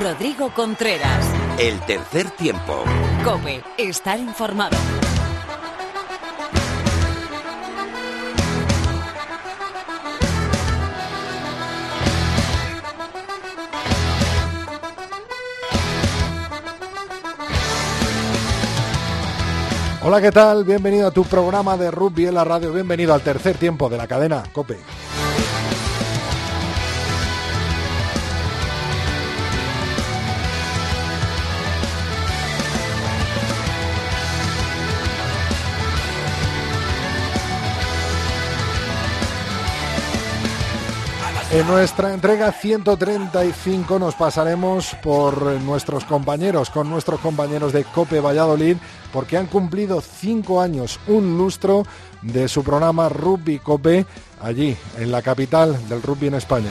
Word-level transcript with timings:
Rodrigo 0.00 0.52
Contreras. 0.54 1.26
El 1.58 1.78
tercer 1.80 2.30
tiempo. 2.30 2.82
Cope, 3.24 3.62
estar 3.76 4.18
informado. 4.18 4.76
Hola, 20.04 20.20
¿qué 20.20 20.32
tal? 20.32 20.64
Bienvenido 20.64 21.08
a 21.08 21.10
tu 21.10 21.24
programa 21.24 21.76
de 21.76 21.90
rugby 21.90 22.26
en 22.26 22.34
la 22.34 22.44
radio. 22.44 22.72
Bienvenido 22.72 23.14
al 23.14 23.20
tercer 23.20 23.56
tiempo 23.56 23.88
de 23.88 23.98
la 23.98 24.08
cadena 24.08 24.42
Cope. 24.52 24.78
En 41.52 41.66
nuestra 41.66 42.14
entrega 42.14 42.50
135 42.50 43.98
nos 43.98 44.14
pasaremos 44.14 44.96
por 45.02 45.42
nuestros 45.60 46.02
compañeros, 46.06 46.70
con 46.70 46.88
nuestros 46.88 47.20
compañeros 47.20 47.74
de 47.74 47.84
Cope 47.84 48.20
Valladolid, 48.20 48.78
porque 49.12 49.36
han 49.36 49.48
cumplido 49.48 50.00
cinco 50.00 50.62
años, 50.62 50.98
un 51.08 51.36
lustro 51.36 51.84
de 52.22 52.48
su 52.48 52.64
programa 52.64 53.10
Rugby 53.10 53.58
Cope, 53.58 54.06
allí, 54.40 54.74
en 54.98 55.12
la 55.12 55.20
capital 55.20 55.78
del 55.90 56.00
rugby 56.00 56.28
en 56.28 56.34
España. 56.36 56.70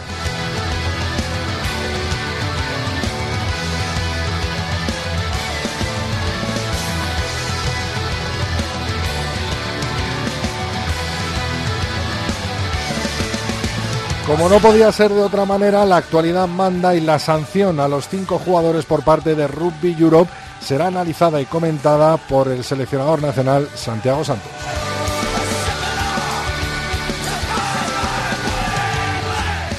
Como 14.32 14.48
no 14.48 14.60
podía 14.60 14.90
ser 14.94 15.12
de 15.12 15.22
otra 15.22 15.44
manera, 15.44 15.84
la 15.84 15.98
actualidad 15.98 16.48
manda 16.48 16.96
y 16.96 17.02
la 17.02 17.20
sanción 17.20 17.82
a 17.82 17.90
los 17.90 18.08
cinco 18.08 18.40
jugadores 18.40 18.86
por 18.86 19.04
parte 19.04 19.36
de 19.36 19.46
Rugby 19.46 19.94
Europe 20.00 20.32
será 20.62 20.88
analizada 20.88 21.42
y 21.42 21.46
comentada 21.46 22.16
por 22.16 22.48
el 22.48 22.64
seleccionador 22.64 23.22
nacional 23.22 23.68
Santiago 23.76 24.24
Santos. 24.24 24.50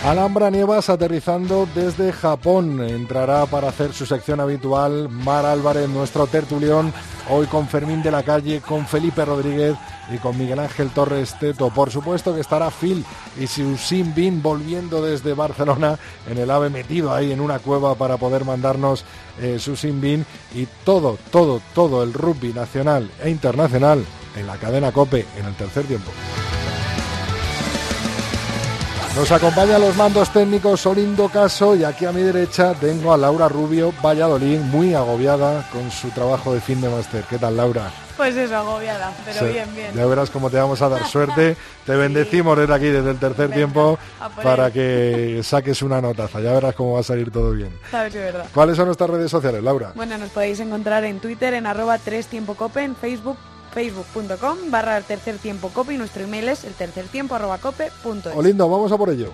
Alhambra 0.05 0.51
Nievas 0.51 0.91
aterrizando 0.91 1.67
desde 1.75 2.13
Japón. 2.13 2.85
Entrará 2.85 3.47
para 3.47 3.69
hacer 3.69 3.95
su 3.95 4.05
sección 4.05 4.39
habitual 4.39 5.09
Mar 5.09 5.47
Álvarez, 5.47 5.89
nuestro 5.89 6.27
tertulión, 6.27 6.93
hoy 7.29 7.47
con 7.47 7.69
Fermín 7.69 8.03
de 8.03 8.11
la 8.11 8.23
Calle, 8.23 8.61
con 8.61 8.87
Felipe 8.87 9.25
Rodríguez 9.25 9.77
y 10.13 10.19
con 10.19 10.37
Miguel 10.39 10.59
Ángel 10.59 10.91
Torres 10.91 11.37
Teto. 11.39 11.71
Por 11.71 11.91
supuesto 11.91 12.35
que 12.35 12.41
estará 12.41 12.71
Phil 12.71 13.05
y 13.39 13.47
Susin 13.47 14.15
Bin 14.15 14.43
volviendo 14.43 15.03
desde 15.03 15.35
Barcelona 15.35 15.99
en 16.29 16.39
el 16.39 16.51
AVE 16.51 16.71
metido 16.71 17.13
ahí 17.13 17.33
en 17.33 17.41
una 17.41 17.59
cueva 17.59 17.95
para 17.95 18.17
poder 18.17 18.45
mandarnos 18.45 19.05
eh, 19.41 19.59
Susin 19.59 20.01
Bin 20.01 20.27
y 20.55 20.67
todo, 20.85 21.19
todo, 21.31 21.61
todo 21.75 22.03
el 22.03 22.13
rugby 22.13 22.53
nacional 22.53 23.11
e 23.23 23.31
internacional 23.31 24.05
en 24.37 24.47
la 24.47 24.57
cadena 24.57 24.93
Cope 24.93 25.27
en 25.39 25.47
el 25.47 25.55
tercer 25.55 25.85
tiempo. 25.85 26.11
Nos 29.15 29.31
acompaña 29.31 29.79
los 29.79 29.95
mandos 29.95 30.31
técnicos 30.31 30.87
Olindo 30.87 31.29
Caso 31.29 31.77
y 31.77 31.85
aquí 31.85 32.07
a 32.07 32.13
mi 32.13 32.23
derecha 32.23 32.73
tengo 32.73 33.13
a 33.13 33.19
Laura 33.19 33.47
Rubio, 33.47 33.93
Valladolid, 34.03 34.59
muy 34.59 34.95
agobiada 34.95 35.69
con 35.71 35.91
su 35.91 36.09
trabajo 36.09 36.55
de 36.55 36.63
fin 36.63 36.81
de 36.81 36.89
máster. 36.89 37.23
¿Qué 37.29 37.37
tal, 37.39 37.59
Laura? 37.59 37.91
Pues 38.17 38.35
eso, 38.37 38.57
agobiada, 38.57 39.13
pero 39.27 39.53
bien, 39.53 39.75
bien. 39.75 39.93
Ya 39.95 40.07
verás 40.07 40.31
cómo 40.31 40.49
te 40.49 40.57
vamos 40.57 40.81
a 40.81 40.89
dar 40.89 41.07
suerte. 41.07 41.57
Te 41.85 41.95
bendecimos 41.95 42.57
desde 42.57 42.73
aquí, 42.73 42.87
desde 42.87 43.11
el 43.11 43.19
tercer 43.19 43.51
tiempo, 43.51 43.99
para 44.43 44.71
que 44.71 45.41
saques 45.45 45.83
una 45.83 46.01
notaza. 46.01 46.41
Ya 46.41 46.53
verás 46.53 46.75
cómo 46.75 46.95
va 46.95 47.01
a 47.01 47.03
salir 47.03 47.31
todo 47.31 47.51
bien. 47.51 47.77
Sabes 47.91 48.15
que 48.15 48.19
es 48.19 48.33
verdad. 48.33 48.47
¿Cuáles 48.55 48.77
son 48.77 48.87
nuestras 48.87 49.11
redes 49.11 49.31
sociales, 49.31 49.63
Laura? 49.63 49.93
Bueno, 49.95 50.17
nos 50.17 50.31
podéis 50.31 50.61
encontrar 50.61 51.05
en 51.05 51.21
Twitter 51.21 51.53
en 51.53 51.67
arroba 51.67 51.99
3 51.99 52.27
tiempo 52.29 52.55
cope, 52.55 52.83
en 52.83 52.97
Facebook 52.97 53.37
facebook.com 53.73 54.71
barra 54.71 55.01
tercer 55.01 55.39
tiempo 55.39 55.71
cope 55.71 55.95
y 55.95 55.99
nuestro 55.99 56.23
email 56.23 56.49
es 56.49 56.65
el 56.65 56.75
tercer 56.75 57.07
tiempo 57.07 57.35
arroba 57.35 57.59
cope 57.59 57.91
punto 58.03 58.31
es. 58.31 58.37
Olindo, 58.37 58.69
vamos 58.69 58.93
a 58.93 58.99
por 58.99 59.11
ello. 59.11 59.33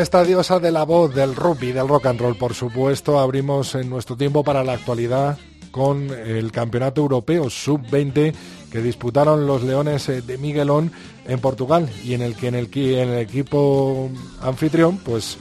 Esta 0.00 0.24
diosa 0.24 0.58
de 0.58 0.72
la 0.72 0.84
voz, 0.84 1.14
del 1.14 1.36
rugby, 1.36 1.72
del 1.72 1.86
rock 1.86 2.06
and 2.06 2.20
roll, 2.20 2.36
por 2.36 2.54
supuesto, 2.54 3.18
abrimos 3.18 3.74
en 3.74 3.90
nuestro 3.90 4.16
tiempo 4.16 4.42
para 4.42 4.64
la 4.64 4.72
actualidad 4.72 5.38
con 5.70 6.10
el 6.10 6.50
Campeonato 6.52 7.02
Europeo 7.02 7.50
Sub-20 7.50 8.34
que 8.72 8.80
disputaron 8.80 9.46
los 9.46 9.62
Leones 9.62 10.08
eh, 10.08 10.22
de 10.22 10.38
Miguelón 10.38 10.90
en 11.26 11.38
Portugal 11.38 11.88
y 12.02 12.14
en 12.14 12.22
el 12.22 12.34
que 12.34 12.48
en 12.48 12.54
el, 12.54 12.70
en 12.72 13.08
el 13.10 13.18
equipo 13.18 14.10
anfitrión 14.40 14.98
pues 14.98 15.36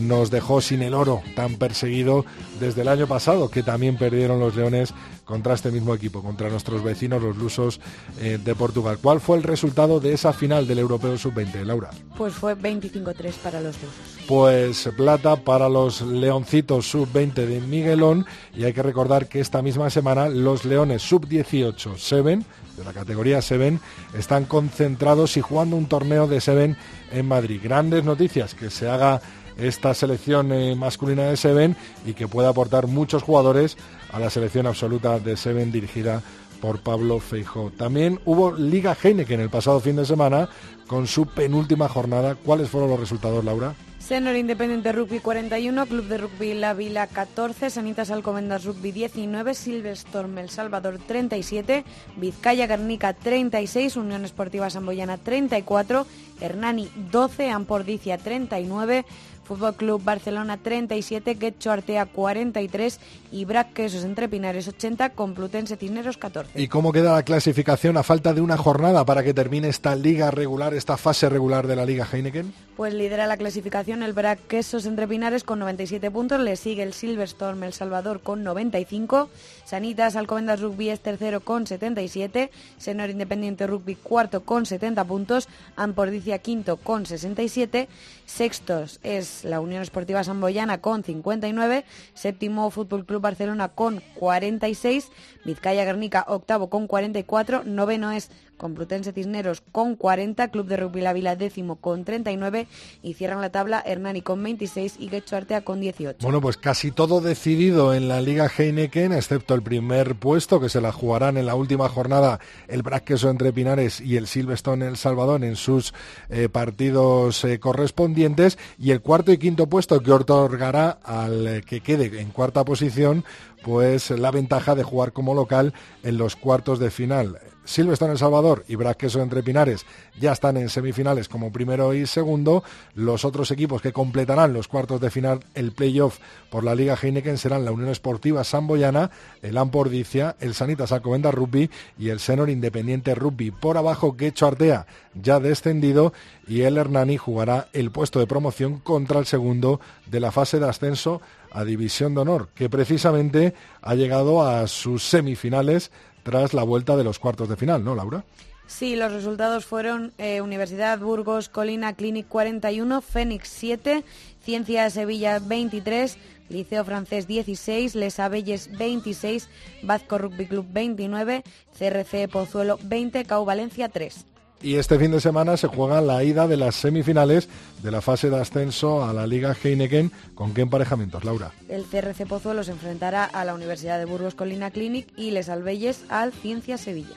nos 0.00 0.30
dejó 0.30 0.60
sin 0.60 0.82
el 0.82 0.94
oro 0.94 1.22
tan 1.34 1.56
perseguido 1.56 2.24
desde 2.60 2.82
el 2.82 2.88
año 2.88 3.06
pasado, 3.06 3.50
que 3.50 3.62
también 3.62 3.96
perdieron 3.96 4.40
los 4.40 4.56
Leones 4.56 4.94
contra 5.24 5.54
este 5.54 5.70
mismo 5.70 5.94
equipo, 5.94 6.22
contra 6.22 6.50
nuestros 6.50 6.82
vecinos, 6.82 7.22
los 7.22 7.36
lusos 7.36 7.80
eh, 8.20 8.38
de 8.42 8.54
Portugal. 8.54 8.98
¿Cuál 9.00 9.20
fue 9.20 9.36
el 9.36 9.42
resultado 9.42 10.00
de 10.00 10.12
esa 10.12 10.32
final 10.32 10.66
del 10.66 10.78
Europeo 10.78 11.16
Sub-20, 11.16 11.64
Laura? 11.64 11.90
Pues 12.16 12.34
fue 12.34 12.56
25-3 12.56 13.32
para 13.42 13.60
los 13.60 13.76
lusos. 13.76 14.26
Pues 14.26 14.90
plata 14.96 15.36
para 15.36 15.68
los 15.68 16.02
Leoncitos 16.02 16.90
Sub-20 16.90 17.34
de 17.34 17.60
Miguelón 17.60 18.26
y 18.54 18.64
hay 18.64 18.72
que 18.72 18.82
recordar 18.82 19.28
que 19.28 19.40
esta 19.40 19.62
misma 19.62 19.90
semana 19.90 20.28
los 20.28 20.64
Leones 20.64 21.02
Sub-18 21.02 21.96
Seven 21.96 22.44
de 22.76 22.84
la 22.84 22.92
categoría 22.92 23.40
Seven 23.40 23.80
están 24.16 24.44
concentrados 24.44 25.36
y 25.36 25.40
jugando 25.40 25.76
un 25.76 25.86
torneo 25.86 26.26
de 26.26 26.40
Seven 26.40 26.76
en 27.12 27.26
Madrid. 27.26 27.60
Grandes 27.62 28.04
noticias 28.04 28.54
que 28.54 28.70
se 28.70 28.88
haga 28.88 29.20
esta 29.58 29.94
selección 29.94 30.52
eh, 30.52 30.74
masculina 30.74 31.24
de 31.24 31.36
Seven 31.36 31.76
y 32.06 32.14
que 32.14 32.28
pueda 32.28 32.48
aportar 32.48 32.86
muchos 32.86 33.22
jugadores 33.22 33.76
a 34.12 34.18
la 34.18 34.30
selección 34.30 34.66
absoluta 34.66 35.18
de 35.18 35.36
Seven 35.36 35.72
dirigida 35.72 36.22
por 36.60 36.80
Pablo 36.80 37.20
Feijó. 37.20 37.70
También 37.76 38.20
hubo 38.24 38.52
Liga 38.52 38.96
Heineken 39.00 39.40
el 39.40 39.50
pasado 39.50 39.80
fin 39.80 39.96
de 39.96 40.06
semana 40.06 40.48
con 40.86 41.06
su 41.06 41.26
penúltima 41.26 41.88
jornada. 41.88 42.36
¿Cuáles 42.36 42.70
fueron 42.70 42.90
los 42.90 43.00
resultados, 43.00 43.44
Laura? 43.44 43.74
Senor 44.04 44.36
Independiente 44.36 44.92
Rugby 44.92 45.20
41, 45.20 45.86
Club 45.86 46.04
de 46.08 46.18
Rugby 46.18 46.52
La 46.52 46.74
Vila 46.74 47.06
14, 47.06 47.70
Sanitas 47.70 48.10
Alcomendas 48.10 48.64
Rugby 48.64 48.92
19, 48.92 49.54
Silverstorm 49.54 50.36
El 50.36 50.50
Salvador 50.50 50.98
37, 50.98 51.84
Vizcaya 52.16 52.66
Guernica 52.66 53.14
36, 53.14 53.96
Unión 53.96 54.26
Esportiva 54.26 54.68
Samboyana 54.68 55.16
34, 55.16 56.06
Hernani 56.38 56.90
12, 57.10 57.48
Ampordicia 57.48 58.18
39, 58.18 59.06
Fútbol 59.44 59.74
Club 59.74 60.02
Barcelona 60.02 60.56
37, 60.56 61.36
Quecho 61.36 61.70
Artea 61.70 62.06
43 62.06 62.98
y 63.34 63.44
Brac 63.46 63.72
Quesos 63.72 64.04
Entre 64.04 64.28
Pinares 64.28 64.68
80, 64.68 65.10
Complutense 65.10 65.76
Cisneros 65.76 66.16
14. 66.16 66.62
¿Y 66.62 66.68
cómo 66.68 66.92
queda 66.92 67.14
la 67.14 67.24
clasificación 67.24 67.96
a 67.96 68.04
falta 68.04 68.32
de 68.32 68.40
una 68.40 68.56
jornada 68.56 69.04
para 69.04 69.24
que 69.24 69.34
termine 69.34 69.68
esta 69.68 69.96
liga 69.96 70.30
regular, 70.30 70.72
esta 70.72 70.96
fase 70.96 71.28
regular 71.28 71.66
de 71.66 71.74
la 71.74 71.84
Liga 71.84 72.06
Heineken? 72.10 72.54
Pues 72.76 72.94
lidera 72.94 73.26
la 73.26 73.36
clasificación 73.36 74.04
el 74.04 74.12
Brac 74.12 74.38
Quesos 74.46 74.86
Entre 74.86 75.08
Pinares 75.08 75.42
con 75.42 75.58
97 75.58 76.12
puntos, 76.12 76.38
le 76.38 76.54
sigue 76.54 76.84
el 76.84 76.92
Silverstorm 76.92 77.64
El 77.64 77.72
Salvador 77.72 78.20
con 78.20 78.44
95, 78.44 79.28
Sanitas 79.64 80.14
Alcobendas 80.14 80.60
Rugby 80.60 80.90
es 80.90 81.00
tercero 81.00 81.40
con 81.40 81.66
77, 81.66 82.52
Senor 82.78 83.10
Independiente 83.10 83.66
Rugby 83.66 83.96
cuarto 83.96 84.44
con 84.44 84.64
70 84.64 85.04
puntos, 85.04 85.48
Ampordicia 85.74 86.38
quinto 86.38 86.76
con 86.76 87.04
67, 87.04 87.88
sextos 88.26 89.00
es 89.02 89.42
la 89.42 89.58
Unión 89.58 89.82
Esportiva 89.82 90.22
Samboyana 90.22 90.80
con 90.80 91.02
59, 91.02 91.84
séptimo 92.14 92.70
Fútbol 92.70 93.04
Club 93.04 93.23
Barcelona 93.24 93.70
con 93.70 94.00
46, 94.14 95.10
Vizcaya 95.44 95.84
Guernica 95.84 96.24
octavo 96.28 96.70
con 96.70 96.86
44, 96.86 97.64
noveno 97.64 98.12
es 98.12 98.30
Complutense 98.56 99.12
Cisneros 99.12 99.62
con 99.72 99.96
40, 99.96 100.48
Club 100.48 100.66
de 100.66 100.76
Rugby 100.76 101.00
La 101.00 101.12
Vila 101.12 101.36
décimo 101.36 101.76
con 101.76 102.04
39 102.04 102.66
y 103.02 103.14
cierran 103.14 103.40
la 103.40 103.50
tabla 103.50 103.82
Hernani 103.84 104.22
con 104.22 104.42
26 104.42 104.96
y 104.98 105.08
Guecho 105.08 105.36
Artea 105.36 105.62
con 105.62 105.80
18. 105.80 106.18
Bueno, 106.22 106.40
pues 106.40 106.56
casi 106.56 106.90
todo 106.90 107.20
decidido 107.20 107.94
en 107.94 108.08
la 108.08 108.20
Liga 108.20 108.48
Heineken, 108.48 109.12
excepto 109.12 109.54
el 109.54 109.62
primer 109.62 110.14
puesto 110.16 110.60
que 110.60 110.68
se 110.68 110.80
la 110.80 110.92
jugarán 110.92 111.36
en 111.36 111.46
la 111.46 111.54
última 111.54 111.88
jornada 111.88 112.40
el 112.68 112.82
Braqueso 112.82 113.30
entre 113.30 113.52
Pinares 113.52 114.00
y 114.00 114.16
el 114.16 114.26
Silverstone 114.26 114.86
El 114.86 114.96
Salvador 114.96 115.44
en 115.44 115.56
sus 115.56 115.94
eh, 116.28 116.48
partidos 116.48 117.44
eh, 117.44 117.58
correspondientes 117.58 118.58
y 118.78 118.90
el 118.90 119.00
cuarto 119.00 119.32
y 119.32 119.38
quinto 119.38 119.68
puesto 119.68 120.00
que 120.00 120.12
otorgará 120.12 120.98
al 121.02 121.46
eh, 121.46 121.62
que 121.62 121.80
quede 121.80 122.20
en 122.20 122.30
cuarta 122.30 122.64
posición 122.64 123.24
pues 123.62 124.10
la 124.10 124.30
ventaja 124.30 124.74
de 124.74 124.82
jugar 124.82 125.12
como 125.12 125.34
local 125.34 125.72
en 126.02 126.18
los 126.18 126.36
cuartos 126.36 126.78
de 126.78 126.90
final. 126.90 127.38
Silvestre 127.64 128.06
en 128.06 128.12
El 128.12 128.18
Salvador 128.18 128.43
y 128.68 128.76
Brasqueso 128.76 129.22
entre 129.22 129.42
Pinares 129.42 129.86
ya 130.20 130.32
están 130.32 130.56
en 130.56 130.68
semifinales 130.68 131.28
como 131.28 131.50
primero 131.50 131.94
y 131.94 132.06
segundo. 132.06 132.62
Los 132.94 133.24
otros 133.24 133.50
equipos 133.50 133.80
que 133.80 133.92
completarán 133.92 134.52
los 134.52 134.68
cuartos 134.68 135.00
de 135.00 135.10
final, 135.10 135.40
el 135.54 135.72
playoff 135.72 136.18
por 136.50 136.62
la 136.62 136.74
Liga 136.74 136.98
Heineken 137.00 137.38
serán 137.38 137.64
la 137.64 137.72
Unión 137.72 137.88
Esportiva 137.88 138.44
Samboyana, 138.44 139.10
el 139.42 139.56
Ampordicia, 139.56 140.36
el 140.40 140.54
Sanitas 140.54 140.92
Alcobendas 140.92 141.34
Rugby 141.34 141.70
y 141.98 142.10
el 142.10 142.20
Senor 142.20 142.50
Independiente 142.50 143.14
Rugby. 143.14 143.50
Por 143.50 143.78
abajo, 143.78 144.16
Quecho 144.16 144.46
Artea 144.46 144.86
ya 145.14 145.40
descendido 145.40 146.12
y 146.46 146.62
el 146.62 146.76
Hernani 146.76 147.16
jugará 147.16 147.68
el 147.72 147.90
puesto 147.90 148.18
de 148.18 148.26
promoción 148.26 148.78
contra 148.78 149.18
el 149.18 149.26
segundo 149.26 149.80
de 150.06 150.20
la 150.20 150.32
fase 150.32 150.60
de 150.60 150.68
ascenso 150.68 151.22
a 151.50 151.64
División 151.64 152.14
de 152.14 152.20
Honor, 152.20 152.48
que 152.54 152.68
precisamente 152.68 153.54
ha 153.80 153.94
llegado 153.94 154.46
a 154.46 154.66
sus 154.66 155.04
semifinales 155.04 155.90
tras 156.24 156.54
la 156.54 156.64
vuelta 156.64 156.96
de 156.96 157.04
los 157.04 157.20
cuartos 157.20 157.48
de 157.48 157.56
final, 157.56 157.84
¿no, 157.84 157.94
Laura? 157.94 158.24
Sí, 158.66 158.96
los 158.96 159.12
resultados 159.12 159.66
fueron 159.66 160.12
eh, 160.18 160.40
Universidad 160.40 160.98
Burgos, 160.98 161.48
Colina 161.48 161.92
Clinic 161.92 162.26
41, 162.28 163.02
Fénix 163.02 163.48
7, 163.48 164.02
Ciencia 164.42 164.88
Sevilla 164.90 165.38
23, 165.38 166.16
Liceo 166.48 166.84
Francés 166.84 167.26
16, 167.26 167.94
Les 167.94 168.18
Abelles 168.18 168.76
26, 168.76 169.48
Vasco 169.82 170.18
Rugby 170.18 170.46
Club 170.46 170.66
29, 170.70 171.44
CRC 171.78 172.28
Pozuelo 172.28 172.78
20, 172.82 173.24
Cau 173.26 173.44
Valencia 173.44 173.88
3. 173.90 174.33
Y 174.64 174.76
este 174.76 174.98
fin 174.98 175.10
de 175.10 175.20
semana 175.20 175.58
se 175.58 175.68
juega 175.68 176.00
la 176.00 176.24
ida 176.24 176.48
de 176.48 176.56
las 176.56 176.74
semifinales 176.74 177.50
de 177.82 177.90
la 177.90 178.00
fase 178.00 178.30
de 178.30 178.40
ascenso 178.40 179.04
a 179.04 179.12
la 179.12 179.26
Liga 179.26 179.54
Heineken. 179.62 180.10
¿Con 180.34 180.54
qué 180.54 180.62
emparejamientos, 180.62 181.22
Laura? 181.22 181.52
El 181.68 181.84
CRC 181.84 182.26
Pozuelo 182.26 182.64
se 182.64 182.70
enfrentará 182.70 183.26
a 183.26 183.44
la 183.44 183.52
Universidad 183.52 183.98
de 183.98 184.06
Burgos 184.06 184.34
Colina 184.34 184.70
Clinic 184.70 185.06
y 185.18 185.32
Les 185.32 185.50
Albelles 185.50 186.04
al 186.08 186.32
Ciencia 186.32 186.78
Sevilla. 186.78 187.16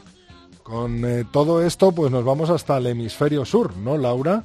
Con 0.62 1.06
eh, 1.06 1.24
todo 1.32 1.66
esto, 1.66 1.94
pues 1.94 2.12
nos 2.12 2.26
vamos 2.26 2.50
hasta 2.50 2.80
el 2.80 2.88
hemisferio 2.88 3.46
sur, 3.46 3.78
¿no, 3.78 3.98
Laura? 3.98 4.44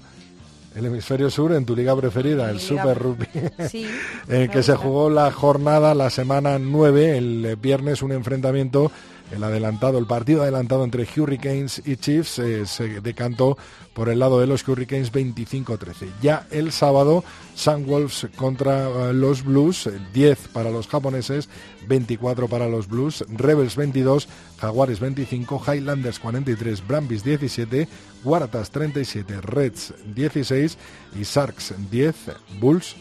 El 0.77 0.87
hemisferio 0.87 1.29
sur 1.29 1.53
en 1.55 1.67
tu 1.67 1.75
liga 1.75 1.97
preferida, 1.97 2.51
el 2.51 2.61
Super 2.61 2.97
Rugby, 2.97 3.27
sí, 3.69 3.85
en 4.29 4.49
que 4.49 4.63
se 4.63 4.77
jugó 4.77 5.11
la 5.11 5.33
jornada, 5.33 5.93
la 5.97 6.09
semana 6.09 6.61
9, 6.61 7.19
el 7.19 7.57
viernes 7.61 8.01
un 8.01 8.13
enfrentamiento 8.13 8.93
el 9.33 9.43
adelantado, 9.43 9.99
el 9.99 10.07
partido 10.07 10.43
adelantado 10.43 10.85
entre 10.85 11.07
Hurricanes 11.17 11.83
y 11.85 11.97
Chiefs 11.97 12.39
eh, 12.39 12.67
se 12.67 13.01
decantó 13.01 13.57
por 13.95 14.09
el 14.09 14.19
lado 14.19 14.41
de 14.41 14.47
los 14.47 14.67
Hurricanes 14.67 15.13
25-13. 15.13 16.09
Ya 16.21 16.47
el 16.51 16.71
sábado, 16.71 17.25
Sun 17.55 17.87
Wolves 17.87 18.29
contra 18.37 18.89
eh, 18.89 19.13
los 19.15 19.43
Blues, 19.43 19.89
10 20.13 20.49
para 20.49 20.71
los 20.71 20.87
japoneses, 20.87 21.49
24 21.89 22.49
para 22.49 22.69
los 22.69 22.89
Blues, 22.89 23.25
Rebels 23.29 23.77
22, 23.77 24.29
Jaguares 24.59 25.01
25, 25.01 25.63
Highlanders 25.67 26.19
43, 26.19 26.87
Brambis 26.87 27.25
17, 27.25 27.89
Waratahs 28.25 28.71
37, 28.71 29.41
Reds 29.41 29.95
16 30.15 30.79
y 31.19 31.23
Sharks 31.23 31.75
10, 31.91 32.15
Bulls 32.61 32.97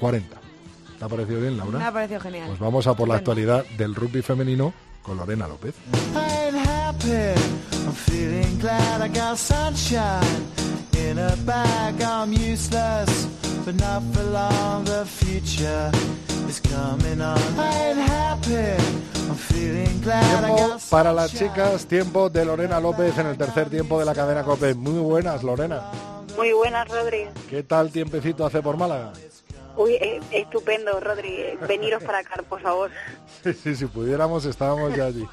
40. 0.00 0.40
¿Te 0.98 1.04
ha 1.04 1.08
parecido 1.08 1.40
bien, 1.40 1.56
Laura? 1.58 1.78
Me 1.78 1.84
ha 1.84 1.92
parecido 1.92 2.20
genial. 2.20 2.46
Pues 2.48 2.58
vamos 2.58 2.86
a 2.86 2.94
por 2.94 3.08
la 3.08 3.16
actualidad 3.16 3.66
del 3.76 3.94
rugby 3.94 4.22
femenino 4.22 4.72
con 5.06 5.16
Lorena 5.16 5.46
López. 5.46 5.74
Tiempo 20.04 20.78
para 20.90 21.12
las 21.12 21.32
chicas, 21.32 21.86
tiempo 21.86 22.28
de 22.28 22.44
Lorena 22.44 22.80
López 22.80 23.16
en 23.18 23.26
el 23.26 23.38
tercer 23.38 23.70
tiempo 23.70 23.98
de 23.98 24.04
la 24.04 24.14
cadena 24.14 24.42
COPE. 24.42 24.74
Muy 24.74 24.98
buenas, 24.98 25.42
Lorena. 25.42 25.82
Muy 26.36 26.52
buenas, 26.52 26.88
Rodri. 26.88 27.28
¿Qué 27.48 27.62
tal 27.62 27.90
tiempecito 27.90 28.44
hace 28.44 28.60
por 28.60 28.76
Málaga? 28.76 29.12
Uy, 29.76 29.94
eh, 29.94 30.20
estupendo, 30.32 30.98
Rodri. 31.00 31.58
Veniros 31.68 32.02
para 32.02 32.18
acá, 32.18 32.42
por 32.48 32.60
favor. 32.60 32.90
Sí, 33.42 33.76
si 33.76 33.86
pudiéramos, 33.86 34.44
estábamos 34.44 34.94
ya 34.96 35.06
allí. 35.06 35.26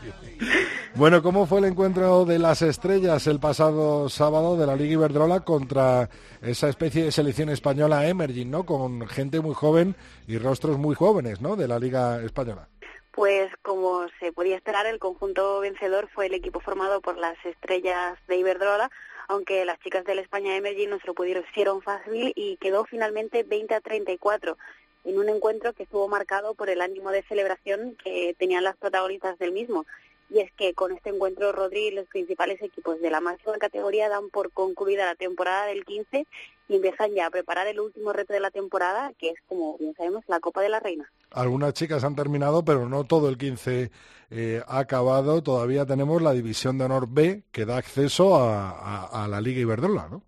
Bueno, 0.95 1.23
¿cómo 1.23 1.47
fue 1.47 1.59
el 1.59 1.65
encuentro 1.65 2.25
de 2.25 2.37
las 2.37 2.61
estrellas 2.61 3.25
el 3.27 3.39
pasado 3.39 4.09
sábado 4.09 4.57
de 4.57 4.67
la 4.67 4.75
Liga 4.75 4.93
Iberdrola 4.93 5.39
contra 5.39 6.09
esa 6.41 6.69
especie 6.69 7.05
de 7.05 7.11
selección 7.11 7.49
española 7.49 8.07
Emerging, 8.07 8.51
¿no? 8.51 8.65
Con 8.65 9.07
gente 9.07 9.39
muy 9.39 9.55
joven 9.55 9.95
y 10.27 10.37
rostros 10.37 10.77
muy 10.77 10.93
jóvenes, 10.93 11.41
¿no? 11.41 11.55
De 11.55 11.67
la 11.67 11.79
Liga 11.79 12.21
Española. 12.21 12.67
Pues 13.13 13.51
como 13.61 14.07
se 14.19 14.31
podía 14.31 14.55
esperar, 14.55 14.85
el 14.87 14.99
conjunto 14.99 15.59
vencedor 15.59 16.09
fue 16.13 16.25
el 16.25 16.33
equipo 16.33 16.59
formado 16.59 16.99
por 16.99 17.17
las 17.17 17.37
estrellas 17.45 18.17
de 18.27 18.37
Iberdrola, 18.37 18.89
aunque 19.27 19.65
las 19.65 19.79
chicas 19.79 20.05
del 20.05 20.19
España 20.19 20.55
Emerging 20.55 20.89
no 20.89 20.99
se 20.99 21.07
lo 21.07 21.13
pudieron 21.13 21.81
fácil 21.81 22.33
y 22.35 22.57
quedó 22.57 22.85
finalmente 22.85 23.43
20 23.43 23.75
a 23.75 23.81
34 23.81 24.57
en 25.05 25.19
un 25.19 25.29
encuentro 25.29 25.73
que 25.73 25.83
estuvo 25.83 26.07
marcado 26.07 26.53
por 26.53 26.69
el 26.69 26.81
ánimo 26.81 27.11
de 27.11 27.23
celebración 27.23 27.95
que 28.03 28.35
tenían 28.37 28.63
las 28.63 28.77
protagonistas 28.77 29.37
del 29.39 29.51
mismo. 29.51 29.85
Y 30.33 30.39
es 30.39 30.51
que 30.53 30.73
con 30.73 30.91
este 30.91 31.11
encuentro, 31.11 31.51
Rodri, 31.51 31.91
los 31.91 32.07
principales 32.07 32.59
equipos 32.63 32.99
de 32.99 33.11
la 33.11 33.21
máxima 33.21 33.55
categoría 33.59 34.09
dan 34.09 34.31
por 34.31 34.51
concluida 34.51 35.05
la 35.05 35.13
temporada 35.13 35.67
del 35.67 35.85
15 35.85 36.25
y 36.69 36.75
empiezan 36.75 37.13
ya 37.13 37.27
a 37.27 37.29
preparar 37.29 37.67
el 37.67 37.79
último 37.79 38.13
reto 38.13 38.33
de 38.33 38.39
la 38.39 38.49
temporada, 38.49 39.11
que 39.19 39.29
es, 39.29 39.35
como 39.47 39.77
bien 39.77 39.93
sabemos, 39.95 40.23
la 40.27 40.39
Copa 40.39 40.61
de 40.61 40.69
la 40.69 40.79
Reina. 40.79 41.07
Algunas 41.29 41.73
chicas 41.73 42.03
han 42.03 42.15
terminado, 42.15 42.65
pero 42.65 42.89
no 42.89 43.03
todo 43.03 43.29
el 43.29 43.37
15 43.37 43.91
eh, 44.31 44.63
ha 44.65 44.79
acabado. 44.79 45.43
Todavía 45.43 45.85
tenemos 45.85 46.19
la 46.19 46.33
División 46.33 46.79
de 46.79 46.85
Honor 46.85 47.07
B, 47.07 47.43
que 47.51 47.65
da 47.65 47.77
acceso 47.77 48.35
a, 48.35 49.27
la 49.29 49.39
Liga 49.39 49.61
Iberdrola, 49.61 50.07
¿no? 50.09 50.23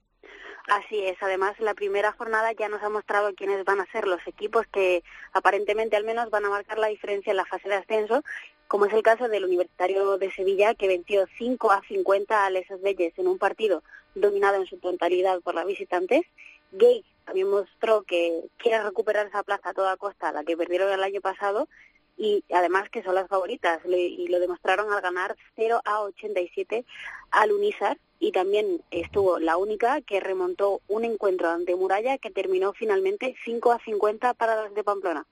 Así 0.68 1.04
es, 1.04 1.16
además 1.22 1.60
la 1.60 1.76
primera 1.76 2.12
jornada 2.12 2.52
ya 2.54 2.70
nos 2.70 2.82
ha 2.82 2.90
mostrado 2.90 3.36
quiénes 3.36 3.64
van 3.66 3.82
a 3.82 3.92
ser 3.92 4.08
los 4.08 4.26
equipos 4.26 4.66
que 4.72 5.04
aparentemente 5.32 5.96
al 5.96 6.06
menos 6.06 6.32
van 6.32 6.44
a 6.46 6.50
marcar 6.50 6.80
la 6.80 6.88
diferencia 6.88 7.30
en 7.30 7.38
la 7.38 7.46
fase 7.46 7.70
de 7.70 7.76
ascenso, 7.76 8.24
como 8.68 8.86
es 8.86 8.94
el 8.94 9.04
caso 9.04 9.28
del 9.28 9.46
Universitario 9.46 10.18
de 10.18 10.32
Sevilla 10.32 10.74
que 10.76 10.88
venció 10.88 11.26
5 11.38 11.72
a 11.72 11.82
50 11.88 12.46
a 12.46 12.50
Lesas 12.50 12.82
Belles 12.82 13.14
en 13.18 13.28
un 13.28 13.38
partido 13.38 13.84
dominado 14.16 14.58
en 14.58 14.66
su 14.66 14.78
totalidad 14.78 15.42
por 15.42 15.56
las 15.56 15.66
visitantes. 15.66 16.22
Gay 16.72 17.04
también 17.26 17.50
mostró 17.50 18.04
que 18.04 18.44
quiere 18.58 18.84
recuperar 18.84 19.28
esa 19.28 19.44
plaza 19.44 19.70
a 19.70 19.74
toda 19.74 19.98
costa, 19.98 20.32
la 20.32 20.44
que 20.44 20.58
perdieron 20.58 20.92
el 20.92 21.04
año 21.04 21.22
pasado, 21.22 21.68
y 22.18 22.44
además 22.52 22.90
que 22.90 23.04
son 23.04 23.16
las 23.16 23.28
favoritas 23.28 23.82
y 23.86 24.28
lo 24.30 24.40
demostraron 24.40 24.92
al 24.92 25.02
ganar 25.02 25.36
0 25.56 25.82
a 25.84 26.02
87 26.02 26.86
al 27.32 27.52
Unisar 27.52 27.98
y 28.20 28.32
también 28.32 28.82
estuvo 28.92 29.40
la 29.40 29.58
única 29.58 30.02
que 30.02 30.22
remontó 30.22 30.82
un 30.88 31.04
encuentro 31.04 31.50
ante 31.50 31.76
Muralla 31.76 32.18
que 32.18 32.32
terminó 32.32 32.74
finalmente 32.74 33.36
5 33.44 33.72
a 33.74 33.80
50 33.80 34.34
para 34.36 34.56
las 34.56 34.74
de 34.74 34.84
Pamplona. 34.84 35.26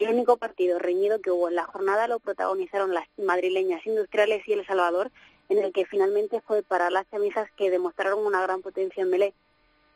El 0.00 0.08
único 0.08 0.38
partido 0.38 0.78
reñido 0.78 1.20
que 1.20 1.30
hubo 1.30 1.50
en 1.50 1.56
la 1.56 1.66
jornada 1.66 2.08
lo 2.08 2.20
protagonizaron 2.20 2.94
las 2.94 3.06
madrileñas 3.18 3.86
industriales 3.86 4.42
y 4.48 4.54
El 4.54 4.66
Salvador, 4.66 5.10
en 5.50 5.58
el 5.58 5.74
que 5.74 5.84
finalmente 5.84 6.40
fue 6.40 6.62
para 6.62 6.88
las 6.88 7.06
chamisas 7.10 7.50
que 7.52 7.70
demostraron 7.70 8.24
una 8.24 8.40
gran 8.40 8.62
potencia 8.62 9.02
en 9.02 9.10
Melé. 9.10 9.34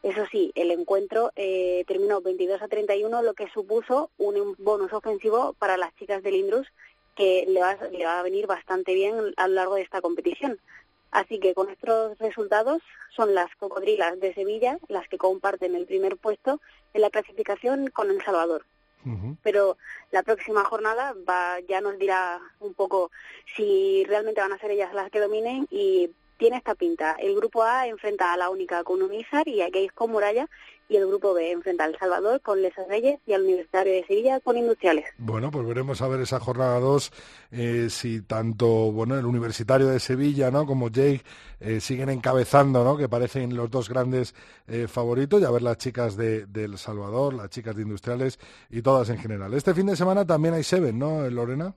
Eso 0.03 0.27
sí, 0.31 0.53
el 0.57 0.71
encuentro 0.73 1.33
eh, 1.37 1.85
terminó 1.89 2.21
22 2.21 2.61
a 2.61 2.69
31, 2.69 3.23
lo 3.23 3.33
que 3.33 3.49
supuso 3.49 4.11
un 4.19 4.55
bonus 4.59 4.93
ofensivo 4.93 5.55
para 5.55 5.79
las 5.79 5.97
chicas 5.97 6.23
del 6.23 6.35
Indrus, 6.35 6.69
que 7.17 7.47
le 7.49 7.61
va, 7.61 7.79
le 7.91 8.05
va 8.05 8.21
a 8.21 8.23
venir 8.23 8.47
bastante 8.47 8.93
bien 8.93 9.33
a 9.39 9.49
lo 9.49 9.55
largo 9.55 9.77
de 9.77 9.83
esta 9.83 10.03
competición. 10.03 10.61
Así 11.13 11.41
que 11.41 11.55
con 11.55 11.71
estos 11.71 12.19
resultados 12.19 12.83
son 13.17 13.35
las 13.35 13.49
cocodrilas 13.57 14.21
de 14.21 14.35
Sevilla 14.35 14.79
las 14.89 15.09
que 15.09 15.17
comparten 15.17 15.75
el 15.75 15.87
primer 15.87 16.19
puesto 16.19 16.61
en 16.93 17.01
la 17.01 17.09
clasificación 17.09 17.89
con 17.89 18.11
El 18.11 18.23
Salvador. 18.23 18.67
Pero 19.43 19.77
la 20.11 20.23
próxima 20.23 20.65
jornada 20.65 21.15
va, 21.29 21.61
ya 21.61 21.81
nos 21.81 21.99
dirá 21.99 22.41
un 22.61 22.75
poco 22.75 23.11
si 23.57 24.05
realmente 24.05 24.41
van 24.41 24.53
a 24.53 24.59
ser 24.59 24.71
ellas 24.71 24.95
las 24.95 25.11
que 25.11 25.21
dominen 25.21 25.67
y 25.71 26.11
tiene 26.39 26.57
esta 26.57 26.75
pinta. 26.75 27.17
El 27.19 27.35
grupo 27.35 27.63
A 27.63 27.87
enfrenta 27.87 28.33
a 28.33 28.37
la 28.37 28.51
única 28.51 28.85
con 28.85 29.03
Unizar 29.03 29.47
y 29.49 29.63
a 29.63 29.69
Geis 29.71 29.93
con 29.93 30.11
Muralla 30.11 30.49
y 30.89 30.97
el 30.97 31.07
grupo 31.07 31.33
B 31.33 31.51
enfrenta 31.51 31.85
al 31.85 31.99
Salvador 31.99 32.41
con 32.43 32.61
Lesas 32.61 32.87
Reyes 32.89 33.19
y 33.27 33.33
al 33.33 33.43
Universitario 33.43 33.93
de 33.93 34.05
Sevilla 34.07 34.41
con 34.41 34.59
Industriales. 34.59 35.07
Bueno, 35.17 35.51
pues 35.51 35.67
veremos 35.67 36.03
a 36.03 36.09
ver 36.09 36.21
esa 36.21 36.41
jornada 36.41 36.79
2 36.79 37.13
eh, 37.53 37.87
si 37.89 38.23
tanto 38.23 38.67
bueno 38.93 39.19
el 39.19 39.25
Universitario 39.25 39.87
de 39.87 39.99
Sevilla 39.99 40.51
¿no? 40.51 40.67
como 40.67 40.89
Jake 40.89 41.23
eh, 41.61 41.81
siguen 41.81 42.11
encabezando, 42.11 42.85
¿no? 42.85 42.97
que 42.97 43.09
parecen 43.09 43.57
los 43.57 43.71
dos 43.71 43.89
grandes 43.89 44.35
eh, 44.67 44.87
favoritos, 44.87 45.41
y 45.41 45.45
a 45.45 45.51
ver 45.51 45.63
las 45.63 45.79
chicas 45.79 46.17
de, 46.17 46.47
El 46.55 46.77
Salvador, 46.77 47.35
las 47.35 47.49
chicas 47.49 47.75
de 47.77 47.83
Industriales 47.83 48.39
y 48.71 48.83
todas 48.83 49.09
en 49.09 49.19
general. 49.19 49.55
Este 49.55 49.75
fin 49.75 49.87
de 49.87 49.97
semana 49.97 50.27
también 50.27 50.55
hay 50.55 50.63
Seven, 50.63 50.99
¿no, 50.99 51.29
Lorena? 51.31 51.75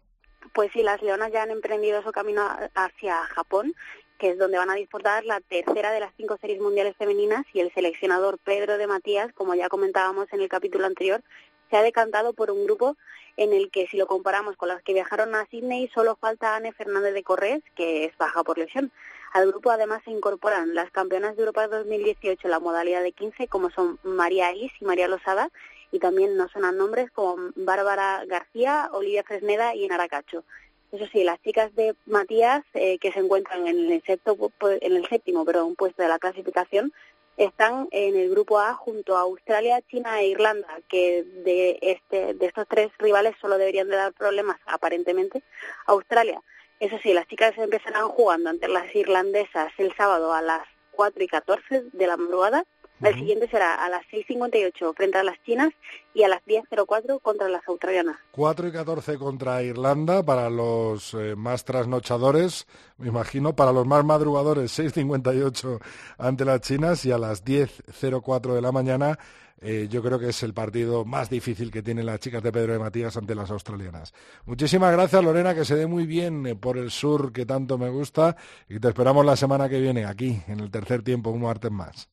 Pues 0.54 0.72
sí, 0.74 0.82
las 0.82 1.02
leonas 1.02 1.32
ya 1.32 1.44
han 1.44 1.52
emprendido 1.52 2.02
su 2.02 2.12
camino 2.12 2.42
hacia 2.74 3.24
Japón 3.26 3.74
que 4.18 4.30
es 4.30 4.38
donde 4.38 4.58
van 4.58 4.70
a 4.70 4.76
disputar 4.76 5.26
la 5.26 5.40
tercera 5.42 5.92
de 5.92 6.00
las 6.00 6.14
cinco 6.18 6.38
series 6.40 6.60
mundiales 6.60 6.96
femeninas 6.98 7.46
y 7.54 7.60
el 7.60 7.74
seleccionador 7.74 8.38
Pedro 8.40 8.78
de 8.78 8.88
Matías, 8.88 9.32
como 9.34 9.56
ya 9.56 9.70
comentábamos 9.70 10.28
en 10.34 10.42
el 10.42 10.50
capítulo 10.50 10.86
anterior, 10.86 11.22
se 11.70 11.78
ha 11.78 11.84
decantado 11.84 12.34
por 12.34 12.52
un 12.52 12.66
grupo 12.66 12.96
en 13.36 13.54
el 13.54 13.70
que 13.70 13.88
si 13.88 13.98
lo 13.98 14.08
comparamos 14.08 14.58
con 14.58 14.70
las 14.70 14.82
que 14.82 14.94
viajaron 14.94 15.36
a 15.36 15.46
Sydney 15.46 15.90
solo 15.94 16.16
falta 16.16 16.56
Anne 16.56 16.74
Fernández 16.74 17.14
de 17.14 17.24
Corres, 17.24 17.62
que 17.76 18.06
es 18.06 18.18
baja 18.18 18.44
por 18.44 18.58
lesión. 18.58 18.92
Al 19.34 19.48
grupo 19.48 19.70
además 19.70 20.02
se 20.04 20.12
incorporan 20.12 20.74
las 20.74 20.90
campeonas 20.92 21.36
de 21.36 21.42
Europa 21.44 21.68
2018 21.68 22.48
en 22.48 22.52
la 22.52 22.60
modalidad 22.60 23.04
de 23.04 23.12
15, 23.12 23.48
como 23.48 23.70
son 23.70 24.00
María 24.04 24.54
Is 24.54 24.72
y 24.80 24.86
María 24.86 25.08
Losada, 25.08 25.50
y 25.92 26.00
también 26.00 26.36
nos 26.36 26.52
sonan 26.52 26.78
nombres 26.78 27.12
como 27.12 27.52
Bárbara 27.56 28.24
García, 28.26 28.90
Olivia 28.92 29.24
Fresneda 29.24 29.76
y 29.76 29.86
Enara 29.86 30.08
Cacho. 30.08 30.44
Eso 30.92 31.06
sí, 31.12 31.24
las 31.24 31.42
chicas 31.42 31.76
de 31.76 31.96
Matías, 32.06 32.64
eh, 32.74 32.98
que 33.00 33.12
se 33.12 33.20
encuentran 33.20 33.68
en 33.68 33.78
el, 33.78 33.92
en 33.92 34.96
el 34.96 35.08
séptimo 35.10 35.42
un 35.44 35.76
puesto 35.76 36.02
de 36.02 36.08
la 36.08 36.20
clasificación, 36.20 36.94
están 37.36 37.88
en 37.92 38.16
el 38.16 38.30
grupo 38.30 38.60
A 38.60 38.74
junto 38.74 39.16
a 39.16 39.22
Australia, 39.22 39.82
China 39.82 40.22
e 40.22 40.28
Irlanda, 40.28 40.80
que 40.88 41.24
de, 41.24 41.78
este, 41.82 42.34
de 42.34 42.46
estos 42.46 42.68
tres 42.68 42.90
rivales 42.98 43.36
solo 43.40 43.58
deberían 43.58 43.90
de 43.90 43.98
dar 43.98 44.14
problemas, 44.14 44.58
aparentemente. 44.66 45.44
Australia, 45.86 46.42
eso 46.80 46.98
sí, 47.04 47.14
las 47.14 47.28
chicas 47.28 47.58
empezarán 47.58 48.08
jugando 48.08 48.50
ante 48.50 48.68
las 48.68 48.94
irlandesas 48.96 49.72
el 49.78 49.96
sábado 49.96 50.34
a 50.34 50.42
las 50.42 50.68
4 50.92 51.24
y 51.24 51.28
14 51.28 51.84
de 51.92 52.08
la 52.08 52.18
madrugada 52.18 52.66
el 53.02 53.16
siguiente 53.16 53.48
será 53.50 53.84
a 53.84 53.90
las 53.90 54.02
6.58 54.08 54.96
frente 54.96 55.18
a 55.18 55.24
las 55.24 55.42
chinas 55.44 55.70
y 56.14 56.24
a 56.24 56.28
las 56.28 56.44
10.04 56.46 57.22
contra 57.22 57.48
las 57.50 57.68
australianas. 57.68 58.18
4 58.32 58.68
y 58.68 58.72
14 58.72 59.18
contra 59.18 59.62
Irlanda 59.64 60.24
para 60.24 60.50
los 60.50 61.14
eh, 61.14 61.36
más 61.36 61.64
trasnochadores, 61.66 62.68
me 62.98 63.08
imagino, 63.08 63.56
para 63.56 63.72
los 63.72 63.86
más 63.86 64.04
madrugadores 64.04 64.78
6.58 64.78 65.80
ante 66.18 66.46
las 66.46 66.62
chinas 66.62 67.06
y 67.06 67.12
a 67.12 67.18
las 67.18 67.44
10.04 67.46 68.54
de 68.54 68.62
la 68.62 68.72
mañana 68.72 69.18
eh, 69.60 69.88
yo 69.90 70.04
creo 70.04 70.20
que 70.20 70.30
es 70.30 70.44
el 70.44 70.54
partido 70.54 71.04
más 71.04 71.30
difícil 71.30 71.72
que 71.72 71.82
tienen 71.82 72.06
las 72.06 72.20
chicas 72.20 72.44
de 72.44 72.52
Pedro 72.52 72.74
de 72.74 72.80
Matías 72.80 73.18
ante 73.18 73.34
las 73.34 73.50
australianas. 73.50 74.14
Muchísimas 74.46 74.92
gracias 74.92 75.24
Lorena, 75.24 75.56
que 75.56 75.66
se 75.66 75.76
dé 75.76 75.88
muy 75.88 76.06
bien 76.06 76.46
eh, 76.46 76.56
por 76.56 76.78
el 76.78 76.92
sur 76.92 77.32
que 77.32 77.46
tanto 77.46 77.78
me 77.78 77.90
gusta 77.90 78.36
y 78.70 78.80
te 78.80 78.90
esperamos 78.90 79.26
la 79.26 79.36
semana 79.36 79.68
que 79.68 79.80
viene 79.80 80.06
aquí 80.06 80.42
en 80.48 80.60
el 80.60 80.70
tercer 80.70 81.02
tiempo, 81.02 81.32
un 81.32 81.42
martes 81.42 81.72
más. 81.72 82.10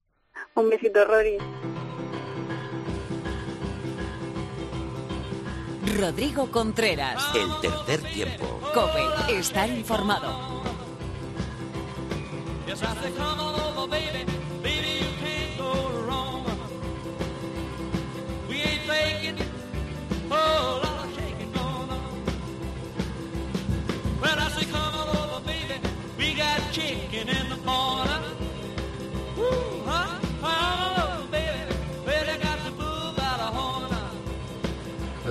Un 0.56 0.70
besito, 0.70 1.04
Rory. 1.04 1.36
Rodrigo 5.98 6.48
Contreras. 6.52 7.20
El 7.34 7.48
tercer 7.60 8.12
tiempo. 8.12 8.60
Cope, 8.72 9.36
estar 9.36 9.68
informado. 9.68 10.54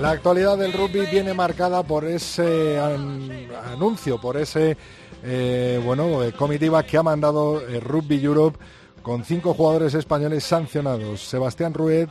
La 0.04 0.12
actualidad 0.12 0.58
del 0.58 0.74
rugby 0.74 1.06
viene 1.06 1.34
marcada 1.34 1.82
por 1.82 2.04
ese 2.04 2.78
anuncio, 2.78 4.20
por 4.20 4.36
ese 4.36 4.76
eh, 5.24 5.82
bueno 5.82 6.22
eh, 6.22 6.34
comitiva 6.34 6.84
que 6.84 6.98
ha 6.98 7.04
mandado 7.04 7.62
eh, 7.62 7.80
Rugby 7.80 8.22
Europe 8.22 8.60
con 9.02 9.24
cinco 9.24 9.54
jugadores 9.54 9.94
españoles 9.94 10.44
sancionados. 10.44 11.22
Sebastián 11.22 11.74
Ruet, 11.74 12.10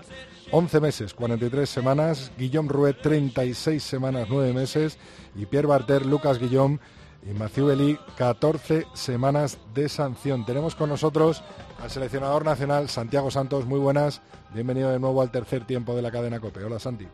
11 0.52 0.80
meses, 0.80 1.12
43 1.12 1.68
semanas, 1.68 2.32
Guillaume 2.38 2.70
Ruet, 2.70 2.96
36 3.02 3.82
semanas, 3.82 4.26
9 4.30 4.54
meses, 4.54 4.96
y 5.36 5.44
Pierre 5.44 5.68
Barter, 5.68 6.06
Lucas 6.06 6.38
Guillaume 6.38 6.78
y 7.30 7.34
Mathieu 7.34 7.66
Belí, 7.66 7.98
14 8.16 8.86
semanas 8.94 9.58
de 9.74 9.90
sanción. 9.90 10.46
Tenemos 10.46 10.74
con 10.76 10.88
nosotros 10.88 11.44
al 11.82 11.90
seleccionador 11.90 12.46
nacional 12.46 12.88
Santiago 12.88 13.30
Santos. 13.30 13.66
Muy 13.66 13.80
buenas, 13.80 14.22
bienvenido 14.54 14.90
de 14.90 14.98
nuevo 14.98 15.20
al 15.20 15.30
tercer 15.30 15.66
tiempo 15.66 15.94
de 15.94 16.00
la 16.00 16.10
cadena 16.10 16.40
COPE. 16.40 16.64
Hola 16.64 16.78
Santi. 16.78 17.06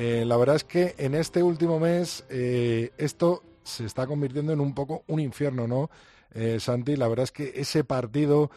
Eh, 0.00 0.24
la 0.24 0.36
verdad 0.36 0.54
es 0.54 0.62
que 0.62 0.94
en 0.96 1.16
este 1.16 1.42
último 1.42 1.80
mes 1.80 2.24
eh, 2.30 2.92
esto 2.98 3.42
se 3.64 3.84
está 3.84 4.06
convirtiendo 4.06 4.52
en 4.52 4.60
un 4.60 4.72
poco 4.72 5.02
un 5.08 5.18
infierno, 5.18 5.66
¿no? 5.66 5.90
Eh, 6.32 6.60
Santi, 6.60 6.94
la 6.94 7.08
verdad 7.08 7.24
es 7.24 7.32
que 7.32 7.50
ese 7.56 7.82
partido, 7.82 8.48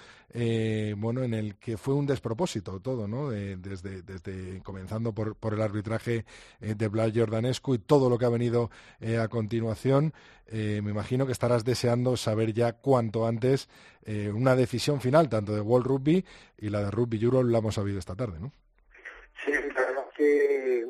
bueno, 0.98 1.24
en 1.24 1.34
el 1.34 1.56
que 1.56 1.78
fue 1.78 1.96
un 1.96 2.06
despropósito 2.06 2.80
todo, 2.80 3.08
¿no? 3.08 3.32
desde, 3.32 4.04
desde 4.04 4.62
comenzando 4.62 5.14
por, 5.14 5.54
el 5.54 5.62
arbitraje 5.62 6.26
de 6.60 6.88
Blas 6.88 7.12
Jordanescu 7.16 7.74
y 7.74 7.80
todo 7.80 8.10
lo 8.10 8.18
que 8.20 8.26
ha 8.26 8.30
venido 8.30 8.70
a 9.20 9.28
continuación, 9.28 10.14
me 10.52 10.78
imagino 10.78 11.26
que 11.26 11.32
estarás 11.32 11.66
deseando 11.66 12.18
saber 12.18 12.54
ya 12.54 12.74
cuanto 12.74 13.26
antes 13.26 13.68
una 14.34 14.56
decisión 14.56 15.02
final, 15.02 15.28
tanto 15.28 15.54
de 15.54 15.62
World 15.62 15.88
Rugby 15.88 16.26
y 16.58 16.70
la 16.70 16.84
de 16.84 16.92
Rugby 16.92 17.22
Euro, 17.24 17.44
la 17.44 17.58
hemos 17.58 17.76
sabido 17.76 18.00
esta 18.00 18.16
tarde, 18.16 18.40
¿no? 18.40 18.52
Sí, 19.44 19.52
la 19.52 19.82
verdad 19.82 20.06
que 20.16 20.86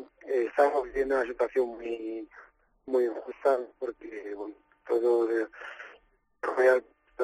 estamos 0.52 0.84
viviendo 0.84 1.16
una 1.16 1.26
situación 1.26 1.68
muy 1.70 2.30
muy 2.86 3.06
injusta 3.06 3.60
porque 3.80 4.34
bueno, 4.36 4.56
todo 4.88 5.26
de, 5.28 5.48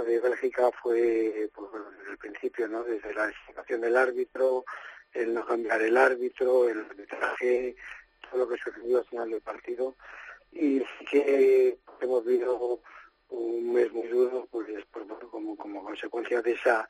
de 0.05 0.19
Bélgica 0.19 0.71
fue 0.81 1.49
pues, 1.53 1.69
desde 1.97 2.11
el 2.11 2.17
principio, 2.17 2.67
¿no? 2.67 2.83
desde 2.83 3.13
la 3.13 3.27
designación 3.27 3.81
del 3.81 3.97
árbitro, 3.97 4.63
el 5.13 5.33
no 5.33 5.45
cambiar 5.45 5.81
el 5.81 5.97
árbitro, 5.97 6.69
el 6.69 6.79
arbitraje, 6.79 7.75
todo 8.29 8.39
lo 8.39 8.47
que 8.47 8.57
sucedió 8.57 8.99
al 8.99 9.05
final 9.05 9.29
del 9.31 9.41
partido. 9.41 9.95
Y 10.51 10.79
sí 10.79 11.05
que 11.09 11.77
hemos 11.99 12.23
vivido 12.23 12.79
un 13.29 13.73
mes 13.73 13.91
muy 13.91 14.07
duro 14.07 14.47
pues, 14.49 14.67
pues 14.91 15.05
como, 15.29 15.57
como 15.57 15.83
consecuencia 15.83 16.41
de 16.41 16.53
esa 16.53 16.87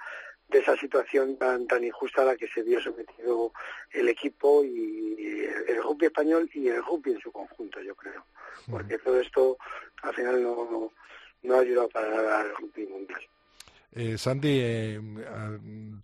de 0.49 0.59
esa 0.59 0.77
situación 0.77 1.37
tan 1.37 1.67
tan 1.67 1.83
injusta 1.83 2.21
a 2.21 2.25
la 2.25 2.35
que 2.35 2.47
se 2.47 2.63
vio 2.63 2.81
sometido 2.81 3.51
el 3.91 4.07
equipo 4.09 4.63
y 4.63 5.45
el 5.67 5.83
rugby 5.83 6.05
español 6.05 6.49
y 6.53 6.67
el 6.67 6.83
rugby 6.83 7.11
en 7.11 7.19
su 7.19 7.31
conjunto, 7.31 7.81
yo 7.81 7.95
creo. 7.95 8.25
Porque 8.69 8.97
todo 8.97 9.19
esto 9.19 9.57
al 10.01 10.13
final 10.13 10.43
no, 10.43 10.91
no, 11.43 11.55
ha 11.55 11.59
ayudado 11.59 11.89
para 11.89 12.09
nada 12.09 12.41
al 12.41 12.55
rugby 12.55 12.85
mundial. 12.87 13.21
Eh, 13.93 14.17
Santi, 14.17 14.59
eh, 14.61 15.01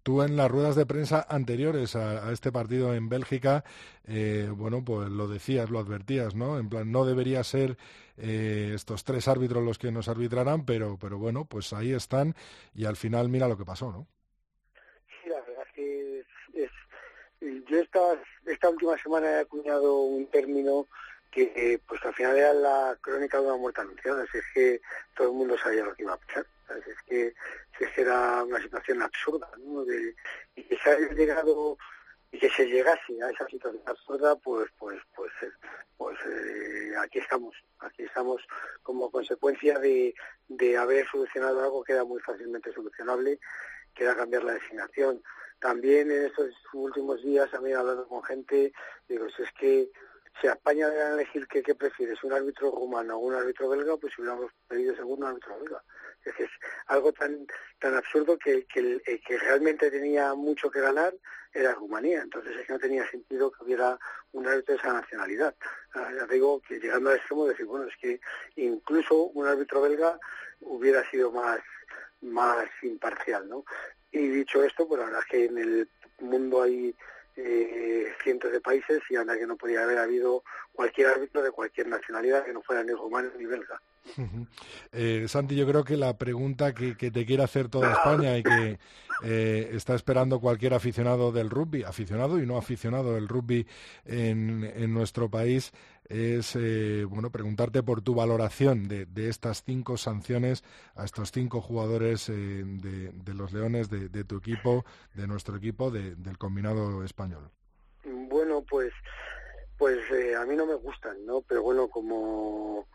tú 0.02 0.24
en 0.24 0.36
las 0.36 0.50
ruedas 0.50 0.76
de 0.76 0.86
prensa 0.86 1.26
anteriores 1.30 1.96
a, 1.96 2.32
este 2.32 2.52
partido 2.52 2.96
en 2.96 3.10
Bélgica, 3.10 3.64
eh, 4.08 4.50
bueno, 4.52 4.84
pues 4.84 5.10
lo 5.10 5.28
decías, 5.28 5.70
lo 5.70 5.80
advertías, 5.80 6.34
¿no? 6.34 6.58
En 6.58 6.70
plan, 6.70 6.92
no 6.92 7.06
debería 7.06 7.44
ser 7.44 7.78
eh, 8.18 8.72
estos 8.74 9.04
tres 9.04 9.28
árbitros 9.28 9.64
los 9.64 9.78
que 9.78 9.92
nos 9.92 10.08
arbitrarán, 10.08 10.66
pero, 10.66 10.98
pero 11.00 11.18
bueno, 11.18 11.46
pues 11.46 11.74
ahí 11.74 11.92
están 11.92 12.36
y 12.74 12.86
al 12.86 12.96
final 12.96 13.30
mira 13.30 13.48
lo 13.48 13.58
que 13.58 13.66
pasó, 13.66 13.92
¿no? 13.92 14.08
Yo 17.68 17.80
esta, 17.80 18.00
esta 18.46 18.70
última 18.70 18.98
semana 18.98 19.32
he 19.32 19.40
acuñado 19.42 20.02
un 20.02 20.28
término 20.28 20.88
que 21.34 21.82
pues 21.88 22.04
al 22.06 22.14
final 22.14 22.38
era 22.38 22.54
la 22.54 22.98
crónica 23.02 23.40
de 23.40 23.48
una 23.48 23.58
muerte 23.58 23.82
anunciada, 23.82 24.24
es 24.24 24.46
que 24.54 24.82
todo 25.16 25.30
el 25.30 25.34
mundo 25.34 25.58
sabía 25.58 25.84
lo 25.84 25.96
que 25.96 26.04
iba 26.04 26.14
a 26.14 26.18
pasar, 26.18 26.46
es 26.70 27.02
que, 27.08 27.34
era 27.98 28.44
una 28.44 28.62
situación 28.62 29.02
absurda, 29.02 29.50
¿no? 29.58 29.84
y 30.56 30.64
que 30.64 30.78
se 30.78 30.90
haya 30.90 31.12
llegado 31.14 31.78
y 32.32 32.40
que 32.40 32.50
se 32.50 32.66
llegase 32.66 33.22
a 33.22 33.30
esa 33.30 33.46
situación 33.48 33.82
absurda, 33.86 34.36
pues 34.38 34.70
pues 34.78 35.00
pues 35.16 35.32
eh, 35.42 35.52
pues 35.98 36.18
eh, 36.26 36.94
aquí 37.00 37.20
estamos, 37.20 37.56
aquí 37.80 38.04
estamos 38.04 38.42
como 38.82 39.12
consecuencia 39.12 39.78
de, 39.80 40.16
de 40.48 40.78
haber 40.78 41.08
solucionado 41.08 41.62
algo 41.62 41.84
que 41.84 41.94
era 41.94 42.04
muy 42.04 42.22
fácilmente 42.22 42.74
solucionable, 42.74 43.40
que 43.94 44.04
era 44.04 44.16
cambiar 44.16 44.44
la 44.44 44.54
designación 44.54 45.22
también 45.64 46.12
en 46.12 46.26
estos 46.26 46.50
últimos 46.74 47.24
días, 47.24 47.52
a 47.54 47.62
mí 47.62 47.72
hablando 47.72 48.06
con 48.06 48.22
gente, 48.22 48.74
digo, 49.08 49.30
si 49.30 49.44
es 49.44 49.52
que 49.54 49.90
si 50.42 50.48
a 50.48 50.54
España 50.54 50.90
le 50.90 51.02
a 51.02 51.14
elegir 51.14 51.48
qué, 51.48 51.74
prefieres, 51.74 52.22
un 52.22 52.34
árbitro 52.34 52.70
rumano 52.70 53.16
o 53.16 53.20
un 53.20 53.34
árbitro 53.34 53.70
belga, 53.70 53.96
pues 53.96 54.12
hubiéramos 54.20 54.52
pedido 54.68 54.94
segundo 54.94 55.26
un 55.26 55.32
árbitro 55.32 55.58
belga. 55.60 55.82
Es, 56.26 56.38
es 56.38 56.50
algo 56.88 57.14
tan 57.14 57.48
tan 57.80 57.96
absurdo 57.96 58.38
que, 58.38 58.66
que 58.66 58.80
el 58.80 59.22
que 59.26 59.38
realmente 59.38 59.90
tenía 59.90 60.34
mucho 60.34 60.70
que 60.70 60.82
ganar 60.82 61.14
era 61.54 61.76
Rumanía. 61.76 62.24
Entonces 62.24 62.58
es 62.58 62.68
que 62.68 62.74
no 62.74 62.80
tenía 62.80 63.10
sentido 63.10 63.50
que 63.50 63.64
hubiera 63.64 63.98
un 64.34 64.46
árbitro 64.46 64.74
de 64.74 64.80
esa 64.82 64.92
nacionalidad. 64.92 65.56
Ah, 65.94 66.12
ya 66.14 66.26
digo 66.26 66.62
que 66.62 66.78
llegando 66.78 67.10
al 67.10 67.18
extremo 67.18 67.46
de 67.46 67.52
decir, 67.52 67.68
bueno, 67.68 67.86
es 67.86 67.96
que 68.02 68.20
incluso 68.58 69.16
un 69.16 69.48
árbitro 69.48 69.80
belga 69.80 70.20
hubiera 70.60 71.10
sido 71.10 71.32
más 71.32 71.62
más 72.20 72.68
imparcial, 72.82 73.48
¿no? 73.48 73.66
Y 74.14 74.28
dicho 74.28 74.64
esto, 74.64 74.88
pues 74.88 75.00
la 75.00 75.06
verdad 75.06 75.22
es 75.22 75.30
que 75.30 75.46
en 75.46 75.58
el 75.58 75.90
mundo 76.20 76.62
hay 76.62 76.96
eh, 77.36 78.14
cientos 78.24 78.52
de 78.52 78.62
países 78.62 79.02
y 79.10 79.16
anda 79.16 79.38
que 79.38 79.48
no 79.48 79.58
podía 79.58 79.84
haber 79.84 79.98
habido 79.98 80.44
cualquier 80.74 81.08
árbitro 81.08 81.42
de 81.42 81.52
cualquier 81.52 81.88
nacionalidad 81.88 82.44
que 82.44 82.54
no 82.54 82.62
fuera 82.62 82.84
ni 82.84 82.92
rumano 82.92 83.30
ni 83.38 83.46
belga. 83.46 83.82
Eh, 84.92 85.26
Santi, 85.28 85.56
yo 85.56 85.66
creo 85.66 85.84
que 85.84 85.98
la 85.98 86.18
pregunta 86.18 86.74
que, 86.74 86.94
te 86.96 87.26
quiere 87.26 87.44
hacer 87.44 87.70
toda 87.70 87.94
España 87.94 88.38
y 88.38 88.44
que 88.44 88.80
eh, 89.24 89.70
está 89.74 89.96
esperando 89.96 90.40
cualquier 90.40 90.74
aficionado 90.74 91.32
del 91.32 91.50
rugby, 91.50 91.84
aficionado 91.84 92.40
y 92.40 92.46
no 92.46 92.58
aficionado 92.58 93.14
del 93.14 93.28
rugby 93.28 93.66
en, 94.06 94.94
nuestro 94.94 95.30
país, 95.30 95.72
es 96.10 96.56
eh, 96.56 97.06
bueno 97.06 97.32
preguntarte 97.32 97.82
por 97.82 98.02
tu 98.02 98.14
valoración 98.14 98.88
de, 98.88 99.08
estas 99.16 99.64
cinco 99.64 99.98
sanciones 99.98 100.64
a 100.96 101.06
estos 101.06 101.32
cinco 101.32 101.62
jugadores 101.62 102.28
de, 102.28 103.34
los 103.34 103.54
Leones, 103.54 103.90
de, 103.90 104.24
tu 104.26 104.38
equipo, 104.38 104.86
de 105.14 105.28
nuestro 105.28 105.56
equipo, 105.56 105.92
del 105.92 106.38
combinado 106.38 107.04
español. 107.04 107.50
Bueno, 108.06 108.64
pues, 108.70 108.92
pues 109.78 110.00
a 110.38 110.46
mí 110.46 110.56
no 110.56 110.66
me 110.66 110.76
gustan, 110.76 111.26
¿no? 111.26 111.42
Pero 111.42 111.64
bueno, 111.64 111.88
como 111.88 112.88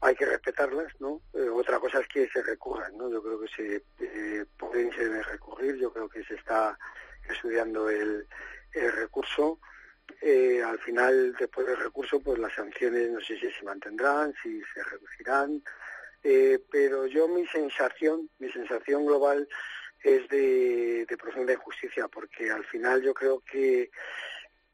hay 0.00 0.14
que 0.14 0.26
respetarlas, 0.26 0.92
¿no? 1.00 1.22
Eh, 1.34 1.48
otra 1.48 1.78
cosa 1.78 2.00
es 2.00 2.08
que 2.08 2.28
se 2.28 2.42
recurran, 2.42 2.96
¿no? 2.96 3.10
Yo 3.10 3.22
creo 3.22 3.40
que 3.40 3.48
se 3.48 3.84
eh, 4.00 4.44
pueden 4.58 4.90
recurrir, 5.24 5.76
yo 5.76 5.92
creo 5.92 6.08
que 6.08 6.24
se 6.24 6.34
está 6.34 6.78
estudiando 7.28 7.88
el, 7.88 8.26
recurso. 8.72 9.58
Eh, 10.20 10.62
al 10.62 10.78
final, 10.80 11.34
después 11.38 11.66
del 11.66 11.78
recurso, 11.78 12.20
pues 12.20 12.38
las 12.38 12.52
sanciones 12.52 13.10
no 13.10 13.20
sé 13.20 13.38
si 13.38 13.50
se 13.50 13.64
mantendrán, 13.64 14.34
si 14.42 14.62
se 14.74 14.82
reducirán, 14.84 15.62
eh, 16.22 16.58
pero 16.70 17.06
yo 17.06 17.26
mi 17.26 17.46
sensación, 17.46 18.28
mi 18.38 18.52
sensación 18.52 19.06
global 19.06 19.48
es 20.02 20.28
de 20.28 21.16
profunda 21.18 21.54
injusticia, 21.54 22.06
porque 22.06 22.50
al 22.50 22.64
final 22.66 23.02
yo 23.02 23.14
creo 23.14 23.40
que 23.40 23.90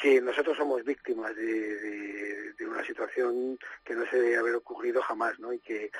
que 0.03 0.21
nosotros 0.21 0.57
somos 0.57 0.83
víctimas 0.83 1.35
de, 1.37 2.53
una 2.67 2.85
situación 2.85 3.57
que 3.85 3.95
no 3.95 4.05
se 4.07 4.21
debe 4.21 4.37
haber 4.37 4.57
ocurrido 4.57 5.01
jamás, 5.01 5.39
¿no? 5.39 5.53
Y 5.53 5.61
que 5.61 5.93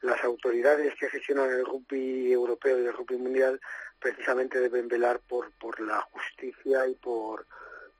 las 0.00 0.22
autoridades 0.24 0.94
que 0.94 1.10
gestionan 1.10 1.50
el 1.50 1.66
rugby 1.66 2.32
europeo 2.32 2.80
y 2.80 2.86
el 2.86 2.92
rugby 2.94 3.18
mundial 3.18 3.60
precisamente 3.98 4.58
deben 4.60 4.88
velar 4.88 5.20
por, 5.28 5.50
la 5.80 6.00
justicia 6.00 6.86
y 6.86 6.94
por 6.94 7.46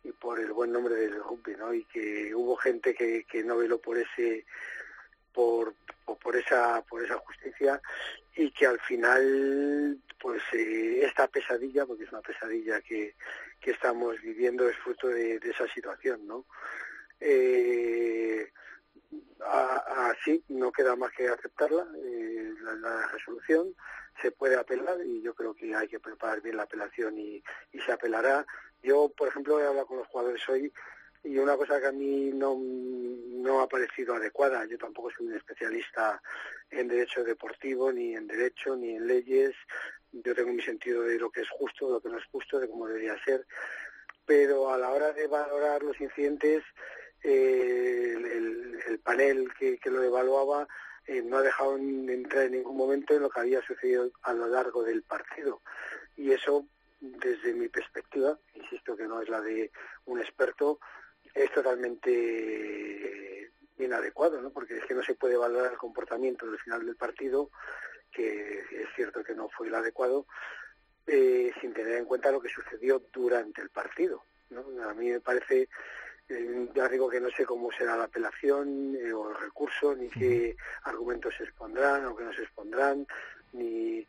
y 0.02 0.12
por 0.12 0.40
el 0.40 0.50
buen 0.52 0.73
nombre 0.73 0.95
del 0.95 1.23
rugby, 1.23 1.57
¿no? 1.57 1.75
Y 1.75 1.85
que 1.85 2.35
hubo 2.35 2.57
gente 2.57 2.95
que, 2.95 3.25
que 3.25 3.45
no 3.45 3.59
veló 3.59 3.79
por 3.79 3.99
ese 3.99 4.47
por, 5.35 5.75
por 6.23 6.37
esa 6.37 6.83
por 6.88 7.05
esa 7.05 7.19
justicia 7.19 7.83
y 8.40 8.50
que 8.52 8.66
al 8.66 8.80
final 8.80 9.99
pues 10.18 10.42
eh, 10.54 11.04
esta 11.04 11.28
pesadilla 11.28 11.85
porque 11.85 12.04
es 12.04 12.12
una 12.12 12.23
pesadilla 12.23 12.80
que, 12.80 13.14
que 13.61 13.73
estamos 13.73 14.18
viviendo 14.23 14.66
es 14.66 14.76
fruto 14.78 15.09
de, 15.09 15.37
esa 15.37 15.68
situación 15.68 16.26
no 16.26 16.47
eh, 17.20 18.50
así 19.40 20.42
no 20.49 20.73
queda 20.73 20.97
más 20.97 21.12
que 21.12 21.28
aceptarla 21.28 21.87
eh, 22.02 22.54
la, 22.80 23.09
resolución 23.09 23.75
se 24.23 24.30
puede 24.30 24.56
apelar 24.56 24.97
y 25.04 25.20
yo 25.20 25.35
creo 25.35 25.54
que 25.54 25.75
hay 25.75 25.88
que 25.88 26.00
preparar 26.00 26.40
bien 26.40 26.56
la 26.56 26.62
apelación 26.62 27.18
y, 27.18 27.42
y 27.73 27.80
se 27.80 27.92
apelará. 27.92 28.44
Yo 28.82 29.09
por 29.16 29.28
ejemplo 29.28 29.59
he 29.59 29.66
hablado 29.66 29.87
con 29.87 29.97
los 29.97 30.09
jugadores 30.09 30.47
hoy 30.47 30.70
y 31.23 31.39
una 31.39 31.57
cosa 31.57 31.81
que 31.81 31.87
a 31.87 31.93
mí 31.93 32.31
no, 32.33 32.59
no 32.59 33.61
ha 33.61 33.69
parecido 33.69 34.15
adecuada, 34.15 34.65
yo 34.67 34.79
tampoco 34.79 35.11
soy 35.11 35.27
un 35.27 35.35
especialista 35.35 36.21
en 36.71 36.89
derecho 36.89 37.25
deportivo, 37.25 37.93
ni 37.93 38.15
en 38.15 38.27
derecho, 38.27 38.77
ni 38.77 38.97
en 38.97 39.07
leyes, 39.07 39.55
yo 40.12 40.35
tengo 40.35 40.53
mi 40.53 40.62
sentido 40.62 41.03
de 41.03 41.19
lo 41.19 41.31
que 41.31 41.43
es 41.43 41.49
justo, 41.50 41.87
de 41.87 41.93
lo 41.95 42.00
que 42.00 42.09
no 42.09 42.19
es 42.19 42.25
justo, 42.27 42.59
de 42.59 42.69
cómo 42.69 42.87
debería 42.87 43.23
ser, 43.25 43.47
pero 44.25 44.71
a 44.71 44.79
la 44.79 44.91
hora 44.91 45.12
de 45.12 45.27
valorar 45.27 45.83
los 45.83 46.00
incidentes, 46.00 46.62
eh, 47.23 48.15
el, 48.87 48.99
panel 49.00 49.53
que, 49.59 49.79
lo 49.87 50.03
evaluaba 50.03 50.69
eh, 51.07 51.23
no 51.23 51.39
ha 51.39 51.43
dejado 51.43 51.77
entrar 51.77 52.45
en 52.45 52.52
ningún 52.52 52.76
momento 52.76 53.15
en 53.15 53.23
lo 53.23 53.30
que 53.30 53.41
había 53.41 53.63
sucedido 53.63 54.11
a 54.23 54.33
lo 54.33 54.47
largo 54.47 54.83
del 54.85 55.02
partido. 55.02 55.63
Y 56.17 56.33
eso, 56.33 56.67
desde 57.00 57.54
mi 57.54 57.69
perspectiva, 57.69 58.39
insisto 58.54 58.97
que 58.97 59.04
no 59.04 59.21
es 59.21 59.28
la 59.28 59.41
de 59.41 59.71
un 60.04 60.21
experto, 60.21 60.80
es 61.34 61.52
totalmente 61.52 63.50
inadecuado, 63.84 64.40
¿no? 64.40 64.50
porque 64.50 64.78
es 64.78 64.84
que 64.84 64.95
no 64.95 65.02
se 65.02 65.14
puede 65.14 65.36
valorar 65.36 65.73
el 65.73 65.78
comportamiento 65.78 66.47
del 66.47 66.58
final 66.58 66.84
del 66.84 66.97
partido, 66.97 67.50
que 68.12 68.60
es 68.60 68.88
cierto 68.95 69.23
que 69.23 69.34
no 69.34 69.49
fue 69.49 69.69
el 69.69 69.75
adecuado, 69.75 70.26
eh, 71.06 71.52
sin 71.60 71.73
tener 71.73 71.97
en 71.97 72.04
cuenta 72.04 72.30
lo 72.30 72.40
que 72.40 72.49
sucedió 72.49 73.02
durante 73.12 73.62
el 73.62 73.71
partido. 73.71 74.25
¿no? 74.50 74.64
A 74.88 74.95
mí 74.95 75.10
me 75.10 75.21
parece, 75.21 75.69
eh, 76.28 76.69
ya 76.75 76.88
digo 76.88 77.08
que 77.08 77.21
no 77.21 77.30
sé 77.30 77.45
cómo 77.45 77.71
será 77.73 77.97
la 77.97 78.04
apelación 78.04 78.97
eh, 78.97 79.12
o 79.12 79.30
el 79.30 79.36
recurso, 79.36 79.95
ni 79.95 80.08
qué 80.08 80.56
argumentos 80.84 81.34
se 81.36 81.45
expondrán 81.45 82.04
o 82.06 82.16
que 82.16 82.25
no 82.25 82.32
se 82.32 82.43
expondrán, 82.43 83.06
ni 83.52 84.06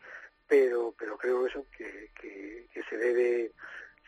pero 0.47 0.93
pero 0.97 1.17
creo 1.17 1.47
eso 1.47 1.65
que, 1.75 2.11
que, 2.13 2.67
se 2.89 2.97
debe 2.97 3.53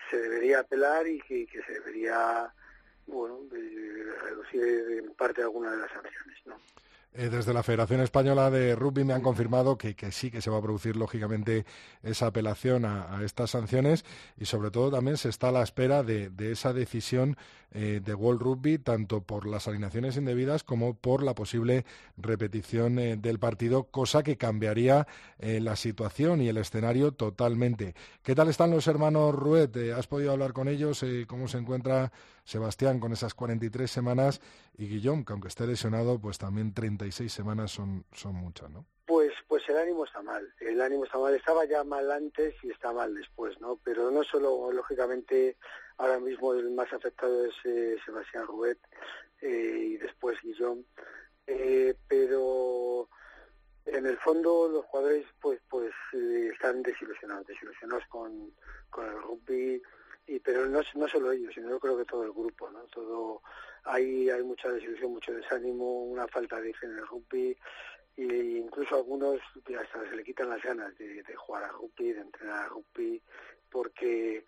se 0.09 0.17
debería 0.17 0.59
apelar 0.59 1.07
y 1.07 1.21
que 1.21 1.63
se 1.65 1.73
debería 1.73 2.53
bueno, 3.07 3.39
de 3.51 4.13
reducir 4.21 4.63
en 5.03 5.13
parte 5.13 5.41
alguna 5.41 5.71
de 5.71 5.77
las 5.77 5.91
sanciones, 5.91 6.37
¿no? 6.45 6.55
Eh, 7.15 7.29
desde 7.29 7.53
la 7.53 7.61
Federación 7.61 8.01
Española 8.01 8.49
de 8.49 8.75
Rugby 8.75 9.03
me 9.03 9.13
han 9.13 9.21
confirmado 9.21 9.77
que, 9.77 9.95
sí 10.11 10.31
que 10.31 10.41
se 10.41 10.49
va 10.49 10.57
a 10.57 10.61
producir 10.61 10.95
lógicamente 10.95 11.63
esa 12.01 12.25
apelación 12.27 12.85
a, 12.85 13.21
estas 13.23 13.51
sanciones 13.51 14.03
y 14.35 14.45
sobre 14.45 14.71
todo 14.71 14.89
también 14.89 15.17
se 15.17 15.29
está 15.29 15.49
a 15.49 15.51
la 15.51 15.61
espera 15.61 16.01
de, 16.01 16.31
esa 16.39 16.73
decisión 16.73 17.37
eh, 17.71 18.01
de 18.03 18.13
World 18.15 18.41
Rugby 18.41 18.79
tanto 18.79 19.21
por 19.21 19.45
las 19.45 19.67
alineaciones 19.67 20.17
indebidas 20.17 20.63
como 20.63 20.95
por 20.95 21.21
la 21.21 21.35
posible 21.35 21.85
repetición 22.17 22.97
eh, 22.97 23.15
del 23.15 23.37
partido, 23.37 23.83
cosa 23.83 24.23
que 24.23 24.37
cambiaría 24.37 25.07
la 25.39 25.75
situación 25.75 26.41
y 26.41 26.47
el 26.47 26.55
escenario 26.55 27.11
totalmente. 27.11 27.95
¿Qué 28.23 28.33
tal 28.33 28.47
están 28.47 28.71
los 28.71 28.87
hermanos 28.87 29.35
Ruet? 29.35 29.75
¿Has 29.93 30.07
podido 30.07 30.31
hablar 30.31 30.53
con 30.53 30.69
ellos? 30.69 31.05
¿Cómo 31.27 31.49
se 31.49 31.57
encuentra 31.57 32.13
Sebastián 32.45 32.99
con 32.99 33.13
esas 33.13 33.33
43 33.33 33.89
semanas 33.89 34.41
y 34.77 34.87
Guillaume, 34.87 35.23
que 35.23 35.33
aunque 35.33 35.47
esté 35.47 35.65
lesionado, 35.65 36.19
pues 36.19 36.37
también 36.37 36.73
36 37.03 37.33
semanas 37.33 37.71
son, 37.71 38.05
son 38.13 38.35
muchas, 38.35 38.69
¿no? 38.69 38.85
Pues, 39.05 39.33
pues 39.49 39.67
el 39.67 39.77
ánimo 39.77 40.05
está 40.05 40.21
mal, 40.21 40.53
el 40.61 40.79
ánimo 40.79 41.03
está 41.03 41.17
mal, 41.19 41.35
estaba 41.35 41.65
ya 41.65 41.83
mal 41.83 42.09
antes 42.09 42.55
y 42.63 42.71
está 42.71 42.93
mal 42.93 43.13
después, 43.13 43.59
¿no? 43.59 43.77
Pero 43.83 44.09
no 44.09 44.23
solo, 44.23 44.71
lógicamente, 44.71 45.57
ahora 45.97 46.17
mismo 46.19 46.53
el 46.53 46.71
más 46.71 46.91
afectado 46.93 47.45
es 47.45 47.53
eh, 47.65 47.97
Sebastián 48.05 48.47
Ruet 48.47 48.77
eh, 49.41 49.83
y 49.85 49.97
después 49.97 50.39
Guillaume, 50.41 50.85
eh, 51.45 51.93
pero 52.07 53.09
en 53.85 54.05
el 54.05 54.17
fondo 54.19 54.69
los 54.69 54.85
jugadores 54.85 55.25
pues 55.41 55.59
pues 55.69 55.91
están 56.13 56.81
desilusionados, 56.83 57.45
desilusionados 57.47 58.07
con, 58.07 58.53
con 58.89 59.05
el 59.07 59.21
rugby, 59.21 59.81
y 60.25 60.39
pero 60.39 60.65
no, 60.67 60.79
no 60.95 61.07
solo 61.09 61.33
ellos, 61.33 61.53
sino 61.53 61.69
yo 61.69 61.79
creo 61.81 61.97
que 61.97 62.05
todo 62.05 62.23
el 62.23 62.31
grupo, 62.31 62.71
¿no? 62.71 62.83
Todo 62.85 63.41
hay 63.83 64.29
hay 64.29 64.43
mucha 64.43 64.69
desilusión, 64.69 65.11
mucho 65.11 65.33
desánimo, 65.33 66.03
una 66.03 66.27
falta 66.27 66.59
de 66.59 66.73
fe 66.73 66.85
en 66.85 66.97
el 66.97 67.07
rugby 67.07 67.57
e 68.15 68.23
incluso 68.23 68.95
algunos 68.95 69.39
hasta 69.79 70.07
se 70.07 70.15
le 70.15 70.23
quitan 70.23 70.49
las 70.49 70.61
ganas 70.61 70.95
de, 70.97 71.23
jugar 71.35 71.63
a 71.63 71.69
rugby, 71.69 72.13
de 72.13 72.21
entrenar 72.21 72.65
a 72.65 72.69
rugby, 72.69 73.21
porque 73.69 74.45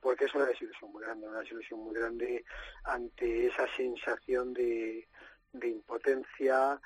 porque 0.00 0.26
es 0.26 0.34
una 0.34 0.46
desilusión 0.46 0.92
muy 0.92 1.02
grande, 1.02 1.26
una 1.26 1.40
desilusión 1.40 1.80
muy 1.80 1.94
grande 1.94 2.44
ante 2.84 3.46
esa 3.46 3.66
sensación 3.74 4.52
de, 4.52 5.08
de 5.52 5.68
impotencia 5.68 6.80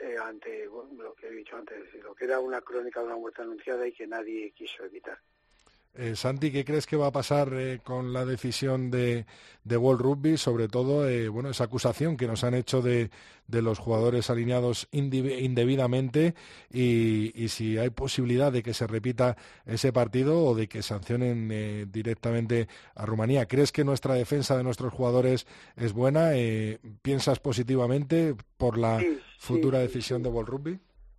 eh, 0.00 0.16
ante 0.22 0.66
lo 0.66 1.14
que 1.14 1.28
he 1.28 1.30
dicho 1.30 1.56
antes, 1.56 1.94
lo 2.02 2.14
que 2.14 2.26
era 2.26 2.40
una 2.40 2.60
crónica 2.60 3.00
de 3.00 3.06
una 3.06 3.16
muerte 3.16 3.42
anunciada 3.42 3.86
y 3.86 3.92
que 3.92 4.06
nadie 4.06 4.52
quiso 4.52 4.84
evitar. 4.84 5.18
Eh, 6.00 6.14
Santi, 6.14 6.52
¿qué 6.52 6.64
crees 6.64 6.86
que 6.86 6.96
va 6.96 7.08
a 7.08 7.12
pasar 7.12 7.52
eh, 7.54 7.80
con 7.82 8.12
la 8.12 8.24
decisión 8.24 8.88
de, 8.88 9.26
de 9.64 9.76
World 9.76 10.00
Rugby? 10.00 10.36
Sobre 10.36 10.68
todo, 10.68 11.08
eh, 11.08 11.28
bueno, 11.28 11.50
esa 11.50 11.64
acusación 11.64 12.16
que 12.16 12.28
nos 12.28 12.44
han 12.44 12.54
hecho 12.54 12.80
de, 12.82 13.10
los 13.48 13.80
jugadores 13.80 14.30
alineados 14.30 14.86
indebidamente 14.92 16.36
y, 16.72 17.48
si 17.48 17.78
hay 17.78 17.90
posibilidad 17.90 18.52
de 18.52 18.62
que 18.62 18.74
se 18.74 18.86
repita 18.86 19.36
ese 19.66 19.92
partido 19.92 20.44
o 20.44 20.54
de 20.54 20.68
que 20.68 20.82
sancionen 20.82 21.90
directamente 21.90 22.68
a 22.94 23.04
Rumanía. 23.06 23.48
¿Crees 23.48 23.72
que 23.72 23.84
nuestra 23.84 24.14
defensa 24.14 24.56
de 24.56 24.62
nuestros 24.62 24.92
jugadores 24.92 25.46
es 25.76 25.94
buena? 25.94 26.32
¿Piensas 27.00 27.40
positivamente 27.40 28.36
por 28.58 28.76
la 28.76 29.02
futura 29.38 29.78
decisión 29.78 30.22
de 30.22 30.28
World 30.28 30.50
Rugby? 30.50 30.78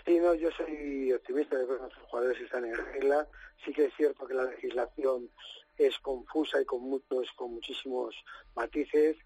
Sí, 0.10 0.20
no, 0.20 0.34
yo 0.34 0.50
soy 0.50 1.14
optimista 1.14 1.56
de 1.56 1.68
que 1.68 1.74
nuestros 1.74 2.04
jugadores 2.10 2.42
están 2.42 2.66
en 2.66 2.76
regla. 2.76 3.28
Sí 3.64 3.72
que 3.72 3.86
es 3.86 3.94
cierto 3.94 4.26
que 4.26 4.34
la 4.34 4.46
legislación 4.46 5.30
es 5.78 6.00
confusa 6.00 6.60
y 6.60 6.66
con 6.66 6.82
muchos, 6.82 7.32
con 7.36 7.54
muchísimos 7.54 8.16
matices 8.56 9.18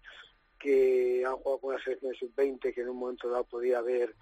que 0.58 1.24
han 1.26 1.36
jugado 1.36 1.58
con 1.58 1.74
una 1.74 1.82
selección 1.82 2.14
sub-20 2.14 2.74
que 2.74 2.82
en 2.82 2.90
un 2.90 2.98
momento 2.98 3.30
dado 3.30 3.44
podía 3.44 3.78
haber 3.78 4.14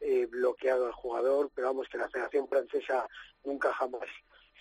eh, 0.00 0.26
bloqueado 0.26 0.86
al 0.86 0.92
jugador, 0.92 1.52
pero 1.54 1.68
vamos 1.68 1.88
que 1.88 1.98
la 1.98 2.10
Federación 2.10 2.48
Francesa 2.48 3.06
nunca 3.44 3.72
jamás 3.74 4.08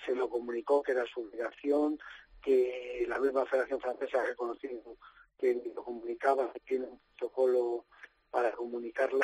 se 0.06 0.14
lo 0.14 0.30
comunicó, 0.30 0.84
que 0.84 0.92
era 0.92 1.08
su 1.08 1.22
obligación, 1.22 1.98
que 2.40 3.04
la 3.08 3.18
misma 3.18 3.48
Federación 3.48 3.82
Francesa 3.82 4.22
ha 4.22 4.28
reconocido 4.28 4.96
que 5.40 5.60
lo 5.74 5.84
comunicaba, 5.84 6.54
que 6.54 6.60
tiene 6.60 6.86
un 6.86 7.00
protocolo 7.18 7.86
para 8.30 8.52
comunicarlo 8.52 9.22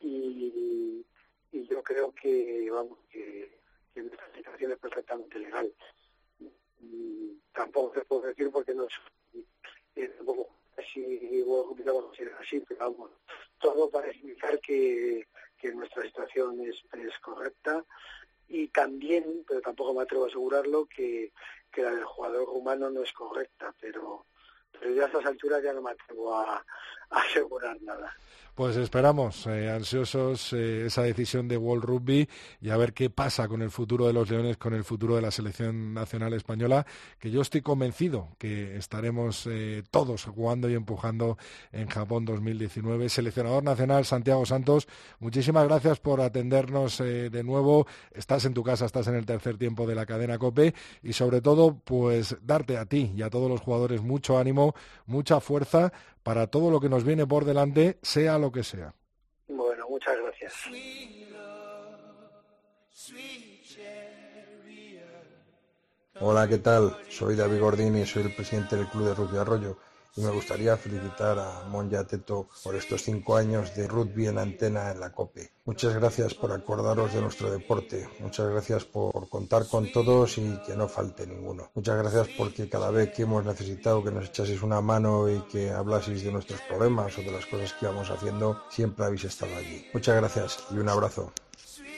y, 0.00 1.04
yo 1.52 1.82
creo 1.82 2.12
que 2.12 2.68
vamos 2.70 2.98
que, 3.10 3.58
que 3.94 4.10
situación 4.36 4.72
es 4.72 4.78
perfectamente 4.78 5.38
legal. 5.38 5.72
tampoco 7.52 7.94
se 7.94 8.04
puede 8.04 8.28
decir 8.28 8.50
porque 8.50 8.74
no 8.74 8.84
es 8.84 10.10
tampoco 10.16 10.48
así, 10.76 11.44
así, 12.40 12.60
pero 12.60 12.80
vamos, 12.80 13.10
todo 13.58 13.90
para 13.90 14.12
indicar 14.12 14.60
que, 14.60 15.26
que 15.56 15.72
nuestra 15.72 16.02
situación 16.04 16.60
es, 16.60 16.76
es 16.92 17.18
correcta 17.20 17.84
y 18.48 18.68
también, 18.68 19.44
pero 19.46 19.60
tampoco 19.60 19.94
me 19.94 20.02
atrevo 20.02 20.24
a 20.24 20.28
asegurarlo, 20.28 20.86
que, 20.86 21.32
que 21.70 21.82
la 21.82 21.90
del 21.90 22.04
jugador 22.04 22.48
humano 22.48 22.90
no 22.90 23.02
es 23.02 23.12
correcta, 23.12 23.74
pero, 23.80 24.26
pero 24.72 24.94
ya 24.94 25.04
a 25.04 25.06
estas 25.06 25.26
alturas 25.26 25.62
ya 25.62 25.72
no 25.72 25.82
me 25.82 25.90
atrevo 25.90 26.34
a 26.34 26.64
asegurar 27.28 27.80
nada. 27.82 28.14
Pues 28.58 28.76
esperamos, 28.76 29.46
eh, 29.46 29.70
ansiosos, 29.70 30.52
eh, 30.52 30.86
esa 30.86 31.02
decisión 31.04 31.46
de 31.46 31.56
World 31.56 31.84
Rugby 31.84 32.28
y 32.60 32.70
a 32.70 32.76
ver 32.76 32.92
qué 32.92 33.08
pasa 33.08 33.46
con 33.46 33.62
el 33.62 33.70
futuro 33.70 34.08
de 34.08 34.12
los 34.12 34.28
Leones, 34.28 34.56
con 34.56 34.74
el 34.74 34.82
futuro 34.82 35.14
de 35.14 35.22
la 35.22 35.30
selección 35.30 35.94
nacional 35.94 36.32
española, 36.32 36.84
que 37.20 37.30
yo 37.30 37.40
estoy 37.40 37.62
convencido 37.62 38.30
que 38.36 38.76
estaremos 38.76 39.46
eh, 39.46 39.84
todos 39.92 40.24
jugando 40.24 40.68
y 40.68 40.74
empujando 40.74 41.38
en 41.70 41.86
Japón 41.86 42.24
2019. 42.24 43.08
Seleccionador 43.08 43.62
nacional 43.62 44.04
Santiago 44.04 44.44
Santos, 44.44 44.88
muchísimas 45.20 45.68
gracias 45.68 46.00
por 46.00 46.20
atendernos 46.20 46.98
de 46.98 47.44
nuevo. 47.44 47.86
Estás 48.10 48.44
en 48.44 48.54
tu 48.54 48.64
casa, 48.64 48.86
estás 48.86 49.06
en 49.06 49.14
el 49.14 49.24
tercer 49.24 49.56
tiempo 49.56 49.86
de 49.86 49.94
la 49.94 50.04
cadena 50.04 50.36
COPE 50.36 50.74
y 51.04 51.12
sobre 51.12 51.40
todo, 51.42 51.76
pues 51.76 52.36
darte 52.42 52.76
a 52.76 52.86
ti 52.86 53.12
y 53.14 53.22
a 53.22 53.30
todos 53.30 53.48
los 53.48 53.60
jugadores 53.60 54.02
mucho 54.02 54.36
ánimo, 54.36 54.74
mucha 55.06 55.38
fuerza 55.38 55.92
para 56.28 56.46
todo 56.46 56.70
lo 56.70 56.78
que 56.78 56.90
nos 56.90 57.04
viene 57.04 57.26
por 57.26 57.46
delante, 57.46 57.98
sea 58.02 58.36
lo 58.36 58.52
que 58.52 58.62
sea. 58.62 58.94
Bueno, 59.48 59.88
muchas 59.88 60.14
gracias. 60.22 60.52
Hola, 66.20 66.46
¿qué 66.46 66.58
tal? 66.58 66.94
Soy 67.08 67.34
David 67.34 67.60
Gordini, 67.60 68.04
soy 68.04 68.24
el 68.24 68.34
presidente 68.34 68.76
del 68.76 68.88
Club 68.88 69.06
de 69.06 69.14
Rugby 69.14 69.38
Arroyo 69.38 69.78
y 70.18 70.20
me 70.20 70.30
gustaría 70.30 70.76
felicitar 70.76 71.38
a 71.38 71.62
Monja 71.68 72.04
Teto 72.04 72.48
por 72.64 72.74
estos 72.74 73.02
cinco 73.02 73.36
años 73.36 73.74
de 73.76 73.86
rugby 73.86 74.26
en 74.26 74.38
antena 74.38 74.90
en 74.90 74.98
la 74.98 75.12
COPE. 75.12 75.52
Muchas 75.64 75.94
gracias 75.94 76.34
por 76.34 76.50
acordaros 76.50 77.14
de 77.14 77.20
nuestro 77.20 77.50
deporte, 77.52 78.08
muchas 78.18 78.48
gracias 78.50 78.84
por 78.84 79.28
contar 79.28 79.66
con 79.68 79.92
todos 79.92 80.38
y 80.38 80.58
que 80.66 80.74
no 80.74 80.88
falte 80.88 81.24
ninguno. 81.24 81.70
Muchas 81.74 81.98
gracias 81.98 82.28
porque 82.36 82.68
cada 82.68 82.90
vez 82.90 83.12
que 83.12 83.22
hemos 83.22 83.44
necesitado 83.44 84.02
que 84.02 84.10
nos 84.10 84.26
echaseis 84.26 84.62
una 84.62 84.80
mano 84.80 85.28
y 85.28 85.40
que 85.42 85.70
hablaseis 85.70 86.24
de 86.24 86.32
nuestros 86.32 86.60
problemas 86.62 87.16
o 87.16 87.22
de 87.22 87.30
las 87.30 87.46
cosas 87.46 87.72
que 87.74 87.86
íbamos 87.86 88.10
haciendo, 88.10 88.60
siempre 88.70 89.04
habéis 89.04 89.24
estado 89.24 89.54
allí. 89.56 89.86
Muchas 89.94 90.16
gracias 90.16 90.58
y 90.72 90.78
un 90.78 90.88
abrazo. 90.88 91.32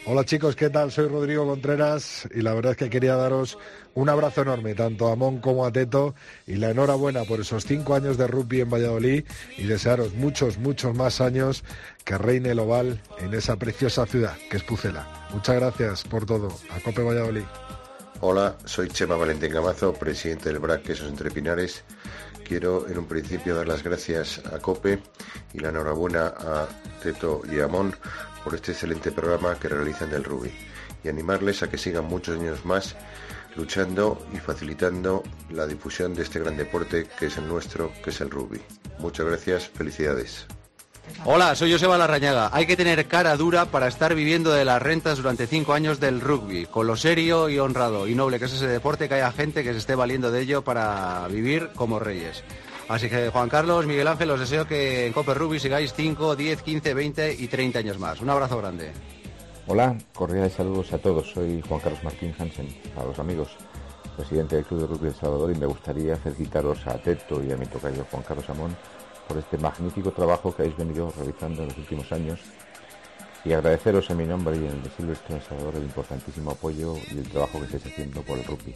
Hola 0.07 0.25
chicos, 0.25 0.57
¿qué 0.57 0.71
tal? 0.71 0.91
Soy 0.91 1.09
Rodrigo 1.09 1.47
Contreras 1.47 2.27
y 2.35 2.41
la 2.41 2.55
verdad 2.55 2.73
es 2.73 2.79
que 2.79 2.89
quería 2.89 3.17
daros 3.17 3.59
un 3.95 4.09
abrazo 4.09 4.41
enorme 4.41 4.75
tanto 4.75 5.09
a 5.09 5.15
Mon 5.15 5.41
como 5.41 5.67
a 5.67 5.73
Teto 5.73 6.15
y 6.47 6.57
la 6.57 6.71
enhorabuena 6.71 7.25
por 7.25 7.41
esos 7.41 7.67
cinco 7.67 7.95
años 7.95 8.17
de 8.17 8.27
rugby 8.27 8.63
en 8.63 8.71
Valladolid 8.71 9.25
y 9.59 9.65
desearos 9.65 10.15
muchos, 10.15 10.57
muchos 10.57 10.95
más 10.95 11.21
años 11.21 11.65
que 12.05 12.17
reine 12.17 12.53
el 12.53 12.61
oval 12.61 13.03
en 13.19 13.35
esa 13.35 13.57
preciosa 13.57 14.07
ciudad 14.07 14.37
que 14.51 14.57
es 14.57 14.63
Pucela. 14.63 15.07
Muchas 15.35 15.57
gracias 15.57 16.05
por 16.05 16.25
todo. 16.25 16.49
A 16.71 16.81
Cope 16.81 17.03
Valladolid. 17.03 17.45
Hola, 18.23 18.57
soy 18.65 18.89
Chema 18.89 19.17
Valentín 19.17 19.53
Gamazo, 19.53 19.93
presidente 19.93 20.49
del 20.49 20.61
BRAC 20.61 20.83
Quesos 20.83 21.09
Entre 21.09 21.31
Pinares. 21.31 21.85
Quiero 22.51 22.89
en 22.89 22.99
un 22.99 23.07
principio 23.07 23.55
dar 23.55 23.69
las 23.69 23.85
gracias 23.85 24.43
a 24.53 24.59
COPE 24.59 24.99
y 25.55 25.61
la 25.61 25.69
enhorabuena 25.69 26.27
a 26.27 26.69
Teto 27.03 27.43
y 27.51 27.61
a 27.61 27.69
Mon 27.69 27.95
por 28.45 28.55
este 28.55 28.73
excelente 28.73 29.13
programa 29.13 29.59
que 29.59 29.69
realizan 29.69 30.11
del 30.11 30.25
rugby 30.25 30.53
y 31.05 31.09
animarles 31.09 31.63
a 31.63 31.71
que 31.71 31.79
sigan 31.79 32.05
muchos 32.05 32.39
años 32.39 32.65
más 32.65 32.97
luchando 33.57 34.27
y 34.33 34.37
facilitando 34.39 35.23
la 35.51 35.67
difusión 35.67 36.15
de 36.15 36.23
este 36.23 36.39
gran 36.41 36.57
deporte 36.57 37.07
que 37.19 37.27
es 37.27 37.37
el 37.37 37.49
nuestro, 37.49 37.93
que 38.03 38.11
es 38.11 38.21
el 38.21 38.31
rugby. 38.31 38.61
Muchas 38.99 39.27
gracias, 39.27 39.69
felicidades. 39.69 40.47
Hola, 41.25 41.55
soy 41.55 41.73
Joseba 41.73 41.99
Larrañaga. 41.99 42.51
Hay 42.53 42.67
que 42.67 42.77
tener 42.77 43.07
cara 43.07 43.37
dura 43.37 43.67
para 43.67 43.89
estar 43.89 44.15
viviendo 44.15 44.53
de 44.53 44.65
las 44.65 44.81
rentas 44.81 45.19
durante 45.19 45.47
cinco 45.47 45.73
años 45.73 46.01
del 46.01 46.21
rugby, 46.21 46.67
con 46.67 46.87
lo 46.87 46.97
serio 46.97 47.49
y 47.49 47.59
honrado 47.59 48.07
y 48.07 48.15
noble 48.15 48.39
que 48.39 48.45
es 48.45 48.53
ese 48.53 48.67
deporte, 48.67 49.09
que 49.09 49.15
haya 49.15 49.33
gente 49.33 49.65
que 49.65 49.73
se 49.73 49.79
esté 49.79 49.95
valiendo 49.95 50.31
de 50.31 50.43
ello 50.43 50.63
para 50.63 51.27
vivir 51.29 51.71
como 51.75 51.99
reyes. 51.99 52.45
Así 52.91 53.09
que 53.09 53.31
Juan 53.31 53.49
Carlos, 53.49 53.87
Miguel 53.87 54.09
Ángel, 54.09 54.33
os 54.33 54.41
deseo 54.41 54.67
que 54.67 55.07
en 55.07 55.13
Copper 55.13 55.39
Rugby 55.39 55.61
sigáis 55.61 55.95
5, 55.95 56.35
10, 56.35 56.61
15, 56.61 56.93
20 56.93 57.35
y 57.39 57.47
30 57.47 57.79
años 57.79 58.01
más. 58.01 58.21
Un 58.21 58.31
abrazo 58.31 58.59
grande. 58.59 58.91
Hola, 59.69 59.97
cordiales 60.13 60.55
saludos 60.55 60.93
a 60.93 60.99
todos. 60.99 61.31
Soy 61.31 61.63
Juan 61.69 61.79
Carlos 61.79 62.03
Martín 62.03 62.35
Hansen, 62.37 62.67
a 62.97 63.05
los 63.05 63.17
amigos, 63.21 63.51
presidente 64.17 64.57
del 64.57 64.65
Club 64.65 64.81
de 64.81 64.87
Rugby 64.89 65.07
de 65.07 65.15
Salvador, 65.15 65.53
y 65.55 65.59
me 65.61 65.67
gustaría 65.67 66.17
felicitaros 66.17 66.85
a 66.89 66.99
Teto 66.99 67.41
y 67.45 67.53
a 67.53 67.57
mi 67.57 67.67
tocayo 67.67 68.05
Juan 68.11 68.25
Carlos 68.25 68.51
Amón 68.51 68.77
por 69.29 69.39
este 69.39 69.57
magnífico 69.57 70.11
trabajo 70.11 70.53
que 70.53 70.63
habéis 70.63 70.77
venido 70.77 71.13
realizando 71.17 71.63
en 71.63 71.69
los 71.69 71.79
últimos 71.79 72.11
años 72.11 72.41
y 73.45 73.53
agradeceros 73.53 74.11
en 74.11 74.17
mi 74.17 74.27
nombre 74.27 74.57
y 74.57 74.67
en 74.67 74.73
el 74.73 74.83
de 74.83 74.91
Silvestre 74.91 75.37
El 75.37 75.43
Salvador 75.43 75.77
el 75.77 75.85
importantísimo 75.85 76.51
apoyo 76.51 76.97
y 77.13 77.19
el 77.19 77.29
trabajo 77.29 77.61
que 77.61 77.67
estáis 77.67 77.87
haciendo 77.87 78.23
por 78.23 78.37
el 78.37 78.45
rugby. 78.47 78.75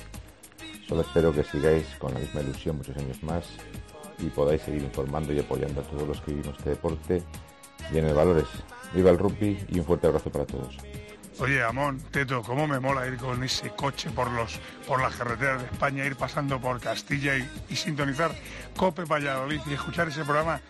Solo 0.87 1.01
espero 1.01 1.33
que 1.33 1.43
sigáis 1.43 1.87
con 1.99 2.15
la 2.15 2.21
misma 2.21 2.43
ilusión 2.43 2.77
muchos 2.77 2.97
años 2.97 3.21
más 3.25 3.47
y 4.19 4.29
podáis 4.29 4.63
seguir 4.63 4.83
informando 4.83 5.33
y 5.33 5.41
apoyando 5.41 5.81
a 5.81 5.85
todos 5.85 6.09
los 6.09 6.21
que 6.21 6.33
vivimos 6.33 6.57
este 6.59 6.71
deporte 6.71 7.23
lleno 7.93 8.09
de 8.09 8.15
valores. 8.15 8.47
Viva 8.93 9.11
el 9.11 9.19
rugby 9.19 9.59
y 9.69 9.79
un 9.79 9.85
fuerte 9.85 10.07
abrazo 10.07 10.31
para 10.31 10.47
todos. 10.47 10.77
Oye, 11.41 11.65
Amón, 11.65 12.01
Teto, 12.13 12.43
cómo 12.43 12.69
me 12.69 12.79
mola 12.79 13.09
ir 13.09 13.17
con 13.17 13.43
ese 13.43 13.71
coche 13.71 14.09
por 14.11 14.31
los 14.31 14.61
por 14.87 15.03
las 15.03 15.17
carreteras 15.17 15.63
de 15.63 15.67
España, 15.67 16.07
ir 16.07 16.15
pasando 16.15 16.61
por 16.61 16.81
Castilla 16.81 17.37
y, 17.37 17.75
sintonizar 17.75 18.31
Cope 18.77 19.05
Valladolid 19.05 19.61
y 19.67 19.75
escuchar 19.75 20.09
ese 20.09 20.25
programa 20.25 20.61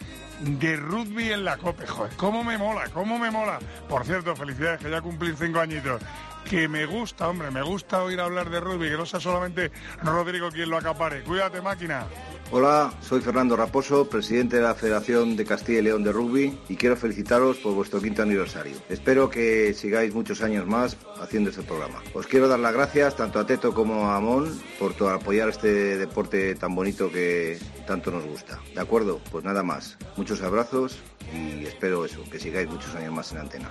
de 0.41 0.77
rugby 0.77 1.33
en 1.33 1.45
la 1.45 1.59
Cope. 1.59 1.87
Joder, 1.87 2.13
cómo 2.17 2.43
me 2.43 2.57
mola, 2.57 2.89
cómo 2.95 3.19
me 3.19 3.31
mola. 3.31 3.59
Por 3.89 4.07
cierto, 4.07 4.35
felicidades, 4.35 4.81
que 4.81 4.91
ya 4.91 5.03
cumplí 5.03 5.35
cinco 5.37 5.61
añitos. 5.61 6.01
Que 6.49 6.67
me 6.67 6.87
gusta, 6.87 7.29
hombre, 7.29 7.51
me 7.51 7.63
gusta 7.63 8.03
oír 8.03 8.21
hablar 8.21 8.49
de 8.49 8.61
rugby, 8.61 8.89
que 8.89 8.97
no 8.97 9.05
sea 9.05 9.21
solamente 9.21 9.71
Rodrigo 10.03 10.51
quien 10.51 10.71
lo 10.71 10.79
acapare. 10.79 11.23
Cuídate, 11.23 11.61
máquina. 11.61 12.07
Hola, 12.51 12.93
soy 13.01 13.21
Fernando 13.21 13.57
Raposo, 13.57 14.09
presidente 14.09 14.57
de 14.57 14.63
la 14.63 14.75
Federación 14.75 15.35
de 15.35 15.45
Castilla 15.45 15.79
y 15.79 15.83
León 15.83 16.05
de 16.05 16.13
Rugby 16.13 16.57
y 16.69 16.77
quiero 16.77 16.95
felicitaros 16.97 17.57
por 17.57 17.75
vuestro 17.75 18.01
quinto 18.01 18.23
aniversario. 18.23 18.77
Espero 18.89 19.29
que 19.31 19.73
sigáis 19.75 20.15
muchos 20.15 20.43
años 20.43 20.67
más 20.67 20.97
haciendo 21.21 21.51
este 21.51 21.63
programa. 21.63 22.03
Os 22.13 22.27
quiero 22.27 22.47
dar 22.47 22.61
las 22.61 22.73
gracias 22.73 23.17
tanto 23.17 23.41
a 23.41 23.47
Teto 23.47 23.75
como 23.75 24.07
a 24.07 24.17
Amón 24.17 24.63
por 24.79 24.95
apoyar 25.11 25.49
este 25.49 25.97
deporte 25.97 26.55
tan 26.55 26.75
bonito 26.75 27.11
que 27.11 27.59
tanto 27.87 28.11
nos 28.11 28.25
gusta. 28.25 28.61
¿De 28.75 28.81
acuerdo? 28.81 29.21
Pues 29.33 29.43
nada 29.45 29.63
más. 29.63 29.97
Muchos 30.17 30.43
abrazos 30.43 30.99
y 31.35 31.65
espero 31.65 32.05
eso, 32.05 32.23
que 32.31 32.39
sigáis 32.39 32.69
muchos 32.69 32.95
años 32.95 33.13
más 33.13 33.33
en 33.33 33.39
antena. 33.39 33.71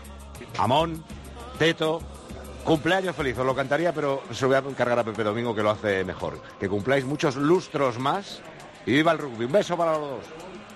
Amón, 0.58 1.04
Teto, 1.58 2.02
Cumpleaños 2.64 3.14
feliz, 3.14 3.38
os 3.38 3.46
lo 3.46 3.54
cantaría, 3.54 3.94
pero 3.94 4.24
se 4.32 4.44
lo 4.44 4.48
voy 4.48 4.56
a 4.56 4.70
encargar 4.70 4.98
a 4.98 5.04
Pepe 5.04 5.22
Domingo 5.24 5.54
que 5.54 5.62
lo 5.62 5.72
hace 5.72 6.06
mejor. 6.06 6.40
Que 6.62 6.70
cumpláis 6.70 7.04
muchos 7.04 7.36
lustros 7.36 8.00
más 8.00 8.42
y 8.86 8.92
viva 8.92 9.12
el 9.12 9.18
rugby. 9.18 9.46
Un 9.46 9.52
beso 9.52 9.78
para 9.78 9.98
los 9.98 10.10
dos. 10.10 10.26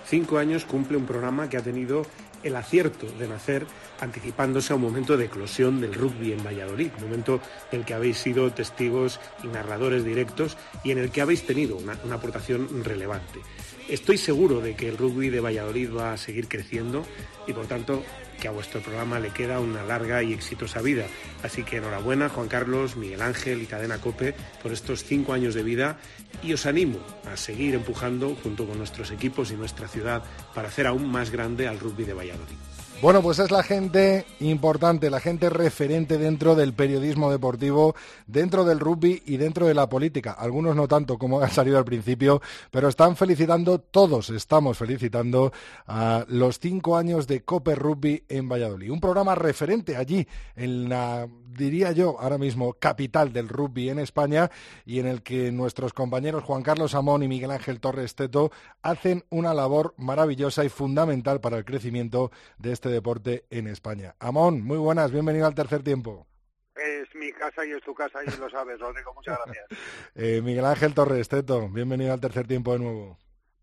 Cinco 0.05 0.37
años 0.37 0.65
cumple 0.65 0.97
un 0.97 1.05
programa 1.05 1.49
que 1.49 1.57
ha 1.57 1.61
tenido 1.61 2.05
el 2.43 2.55
acierto 2.55 3.07
de 3.19 3.27
nacer 3.27 3.65
anticipándose 3.99 4.71
a 4.71 4.75
un 4.75 4.83
momento 4.83 5.17
de 5.17 5.25
eclosión 5.25 5.81
del 5.81 5.93
rugby 5.93 6.31
en 6.31 6.43
Valladolid, 6.43 6.91
momento 7.01 7.41
en 7.71 7.79
el 7.79 7.85
que 7.85 7.93
habéis 7.93 8.17
sido 8.17 8.51
testigos 8.51 9.19
y 9.43 9.47
narradores 9.47 10.05
directos 10.05 10.57
y 10.83 10.91
en 10.91 10.99
el 10.99 11.11
que 11.11 11.21
habéis 11.21 11.45
tenido 11.45 11.77
una 11.77 12.15
aportación 12.15 12.83
relevante. 12.83 13.41
Estoy 13.89 14.17
seguro 14.17 14.59
de 14.59 14.75
que 14.75 14.89
el 14.89 14.97
rugby 14.97 15.29
de 15.29 15.39
Valladolid 15.39 15.95
va 15.95 16.13
a 16.13 16.17
seguir 16.17 16.47
creciendo 16.47 17.05
y 17.47 17.53
por 17.53 17.67
tanto 17.67 18.03
que 18.39 18.47
a 18.47 18.51
vuestro 18.51 18.81
programa 18.81 19.19
le 19.19 19.29
queda 19.29 19.59
una 19.59 19.83
larga 19.83 20.23
y 20.23 20.33
exitosa 20.33 20.81
vida. 20.81 21.05
Así 21.43 21.63
que 21.63 21.77
enhorabuena 21.77 22.29
Juan 22.29 22.47
Carlos, 22.47 22.95
Miguel 22.95 23.21
Ángel 23.21 23.61
y 23.61 23.65
Cadena 23.65 23.99
Cope 23.99 24.33
por 24.61 24.71
estos 24.71 25.03
cinco 25.03 25.33
años 25.33 25.53
de 25.53 25.63
vida 25.63 25.97
y 26.43 26.53
os 26.53 26.65
animo 26.65 26.99
a 27.31 27.37
seguir 27.37 27.75
empujando 27.75 28.35
junto 28.43 28.67
con 28.67 28.77
nuestros 28.77 29.11
equipos 29.11 29.51
y 29.51 29.55
nuestra 29.55 29.87
ciudad 29.87 30.23
para 30.53 30.67
hacer 30.67 30.87
aún 30.87 31.09
más 31.09 31.31
grande 31.31 31.67
al 31.67 31.79
rugby 31.79 32.03
de 32.03 32.13
Valladolid. 32.13 32.76
Bueno, 32.99 33.21
pues 33.21 33.37
es 33.37 33.51
la 33.51 33.61
gente 33.61 34.25
importante, 34.39 35.11
la 35.11 35.19
gente 35.19 35.51
referente 35.51 36.17
dentro 36.17 36.55
del 36.55 36.73
periodismo 36.73 37.29
deportivo, 37.29 37.95
dentro 38.25 38.65
del 38.65 38.79
rugby 38.79 39.21
y 39.23 39.37
dentro 39.37 39.67
de 39.67 39.75
la 39.75 39.87
política. 39.87 40.31
Algunos 40.31 40.75
no 40.75 40.87
tanto 40.87 41.19
como 41.19 41.39
han 41.39 41.51
salido 41.51 41.77
al 41.77 41.85
principio, 41.85 42.41
pero 42.71 42.87
están 42.87 43.15
felicitando, 43.15 43.77
todos 43.77 44.31
estamos 44.31 44.79
felicitando 44.79 45.53
a 45.85 46.25
los 46.27 46.59
cinco 46.59 46.97
años 46.97 47.27
de 47.27 47.41
Cope 47.41 47.75
Rugby 47.75 48.23
en 48.29 48.49
Valladolid. 48.49 48.89
Un 48.89 48.99
programa 48.99 49.35
referente 49.35 49.95
allí 49.95 50.27
en 50.55 50.89
la, 50.89 51.27
diría 51.55 51.91
yo, 51.91 52.19
ahora 52.19 52.39
mismo 52.39 52.73
capital 52.73 53.31
del 53.31 53.47
rugby 53.47 53.89
en 53.89 53.99
España 53.99 54.49
y 54.87 54.99
en 54.99 55.05
el 55.05 55.21
que 55.21 55.51
nuestros 55.51 55.93
compañeros 55.93 56.43
Juan 56.43 56.63
Carlos 56.63 56.95
Amón 56.95 57.21
y 57.21 57.27
Miguel 57.27 57.51
Ángel 57.51 57.79
Torres 57.79 58.15
Teto 58.15 58.51
hacen 58.81 59.23
una 59.29 59.53
labor 59.53 59.93
maravillosa 59.97 60.65
y 60.65 60.69
fundamental 60.69 61.39
para 61.41 61.57
el 61.57 61.65
crecimiento 61.65 62.31
de 62.57 62.71
este 62.71 62.86
deporte 62.91 63.45
en 63.49 63.67
España. 63.67 64.15
Amón, 64.19 64.61
muy 64.63 64.77
buenas, 64.77 65.11
bienvenido 65.11 65.47
al 65.47 65.55
tercer 65.55 65.83
tiempo. 65.83 66.27
Es 66.75 67.13
mi 67.15 67.31
casa 67.31 67.65
y 67.65 67.71
es 67.71 67.83
tu 67.83 67.93
casa 67.93 68.19
y 68.23 68.39
lo 68.39 68.49
sabes, 68.49 68.79
Rodrigo, 68.79 69.13
muchas 69.13 69.37
gracias. 69.43 69.65
eh, 70.15 70.41
Miguel 70.43 70.65
Ángel 70.65 70.93
Torres, 70.93 71.27
Teto, 71.27 71.67
bienvenido 71.69 72.13
al 72.13 72.21
tercer 72.21 72.47
tiempo 72.47 72.73
de 72.73 72.79
nuevo. 72.79 73.17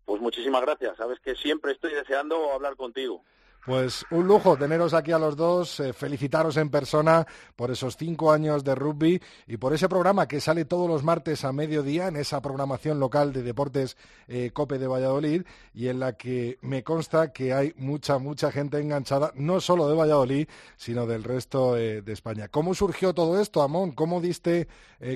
Pues 0.05 0.21
muchísimas 0.21 0.61
gracias, 0.61 0.97
sabes 0.97 1.19
que 1.19 1.35
siempre 1.35 1.71
estoy 1.71 1.93
deseando 1.93 2.51
hablar 2.51 2.75
contigo. 2.75 3.23
Pues 3.65 4.05
un 4.11 4.27
lujo 4.27 4.55
teneros 4.57 4.93
aquí 4.93 5.11
a 5.11 5.17
los 5.17 5.35
dos, 5.35 5.79
eh, 5.79 5.91
felicitaros 5.91 6.55
en 6.57 6.69
persona 6.69 7.25
por 7.55 7.71
esos 7.71 7.97
cinco 7.97 8.31
años 8.31 8.63
de 8.63 8.75
rugby 8.75 9.19
y 9.47 9.57
por 9.57 9.73
ese 9.73 9.89
programa 9.89 10.27
que 10.27 10.39
sale 10.39 10.65
todos 10.65 10.87
los 10.87 11.03
martes 11.03 11.43
a 11.43 11.51
mediodía 11.51 12.07
en 12.07 12.15
esa 12.15 12.43
programación 12.43 12.99
local 12.99 13.33
de 13.33 13.41
deportes 13.41 13.97
eh, 14.27 14.51
COPE 14.53 14.77
de 14.77 14.85
Valladolid 14.85 15.45
y 15.73 15.87
en 15.87 15.99
la 15.99 16.13
que 16.13 16.59
me 16.61 16.83
consta 16.83 17.33
que 17.33 17.53
hay 17.55 17.73
mucha, 17.75 18.19
mucha 18.19 18.51
gente 18.51 18.79
enganchada, 18.79 19.31
no 19.33 19.59
solo 19.59 19.89
de 19.89 19.95
Valladolid, 19.95 20.47
sino 20.77 21.07
del 21.07 21.23
resto 21.23 21.75
eh, 21.75 22.03
de 22.03 22.13
España. 22.13 22.49
¿Cómo 22.49 22.75
surgió 22.75 23.15
todo 23.15 23.41
esto, 23.41 23.63
Amón? 23.63 23.93
¿Cómo 23.93 24.21
diste 24.21 24.67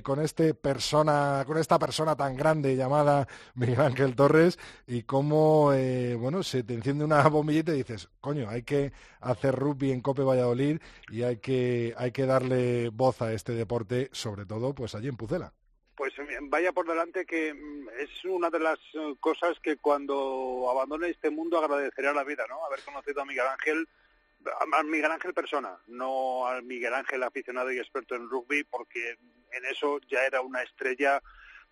con, 0.03 0.19
este 0.19 0.53
persona, 0.53 1.43
con 1.47 1.57
esta 1.57 1.79
persona 1.79 2.15
tan 2.15 2.35
grande 2.35 2.75
llamada 2.75 3.27
Miguel 3.55 3.81
Ángel 3.81 4.15
Torres 4.15 4.59
y 4.87 5.03
cómo, 5.03 5.71
bueno, 6.19 6.43
se 6.43 6.63
te 6.63 6.73
enciende 6.73 7.05
una 7.05 7.27
bombillita 7.27 7.73
y 7.73 7.77
dices, 7.77 8.09
coño, 8.21 8.38
hay 8.47 8.63
que 8.63 8.91
hacer 9.19 9.55
rugby 9.55 9.91
en 9.91 10.01
Cope 10.01 10.23
Valladolid 10.23 10.79
y 11.09 11.23
hay 11.23 11.37
que, 11.37 11.93
hay 11.97 12.11
que 12.11 12.25
darle 12.25 12.89
voz 12.89 13.21
a 13.21 13.33
este 13.33 13.53
deporte, 13.53 14.09
sobre 14.11 14.45
todo 14.45 14.73
pues 14.73 14.95
allí 14.95 15.07
en 15.07 15.17
Pucela. 15.17 15.53
Pues 15.95 16.17
eh, 16.19 16.37
vaya 16.43 16.71
por 16.71 16.87
delante 16.87 17.25
que 17.25 17.53
mm, 17.53 17.89
es 17.99 18.25
una 18.25 18.49
de 18.49 18.59
las 18.59 18.79
eh, 18.93 19.15
cosas 19.19 19.59
que 19.59 19.77
cuando 19.77 20.69
abandone 20.71 21.09
este 21.09 21.29
mundo 21.29 21.57
agradeceré 21.57 22.07
a 22.07 22.13
la 22.13 22.23
vida, 22.23 22.45
¿no? 22.47 22.65
Haber 22.65 22.81
conocido 22.81 23.21
a 23.21 23.25
Miguel 23.25 23.47
Ángel, 23.47 23.87
a 24.77 24.83
Miguel 24.83 25.11
Ángel 25.11 25.33
persona, 25.33 25.77
no 25.87 26.47
al 26.47 26.63
Miguel 26.63 26.93
Ángel 26.93 27.23
aficionado 27.23 27.71
y 27.71 27.79
experto 27.79 28.15
en 28.15 28.29
rugby, 28.29 28.63
porque 28.63 29.17
en 29.51 29.65
eso 29.65 29.99
ya 30.07 30.25
era 30.25 30.41
una 30.41 30.63
estrella 30.63 31.21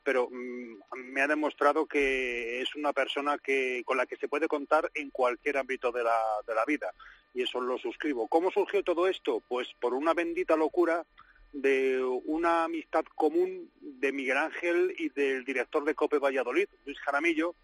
pero 0.08 0.30
mm, 0.32 1.12
me 1.12 1.22
ha 1.22 1.28
demostrado 1.28 1.86
que 1.86 2.62
es 2.62 2.74
una 2.76 2.94
persona 2.94 3.38
que 3.38 3.84
con 3.86 3.98
la 3.98 4.06
que 4.06 4.16
se 4.16 4.30
puede 4.30 4.48
contar 4.48 4.90
en 4.94 5.10
cualquier 5.10 5.58
ámbito 5.58 5.92
de 5.92 6.02
la, 6.02 6.18
de 6.48 6.56
la 6.56 6.64
vida 6.64 6.94
y 7.34 7.42
eso 7.42 7.60
lo 7.60 7.78
suscribo. 7.78 8.26
¿Cómo 8.30 8.50
surgió 8.50 8.82
todo 8.84 9.10
esto? 9.10 9.44
Pues 9.50 9.68
por 9.82 9.94
una 9.94 10.14
bendita 10.14 10.56
locura 10.56 11.06
de 11.52 12.02
una 12.24 12.64
amistad 12.64 13.04
común 13.16 13.70
de 13.82 14.14
Miguel 14.14 14.38
Ángel 14.38 14.96
y 14.98 15.10
del 15.10 15.44
director 15.44 15.84
de 15.84 15.94
Cope 15.94 16.20
Valladolid, 16.20 16.70
Luis 16.86 16.98
Jaramillo, 17.00 17.56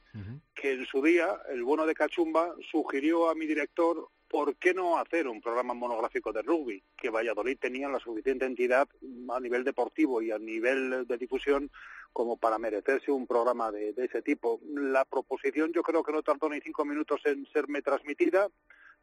que 0.53 0.73
en 0.73 0.85
su 0.85 1.01
día, 1.01 1.39
el 1.49 1.63
bueno 1.63 1.85
de 1.85 1.93
Cachumba, 1.93 2.53
sugirió 2.69 3.29
a 3.29 3.35
mi 3.35 3.45
director 3.45 4.09
¿por 4.33 4.55
qué 4.55 4.73
no 4.73 4.97
hacer 4.97 5.27
un 5.27 5.39
programa 5.39 5.75
monográfico 5.75 6.33
de 6.33 6.41
rugby? 6.41 6.81
Que 6.97 7.11
Valladolid 7.11 7.55
tenía 7.59 7.87
la 7.87 7.99
suficiente 7.99 8.45
entidad 8.45 8.89
a 9.29 9.39
nivel 9.39 9.63
deportivo 9.63 10.23
y 10.23 10.31
a 10.31 10.39
nivel 10.39 11.05
de 11.05 11.17
difusión 11.19 11.69
como 12.13 12.37
para 12.37 12.59
merecerse 12.59 13.11
un 13.11 13.27
programa 13.27 13.71
de, 13.71 13.93
ese 13.97 14.21
tipo. 14.21 14.61
La 14.73 15.03
proposición 15.03 15.73
yo 15.73 15.81
creo 15.81 16.03
que 16.03 16.13
no 16.13 16.21
tardó 16.21 16.47
ni 16.49 16.61
cinco 16.61 16.85
minutos 16.85 17.21
en 17.25 17.45
serme 17.51 17.81
transmitida. 17.81 18.47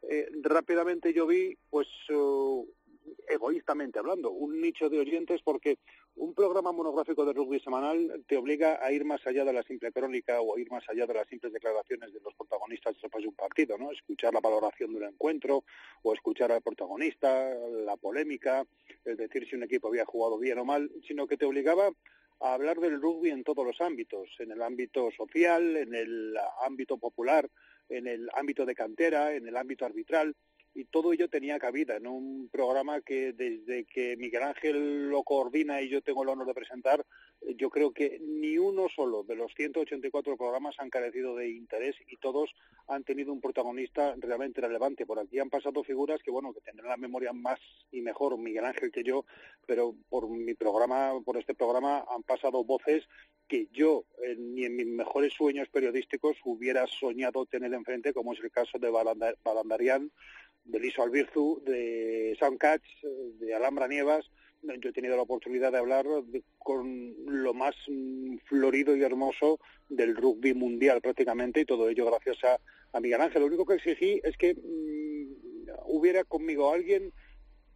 Eh, 0.02 0.30
rápidamente 0.42 1.12
yo 1.12 1.26
vi, 1.26 1.58
pues, 1.68 1.88
uh, 2.10 2.66
egoístamente 3.28 3.98
hablando, 3.98 4.30
un 4.30 4.60
nicho 4.60 4.88
de 4.88 5.00
oyentes 5.00 5.40
porque 5.42 5.78
un 6.16 6.34
programa 6.34 6.72
monográfico 6.72 7.24
de 7.24 7.32
rugby 7.32 7.60
semanal 7.60 8.24
te 8.26 8.36
obliga 8.36 8.78
a 8.84 8.92
ir 8.92 9.04
más 9.04 9.26
allá 9.26 9.44
de 9.44 9.52
la 9.52 9.62
simple 9.62 9.92
crónica 9.92 10.40
o 10.40 10.56
a 10.56 10.60
ir 10.60 10.70
más 10.70 10.84
allá 10.88 11.06
de 11.06 11.14
las 11.14 11.26
simples 11.28 11.52
declaraciones 11.52 12.12
de 12.12 12.20
los 12.20 12.34
protagonistas 12.34 12.94
después 13.00 13.22
de 13.22 13.28
un 13.28 13.34
partido, 13.34 13.78
¿no? 13.78 13.90
Escuchar 13.90 14.34
la 14.34 14.40
valoración 14.40 14.92
de 14.92 14.98
un 14.98 15.04
encuentro 15.04 15.64
o 16.02 16.14
escuchar 16.14 16.52
al 16.52 16.62
protagonista, 16.62 17.54
la 17.84 17.96
polémica, 17.96 18.64
es 19.04 19.16
decir 19.16 19.48
si 19.48 19.56
un 19.56 19.64
equipo 19.64 19.88
había 19.88 20.04
jugado 20.04 20.38
bien 20.38 20.58
o 20.58 20.64
mal, 20.64 20.90
sino 21.06 21.26
que 21.26 21.36
te 21.36 21.46
obligaba 21.46 21.90
a 22.40 22.54
hablar 22.54 22.78
del 22.78 23.00
rugby 23.00 23.30
en 23.30 23.44
todos 23.44 23.64
los 23.66 23.80
ámbitos, 23.80 24.28
en 24.38 24.50
el 24.52 24.62
ámbito 24.62 25.10
social, 25.10 25.76
en 25.76 25.94
el 25.94 26.34
ámbito 26.62 26.98
popular, 26.98 27.48
en 27.88 28.06
el 28.06 28.28
ámbito 28.34 28.64
de 28.64 28.74
cantera, 28.74 29.34
en 29.34 29.46
el 29.46 29.56
ámbito 29.56 29.84
arbitral 29.84 30.34
y 30.74 30.84
todo 30.84 31.12
ello 31.12 31.28
tenía 31.28 31.58
cabida 31.58 31.96
en 31.96 32.06
un 32.06 32.48
programa 32.48 33.00
que 33.00 33.32
desde 33.32 33.84
que 33.84 34.16
Miguel 34.16 34.44
Ángel 34.44 35.08
lo 35.10 35.24
coordina 35.24 35.82
y 35.82 35.88
yo 35.88 36.00
tengo 36.00 36.22
el 36.22 36.28
honor 36.28 36.46
de 36.46 36.54
presentar, 36.54 37.04
eh, 37.40 37.54
yo 37.56 37.70
creo 37.70 37.92
que 37.92 38.20
ni 38.20 38.56
uno 38.56 38.88
solo 38.88 39.24
de 39.24 39.34
los 39.34 39.52
184 39.54 40.36
programas 40.36 40.76
han 40.78 40.90
carecido 40.90 41.34
de 41.34 41.50
interés 41.50 41.96
y 42.06 42.16
todos 42.18 42.54
han 42.86 43.02
tenido 43.02 43.32
un 43.32 43.40
protagonista 43.40 44.14
realmente 44.18 44.60
relevante. 44.60 45.06
Por 45.06 45.18
aquí 45.18 45.38
han 45.40 45.50
pasado 45.50 45.82
figuras 45.82 46.22
que, 46.22 46.30
bueno, 46.30 46.52
que 46.52 46.60
tendrán 46.60 46.90
la 46.90 46.96
memoria 46.96 47.32
más 47.32 47.58
y 47.90 48.00
mejor 48.00 48.38
Miguel 48.38 48.64
Ángel 48.64 48.92
que 48.92 49.02
yo, 49.02 49.24
pero 49.66 49.94
por 50.08 50.28
mi 50.28 50.54
programa, 50.54 51.12
por 51.24 51.36
este 51.36 51.54
programa 51.54 52.04
han 52.08 52.22
pasado 52.22 52.64
voces 52.64 53.08
que 53.48 53.66
yo 53.72 54.04
ni 54.38 54.64
en 54.64 54.76
mis 54.76 54.86
mejores 54.86 55.32
sueños 55.32 55.68
periodísticos 55.68 56.36
hubiera 56.44 56.86
soñado 56.86 57.46
tener 57.46 57.74
enfrente, 57.74 58.12
como 58.12 58.32
es 58.32 58.40
el 58.40 58.50
caso 58.50 58.78
de 58.78 58.90
Balandarian, 58.90 60.12
de 60.70 60.80
Liso 60.80 61.02
Albirzu, 61.02 61.62
de 61.64 62.36
Soundcatch, 62.38 62.84
de 63.38 63.54
Alhambra 63.54 63.88
Nievas. 63.88 64.30
Yo 64.62 64.90
he 64.90 64.92
tenido 64.92 65.16
la 65.16 65.22
oportunidad 65.22 65.72
de 65.72 65.78
hablar 65.78 66.06
con 66.58 67.14
lo 67.26 67.54
más 67.54 67.74
florido 68.46 68.94
y 68.94 69.02
hermoso 69.02 69.58
del 69.88 70.14
rugby 70.14 70.54
mundial 70.54 71.00
prácticamente 71.00 71.60
y 71.60 71.64
todo 71.64 71.88
ello 71.88 72.06
gracias 72.06 72.38
a, 72.44 73.00
Miguel 73.00 73.20
Ángel. 73.20 73.40
Lo 73.40 73.46
único 73.46 73.64
que 73.64 73.74
exigí 73.74 74.20
es 74.22 74.36
que 74.36 74.54
mm, 74.54 75.70
hubiera 75.86 76.24
conmigo 76.24 76.72
alguien 76.72 77.12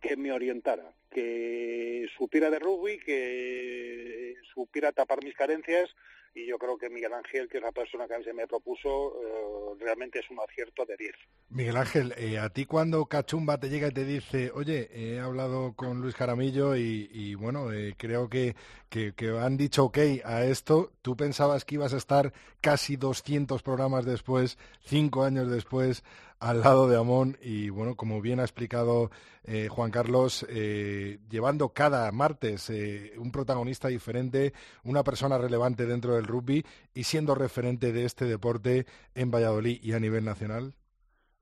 que 0.01 0.17
me 0.17 0.33
orientara, 0.33 0.93
que 1.15 2.07
supiera 2.19 2.51
de 2.51 2.59
rugby, 2.59 2.99
que 2.99 4.35
supiera 4.53 4.93
tapar 4.93 5.25
mis 5.25 5.35
carencias 5.35 5.95
y 6.35 6.47
yo 6.47 6.59
creo 6.59 6.77
que 6.77 6.91
Miguel 6.91 7.13
Ángel, 7.13 7.49
que 7.49 7.59
es 7.59 7.63
la 7.63 7.71
persona 7.71 8.09
que 8.09 8.15
a 8.15 8.23
se 8.23 8.33
me 8.33 8.49
propuso, 8.49 9.15
eh, 9.23 9.77
realmente 9.79 10.19
es 10.19 10.29
un 10.31 10.41
acierto 10.41 10.85
de 10.85 10.97
10. 10.97 11.15
Miguel 11.51 11.77
Ángel, 11.77 12.13
eh, 12.17 12.39
a 12.41 12.49
ti 12.49 12.65
cuando 12.65 13.07
Cachumba 13.07 13.59
te 13.61 13.69
llega 13.69 13.89
y 13.89 13.93
te 13.93 14.05
dice, 14.05 14.51
oye, 14.53 14.91
he 14.93 15.21
hablado 15.21 15.75
con 15.75 16.01
Luis 16.01 16.17
Jaramillo 16.17 16.75
y, 16.75 17.37
bueno, 17.37 17.73
eh, 17.73 17.95
creo 17.97 18.29
que, 18.29 18.57
que, 18.91 19.15
han 19.41 19.57
dicho 19.57 19.85
ok 19.85 19.99
a 20.25 20.45
esto, 20.45 20.93
¿tú 21.03 21.17
pensabas 21.17 21.65
que 21.65 21.77
ibas 21.77 21.95
a 21.95 21.99
estar 21.99 22.33
casi 22.61 22.97
200 22.97 23.63
programas 23.63 24.05
después, 24.05 24.59
cinco 24.81 25.23
años 25.23 25.49
después, 25.49 26.03
al 26.41 26.61
lado 26.61 26.89
de 26.89 26.97
Amón 26.97 27.39
y 27.41 27.71
bueno, 27.71 27.97
como 27.97 28.21
bien 28.21 28.41
ha 28.41 28.45
explicado 28.45 29.11
eh, 29.45 29.69
Juan 29.69 29.91
Carlos, 29.91 30.47
eh, 30.49 31.19
llevando 31.29 31.71
cada 31.71 32.11
martes 32.13 32.71
eh, 32.71 33.13
un 33.19 33.31
protagonista 33.31 33.89
diferente, 33.89 34.53
una 34.85 35.05
persona 35.05 35.39
relevante 35.39 35.87
dentro 35.87 36.15
del 36.15 36.27
rugby 36.27 36.65
y 36.95 37.05
siendo 37.05 37.35
referente 37.35 37.93
de 37.93 38.05
este 38.05 38.25
deporte 38.25 38.87
en 39.15 39.31
Valladolid 39.31 39.83
y 39.83 39.93
a 39.93 40.01
nivel 40.01 40.25
nacional? 40.25 40.75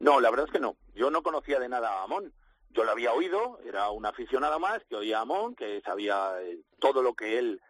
No, 0.01 0.21
la 0.21 0.31
verdad 0.31 0.47
es 0.47 0.53
que 0.53 0.61
no. 0.61 0.77
Yo 0.95 1.11
no 1.11 1.23
conocía 1.23 1.61
de 1.61 1.69
nada 1.69 2.01
a 2.01 2.05
Amón. 2.05 2.33
Yo 2.71 2.85
lo 2.85 2.91
había 2.91 3.13
oído, 3.13 3.61
era 3.65 3.91
un 3.91 4.07
aficionado 4.07 4.59
más 4.59 4.83
que 4.89 4.97
oía 4.97 5.19
a 5.19 5.23
Amón, 5.23 5.55
que 5.55 5.81
sabía 5.83 6.33
todo 6.81 7.03
lo 7.03 7.15
que 7.15 7.39
él 7.39 7.61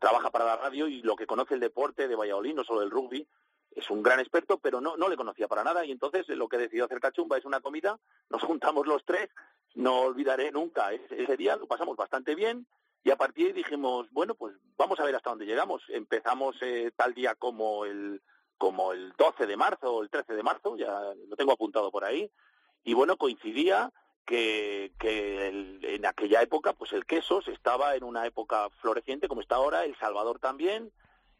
trabaja 0.00 0.30
para 0.30 0.46
la 0.46 0.56
radio 0.56 0.88
y 0.88 1.02
lo 1.02 1.16
que 1.16 1.26
conoce 1.26 1.54
el 1.54 1.60
deporte 1.60 2.08
de 2.08 2.16
Valladolid, 2.16 2.54
no 2.54 2.64
solo 2.64 2.82
el 2.82 2.90
rugby, 2.90 3.26
es 3.74 3.90
un 3.90 4.02
gran 4.02 4.20
experto, 4.20 4.58
pero 4.58 4.80
no, 4.80 4.96
no 4.96 5.08
le 5.08 5.16
conocía 5.16 5.48
para 5.48 5.64
nada 5.64 5.84
y 5.84 5.90
entonces 5.90 6.28
lo 6.28 6.48
que 6.48 6.58
decidió 6.58 6.84
hacer 6.84 7.00
Cachumba 7.00 7.38
es 7.38 7.44
una 7.44 7.60
comida, 7.60 7.98
nos 8.30 8.42
juntamos 8.42 8.86
los 8.86 9.04
tres, 9.04 9.28
no 9.74 10.02
olvidaré 10.02 10.52
nunca 10.52 10.92
ese, 10.92 11.36
día, 11.36 11.56
lo 11.56 11.66
pasamos 11.66 11.96
bastante 11.96 12.34
bien 12.34 12.66
y 13.02 13.10
a 13.10 13.16
partir 13.16 13.46
de 13.46 13.50
ahí 13.50 13.56
dijimos, 13.56 14.06
bueno, 14.12 14.34
pues 14.34 14.54
vamos 14.76 14.98
a 14.98 15.04
ver 15.04 15.14
hasta 15.14 15.30
dónde 15.30 15.44
llegamos. 15.44 15.82
Empezamos 15.88 16.56
eh, 16.62 16.90
tal 16.96 17.12
día 17.12 17.34
como 17.34 17.84
el, 17.84 18.22
como 18.56 18.92
el 18.92 19.12
12 19.18 19.46
de 19.46 19.56
marzo 19.56 19.92
o 19.92 20.02
el 20.02 20.08
13 20.08 20.34
de 20.34 20.42
marzo, 20.42 20.76
ya 20.76 21.12
lo 21.28 21.36
tengo 21.36 21.52
apuntado 21.52 21.90
por 21.90 22.04
ahí, 22.04 22.30
y 22.82 22.94
bueno, 22.94 23.16
coincidía 23.16 23.92
que, 24.24 24.92
que 24.98 25.48
en 25.82 26.06
aquella 26.06 26.40
época 26.40 26.72
pues 26.72 26.92
el 26.92 27.04
queso 27.04 27.42
estaba 27.46 27.94
en 27.94 28.04
una 28.04 28.24
época 28.26 28.70
floreciente 28.80 29.28
como 29.28 29.42
está 29.42 29.56
ahora, 29.56 29.84
El 29.84 29.96
Salvador 29.96 30.38
también, 30.38 30.92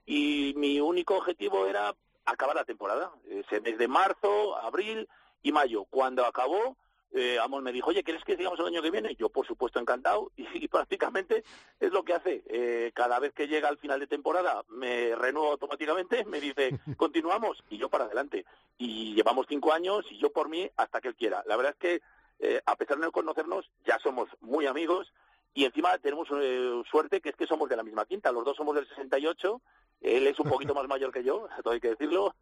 y 0.04 0.52
mi 0.56 0.80
único 0.80 1.16
objetivo 1.16 1.66
era 1.66 1.94
acabar 2.24 2.56
la 2.56 2.64
temporada, 2.64 3.12
ese 3.28 3.60
mes 3.60 3.78
de 3.78 3.88
marzo, 3.88 4.56
abril 4.56 5.08
y 5.42 5.52
mayo. 5.52 5.84
Cuando 5.84 6.24
acabó, 6.24 6.76
eh, 7.14 7.38
Amon 7.38 7.62
me 7.62 7.72
dijo, 7.72 7.90
oye, 7.90 8.02
¿quieres 8.02 8.24
que 8.24 8.36
sigamos 8.36 8.58
el 8.58 8.66
año 8.66 8.82
que 8.82 8.90
viene? 8.90 9.14
Yo, 9.14 9.28
por 9.28 9.46
supuesto, 9.46 9.78
encantado. 9.78 10.32
Y, 10.54 10.68
prácticamente 10.68 11.44
es 11.78 11.92
lo 11.92 12.04
que 12.04 12.14
hace. 12.14 12.42
Eh, 12.46 12.90
cada 12.94 13.18
vez 13.20 13.32
que 13.32 13.46
llega 13.46 13.68
al 13.68 13.78
final 13.78 14.00
de 14.00 14.06
temporada, 14.06 14.64
me 14.68 15.14
renuevo 15.14 15.52
automáticamente, 15.52 16.24
me 16.24 16.40
dice, 16.40 16.78
continuamos, 16.96 17.62
y 17.70 17.78
yo 17.78 17.88
para 17.88 18.04
adelante. 18.04 18.44
Y 18.78 19.14
llevamos 19.14 19.46
cinco 19.48 19.72
años, 19.72 20.04
y 20.10 20.18
yo 20.18 20.32
por 20.32 20.48
mí, 20.48 20.68
hasta 20.76 21.00
que 21.00 21.08
él 21.08 21.14
quiera. 21.14 21.44
La 21.46 21.56
verdad 21.56 21.72
es 21.72 21.78
que, 21.78 22.02
eh, 22.40 22.60
a 22.66 22.76
pesar 22.76 22.98
de 22.98 23.04
no 23.04 23.12
conocernos, 23.12 23.70
ya 23.84 23.98
somos 24.00 24.28
muy 24.40 24.66
amigos. 24.66 25.12
Y 25.56 25.64
encima 25.64 25.96
tenemos 25.98 26.28
eh, 26.32 26.82
suerte 26.90 27.20
que 27.20 27.28
es 27.28 27.36
que 27.36 27.46
somos 27.46 27.68
de 27.68 27.76
la 27.76 27.84
misma 27.84 28.06
quinta. 28.06 28.32
Los 28.32 28.44
dos 28.44 28.56
somos 28.56 28.74
del 28.74 28.88
68. 28.88 29.60
Él 30.04 30.26
es 30.26 30.38
un 30.38 30.48
poquito 30.50 30.74
más 30.74 30.86
mayor 30.86 31.10
que 31.10 31.24
yo, 31.24 31.48
todo 31.62 31.72
hay 31.72 31.80
que 31.80 31.90
decirlo. 31.90 32.34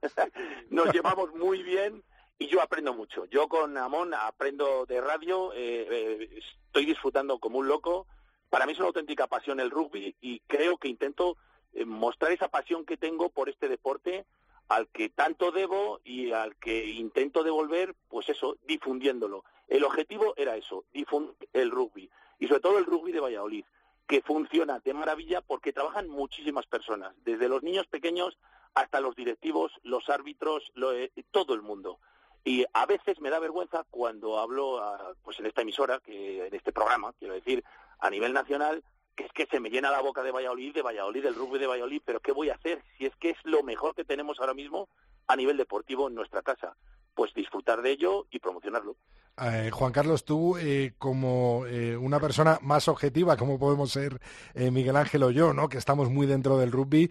Nos 0.70 0.92
llevamos 0.92 1.32
muy 1.34 1.62
bien 1.62 2.02
y 2.38 2.48
yo 2.48 2.60
aprendo 2.60 2.92
mucho. 2.92 3.24
Yo 3.26 3.48
con 3.48 3.76
Amón 3.78 4.12
aprendo 4.14 4.84
de 4.84 5.00
radio, 5.00 5.52
eh, 5.52 5.86
eh, 5.88 6.40
estoy 6.66 6.86
disfrutando 6.86 7.38
como 7.38 7.58
un 7.58 7.68
loco. 7.68 8.08
Para 8.50 8.66
mí 8.66 8.72
es 8.72 8.78
una 8.78 8.88
auténtica 8.88 9.28
pasión 9.28 9.60
el 9.60 9.70
rugby 9.70 10.16
y 10.20 10.40
creo 10.40 10.76
que 10.76 10.88
intento 10.88 11.36
eh, 11.72 11.84
mostrar 11.84 12.32
esa 12.32 12.48
pasión 12.48 12.84
que 12.84 12.96
tengo 12.96 13.28
por 13.28 13.48
este 13.48 13.68
deporte 13.68 14.26
al 14.68 14.88
que 14.88 15.08
tanto 15.08 15.52
debo 15.52 16.00
y 16.04 16.32
al 16.32 16.56
que 16.56 16.86
intento 16.86 17.44
devolver, 17.44 17.94
pues 18.08 18.28
eso, 18.28 18.56
difundiéndolo. 18.66 19.44
El 19.68 19.84
objetivo 19.84 20.34
era 20.36 20.56
eso, 20.56 20.84
difundir 20.92 21.36
el 21.52 21.70
rugby 21.70 22.10
y 22.40 22.48
sobre 22.48 22.60
todo 22.60 22.78
el 22.78 22.86
rugby 22.86 23.12
de 23.12 23.20
Valladolid, 23.20 23.64
que 24.12 24.20
funciona 24.20 24.78
de 24.80 24.92
maravilla 24.92 25.40
porque 25.40 25.72
trabajan 25.72 26.06
muchísimas 26.06 26.66
personas, 26.66 27.14
desde 27.24 27.48
los 27.48 27.62
niños 27.62 27.86
pequeños 27.86 28.36
hasta 28.74 29.00
los 29.00 29.16
directivos, 29.16 29.72
los 29.84 30.10
árbitros, 30.10 30.70
todo 31.30 31.54
el 31.54 31.62
mundo. 31.62 31.98
Y 32.44 32.66
a 32.74 32.84
veces 32.84 33.22
me 33.22 33.30
da 33.30 33.38
vergüenza 33.38 33.86
cuando 33.88 34.38
hablo 34.38 34.82
pues 35.22 35.40
en 35.40 35.46
esta 35.46 35.62
emisora, 35.62 35.98
que 36.00 36.46
en 36.46 36.54
este 36.54 36.72
programa, 36.72 37.14
quiero 37.18 37.32
decir, 37.32 37.64
a 38.00 38.10
nivel 38.10 38.34
nacional, 38.34 38.84
que 39.16 39.24
es 39.24 39.32
que 39.32 39.46
se 39.46 39.60
me 39.60 39.70
llena 39.70 39.90
la 39.90 40.02
boca 40.02 40.22
de 40.22 40.30
Valladolid, 40.30 40.74
de 40.74 40.82
Valladolid, 40.82 41.22
del 41.22 41.34
rugby 41.34 41.58
de 41.58 41.68
Valladolid, 41.68 42.02
pero 42.04 42.20
¿qué 42.20 42.32
voy 42.32 42.50
a 42.50 42.56
hacer 42.56 42.82
si 42.98 43.06
es 43.06 43.16
que 43.16 43.30
es 43.30 43.38
lo 43.44 43.62
mejor 43.62 43.94
que 43.94 44.04
tenemos 44.04 44.38
ahora 44.40 44.52
mismo 44.52 44.90
a 45.26 45.36
nivel 45.36 45.56
deportivo 45.56 46.08
en 46.08 46.14
nuestra 46.14 46.42
casa? 46.42 46.76
Pues 47.14 47.32
disfrutar 47.32 47.80
de 47.80 47.92
ello 47.92 48.26
y 48.30 48.40
promocionarlo. 48.40 48.94
Eh, 49.40 49.70
Juan 49.72 49.92
Carlos, 49.92 50.26
tú 50.26 50.58
eh, 50.58 50.92
como 50.98 51.64
eh, 51.66 51.96
una 51.96 52.20
persona 52.20 52.58
más 52.60 52.86
objetiva, 52.86 53.38
como 53.38 53.58
podemos 53.58 53.90
ser 53.90 54.20
Miguel 54.54 54.96
Ángel 54.96 55.22
o 55.22 55.30
yo, 55.30 55.54
¿no? 55.54 55.70
que 55.70 55.78
estamos 55.78 56.10
muy 56.10 56.26
dentro 56.26 56.58
del 56.58 56.70
rugby, 56.70 57.10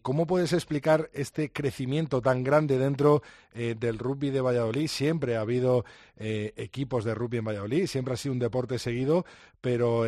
¿cómo 0.00 0.26
puedes 0.26 0.54
explicar 0.54 1.10
este 1.12 1.52
crecimiento 1.52 2.22
tan 2.22 2.42
grande 2.42 2.78
dentro 2.78 3.22
del 3.52 3.98
rugby 3.98 4.30
de 4.30 4.40
Valladolid? 4.40 4.88
Siempre 4.88 5.36
ha 5.36 5.42
habido 5.42 5.84
equipos 6.20 7.04
de 7.04 7.14
rugby 7.14 7.38
en 7.38 7.44
Valladolid, 7.44 7.86
siempre 7.86 8.14
ha 8.14 8.16
sido 8.16 8.32
un 8.32 8.38
deporte 8.38 8.78
seguido, 8.78 9.24
pero 9.60 10.04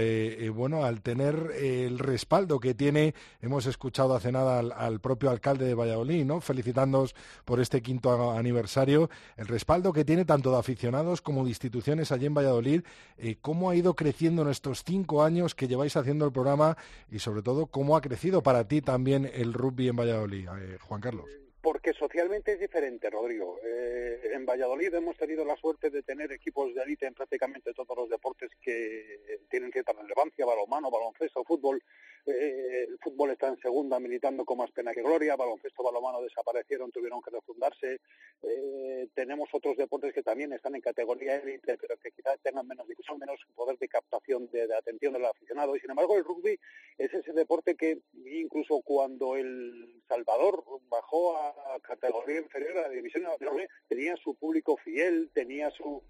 bueno, 0.53 0.85
al 0.85 1.03
tener 1.03 1.53
el 1.57 1.99
respaldo 1.99 2.59
que 2.59 2.75
tiene, 2.75 3.15
hemos 3.41 3.67
escuchado 3.67 4.15
hace 4.15 4.33
nada 4.33 4.59
al, 4.59 4.73
al, 4.73 5.01
propio 5.01 5.31
alcalde 5.31 5.67
de 5.67 5.75
Valladolid, 5.75 6.25
¿no? 6.25 6.41
felicitándonos 6.41 7.15
por 7.45 7.61
este 7.61 7.81
quinto 7.83 8.33
aniversario, 8.33 9.11
el 9.37 9.47
respaldo 9.47 9.93
que 9.93 10.05
tiene 10.05 10.25
tanto 10.25 10.51
de 10.51 10.59
aficionados 10.59 11.21
como 11.21 11.45
de 11.45 11.51
instituciones 11.51 12.13
allí 12.13 12.27
en 12.27 12.35
Valladolid. 12.35 12.83
Eh, 13.19 13.37
¿Cómo 13.41 13.71
ha 13.71 13.77
ido 13.77 13.95
creciendo 13.95 14.43
en 14.43 14.49
estos 14.49 14.85
cinco 14.85 15.23
años 15.23 15.55
que 15.55 15.69
lleváis 15.69 15.97
haciendo 15.97 16.25
el 16.25 16.33
programa 16.33 16.77
y 17.11 17.19
sobre 17.19 17.43
todo 17.43 17.67
cómo 17.67 17.97
ha 17.97 18.01
crecido 18.01 18.43
para 18.43 18.67
ti 18.67 18.81
también 18.81 19.31
el 19.33 19.53
rugby 19.53 19.89
en 19.89 19.97
Valladolid, 19.97 20.49
eh, 20.59 20.79
Juan 20.81 21.01
Carlos? 21.01 21.50
Porque 21.63 21.93
socialmente 21.93 22.53
es 22.53 22.61
diferente, 22.61 23.11
Rodrigo. 23.11 23.59
Eh, 23.63 24.31
en 24.33 24.47
Valladolid 24.47 24.95
hemos 24.95 25.17
tenido 25.19 25.45
la 25.45 25.57
suerte 25.57 25.91
de 25.91 26.03
tener 26.03 26.33
equipos 26.33 26.75
de 26.75 26.83
élite 26.83 27.07
en 27.07 27.13
prácticamente 27.13 27.75
todos 27.75 27.95
los 27.97 28.09
deportes 28.09 28.51
que 28.63 29.39
tienen 29.51 29.71
cierta 29.71 29.93
relevancia, 29.93 30.47
balonmano, 30.47 30.91
baloncesto, 30.91 31.45
fútbol. 31.45 31.83
Eh, 32.27 32.87
el 32.89 32.99
fútbol 32.99 33.31
está 33.31 33.49
en 33.49 33.59
segunda 33.59 33.99
militando 34.01 34.45
con 34.45 34.59
más 34.59 34.71
pena 34.71 34.95
que 34.95 35.03
gloria, 35.03 35.37
baloncesto, 35.37 35.83
balonmano 35.83 36.23
desaparecieron, 36.23 36.91
tuvieron 36.91 37.21
que 37.21 37.31
refundarse. 37.31 38.01
Eh, 38.43 39.09
tenemos 39.15 39.49
otros 39.53 39.77
deportes 39.77 40.15
que 40.15 40.23
también 40.23 40.53
están 40.55 40.75
en 40.75 40.81
categoría 40.81 41.37
élite, 41.37 41.77
pero 41.77 41.97
que 41.99 42.11
quizás 42.11 42.39
tengan 42.43 42.67
menos 42.67 42.89
difusión, 42.89 43.19
menos 43.19 43.39
poder 43.55 43.77
de 43.79 43.89
captación, 43.89 44.49
de, 44.51 44.67
de 44.67 44.77
atención 44.77 45.13
del 45.13 45.27
aficionado. 45.27 45.77
Y 45.77 45.81
sin 45.81 45.91
embargo, 45.91 46.17
el 46.17 46.25
rugby 46.25 46.59
es 46.97 47.13
ese 47.13 47.33
deporte 47.33 47.75
que 47.75 47.99
incluso 48.25 48.81
cuando 48.83 49.37
el 49.37 50.03
Salvador 50.09 50.65
bajó 50.89 51.37
a 51.37 51.50
categoría 51.83 52.39
inferior 52.39 52.79
a 52.79 52.83
la 52.83 52.89
división 52.89 53.25
nacional, 53.25 53.69
tenía 53.89 54.17
su 54.17 54.35
público 54.35 54.77
fiel, 54.77 55.31
tenía 55.33 55.71
su, 55.71 56.03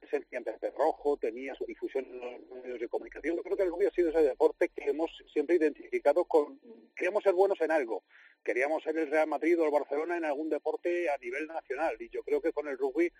presencia 0.00 0.38
en 0.38 0.44
Pepe 0.44 0.70
Rojo, 0.70 1.16
tenía 1.16 1.54
su 1.54 1.64
difusión 1.64 2.04
en 2.04 2.20
los 2.20 2.62
medios 2.62 2.80
de 2.80 2.88
comunicación. 2.88 3.36
Yo 3.36 3.42
creo 3.42 3.56
que 3.56 3.62
el 3.62 3.70
rugby 3.70 3.86
ha 3.86 3.90
sido 3.90 4.10
ese 4.10 4.22
deporte 4.22 4.68
que 4.68 4.90
hemos 4.90 5.10
siempre 5.32 5.56
identificado 5.56 6.24
con... 6.24 6.58
Queríamos 6.96 7.22
ser 7.22 7.34
buenos 7.34 7.60
en 7.60 7.70
algo. 7.70 8.02
Queríamos 8.44 8.82
ser 8.82 8.98
el 8.98 9.10
Real 9.10 9.28
Madrid 9.28 9.58
o 9.60 9.64
el 9.64 9.70
Barcelona 9.70 10.16
en 10.16 10.24
algún 10.24 10.50
deporte 10.50 11.08
a 11.08 11.16
nivel 11.18 11.46
nacional. 11.46 11.96
Y 12.00 12.08
yo 12.08 12.22
creo 12.24 12.40
que 12.40 12.52
con 12.52 12.66
el 12.68 12.76
rugby 12.76 13.06
eh, 13.06 13.12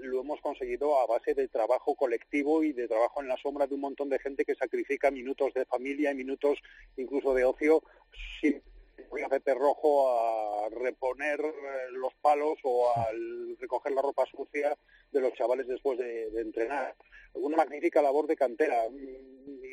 lo 0.00 0.20
hemos 0.20 0.40
conseguido 0.40 0.98
a 0.98 1.06
base 1.06 1.34
de 1.34 1.48
trabajo 1.48 1.94
colectivo 1.94 2.64
y 2.64 2.72
de 2.72 2.88
trabajo 2.88 3.22
en 3.22 3.28
la 3.28 3.36
sombra 3.36 3.66
de 3.66 3.74
un 3.74 3.80
montón 3.80 4.08
de 4.08 4.18
gente 4.18 4.44
que 4.44 4.56
sacrifica 4.56 5.10
minutos 5.10 5.54
de 5.54 5.64
familia 5.64 6.10
y 6.10 6.16
minutos 6.16 6.58
incluso 6.96 7.34
de 7.34 7.44
ocio 7.44 7.82
sin 8.40 8.60
voy 9.10 9.22
a 9.22 9.28
Pepe 9.28 9.54
Rojo 9.54 10.08
a 10.08 10.68
reponer 10.70 11.40
eh, 11.40 11.90
los 11.92 12.14
palos 12.14 12.58
o 12.62 12.90
a 12.90 13.08
recoger 13.58 13.92
la 13.92 14.02
ropa 14.02 14.24
sucia 14.26 14.76
de 15.12 15.20
los 15.20 15.32
chavales 15.34 15.66
después 15.66 15.98
de, 15.98 16.28
entrenar. 16.40 16.94
Una 17.34 17.56
magnífica 17.56 18.02
labor 18.02 18.26
de 18.26 18.36
cantera 18.36 18.84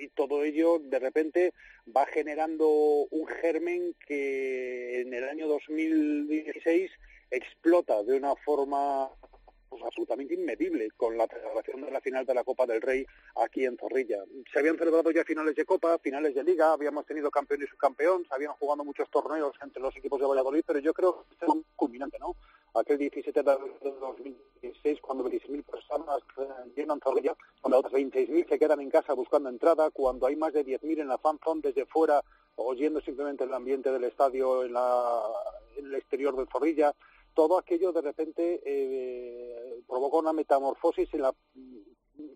y 0.01 0.07
todo 0.09 0.43
ello 0.43 0.79
de 0.79 0.99
repente 0.99 1.53
va 1.95 2.05
generando 2.05 2.67
un 2.69 3.27
germen 3.27 3.95
que 4.07 5.01
en 5.01 5.13
el 5.13 5.23
año 5.25 5.47
2016 5.47 6.91
explota 7.29 8.03
de 8.03 8.17
una 8.17 8.35
forma 8.35 9.09
pues, 9.71 9.83
absolutamente 9.83 10.33
inmedible 10.33 10.91
con 10.97 11.17
la 11.17 11.25
celebración 11.27 11.81
de 11.81 11.91
la 11.91 12.01
final 12.01 12.25
de 12.25 12.33
la 12.33 12.43
Copa 12.43 12.65
del 12.65 12.81
Rey 12.81 13.05
aquí 13.37 13.63
en 13.63 13.77
Zorrilla. 13.77 14.17
Se 14.51 14.59
habían 14.59 14.77
celebrado 14.77 15.11
ya 15.11 15.23
finales 15.23 15.55
de 15.55 15.63
Copa, 15.63 15.97
finales 15.97 16.35
de 16.35 16.43
Liga, 16.43 16.73
habíamos 16.73 17.05
tenido 17.05 17.31
campeón 17.31 17.63
y 17.63 17.67
subcampeón, 17.67 18.25
se 18.27 18.35
habían 18.35 18.51
jugado 18.51 18.83
muchos 18.83 19.09
torneos 19.09 19.55
entre 19.63 19.81
los 19.81 19.95
equipos 19.95 20.19
de 20.19 20.27
Valladolid, 20.27 20.63
pero 20.67 20.79
yo 20.79 20.93
creo 20.93 21.25
que 21.29 21.45
es 21.45 21.49
un 21.49 21.63
culminante, 21.77 22.19
¿no? 22.19 22.35
Aquel 22.73 22.97
17 22.97 23.43
de 23.43 23.57
2016, 23.81 24.99
cuando 24.99 25.23
26.000 25.29 25.63
personas 25.63 26.19
eh, 26.37 26.71
llenan 26.75 26.99
Zorrilla, 26.99 27.35
cuando 27.61 27.79
otras 27.79 27.93
26.000 27.93 28.49
se 28.49 28.59
quedan 28.59 28.81
en 28.81 28.89
casa 28.89 29.13
buscando 29.13 29.47
entrada, 29.47 29.89
cuando 29.91 30.27
hay 30.27 30.35
más 30.35 30.51
de 30.51 30.65
10.000 30.65 30.99
en 30.99 31.07
la 31.07 31.17
fanzone 31.17 31.61
desde 31.61 31.85
fuera, 31.85 32.21
oyendo 32.55 32.99
simplemente 32.99 33.45
el 33.45 33.53
ambiente 33.53 33.89
del 33.89 34.03
estadio 34.03 34.65
en, 34.65 34.73
la, 34.73 35.21
en 35.77 35.85
el 35.85 35.95
exterior 35.95 36.35
de 36.35 36.45
Zorrilla, 36.51 36.93
todo 37.33 37.57
aquello 37.57 37.91
de 37.91 38.01
repente 38.01 38.61
eh, 38.65 39.81
provoca 39.87 40.17
una 40.17 40.33
metamorfosis 40.33 41.13
en 41.13 41.21
la 41.21 41.33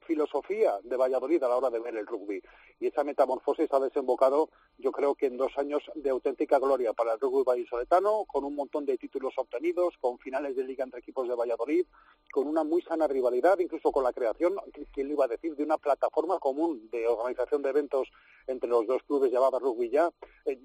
filosofía 0.05 0.79
de 0.83 0.97
Valladolid 0.97 1.43
a 1.43 1.49
la 1.49 1.57
hora 1.57 1.69
de 1.69 1.79
ver 1.79 1.95
el 1.95 2.07
rugby. 2.07 2.41
Y 2.79 2.87
esa 2.87 3.03
metamorfosis 3.03 3.71
ha 3.71 3.79
desembocado, 3.79 4.49
yo 4.77 4.91
creo 4.91 5.15
que 5.15 5.27
en 5.27 5.37
dos 5.37 5.51
años 5.57 5.83
de 5.95 6.09
auténtica 6.09 6.59
gloria 6.59 6.93
para 6.93 7.13
el 7.13 7.19
rugby 7.19 7.43
vallisoletano, 7.43 8.25
con 8.25 8.43
un 8.43 8.55
montón 8.55 8.85
de 8.85 8.97
títulos 8.97 9.33
obtenidos, 9.37 9.95
con 9.99 10.19
finales 10.19 10.55
de 10.55 10.63
liga 10.63 10.83
entre 10.83 10.99
equipos 10.99 11.27
de 11.27 11.35
Valladolid, 11.35 11.85
con 12.31 12.47
una 12.47 12.63
muy 12.63 12.81
sana 12.81 13.07
rivalidad, 13.07 13.59
incluso 13.59 13.91
con 13.91 14.03
la 14.03 14.13
creación, 14.13 14.55
¿quién 14.91 15.07
le 15.07 15.13
iba 15.13 15.25
a 15.25 15.29
decir?, 15.29 15.55
de 15.55 15.63
una 15.63 15.77
plataforma 15.77 16.39
común 16.39 16.89
de 16.91 17.07
organización 17.07 17.61
de 17.61 17.69
eventos 17.69 18.09
entre 18.47 18.69
los 18.69 18.85
dos 18.85 19.01
clubes 19.03 19.31
llamada 19.31 19.59
Rugby 19.59 19.89
Ya. 19.89 20.11
Eh, 20.45 20.59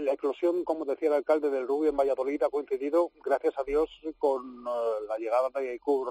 la 0.00 0.12
eclosión, 0.12 0.64
como 0.64 0.84
decía 0.84 1.08
el 1.08 1.14
alcalde 1.14 1.50
del 1.50 1.66
rugby 1.66 1.88
en 1.88 1.96
Valladolid, 1.96 2.42
ha 2.42 2.48
coincidido, 2.48 3.10
gracias 3.24 3.54
a 3.58 3.64
Dios, 3.64 3.90
con 4.18 4.64
eh, 4.66 5.04
la 5.08 5.18
llegada 5.18 5.50
de 5.50 5.78
Club 5.78 6.06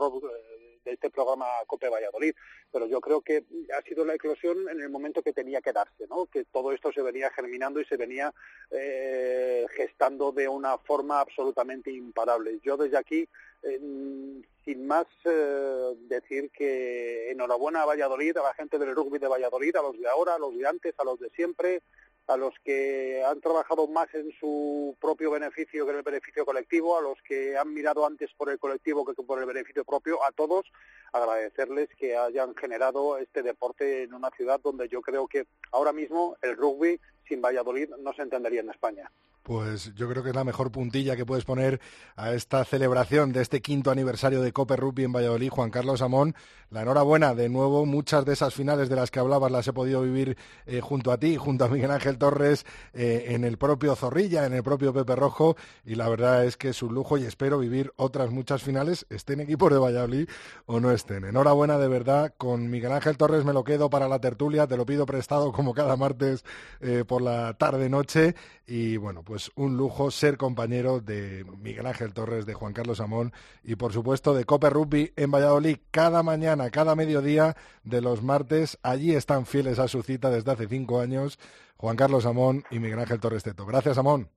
de 0.85 0.93
este 0.93 1.09
programa 1.09 1.47
COPE 1.67 1.89
Valladolid, 1.89 2.33
pero 2.71 2.85
yo 2.85 3.01
creo 3.01 3.21
que 3.21 3.43
ha 3.77 3.81
sido 3.81 4.05
la 4.05 4.13
eclosión 4.13 4.69
en 4.69 4.79
el 4.79 4.89
momento 4.89 5.21
que 5.21 5.33
tenía 5.33 5.61
que 5.61 5.73
darse, 5.73 6.07
¿no? 6.07 6.27
que 6.27 6.45
todo 6.45 6.71
esto 6.71 6.91
se 6.93 7.01
venía 7.01 7.31
germinando 7.31 7.81
y 7.81 7.85
se 7.85 7.97
venía 7.97 8.33
eh, 8.71 9.65
gestando 9.75 10.31
de 10.31 10.47
una 10.47 10.77
forma 10.77 11.19
absolutamente 11.19 11.91
imparable. 11.91 12.59
Yo 12.63 12.77
desde 12.77 12.97
aquí, 12.97 13.27
sin 13.63 14.87
más 14.87 15.07
eh, 15.25 15.93
decir 16.07 16.51
que 16.51 17.31
enhorabuena 17.31 17.81
a 17.81 17.85
Valladolid, 17.85 18.37
a 18.37 18.43
la 18.43 18.53
gente 18.53 18.77
del 18.77 18.95
rugby 18.95 19.19
de 19.19 19.27
Valladolid, 19.27 19.75
a 19.75 19.81
los 19.81 19.99
de 19.99 20.07
ahora, 20.07 20.35
a 20.35 20.39
los 20.39 20.55
de 20.55 20.67
antes, 20.67 20.93
a 20.99 21.03
los 21.03 21.19
de 21.19 21.29
siempre, 21.31 21.81
a 22.27 22.37
los 22.37 22.53
que 22.63 23.23
han 23.23 23.39
trabajado 23.39 23.87
más 23.87 24.13
en 24.13 24.31
su 24.39 24.95
propio 24.99 25.31
beneficio 25.31 25.85
que 25.85 25.91
en 25.91 25.97
el 25.97 26.03
beneficio 26.03 26.45
colectivo, 26.45 26.97
a 26.97 27.01
los 27.01 27.21
que 27.21 27.57
han 27.57 27.73
mirado 27.73 28.05
antes 28.05 28.31
por 28.35 28.49
el 28.49 28.59
colectivo 28.59 29.05
que 29.05 29.13
por 29.13 29.39
el 29.39 29.45
beneficio 29.45 29.85
propio, 29.85 30.23
a 30.23 30.31
todos 30.31 30.65
agradecerles 31.13 31.89
que 31.97 32.17
hayan 32.17 32.55
generado 32.55 33.17
este 33.17 33.43
deporte 33.43 34.03
en 34.03 34.13
una 34.13 34.31
ciudad 34.31 34.59
donde 34.59 34.87
yo 34.87 35.01
creo 35.01 35.27
que 35.27 35.45
ahora 35.71 35.93
mismo 35.93 36.35
el 36.41 36.57
rugby 36.57 36.99
sin 37.27 37.41
Valladolid 37.41 37.89
no 37.99 38.13
se 38.13 38.21
entendería 38.21 38.61
en 38.61 38.69
España. 38.69 39.11
Pues 39.45 39.93
yo 39.93 40.09
creo 40.09 40.23
que 40.23 40.29
es 40.29 40.35
la 40.35 40.43
mejor 40.43 40.71
puntilla 40.71 41.15
que 41.15 41.23
puedes 41.23 41.45
poner 41.45 41.79
a 42.15 42.33
esta 42.33 42.65
celebración 42.65 43.31
de 43.31 43.43
este 43.43 43.61
quinto 43.61 43.91
aniversario 43.91 44.41
de 44.41 44.51
Cope 44.51 44.75
Rugby 44.75 45.03
en 45.03 45.13
Valladolid, 45.13 45.49
Juan 45.49 45.69
Carlos 45.69 46.01
Amón. 46.01 46.33
La 46.71 46.81
enhorabuena, 46.81 47.35
de 47.35 47.47
nuevo, 47.47 47.85
muchas 47.85 48.25
de 48.25 48.33
esas 48.33 48.55
finales 48.55 48.89
de 48.89 48.95
las 48.95 49.11
que 49.11 49.19
hablabas 49.19 49.51
las 49.51 49.67
he 49.67 49.71
podido 49.71 50.01
vivir 50.01 50.35
eh, 50.65 50.81
junto 50.81 51.11
a 51.11 51.19
ti, 51.19 51.37
junto 51.37 51.63
a 51.63 51.67
Miguel 51.67 51.91
Ángel 51.91 52.17
Torres, 52.17 52.65
eh, 52.93 53.25
en 53.29 53.43
el 53.43 53.59
propio 53.59 53.95
Zorrilla, 53.95 54.47
en 54.47 54.53
el 54.53 54.63
propio 54.63 54.91
Pepe 54.91 55.15
Rojo, 55.15 55.55
y 55.85 55.93
la 55.93 56.09
verdad 56.09 56.43
es 56.43 56.57
que 56.57 56.69
es 56.69 56.81
un 56.81 56.95
lujo 56.95 57.19
y 57.19 57.25
espero 57.25 57.59
vivir 57.59 57.93
otras 57.97 58.31
muchas 58.31 58.63
finales, 58.63 59.05
estén 59.11 59.41
equipos 59.41 59.71
de 59.71 59.77
Valladolid 59.77 60.27
o 60.65 60.79
no 60.79 60.89
estén. 60.89 61.23
Enhorabuena 61.23 61.77
de 61.77 61.87
verdad, 61.87 62.33
con 62.35 62.71
Miguel 62.71 62.93
Ángel 62.93 63.15
Torres 63.15 63.45
me 63.45 63.53
lo 63.53 63.63
quedo 63.63 63.91
para 63.91 64.07
la 64.07 64.19
tertulia, 64.19 64.65
te 64.65 64.75
lo 64.75 64.87
pido 64.87 65.05
prestado 65.05 65.51
como 65.51 65.75
cada 65.75 65.95
martes 65.95 66.43
eh, 66.81 67.05
la 67.21 67.53
tarde-noche, 67.57 68.35
y 68.65 68.97
bueno, 68.97 69.23
pues 69.23 69.51
un 69.55 69.77
lujo 69.77 70.11
ser 70.11 70.37
compañero 70.37 70.99
de 70.99 71.45
Miguel 71.59 71.85
Ángel 71.85 72.13
Torres, 72.13 72.45
de 72.45 72.53
Juan 72.53 72.73
Carlos 72.73 72.99
Amón 72.99 73.33
y 73.63 73.75
por 73.75 73.93
supuesto 73.93 74.33
de 74.33 74.45
Cope 74.45 74.69
Rugby 74.69 75.13
en 75.15 75.31
Valladolid 75.31 75.77
cada 75.91 76.23
mañana, 76.23 76.69
cada 76.69 76.95
mediodía 76.95 77.55
de 77.83 78.01
los 78.01 78.23
martes. 78.23 78.77
Allí 78.83 79.13
están 79.13 79.45
fieles 79.45 79.79
a 79.79 79.87
su 79.87 80.03
cita 80.03 80.29
desde 80.29 80.51
hace 80.51 80.67
cinco 80.67 80.99
años 80.99 81.39
Juan 81.77 81.95
Carlos 81.95 82.25
Amón 82.25 82.63
y 82.69 82.79
Miguel 82.79 82.99
Ángel 82.99 83.19
Torres 83.19 83.43
Teto. 83.43 83.65
Gracias, 83.65 83.97
Amón. 83.97 84.29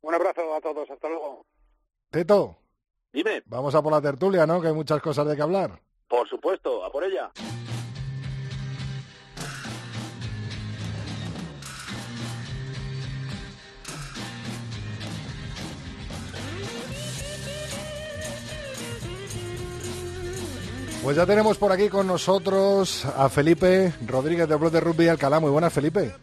Un 0.00 0.14
abrazo 0.14 0.54
a 0.54 0.60
todos, 0.60 0.90
hasta 0.90 1.08
luego. 1.08 1.46
Teto. 2.10 2.58
Dime. 3.12 3.42
Vamos 3.46 3.74
a 3.74 3.82
por 3.82 3.92
la 3.92 4.00
tertulia, 4.00 4.46
¿no? 4.46 4.60
Que 4.60 4.68
hay 4.68 4.74
muchas 4.74 5.00
cosas 5.00 5.26
de 5.26 5.36
que 5.36 5.42
hablar. 5.42 5.80
Por 6.08 6.28
supuesto, 6.28 6.84
a 6.84 6.90
por 6.90 7.04
ella. 7.04 7.30
Pues 21.08 21.16
ya 21.16 21.24
tenemos 21.24 21.56
por 21.56 21.72
aquí 21.72 21.88
con 21.88 22.06
nosotros 22.06 23.06
a 23.06 23.30
Felipe 23.30 23.94
Rodríguez 24.06 24.46
de 24.46 24.56
Blog 24.56 24.70
de 24.70 24.80
Rugby 24.80 25.08
Alcalá. 25.08 25.40
Muy 25.40 25.50
buenas, 25.50 25.72
Felipe. 25.72 26.14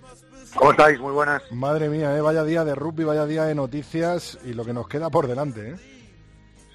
¿Cómo 0.56 0.70
estáis? 0.70 1.00
Muy 1.00 1.12
buenas. 1.12 1.42
Madre 1.52 1.90
mía, 1.90 2.16
¿eh? 2.16 2.22
vaya 2.22 2.44
día 2.44 2.64
de 2.64 2.76
rugby, 2.76 3.04
vaya 3.04 3.26
día 3.26 3.46
de 3.46 3.56
noticias 3.56 4.38
y 4.46 4.54
lo 4.54 4.64
que 4.64 4.74
nos 4.74 4.88
queda 4.88 5.10
por 5.10 5.26
delante. 5.26 5.72
¿eh? 5.72 5.76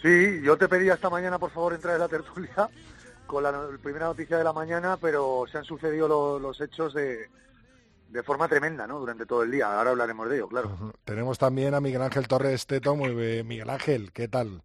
Sí, 0.02 0.44
yo 0.44 0.58
te 0.58 0.66
pedía 0.66 0.94
esta 0.94 1.08
mañana, 1.08 1.38
por 1.38 1.52
favor, 1.52 1.72
entrar 1.72 1.94
en 1.94 2.00
la 2.00 2.08
tertulia 2.08 2.68
con 3.28 3.44
la, 3.44 3.68
primera 3.80 4.06
noticia 4.06 4.38
de 4.38 4.42
la 4.42 4.52
mañana, 4.52 4.98
pero 5.00 5.44
se 5.48 5.58
han 5.58 5.64
sucedido 5.64 6.40
los 6.40 6.61
hechos 6.61 6.92
de, 6.92 7.28
de 8.08 8.22
forma 8.24 8.48
tremenda, 8.48 8.88
¿no? 8.88 8.98
Durante 8.98 9.24
todo 9.24 9.44
el 9.44 9.52
día. 9.52 9.72
Ahora 9.78 9.90
hablaremos 9.90 10.28
de 10.28 10.34
ello, 10.34 10.48
claro. 10.48 10.76
Tenemos 11.04 11.38
también 11.38 11.74
a 11.74 11.80
Miguel 11.80 12.02
Ángel 12.02 12.26
Torres 12.26 12.66
Teto. 12.66 12.96
Muy 12.96 13.14
bien. 13.14 13.46
Miguel 13.46 13.70
Ángel, 13.70 14.11
¿qué 14.11 14.26
tal? 14.26 14.64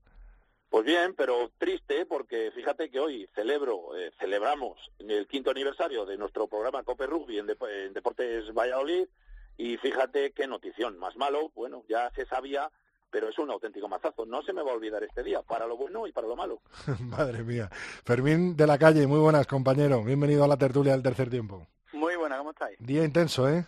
Pues 0.75 0.83
bien, 0.83 1.13
pero 1.15 1.49
triste 1.57 2.05
porque 2.05 2.51
fíjate 2.53 2.89
que 2.89 2.99
hoy 2.99 3.29
celebro, 3.33 3.95
eh, 3.97 4.11
celebramos 4.19 4.77
el 4.99 5.25
quinto 5.25 5.51
aniversario 5.51 6.05
de 6.05 6.17
nuestro 6.17 6.47
programa 6.47 6.83
Cope 6.83 7.07
Rugby 7.07 7.39
en, 7.39 7.47
Deportes 7.93 8.53
Valladolid 8.53 9.07
y 9.55 9.77
fíjate 9.77 10.33
qué 10.33 10.47
notición, 10.47 10.97
más 10.99 11.15
malo, 11.15 11.49
bueno, 11.55 11.85
ya 11.87 12.11
se 12.13 12.25
sabía, 12.25 12.69
pero 13.09 13.29
es 13.29 13.39
un 13.39 13.51
auténtico 13.51 13.87
mazazo. 13.87 14.25
No 14.25 14.41
se 14.41 14.51
me 14.51 14.63
va 14.63 14.71
a 14.71 14.75
olvidar 14.75 15.01
este 15.01 15.23
día, 15.23 15.41
para 15.43 15.65
lo 15.65 15.77
bueno 15.77 16.07
y 16.07 16.11
para 16.11 16.27
lo 16.27 16.35
malo. 16.35 16.59
Madre 16.99 17.43
mía. 17.43 17.69
Fermín 18.03 18.57
de 18.57 18.67
la 18.67 18.77
calle, 18.77 19.07
muy 19.07 19.19
buenas, 19.19 19.47
compañero. 19.47 20.03
Bienvenido 20.03 20.43
a 20.43 20.49
la 20.49 20.57
tertulia 20.57 20.91
del 20.91 21.03
tercer 21.03 21.29
tiempo. 21.29 21.65
Muy 21.93 22.17
buena, 22.17 22.37
¿cómo 22.37 22.51
estáis? 22.51 22.77
Día 22.81 23.05
intenso, 23.05 23.47
¿eh? 23.47 23.65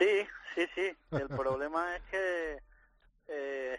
Sí, 0.00 0.26
sí, 0.56 0.66
sí. 0.74 0.96
El 1.12 1.28
problema 1.28 1.94
es 1.94 2.02
que 2.10 2.58
eh, 3.28 3.78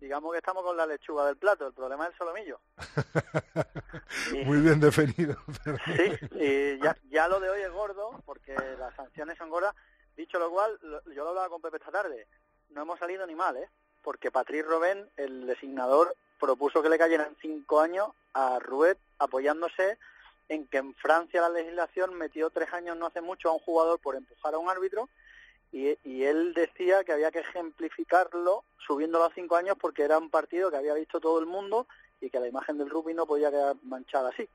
digamos 0.00 0.32
que 0.32 0.38
estamos 0.38 0.64
con 0.64 0.76
la 0.76 0.86
lechuga 0.86 1.26
del 1.26 1.36
plato, 1.36 1.66
el 1.66 1.72
problema 1.72 2.06
es 2.06 2.12
el 2.12 2.18
solomillo. 2.18 2.60
Muy 4.44 4.60
bien 4.60 4.80
definido. 4.80 5.36
sí, 5.84 6.12
y 6.32 6.78
ya, 6.78 6.96
ya 7.10 7.28
lo 7.28 7.40
de 7.40 7.50
hoy 7.50 7.60
es 7.62 7.70
gordo, 7.70 8.22
porque 8.24 8.54
las 8.78 8.94
sanciones 8.94 9.38
son 9.38 9.50
gordas. 9.50 9.74
Dicho 10.16 10.38
lo 10.38 10.50
cual, 10.50 10.78
yo 10.82 11.24
lo 11.24 11.28
hablaba 11.28 11.48
con 11.48 11.60
Pepe 11.60 11.76
esta 11.76 11.90
tarde, 11.90 12.26
no 12.70 12.82
hemos 12.82 12.98
salido 12.98 13.26
ni 13.26 13.34
mal, 13.34 13.56
¿eh? 13.56 13.68
Porque 14.02 14.30
Patrick 14.30 14.66
Robén, 14.66 15.08
el 15.16 15.46
designador, 15.46 16.14
propuso 16.38 16.82
que 16.82 16.88
le 16.88 16.98
cayeran 16.98 17.36
cinco 17.40 17.80
años 17.80 18.08
a 18.32 18.58
Ruet 18.58 18.98
apoyándose 19.18 19.98
en 20.48 20.66
que 20.68 20.78
en 20.78 20.94
Francia 20.94 21.40
la 21.40 21.48
legislación 21.48 22.14
metió 22.14 22.50
tres 22.50 22.72
años 22.72 22.96
no 22.96 23.06
hace 23.06 23.20
mucho 23.20 23.48
a 23.48 23.52
un 23.52 23.58
jugador 23.60 23.98
por 23.98 24.14
empujar 24.14 24.54
a 24.54 24.58
un 24.58 24.68
árbitro 24.68 25.08
y, 25.72 26.22
él 26.24 26.54
decía 26.54 27.04
que 27.04 27.12
había 27.12 27.30
que 27.30 27.40
ejemplificarlo 27.40 28.64
subiéndolo 28.78 29.24
a 29.24 29.34
cinco 29.34 29.56
años 29.56 29.76
porque 29.80 30.02
era 30.02 30.18
un 30.18 30.30
partido 30.30 30.70
que 30.70 30.76
había 30.76 30.94
visto 30.94 31.20
todo 31.20 31.38
el 31.38 31.46
mundo 31.46 31.86
y 32.20 32.30
que 32.30 32.40
la 32.40 32.48
imagen 32.48 32.78
del 32.78 32.88
rugby 32.88 33.14
no 33.14 33.26
podía 33.26 33.50
quedar 33.50 33.76
manchada 33.82 34.30
así. 34.30 34.48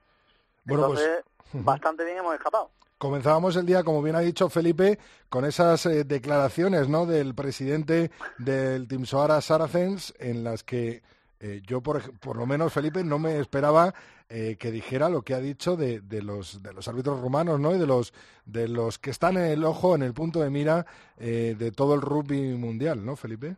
Bueno, 0.65 0.87
pues, 0.87 1.01
Entonces, 1.01 1.25
bastante 1.65 2.05
bien 2.05 2.17
hemos 2.17 2.33
escapado. 2.33 2.71
Comenzábamos 2.97 3.55
el 3.55 3.65
día, 3.65 3.83
como 3.83 4.01
bien 4.01 4.15
ha 4.15 4.19
dicho 4.19 4.49
Felipe, 4.49 4.99
con 5.29 5.43
esas 5.45 5.85
eh, 5.87 6.03
declaraciones 6.03 6.87
¿no? 6.87 7.05
del 7.05 7.33
presidente 7.33 8.11
del 8.37 8.87
Team 8.87 9.05
Soara 9.05 9.41
Saracens 9.41 10.13
en 10.19 10.43
las 10.43 10.63
que 10.63 11.01
eh, 11.43 11.59
yo, 11.65 11.81
por, 11.81 12.19
por, 12.19 12.37
lo 12.37 12.45
menos, 12.45 12.71
Felipe, 12.71 13.03
no 13.03 13.17
me 13.17 13.39
esperaba 13.39 13.95
eh, 14.29 14.57
que 14.59 14.69
dijera 14.69 15.09
lo 15.09 15.23
que 15.23 15.33
ha 15.33 15.39
dicho 15.39 15.75
de, 15.75 15.99
de, 15.99 16.21
los, 16.21 16.61
de 16.61 16.71
los 16.71 16.87
árbitros 16.87 17.19
rumanos, 17.19 17.59
¿no? 17.59 17.73
Y 17.73 17.79
de 17.79 17.87
los, 17.87 18.13
de 18.45 18.67
los 18.67 18.99
que 18.99 19.09
están 19.09 19.37
en 19.37 19.45
el 19.45 19.65
ojo, 19.65 19.95
en 19.95 20.03
el 20.03 20.13
punto 20.13 20.39
de 20.39 20.51
mira 20.51 20.85
eh, 21.17 21.55
de 21.57 21.71
todo 21.71 21.95
el 21.95 22.01
rugby 22.01 22.53
mundial, 22.53 23.03
¿no, 23.03 23.15
Felipe? 23.15 23.57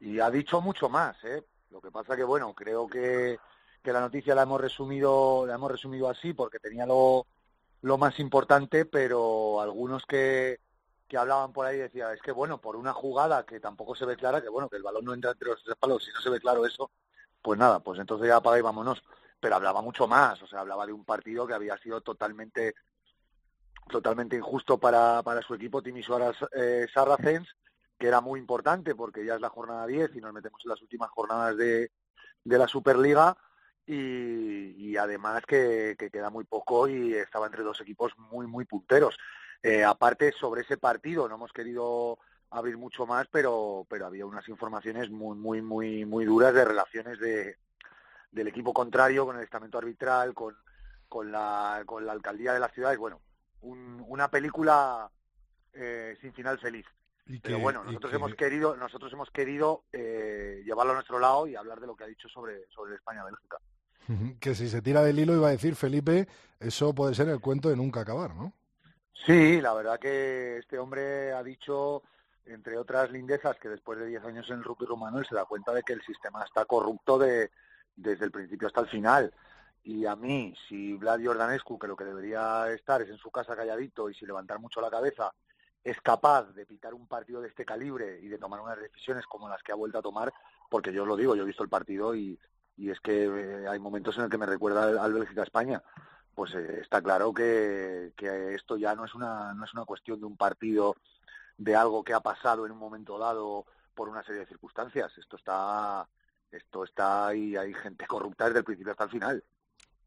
Y 0.00 0.18
ha 0.18 0.28
dicho 0.28 0.60
mucho 0.60 0.88
más, 0.88 1.22
¿eh? 1.22 1.44
Lo 1.70 1.80
que 1.80 1.92
pasa 1.92 2.16
que, 2.16 2.24
bueno, 2.24 2.52
creo 2.52 2.88
que, 2.88 3.38
que 3.80 3.92
la 3.92 4.00
noticia 4.00 4.34
la 4.34 4.42
hemos 4.42 4.60
resumido, 4.60 5.46
la 5.46 5.54
hemos 5.54 5.70
resumido 5.70 6.08
así 6.08 6.32
porque 6.32 6.58
tenía 6.58 6.84
lo, 6.84 7.28
lo 7.82 7.96
más 7.96 8.18
importante, 8.18 8.86
pero 8.86 9.60
algunos 9.60 10.04
que, 10.04 10.58
que 11.06 11.16
hablaban 11.16 11.52
por 11.52 11.66
ahí 11.66 11.78
decían, 11.78 12.12
es 12.12 12.22
que 12.22 12.32
bueno, 12.32 12.60
por 12.60 12.74
una 12.74 12.92
jugada 12.92 13.46
que 13.46 13.60
tampoco 13.60 13.94
se 13.94 14.04
ve 14.04 14.16
clara, 14.16 14.42
que 14.42 14.48
bueno, 14.48 14.68
que 14.68 14.78
el 14.78 14.82
balón 14.82 15.04
no 15.04 15.14
entra 15.14 15.30
entre 15.30 15.50
los 15.50 15.62
tres 15.62 15.76
palos, 15.78 16.04
si 16.04 16.10
no 16.12 16.20
se 16.20 16.30
ve 16.30 16.40
claro 16.40 16.66
eso, 16.66 16.90
pues 17.42 17.58
nada, 17.58 17.80
pues 17.80 17.98
entonces 18.00 18.28
ya 18.28 18.36
apaga 18.36 18.58
y 18.58 18.62
vámonos. 18.62 19.02
Pero 19.40 19.56
hablaba 19.56 19.80
mucho 19.80 20.06
más, 20.06 20.42
o 20.42 20.46
sea, 20.46 20.60
hablaba 20.60 20.86
de 20.86 20.92
un 20.92 21.04
partido 21.04 21.46
que 21.46 21.54
había 21.54 21.76
sido 21.78 22.00
totalmente 22.02 22.74
totalmente 23.88 24.36
injusto 24.36 24.78
para, 24.78 25.22
para 25.22 25.42
su 25.42 25.54
equipo 25.54 25.82
Timisoara 25.82 26.32
eh, 26.52 26.86
Saracens, 26.92 27.48
que 27.98 28.06
era 28.06 28.20
muy 28.20 28.38
importante 28.38 28.94
porque 28.94 29.24
ya 29.24 29.34
es 29.34 29.40
la 29.40 29.48
jornada 29.48 29.86
10 29.86 30.14
y 30.14 30.20
nos 30.20 30.32
metemos 30.32 30.60
en 30.64 30.70
las 30.70 30.80
últimas 30.80 31.10
jornadas 31.10 31.56
de, 31.56 31.90
de 32.44 32.58
la 32.58 32.68
Superliga 32.68 33.36
y, 33.86 34.96
además 34.96 35.42
que, 35.46 35.96
que, 35.98 36.10
queda 36.10 36.30
muy 36.30 36.44
poco 36.44 36.86
y 36.86 37.14
estaba 37.14 37.46
entre 37.46 37.64
dos 37.64 37.80
equipos 37.80 38.16
muy, 38.18 38.46
muy 38.46 38.64
punteros. 38.64 39.18
Eh, 39.62 39.84
aparte, 39.84 40.32
sobre 40.32 40.62
ese 40.62 40.76
partido 40.76 41.28
no 41.28 41.34
hemos 41.34 41.52
querido 41.52 42.18
abrir 42.50 42.76
mucho 42.76 43.06
más, 43.06 43.26
pero, 43.30 43.86
pero 43.88 44.06
había 44.06 44.26
unas 44.26 44.48
informaciones 44.48 45.10
muy, 45.10 45.36
muy, 45.36 45.62
muy, 45.62 46.04
muy 46.04 46.24
duras 46.24 46.52
de 46.52 46.64
relaciones 46.64 47.18
de, 47.18 47.56
del 48.32 48.48
equipo 48.48 48.72
contrario 48.72 49.24
con 49.26 49.36
el 49.36 49.44
estamento 49.44 49.78
arbitral, 49.78 50.34
con, 50.34 50.56
con, 51.08 51.30
la, 51.30 51.82
con 51.86 52.04
la 52.04 52.12
alcaldía 52.12 52.52
de 52.52 52.60
las 52.60 52.72
ciudades. 52.72 52.98
Bueno, 52.98 53.20
una 53.62 54.28
película 54.30 55.10
eh, 55.72 56.16
sin 56.20 56.32
final 56.32 56.58
feliz. 56.58 56.86
pero 57.42 57.58
bueno, 57.58 57.84
nosotros 57.84 58.12
hemos 58.12 58.34
querido, 58.34 58.76
nosotros 58.76 59.12
hemos 59.12 59.30
querido 59.30 59.84
eh, 59.92 60.62
llevarlo 60.64 60.92
a 60.92 60.96
nuestro 60.96 61.18
lado 61.18 61.46
y 61.46 61.56
hablar 61.56 61.80
de 61.80 61.86
lo 61.86 61.94
que 61.94 62.04
ha 62.04 62.08
dicho 62.08 62.28
sobre, 62.28 62.66
sobre 62.68 62.96
España-Bélgica. 62.96 63.58
Que 64.40 64.56
si 64.56 64.68
se 64.68 64.82
tira 64.82 65.02
del 65.02 65.20
hilo 65.20 65.36
iba 65.36 65.48
a 65.48 65.52
decir 65.52 65.76
Felipe, 65.76 66.26
eso 66.58 66.92
puede 66.92 67.14
ser 67.14 67.28
el 67.28 67.40
cuento 67.40 67.68
de 67.68 67.76
nunca 67.76 68.00
acabar, 68.00 68.34
¿no? 68.34 68.52
Sí, 69.24 69.60
la 69.60 69.72
verdad 69.74 70.00
que 70.00 70.58
este 70.58 70.78
hombre 70.78 71.32
ha 71.32 71.44
dicho 71.44 72.02
entre 72.52 72.78
otras 72.78 73.10
lindezas, 73.10 73.58
que 73.58 73.68
después 73.68 73.98
de 73.98 74.06
10 74.06 74.24
años 74.24 74.50
en 74.50 74.58
el 74.58 74.64
rugby 74.64 74.86
rumano 74.86 75.18
él 75.18 75.26
se 75.26 75.34
da 75.34 75.44
cuenta 75.44 75.72
de 75.72 75.82
que 75.82 75.92
el 75.92 76.02
sistema 76.02 76.44
está 76.44 76.64
corrupto 76.64 77.18
de, 77.18 77.50
desde 77.96 78.24
el 78.24 78.30
principio 78.30 78.68
hasta 78.68 78.80
el 78.80 78.88
final. 78.88 79.32
Y 79.82 80.04
a 80.06 80.14
mí, 80.14 80.54
si 80.68 80.94
Vlad 80.94 81.24
Jordanescu, 81.24 81.78
que 81.78 81.86
lo 81.86 81.96
que 81.96 82.04
debería 82.04 82.70
estar 82.70 83.00
es 83.02 83.08
en 83.08 83.18
su 83.18 83.30
casa 83.30 83.56
calladito 83.56 84.10
y 84.10 84.14
sin 84.14 84.28
levantar 84.28 84.58
mucho 84.58 84.80
la 84.80 84.90
cabeza, 84.90 85.32
es 85.82 86.00
capaz 86.02 86.52
de 86.52 86.66
pitar 86.66 86.92
un 86.92 87.06
partido 87.06 87.40
de 87.40 87.48
este 87.48 87.64
calibre 87.64 88.20
y 88.20 88.28
de 88.28 88.38
tomar 88.38 88.60
unas 88.60 88.78
decisiones 88.78 89.24
como 89.26 89.48
las 89.48 89.62
que 89.62 89.72
ha 89.72 89.76
vuelto 89.76 89.98
a 89.98 90.02
tomar, 90.02 90.32
porque 90.68 90.92
yo 90.92 91.02
os 91.02 91.08
lo 91.08 91.16
digo, 91.16 91.34
yo 91.34 91.42
he 91.42 91.46
visto 91.46 91.62
el 91.62 91.70
partido 91.70 92.14
y, 92.14 92.38
y 92.76 92.90
es 92.90 93.00
que 93.00 93.24
eh, 93.24 93.68
hay 93.68 93.78
momentos 93.78 94.16
en 94.18 94.24
el 94.24 94.30
que 94.30 94.38
me 94.38 94.46
recuerda 94.46 95.02
al, 95.02 95.12
Bélgica-España. 95.12 95.82
Pues 96.34 96.54
eh, 96.54 96.80
está 96.80 97.02
claro 97.02 97.32
que, 97.32 98.12
que 98.16 98.54
esto 98.54 98.76
ya 98.76 98.94
no 98.94 99.04
es 99.04 99.14
una 99.14 99.52
no 99.54 99.64
es 99.64 99.74
una 99.74 99.84
cuestión 99.84 100.20
de 100.20 100.26
un 100.26 100.36
partido 100.36 100.96
de 101.60 101.76
algo 101.76 102.02
que 102.02 102.14
ha 102.14 102.20
pasado 102.20 102.64
en 102.64 102.72
un 102.72 102.78
momento 102.78 103.18
dado 103.18 103.66
por 103.94 104.08
una 104.08 104.22
serie 104.22 104.40
de 104.40 104.46
circunstancias. 104.46 105.12
Esto 105.18 105.36
está, 105.36 106.08
esto 106.50 106.84
está 106.84 107.34
y 107.34 107.54
hay 107.54 107.74
gente 107.74 108.06
corrupta 108.06 108.46
desde 108.46 108.60
el 108.60 108.64
principio 108.64 108.92
hasta 108.92 109.04
el 109.04 109.10
final. 109.10 109.44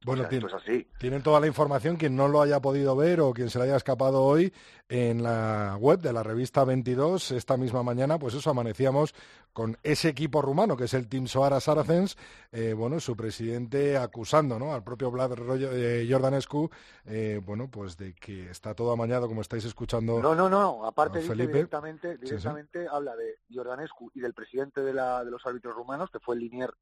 Bueno, 0.05 0.23
O 0.23 0.29
sea, 0.29 0.37
esto 0.37 0.47
es 0.47 0.53
así. 0.53 0.87
Tienen 0.99 1.23
toda 1.23 1.39
la 1.39 1.47
información, 1.47 1.95
quien 1.97 2.15
no 2.15 2.27
lo 2.27 2.41
haya 2.41 2.61
podido 2.61 2.95
ver 2.95 3.21
o 3.21 3.33
quien 3.33 3.49
se 3.49 3.57
le 3.59 3.65
haya 3.65 3.77
escapado 3.77 4.23
hoy, 4.23 4.53
en 4.89 5.23
la 5.23 5.77
web 5.79 5.99
de 5.99 6.13
la 6.13 6.23
revista 6.23 6.63
22, 6.63 7.31
esta 7.31 7.57
misma 7.57 7.83
mañana, 7.83 8.19
pues 8.19 8.33
eso, 8.33 8.49
amanecíamos 8.49 9.15
con 9.53 9.77
ese 9.83 10.09
equipo 10.09 10.41
rumano, 10.41 10.75
que 10.75 10.85
es 10.85 10.93
el 10.93 11.07
Team 11.07 11.27
Soara 11.27 11.59
Saracens, 11.59 12.17
eh, 12.51 12.73
bueno, 12.73 12.99
su 12.99 13.15
presidente 13.15 13.97
acusando 13.97 14.59
¿no? 14.59 14.73
al 14.73 14.83
propio 14.83 15.11
Vlad 15.11 15.31
eh, 15.59 16.07
Jordanescu, 16.09 16.69
eh, 17.05 17.39
bueno, 17.43 17.69
pues 17.69 17.97
de 17.97 18.13
que 18.13 18.49
está 18.49 18.73
todo 18.73 18.91
amañado, 18.91 19.27
como 19.27 19.41
estáis 19.41 19.65
escuchando. 19.65 20.21
No, 20.21 20.35
no, 20.35 20.49
no. 20.49 20.85
Aparte 20.85 21.19
dice 21.19 21.35
directamente, 21.35 22.13
Sí, 22.13 22.17
sí. 22.17 22.25
directamente 22.25 22.87
habla 22.91 23.15
de 23.15 23.39
Jordanescu 23.53 24.11
y 24.13 24.21
del 24.21 24.33
presidente 24.33 24.81
de, 24.81 24.93
la, 24.93 25.23
de 25.23 25.31
los 25.31 25.45
árbitros 25.45 25.75
rumanos, 25.75 26.09
que 26.11 26.19
fue 26.19 26.35
el 26.35 26.41
linier 26.41 26.73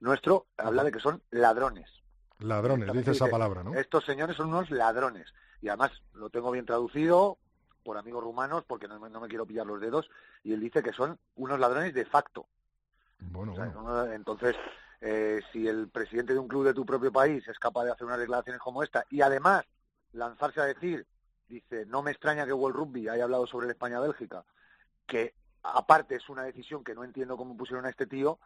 nuestro, 0.00 0.46
habla 0.56 0.84
de 0.84 0.92
que 0.92 1.00
son 1.00 1.22
ladrones. 1.30 1.88
Ladrones, 2.38 2.92
dice 2.92 3.12
esa 3.12 3.28
palabra, 3.28 3.62
¿no? 3.64 3.74
Estos 3.74 4.04
señores 4.04 4.36
son 4.36 4.48
unos 4.48 4.70
ladrones. 4.70 5.26
Y 5.62 5.68
además 5.68 5.92
lo 6.14 6.28
tengo 6.30 6.50
bien 6.50 6.66
traducido 6.66 7.38
por 7.82 7.96
amigos 7.96 8.22
rumanos, 8.22 8.64
porque 8.66 8.88
no, 8.88 8.98
me- 9.00 9.08
no 9.10 9.20
me 9.20 9.28
quiero 9.28 9.46
pillar 9.46 9.66
los 9.66 9.80
dedos, 9.80 10.08
y 10.42 10.52
él 10.52 10.60
dice 10.60 10.82
que 10.82 10.92
son 10.92 11.18
unos 11.36 11.58
ladrones 11.58 11.94
de 11.94 12.04
facto. 12.04 12.46
Bueno, 13.18 13.52
O 13.52 13.54
sea, 13.56 13.64
bueno. 13.66 13.80
uno- 13.82 14.12
entonces, 14.12 14.56
eh, 15.00 15.40
si 15.52 15.66
el 15.68 15.88
presidente 15.88 16.32
de 16.32 16.38
un 16.38 16.48
club 16.48 16.64
de 16.64 16.74
tu 16.74 16.84
propio 16.84 17.12
país 17.12 17.46
es 17.48 17.58
capaz 17.58 17.84
de 17.84 17.92
hacer 17.92 18.06
unas 18.06 18.18
declaraciones 18.18 18.60
como 18.60 18.82
esta 18.82 19.04
y 19.10 19.20
además 19.22 19.64
lanzarse 20.12 20.60
a 20.60 20.64
decir, 20.64 21.06
dice, 21.48 21.86
no 21.86 22.02
me 22.02 22.10
extraña 22.10 22.44
que 22.44 22.52
World 22.52 22.76
Rugby 22.76 23.08
haya 23.08 23.24
hablado 23.24 23.46
sobre 23.46 23.66
el 23.66 23.72
España-Bélgica, 23.72 24.44
que 25.06 25.34
aparte 25.62 26.16
es 26.16 26.28
una 26.28 26.42
decisión 26.42 26.82
que 26.84 26.94
no 26.94 27.04
entiendo 27.04 27.36
cómo 27.36 27.56
pusieron 27.56 27.86
a 27.86 27.90
este 27.90 28.06
tío, 28.06 28.38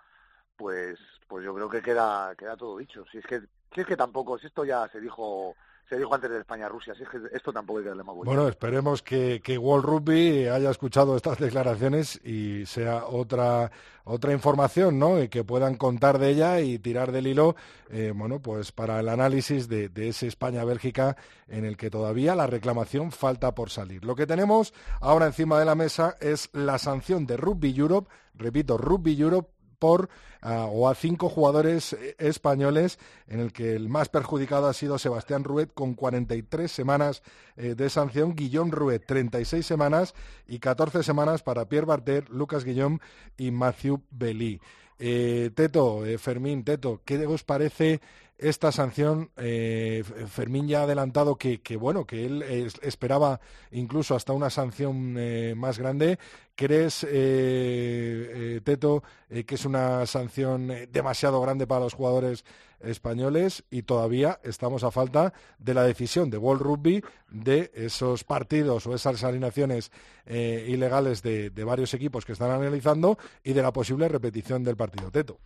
pues 0.57 0.99
pues 1.29 1.45
yo 1.45 1.55
creo 1.55 1.71
que 1.71 1.81
queda 1.83 2.35
queda 2.37 2.57
todo 2.57 2.77
dicho. 2.79 3.05
Si 3.11 3.19
es 3.19 3.27
que 3.27 3.43
si 3.75 3.81
es 3.81 3.87
que 3.87 3.97
tampoco, 3.97 4.39
si 4.39 4.47
esto 4.47 4.65
ya 4.65 4.89
se 4.89 5.01
dijo 5.01 5.55
se 5.91 5.99
dijo 5.99 6.15
antes 6.15 6.31
de 6.31 6.39
España-Rusia, 6.39 6.95
si 6.95 7.03
es 7.03 7.09
que 7.09 7.19
esto 7.33 7.53
tampoco 7.53 7.81
hay 7.81 7.83
que 7.83 7.89
darle 7.89 8.05
más. 8.05 8.15
Bueno, 8.15 8.47
esperemos 8.47 9.03
que, 9.03 9.41
que 9.43 9.59
World 9.59 9.85
Rugby 9.85 10.47
haya 10.47 10.71
escuchado 10.71 11.17
estas 11.17 11.39
declaraciones 11.41 12.25
y 12.25 12.65
sea 12.67 13.07
otra 13.07 13.73
otra 14.05 14.33
información, 14.33 15.01
¿no? 15.01 15.21
Y 15.21 15.29
que 15.29 15.43
puedan 15.43 15.77
contar 15.77 16.19
de 16.19 16.31
ella 16.31 16.61
y 16.61 16.79
tirar 16.79 17.11
del 17.11 17.27
hilo, 17.27 17.57
eh, 17.91 18.13
bueno, 18.15 18.41
pues 18.41 18.71
para 18.71 19.01
el 19.01 19.09
análisis 19.09 19.69
de, 19.69 19.89
de 19.89 20.09
ese 20.09 20.29
España-Bélgica 20.29 21.17
en 21.49 21.65
el 21.65 21.77
que 21.77 21.91
todavía 21.91 22.37
la 22.37 22.47
reclamación 22.47 23.11
falta 23.11 23.55
por 23.55 23.71
salir. 23.71 24.05
Lo 24.05 24.15
que 24.15 24.29
tenemos 24.29 24.73
ahora 25.01 25.27
encima 25.27 25.59
de 25.59 25.65
la 25.65 25.75
mesa 25.75 26.17
es 26.21 26.51
la 26.53 26.79
sanción 26.79 27.27
de 27.27 27.37
Rugby 27.37 27.77
Europe, 27.77 28.09
repito, 28.35 28.79
Rugby 28.79 29.21
Europe 29.21 29.51
por 29.81 30.09
ah, 30.43 30.69
o 30.71 30.89
a 30.89 30.95
cinco 30.95 31.29
jugadores 31.29 31.95
eh, 31.95 32.15
españoles, 32.19 33.01
en 33.27 33.41
el 33.41 33.53
que 33.53 33.75
el 33.75 33.89
más 33.89 34.09
perjudicado 34.09 34.69
ha 34.69 34.73
sido 34.73 34.99
Sebastián 34.99 35.43
Ruet 35.43 35.71
con 35.75 35.95
43 35.95 36.71
semanas 36.71 37.25
eh, 37.57 37.75
de 37.75 37.91
sanción, 37.91 38.37
Guillón 38.37 38.71
Ruet 38.71 39.03
36 39.05 39.67
semanas 39.67 40.15
y 40.47 40.61
14 40.61 41.03
semanas 41.03 41.43
para 41.43 41.69
Pierre 41.69 41.87
Barter, 41.87 42.31
Lucas 42.31 42.65
Guillón 42.65 43.01
y 43.37 43.51
Matthew 43.51 44.03
Belí. 44.11 44.61
Eh, 45.01 45.51
Teto, 45.55 46.03
Fermín, 46.19 46.63
Teto, 46.63 47.01
¿qué 47.05 47.27
os 47.27 47.43
parece 47.43 48.01
esta 48.41 48.73
sanción? 48.73 49.31
Eh, 49.37 50.03
Fermín 50.29 50.67
ya 50.67 50.81
ha 50.81 50.83
adelantado 50.85 51.37
que, 51.37 51.61
bueno, 51.79 52.07
que 52.07 52.25
él 52.25 52.43
esperaba 52.83 53.41
incluso 53.71 54.15
hasta 54.15 54.33
una 54.33 54.51
sanción 54.51 55.17
eh, 55.19 55.55
más 55.57 55.79
grande. 55.79 56.19
¿Crees, 56.55 57.07
eh, 57.09 58.61
Teto, 58.65 59.03
que 59.29 59.55
es 59.55 59.65
una 59.65 60.05
sanción 60.07 60.71
demasiado 60.91 61.41
grande 61.41 61.67
para 61.67 61.85
los 61.85 61.95
jugadores 61.95 62.45
españoles 62.81 63.65
y 63.71 63.83
todavía 63.83 64.41
estamos 64.43 64.85
a 64.85 64.91
falta 64.91 65.33
de 65.59 65.75
la 65.75 65.85
decisión 65.85 66.29
de 66.29 66.39
World 66.39 66.63
Rugby 66.63 67.05
de 67.31 67.71
esos 67.75 68.25
partidos 68.25 68.87
o 68.87 68.95
esas 68.95 69.25
alineaciones 69.25 69.91
ilegales 70.27 71.23
de 71.23 71.65
varios 71.65 71.95
equipos 71.95 72.27
que 72.27 72.33
están 72.33 72.51
analizando 72.51 73.17
y 73.43 73.55
de 73.55 73.63
la 73.63 73.73
posible 73.73 74.09
repetición 74.09 74.63
del 74.63 74.77
partido. 74.77 75.11
Teto. 75.11 75.39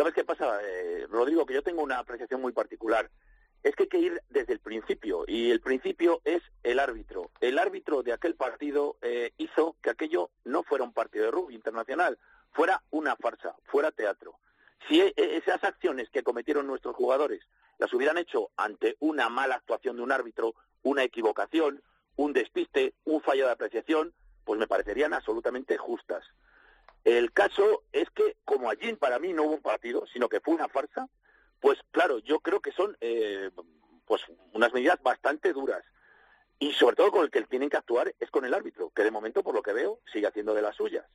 ¿Sabes 0.00 0.14
qué 0.14 0.24
pasa, 0.24 0.58
eh, 0.62 1.06
Rodrigo? 1.10 1.44
Que 1.44 1.52
yo 1.52 1.62
tengo 1.62 1.82
una 1.82 1.98
apreciación 1.98 2.40
muy 2.40 2.52
particular. 2.52 3.10
Es 3.62 3.76
que 3.76 3.82
hay 3.82 3.88
que 3.90 3.98
ir 3.98 4.22
desde 4.30 4.54
el 4.54 4.58
principio, 4.58 5.24
y 5.26 5.50
el 5.50 5.60
principio 5.60 6.22
es 6.24 6.40
el 6.62 6.78
árbitro. 6.78 7.30
El 7.42 7.58
árbitro 7.58 8.02
de 8.02 8.14
aquel 8.14 8.34
partido 8.34 8.96
eh, 9.02 9.34
hizo 9.36 9.76
que 9.82 9.90
aquello 9.90 10.30
no 10.44 10.62
fuera 10.62 10.84
un 10.84 10.94
partido 10.94 11.26
de 11.26 11.30
rugby 11.32 11.54
internacional, 11.54 12.18
fuera 12.52 12.82
una 12.88 13.14
farsa, 13.14 13.54
fuera 13.64 13.90
teatro. 13.90 14.38
Si 14.88 15.02
e- 15.02 15.12
e- 15.14 15.36
esas 15.36 15.62
acciones 15.64 16.08
que 16.08 16.22
cometieron 16.22 16.66
nuestros 16.66 16.96
jugadores 16.96 17.42
las 17.76 17.92
hubieran 17.92 18.16
hecho 18.16 18.48
ante 18.56 18.96
una 19.00 19.28
mala 19.28 19.56
actuación 19.56 19.96
de 19.96 20.02
un 20.02 20.12
árbitro, 20.12 20.54
una 20.82 21.04
equivocación, 21.04 21.82
un 22.16 22.32
despiste, 22.32 22.94
un 23.04 23.20
fallo 23.20 23.44
de 23.44 23.52
apreciación, 23.52 24.14
pues 24.46 24.58
me 24.58 24.66
parecerían 24.66 25.12
absolutamente 25.12 25.76
justas. 25.76 26.24
El 27.04 27.32
caso 27.32 27.82
es 27.92 28.10
que, 28.10 28.36
como 28.44 28.68
allí 28.68 28.94
para 28.94 29.18
mí 29.18 29.32
no 29.32 29.44
hubo 29.44 29.54
un 29.54 29.62
partido, 29.62 30.06
sino 30.12 30.28
que 30.28 30.40
fue 30.40 30.54
una 30.54 30.68
farsa, 30.68 31.08
pues 31.60 31.78
claro, 31.90 32.18
yo 32.18 32.40
creo 32.40 32.60
que 32.60 32.72
son 32.72 32.96
eh, 33.00 33.50
pues 34.06 34.22
unas 34.52 34.72
medidas 34.72 35.00
bastante 35.02 35.52
duras. 35.52 35.84
Y 36.58 36.72
sobre 36.72 36.96
todo 36.96 37.10
con 37.10 37.24
el 37.24 37.30
que 37.30 37.42
tienen 37.44 37.70
que 37.70 37.78
actuar 37.78 38.14
es 38.18 38.30
con 38.30 38.44
el 38.44 38.52
árbitro, 38.52 38.90
que 38.90 39.02
de 39.02 39.10
momento, 39.10 39.42
por 39.42 39.54
lo 39.54 39.62
que 39.62 39.72
veo, 39.72 40.00
sigue 40.12 40.26
haciendo 40.26 40.52
de 40.52 40.62
las 40.62 40.76
suyas. 40.76 41.06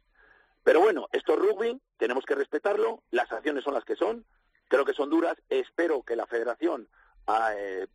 Pero 0.63 0.79
bueno, 0.79 1.07
esto 1.11 1.33
es 1.33 1.39
rugby, 1.39 1.79
tenemos 1.97 2.25
que 2.25 2.33
respetarlo, 2.33 3.03
las 3.11 3.29
sanciones 3.29 3.63
son 3.63 3.75
las 3.75 3.85
que 3.85 3.95
son, 3.95 4.25
creo 4.67 4.83
que 4.83 4.93
son 4.93 5.11
duras, 5.11 5.35
espero 5.49 6.01
que 6.01 6.15
la 6.15 6.25
federación 6.25 6.89
ah, 7.27 7.51
eh, 7.55 7.85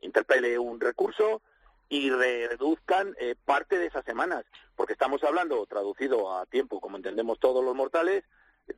interpele 0.00 0.58
un 0.58 0.80
recurso 0.80 1.42
y 1.90 2.08
reduzcan 2.08 3.14
eh, 3.18 3.34
parte 3.44 3.78
de 3.78 3.86
esas 3.86 4.04
semanas, 4.04 4.44
porque 4.76 4.92
estamos 4.94 5.22
hablando, 5.24 5.66
traducido 5.66 6.32
a 6.38 6.46
tiempo, 6.46 6.80
como 6.80 6.96
entendemos 6.96 7.38
todos 7.38 7.62
los 7.62 7.74
mortales, 7.74 8.24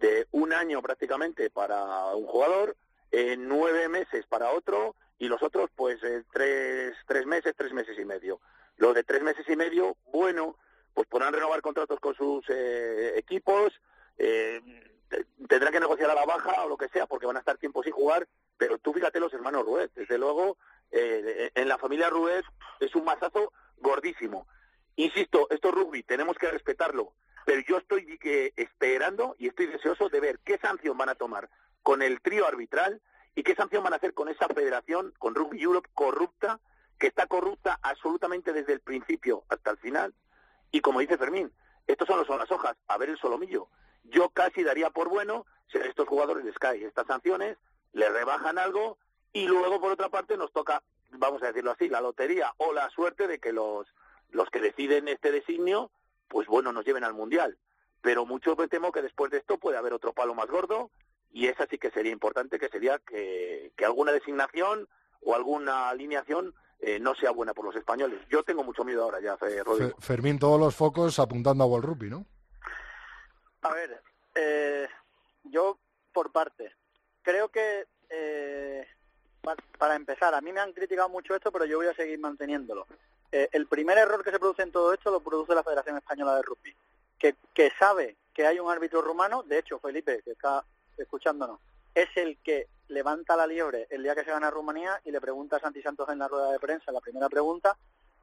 de 0.00 0.26
un 0.32 0.52
año 0.54 0.80
prácticamente 0.80 1.50
para 1.50 2.06
un 2.16 2.26
jugador, 2.26 2.74
eh, 3.10 3.36
nueve 3.38 3.88
meses 3.88 4.24
para 4.26 4.50
otro 4.52 4.96
y 5.18 5.28
los 5.28 5.42
otros 5.42 5.68
pues 5.76 6.02
eh, 6.02 6.24
tres, 6.32 6.96
tres 7.06 7.26
meses, 7.26 7.54
tres 7.56 7.72
meses 7.74 7.98
y 7.98 8.04
medio. 8.06 8.40
Los 8.78 8.94
de 8.94 9.04
tres 9.04 9.22
meses 9.22 9.46
y 9.46 9.54
medio, 9.56 9.96
bueno, 10.10 10.56
pues 10.94 11.06
podrán 11.06 11.34
renovar 11.34 11.60
contratos 11.60 12.00
con 12.00 12.14
sus 12.14 12.44
eh, 12.48 13.12
equipos, 13.18 13.74
eh, 14.16 14.60
te- 15.10 15.26
tendrán 15.46 15.74
que 15.74 15.80
negociar 15.80 16.08
a 16.10 16.14
la 16.14 16.24
baja 16.24 16.64
o 16.64 16.68
lo 16.70 16.78
que 16.78 16.88
sea 16.88 17.06
porque 17.06 17.26
van 17.26 17.36
a 17.36 17.40
estar 17.40 17.58
tiempo 17.58 17.82
sin 17.82 17.92
jugar, 17.92 18.26
pero 18.56 18.78
tú 18.78 18.94
fíjate 18.94 19.20
los 19.20 19.34
hermanos 19.34 19.66
Ruiz, 19.66 19.90
desde 19.94 20.16
luego 20.16 20.56
eh, 20.92 21.50
en 21.54 21.68
la 21.68 21.78
familia 21.78 22.10
Ruiz 22.10 22.44
es 22.80 22.94
un 22.94 23.04
mazazo 23.04 23.52
gordísimo. 23.78 24.46
Insisto, 24.96 25.48
esto 25.50 25.68
es 25.68 25.74
rugby, 25.74 26.02
tenemos 26.02 26.36
que 26.36 26.50
respetarlo, 26.50 27.14
pero 27.46 27.62
yo 27.66 27.78
estoy 27.78 28.18
eh, 28.22 28.52
esperando 28.56 29.34
y 29.38 29.48
estoy 29.48 29.66
deseoso 29.66 30.08
de 30.08 30.20
ver 30.20 30.38
qué 30.44 30.58
sanción 30.58 30.96
van 30.98 31.08
a 31.08 31.14
tomar 31.14 31.48
con 31.82 32.02
el 32.02 32.20
trío 32.20 32.46
arbitral 32.46 33.00
y 33.34 33.42
qué 33.42 33.54
sanción 33.54 33.82
van 33.82 33.94
a 33.94 33.96
hacer 33.96 34.12
con 34.12 34.28
esa 34.28 34.46
federación, 34.48 35.14
con 35.18 35.34
Rugby 35.34 35.62
Europe 35.62 35.88
corrupta, 35.94 36.60
que 36.98 37.06
está 37.06 37.26
corrupta 37.26 37.78
absolutamente 37.82 38.52
desde 38.52 38.74
el 38.74 38.80
principio 38.80 39.44
hasta 39.48 39.70
el 39.70 39.78
final. 39.78 40.14
Y 40.70 40.80
como 40.80 41.00
dice 41.00 41.18
Fermín, 41.18 41.50
estos 41.86 42.06
son, 42.06 42.18
los, 42.18 42.26
son 42.26 42.38
las 42.38 42.50
hojas, 42.50 42.76
a 42.86 42.98
ver 42.98 43.08
el 43.08 43.18
solomillo. 43.18 43.68
Yo 44.04 44.28
casi 44.28 44.62
daría 44.62 44.90
por 44.90 45.08
bueno 45.08 45.46
si 45.70 45.78
a 45.78 45.86
estos 45.86 46.06
jugadores 46.06 46.44
les 46.44 46.58
caen 46.58 46.86
estas 46.86 47.06
sanciones, 47.06 47.56
les 47.92 48.12
rebajan 48.12 48.58
algo 48.58 48.98
y 49.32 49.46
luego 49.46 49.80
por 49.80 49.92
otra 49.92 50.08
parte 50.08 50.36
nos 50.36 50.52
toca, 50.52 50.82
vamos 51.10 51.42
a 51.42 51.46
decirlo 51.46 51.70
así, 51.70 51.88
la 51.88 52.00
lotería 52.00 52.52
o 52.58 52.72
la 52.72 52.90
suerte 52.90 53.26
de 53.26 53.38
que 53.38 53.52
los, 53.52 53.86
los 54.30 54.48
que 54.50 54.60
deciden 54.60 55.08
este 55.08 55.30
designio, 55.32 55.90
pues 56.28 56.46
bueno, 56.46 56.72
nos 56.72 56.84
lleven 56.84 57.04
al 57.04 57.14
Mundial. 57.14 57.58
Pero 58.00 58.26
mucho 58.26 58.56
me 58.56 58.68
temo 58.68 58.92
que 58.92 59.02
después 59.02 59.30
de 59.30 59.38
esto 59.38 59.58
puede 59.58 59.78
haber 59.78 59.92
otro 59.92 60.12
palo 60.12 60.34
más 60.34 60.48
gordo 60.48 60.90
y 61.30 61.46
esa 61.46 61.66
sí 61.66 61.78
que 61.78 61.90
sería 61.90 62.12
importante, 62.12 62.58
que 62.58 62.68
sería 62.68 62.98
que, 62.98 63.72
que 63.76 63.84
alguna 63.84 64.12
designación 64.12 64.88
o 65.20 65.34
alguna 65.34 65.88
alineación 65.88 66.54
eh, 66.80 66.98
no 66.98 67.14
sea 67.14 67.30
buena 67.30 67.54
por 67.54 67.64
los 67.64 67.76
españoles. 67.76 68.20
Yo 68.28 68.42
tengo 68.42 68.64
mucho 68.64 68.84
miedo 68.84 69.04
ahora 69.04 69.20
ya, 69.20 69.38
eh, 69.48 69.62
Rodrigo. 69.62 69.96
Fermín, 70.00 70.38
todos 70.38 70.58
los 70.58 70.74
focos 70.74 71.18
apuntando 71.20 71.62
a 71.62 71.66
World 71.68 71.86
Rugby, 71.86 72.10
¿no? 72.10 72.26
A 73.62 73.72
ver, 73.72 74.02
eh, 74.34 74.88
yo 75.44 75.78
por 76.12 76.32
parte, 76.32 76.74
creo 77.22 77.50
que 77.50 77.86
para 79.92 80.00
empezar, 80.00 80.34
a 80.34 80.40
mí 80.40 80.54
me 80.54 80.60
han 80.60 80.72
criticado 80.72 81.10
mucho 81.10 81.34
esto, 81.34 81.52
pero 81.52 81.66
yo 81.66 81.76
voy 81.76 81.86
a 81.86 81.92
seguir 81.92 82.18
manteniéndolo. 82.18 82.86
Eh, 83.30 83.50
el 83.52 83.66
primer 83.66 83.98
error 83.98 84.24
que 84.24 84.30
se 84.30 84.38
produce 84.38 84.62
en 84.62 84.72
todo 84.72 84.94
esto 84.94 85.10
lo 85.10 85.20
produce 85.20 85.54
la 85.54 85.62
Federación 85.62 85.98
Española 85.98 86.36
de 86.36 86.42
Rugby, 86.42 86.74
que, 87.18 87.34
que 87.52 87.70
sabe 87.78 88.16
que 88.32 88.46
hay 88.46 88.58
un 88.58 88.70
árbitro 88.70 89.02
rumano, 89.02 89.42
de 89.42 89.58
hecho 89.58 89.78
Felipe, 89.80 90.22
que 90.22 90.30
está 90.30 90.64
escuchándonos, 90.96 91.60
es 91.94 92.08
el 92.16 92.38
que 92.38 92.68
levanta 92.88 93.36
la 93.36 93.46
liebre 93.46 93.86
el 93.90 94.02
día 94.02 94.14
que 94.14 94.24
se 94.24 94.30
gana 94.30 94.50
Rumanía 94.50 94.98
y 95.04 95.10
le 95.10 95.20
pregunta 95.20 95.56
a 95.56 95.60
Santi 95.60 95.82
Santos 95.82 96.08
en 96.08 96.20
la 96.20 96.28
rueda 96.28 96.50
de 96.52 96.58
prensa, 96.58 96.90
la 96.90 97.02
primera 97.02 97.28
pregunta, 97.28 97.76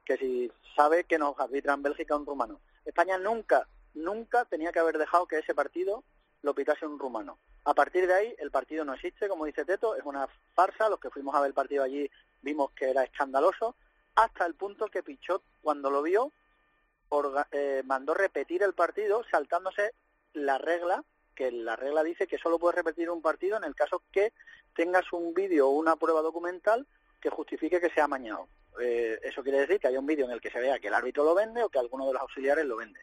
que 0.04 0.16
si 0.16 0.50
sabe 0.74 1.04
que 1.04 1.20
nos 1.20 1.38
arbitra 1.38 1.74
en 1.74 1.84
Bélgica 1.84 2.16
un 2.16 2.26
rumano. 2.26 2.58
España 2.84 3.16
nunca, 3.16 3.68
nunca 3.94 4.44
tenía 4.44 4.72
que 4.72 4.80
haber 4.80 4.98
dejado 4.98 5.28
que 5.28 5.38
ese 5.38 5.54
partido 5.54 6.02
lo 6.42 6.52
pitase 6.52 6.84
un 6.84 6.98
rumano. 6.98 7.38
A 7.64 7.74
partir 7.74 8.06
de 8.06 8.14
ahí, 8.14 8.34
el 8.38 8.50
partido 8.50 8.84
no 8.84 8.94
existe, 8.94 9.28
como 9.28 9.44
dice 9.44 9.64
Teto, 9.64 9.94
es 9.94 10.04
una 10.04 10.26
farsa. 10.54 10.88
Los 10.88 10.98
que 10.98 11.10
fuimos 11.10 11.34
a 11.34 11.40
ver 11.40 11.48
el 11.48 11.54
partido 11.54 11.84
allí 11.84 12.10
vimos 12.42 12.70
que 12.72 12.90
era 12.90 13.04
escandaloso, 13.04 13.76
hasta 14.14 14.46
el 14.46 14.54
punto 14.54 14.86
que 14.88 15.02
Pichot, 15.02 15.42
cuando 15.60 15.90
lo 15.90 16.02
vio, 16.02 16.32
eh, 17.52 17.82
mandó 17.84 18.14
repetir 18.14 18.62
el 18.62 18.72
partido 18.72 19.24
saltándose 19.30 19.94
la 20.32 20.58
regla, 20.58 21.04
que 21.34 21.50
la 21.50 21.76
regla 21.76 22.02
dice 22.02 22.26
que 22.26 22.38
solo 22.38 22.58
puedes 22.58 22.76
repetir 22.76 23.10
un 23.10 23.22
partido 23.22 23.56
en 23.56 23.64
el 23.64 23.74
caso 23.74 24.02
que 24.12 24.32
tengas 24.74 25.12
un 25.12 25.34
vídeo 25.34 25.68
o 25.68 25.72
una 25.72 25.96
prueba 25.96 26.22
documental 26.22 26.86
que 27.20 27.30
justifique 27.30 27.80
que 27.80 27.90
se 27.90 28.00
ha 28.00 28.04
amañado. 28.04 28.48
Eh, 28.80 29.18
eso 29.22 29.42
quiere 29.42 29.60
decir 29.60 29.80
que 29.80 29.88
hay 29.88 29.96
un 29.96 30.06
vídeo 30.06 30.24
en 30.24 30.30
el 30.30 30.40
que 30.40 30.50
se 30.50 30.60
vea 30.60 30.78
que 30.78 30.88
el 30.88 30.94
árbitro 30.94 31.24
lo 31.24 31.34
vende 31.34 31.62
o 31.62 31.68
que 31.68 31.78
alguno 31.78 32.06
de 32.06 32.14
los 32.14 32.22
auxiliares 32.22 32.64
lo 32.64 32.76
vende. 32.76 33.00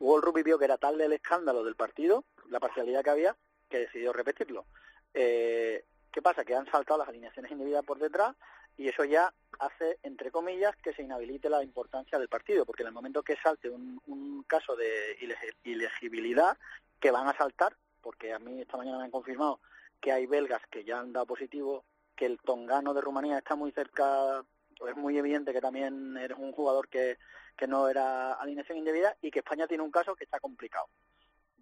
World 0.00 0.24
Rugby 0.24 0.42
vio 0.42 0.58
que 0.58 0.64
era 0.64 0.78
tal 0.78 1.00
el 1.00 1.12
escándalo 1.12 1.62
del 1.62 1.76
partido, 1.76 2.24
la 2.48 2.58
parcialidad 2.58 3.04
que 3.04 3.10
había, 3.10 3.36
que 3.72 3.78
decidió 3.78 4.12
repetirlo. 4.12 4.66
Eh, 5.14 5.82
¿Qué 6.12 6.20
pasa? 6.20 6.44
Que 6.44 6.54
han 6.54 6.70
saltado 6.70 6.98
las 6.98 7.08
alineaciones 7.08 7.50
indebidas 7.50 7.82
por 7.86 7.98
detrás 7.98 8.36
y 8.76 8.86
eso 8.86 9.02
ya 9.04 9.32
hace, 9.58 9.98
entre 10.02 10.30
comillas, 10.30 10.76
que 10.76 10.92
se 10.92 11.02
inhabilite 11.02 11.48
la 11.48 11.62
importancia 11.62 12.18
del 12.18 12.28
partido, 12.28 12.66
porque 12.66 12.82
en 12.82 12.88
el 12.88 12.94
momento 12.94 13.22
que 13.22 13.36
salte 13.36 13.70
un, 13.70 14.44
caso 14.46 14.76
de 14.76 15.16
ilegibilidad, 15.64 16.58
que 17.00 17.10
van 17.10 17.26
a 17.26 17.36
saltar, 17.36 17.74
porque 18.02 18.34
a 18.34 18.38
mí 18.38 18.60
esta 18.60 18.76
mañana 18.76 18.98
me 18.98 19.04
han 19.04 19.10
confirmado 19.10 19.60
que 19.98 20.12
hay 20.12 20.26
belgas 20.26 20.60
que 20.70 20.84
ya 20.84 20.98
han 20.98 21.12
dado 21.12 21.24
positivo, 21.24 21.84
que 22.14 22.26
el 22.26 22.38
tongano 22.40 22.92
de 22.92 23.00
Rumanía 23.00 23.38
está 23.38 23.54
muy 23.54 23.72
cerca, 23.72 24.44
es 24.86 24.96
muy 24.96 25.16
evidente 25.16 25.54
que 25.54 25.62
también 25.62 26.18
eres 26.18 26.36
un 26.36 26.52
jugador 26.52 26.88
que, 26.88 27.16
que 27.56 27.66
no 27.66 27.88
era 27.88 28.34
alineación 28.34 28.76
indebida 28.76 29.16
y 29.22 29.30
que 29.30 29.38
España 29.38 29.66
tiene 29.66 29.84
un 29.84 29.90
caso 29.90 30.14
que 30.14 30.24
está 30.24 30.38
complicado. 30.40 30.88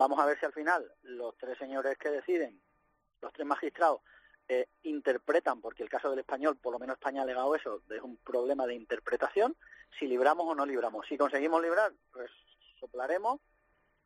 Vamos 0.01 0.19
a 0.19 0.25
ver 0.25 0.41
si 0.41 0.47
al 0.47 0.55
final 0.55 0.91
los 1.03 1.37
tres 1.37 1.59
señores 1.59 1.99
que 1.99 2.09
deciden, 2.09 2.59
los 3.21 3.35
tres 3.35 3.47
magistrados, 3.47 4.01
eh, 4.49 4.67
interpretan, 4.85 5.61
porque 5.61 5.83
el 5.83 5.91
caso 5.91 6.09
del 6.09 6.21
español, 6.21 6.57
por 6.57 6.73
lo 6.73 6.79
menos 6.79 6.97
España 6.97 7.21
ha 7.21 7.25
alegado 7.25 7.55
eso, 7.55 7.83
es 7.91 8.01
un 8.01 8.17
problema 8.17 8.67
de 8.67 8.77
interpretación, 8.77 9.55
si 9.99 10.07
libramos 10.07 10.47
o 10.49 10.55
no 10.55 10.65
libramos. 10.65 11.07
Si 11.07 11.19
conseguimos 11.19 11.61
librar, 11.61 11.93
pues 12.15 12.31
soplaremos 12.81 13.41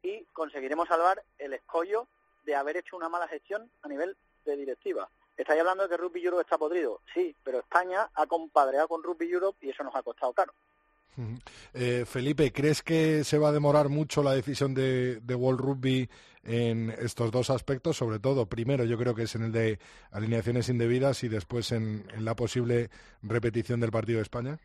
y 0.02 0.24
conseguiremos 0.32 0.88
salvar 0.88 1.22
el 1.38 1.52
escollo 1.52 2.08
de 2.42 2.56
haber 2.56 2.76
hecho 2.76 2.96
una 2.96 3.08
mala 3.08 3.28
gestión 3.28 3.70
a 3.82 3.86
nivel 3.86 4.16
de 4.46 4.56
directiva. 4.56 5.08
Estáis 5.36 5.60
hablando 5.60 5.84
de 5.84 5.90
que 5.90 5.96
Rugby 5.96 6.24
Europe 6.24 6.42
está 6.42 6.58
podrido, 6.58 7.02
sí, 7.14 7.36
pero 7.44 7.60
España 7.60 8.10
ha 8.14 8.26
compadreado 8.26 8.88
con 8.88 9.04
Rugby 9.04 9.30
Europe 9.30 9.64
y 9.64 9.70
eso 9.70 9.84
nos 9.84 9.94
ha 9.94 10.02
costado 10.02 10.32
caro. 10.32 10.54
Eh, 11.72 12.04
Felipe, 12.06 12.52
¿crees 12.52 12.82
que 12.82 13.24
se 13.24 13.38
va 13.38 13.48
a 13.48 13.52
demorar 13.52 13.88
mucho 13.88 14.22
la 14.22 14.32
decisión 14.32 14.74
de, 14.74 15.20
World 15.28 15.60
Rugby 15.60 16.08
en 16.42 16.90
estos 16.90 17.30
dos 17.30 17.50
aspectos? 17.50 17.96
Sobre 17.96 18.18
todo, 18.18 18.46
primero 18.46 18.84
yo 18.84 18.98
creo 18.98 19.14
que 19.14 19.22
es 19.22 19.34
en 19.34 19.44
el 19.44 19.52
de 19.52 19.78
alineaciones 20.10 20.68
indebidas 20.68 21.22
y 21.24 21.28
después 21.28 21.72
en, 21.72 22.06
la 22.18 22.34
posible 22.34 22.90
repetición 23.22 23.80
del 23.80 23.92
partido 23.92 24.18
de 24.18 24.22
España. 24.22 24.58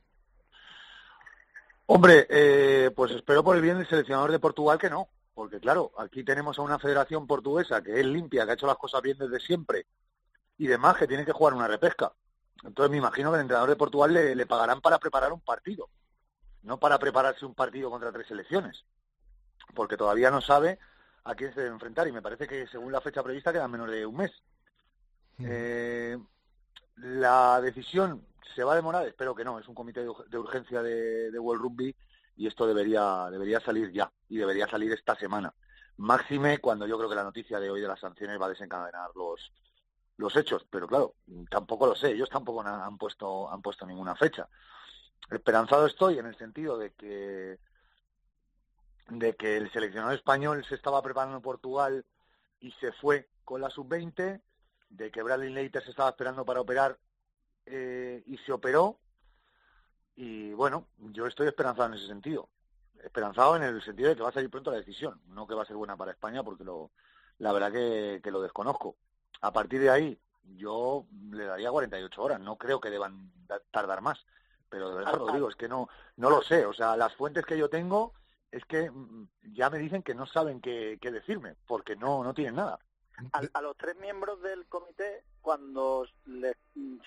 Hombre, 1.86 2.28
eh, 2.30 2.92
pues 2.96 3.12
espero 3.12 3.44
por 3.44 3.56
el 3.56 3.62
bien 3.62 3.78
del 3.78 3.88
seleccionador 3.88 4.32
de 4.32 4.40
Portugal 4.40 4.78
que 4.78 4.90
no, 4.92 5.08
porque 5.34 5.60
claro, 5.60 5.92
aquí 5.98 6.24
tenemos 6.24 6.60
a 6.60 6.62
una 6.62 6.78
federación 6.78 7.26
portuguesa 7.26 7.82
que 7.82 8.00
es 8.00 8.06
limpia, 8.06 8.46
que 8.46 8.52
ha 8.52 8.54
hecho 8.54 8.68
las 8.68 8.78
cosas 8.78 9.02
bien 9.02 9.18
desde 9.18 9.40
siempre 9.40 9.88
y 10.58 10.68
demás, 10.68 10.98
que 10.98 11.08
tiene 11.08 11.26
que 11.26 11.32
jugar 11.32 11.54
una 11.54 11.68
repesca. 11.68 12.12
Entonces 12.64 12.92
me 12.92 12.98
imagino 12.98 13.32
que 13.32 13.36
el 13.36 13.42
entrenador 13.42 13.70
de 13.70 13.76
Portugal 13.76 14.14
le 14.14 14.46
pagarán 14.46 14.82
para 14.82 15.00
preparar 15.00 15.32
un 15.32 15.40
partido 15.40 15.90
no 16.64 16.80
para 16.80 17.00
prepararse 17.00 17.46
un 17.46 17.56
partido 17.56 17.90
contra 17.90 18.12
tres 18.12 18.28
selecciones, 18.28 18.86
porque 19.74 19.98
todavía 19.98 20.32
no 20.32 20.42
sabe 20.42 20.80
a 21.24 21.36
quién 21.36 21.54
se 21.54 21.62
debe 21.62 21.74
enfrentar 21.74 22.08
y 22.08 22.12
me 22.12 22.22
parece 22.22 22.48
que 22.48 22.68
según 22.68 22.92
la 22.92 23.02
fecha 23.02 23.24
prevista 23.24 23.54
queda 23.54 23.68
menos 23.68 23.90
de 23.90 24.06
un 24.06 24.18
mes. 24.18 24.32
Eh, 25.40 26.18
la 26.98 27.62
decisión 27.62 28.26
se 28.56 28.64
va 28.64 28.74
a 28.74 28.76
demorar, 28.76 29.08
espero 29.08 29.36
que 29.36 29.46
no, 29.46 29.60
es 29.60 29.68
un 29.68 29.76
comité 29.76 30.02
de 30.02 30.38
urgencia 30.38 30.82
de, 30.82 31.38
World 31.40 31.62
Rugby 31.62 31.96
y 32.36 32.48
esto 32.48 32.68
debería, 32.68 33.30
debería 33.32 33.60
salir 33.60 33.92
ya 33.92 34.12
y 34.28 34.38
debería 34.38 34.68
salir 34.68 34.92
esta 34.92 35.16
semana. 35.16 35.54
Máxime 35.98 36.60
cuando 36.60 36.88
yo 36.88 36.98
creo 36.98 37.10
que 37.10 37.16
la 37.16 37.24
noticia 37.24 37.60
de 37.60 37.70
hoy 37.70 37.82
de 37.82 37.88
las 37.88 38.00
sanciones 38.00 38.40
va 38.42 38.48
a 38.48 38.50
desencadenar 38.50 39.12
los, 39.16 39.52
los 40.18 40.36
hechos, 40.36 40.66
pero 40.70 40.88
claro, 40.88 41.16
tampoco 41.50 41.88
lo 41.88 41.96
sé, 41.96 42.12
ellos 42.12 42.30
tampoco 42.30 42.62
han 42.62 42.98
puesto, 42.98 43.52
han 43.52 43.62
puesto 43.62 43.86
ninguna 43.86 44.16
fecha 44.16 44.48
esperanzado 45.32 45.86
estoy 45.86 46.20
en 46.20 46.26
el 46.26 46.38
sentido 46.38 46.78
de 46.78 46.92
que 46.92 47.60
de 49.10 49.36
que 49.36 49.58
el 49.58 49.72
seleccionado 49.72 50.14
español 50.14 50.64
se 50.66 50.76
estaba 50.76 51.02
preparando 51.02 51.38
en 51.38 51.42
Portugal 51.42 52.06
y 52.60 52.72
se 52.74 52.92
fue 52.92 53.28
con 53.44 53.62
la 53.62 53.70
sub-20, 53.70 54.42
de 54.90 55.12
que 55.12 55.24
Bradley 55.24 55.52
Leiter 55.52 55.84
se 55.84 55.92
estaba 55.92 56.10
esperando 56.10 56.46
para 56.46 56.62
operar 56.62 56.98
eh, 57.66 58.24
y 58.26 58.38
se 58.38 58.52
operó. 58.52 59.00
Y 60.16 60.54
bueno, 60.54 60.88
yo 60.98 61.26
estoy 61.26 61.48
esperanzado 61.48 61.88
en 61.88 61.96
ese 61.96 62.08
sentido. 62.08 62.50
Esperanzado 63.04 63.56
en 63.56 63.64
el 63.64 63.82
sentido 63.82 64.10
de 64.10 64.16
que 64.16 64.24
va 64.24 64.30
a 64.30 64.34
salir 64.34 64.50
pronto 64.50 64.72
la 64.72 64.78
decisión. 64.78 65.22
No 65.28 65.48
que 65.48 65.56
va 65.56 65.64
a 65.64 65.66
ser 65.66 65.78
buena 65.78 65.96
para 65.96 66.12
España, 66.12 66.44
porque 66.44 66.64
lo, 66.64 66.92
la 67.38 67.54
verdad 67.54 67.72
que, 67.72 68.32
lo 68.32 68.42
desconozco. 68.42 68.98
A 69.42 69.54
partir 69.54 69.80
de 69.80 69.90
ahí, 69.90 70.20
yo 70.58 71.06
le 71.32 71.46
daría 71.46 71.72
48 71.72 72.22
horas. 72.22 72.40
No 72.40 72.58
creo 72.58 72.82
que 72.82 72.90
deban 72.90 73.32
tardar 73.72 74.02
más 74.02 74.20
pero 74.70 74.90
de 74.90 74.96
verdad, 74.98 75.16
Rodrigo, 75.16 75.50
es 75.50 75.56
que 75.56 75.68
no, 75.68 75.90
no 76.18 76.30
lo 76.30 76.42
sé. 76.42 76.66
O 76.66 76.74
sea, 76.74 76.96
las 76.96 77.14
fuentes 77.16 77.46
que 77.46 77.58
yo 77.58 77.70
tengo 77.70 78.14
es 78.52 78.64
que 78.66 78.90
mm, 78.90 79.28
ya 79.54 79.70
me 79.70 79.80
dicen 79.80 80.04
que 80.04 80.16
no 80.16 80.26
saben 80.26 80.62
qué, 80.62 80.98
decirme, 81.02 81.56
porque 81.68 81.96
no, 81.96 82.24
no 82.24 82.34
tienen 82.34 82.56
nada. 82.56 82.80
A, 83.34 83.62
los 83.62 83.76
tres 83.76 83.98
miembros 83.98 84.42
del 84.42 84.66
comité, 84.68 85.24
cuando 85.42 86.08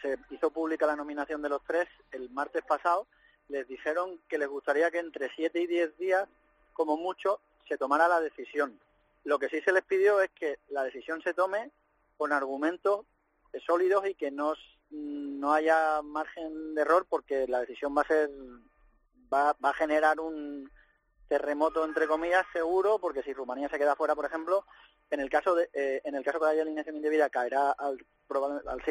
se 0.02 0.18
hizo 0.30 0.50
pública 0.50 0.86
la 0.86 0.96
nominación 0.96 1.40
de 1.40 1.48
los 1.48 1.64
tres 1.64 1.88
el 2.10 2.28
martes 2.28 2.62
pasado, 2.64 3.06
les 3.48 3.66
dijeron 3.66 4.20
que 4.28 4.36
les 4.36 4.48
gustaría 4.48 4.90
que 4.90 4.98
entre 4.98 5.30
siete 5.34 5.60
y 5.62 5.66
diez 5.66 5.96
días, 5.96 6.28
como 6.74 6.98
mucho, 6.98 7.40
se 7.66 7.78
tomara 7.78 8.08
la 8.08 8.20
decisión. 8.20 8.78
Lo 9.24 9.38
que 9.38 9.48
sí 9.48 9.62
se 9.62 9.72
les 9.72 9.84
pidió 9.84 10.20
es 10.20 10.30
que 10.32 10.58
la 10.68 10.82
decisión 10.84 11.22
se 11.22 11.32
tome 11.32 11.70
con 12.18 12.32
argumentos 12.32 13.06
sólidos 13.66 14.06
y 14.06 14.14
que 14.14 14.30
no 14.30 14.54
no 14.92 15.52
haya 15.52 16.02
margen 16.02 16.74
de 16.74 16.82
error 16.82 17.06
porque 17.08 17.46
la 17.48 17.60
decisión 17.60 17.96
va 17.96 18.02
a 18.02 18.06
ser 18.06 18.30
va, 19.32 19.56
va 19.64 19.70
a 19.70 19.74
generar 19.74 20.20
un 20.20 20.70
terremoto 21.28 21.84
entre 21.84 22.06
comillas 22.06 22.44
seguro 22.52 22.98
porque 22.98 23.22
si 23.22 23.32
Rumanía 23.32 23.68
se 23.68 23.78
queda 23.78 23.96
fuera 23.96 24.14
por 24.14 24.26
ejemplo 24.26 24.64
en 25.10 25.20
el 25.20 25.30
caso 25.30 25.54
de 25.54 25.68
eh, 25.72 26.00
en 26.04 26.14
el 26.14 26.24
caso 26.24 26.38
que 26.38 26.46
haya 26.46 26.62
alineación 26.62 26.96
indebida 26.96 27.30
caerá 27.30 27.72
al 27.72 27.98
al 28.66 28.82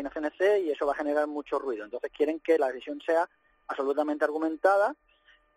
y 0.64 0.70
eso 0.70 0.86
va 0.86 0.94
a 0.94 0.96
generar 0.96 1.28
mucho 1.28 1.58
ruido. 1.58 1.84
Entonces 1.84 2.12
quieren 2.16 2.40
que 2.40 2.60
la 2.60 2.68
decisión 2.68 3.02
sea 3.02 3.28
absolutamente 3.68 4.26
argumentada 4.26 4.96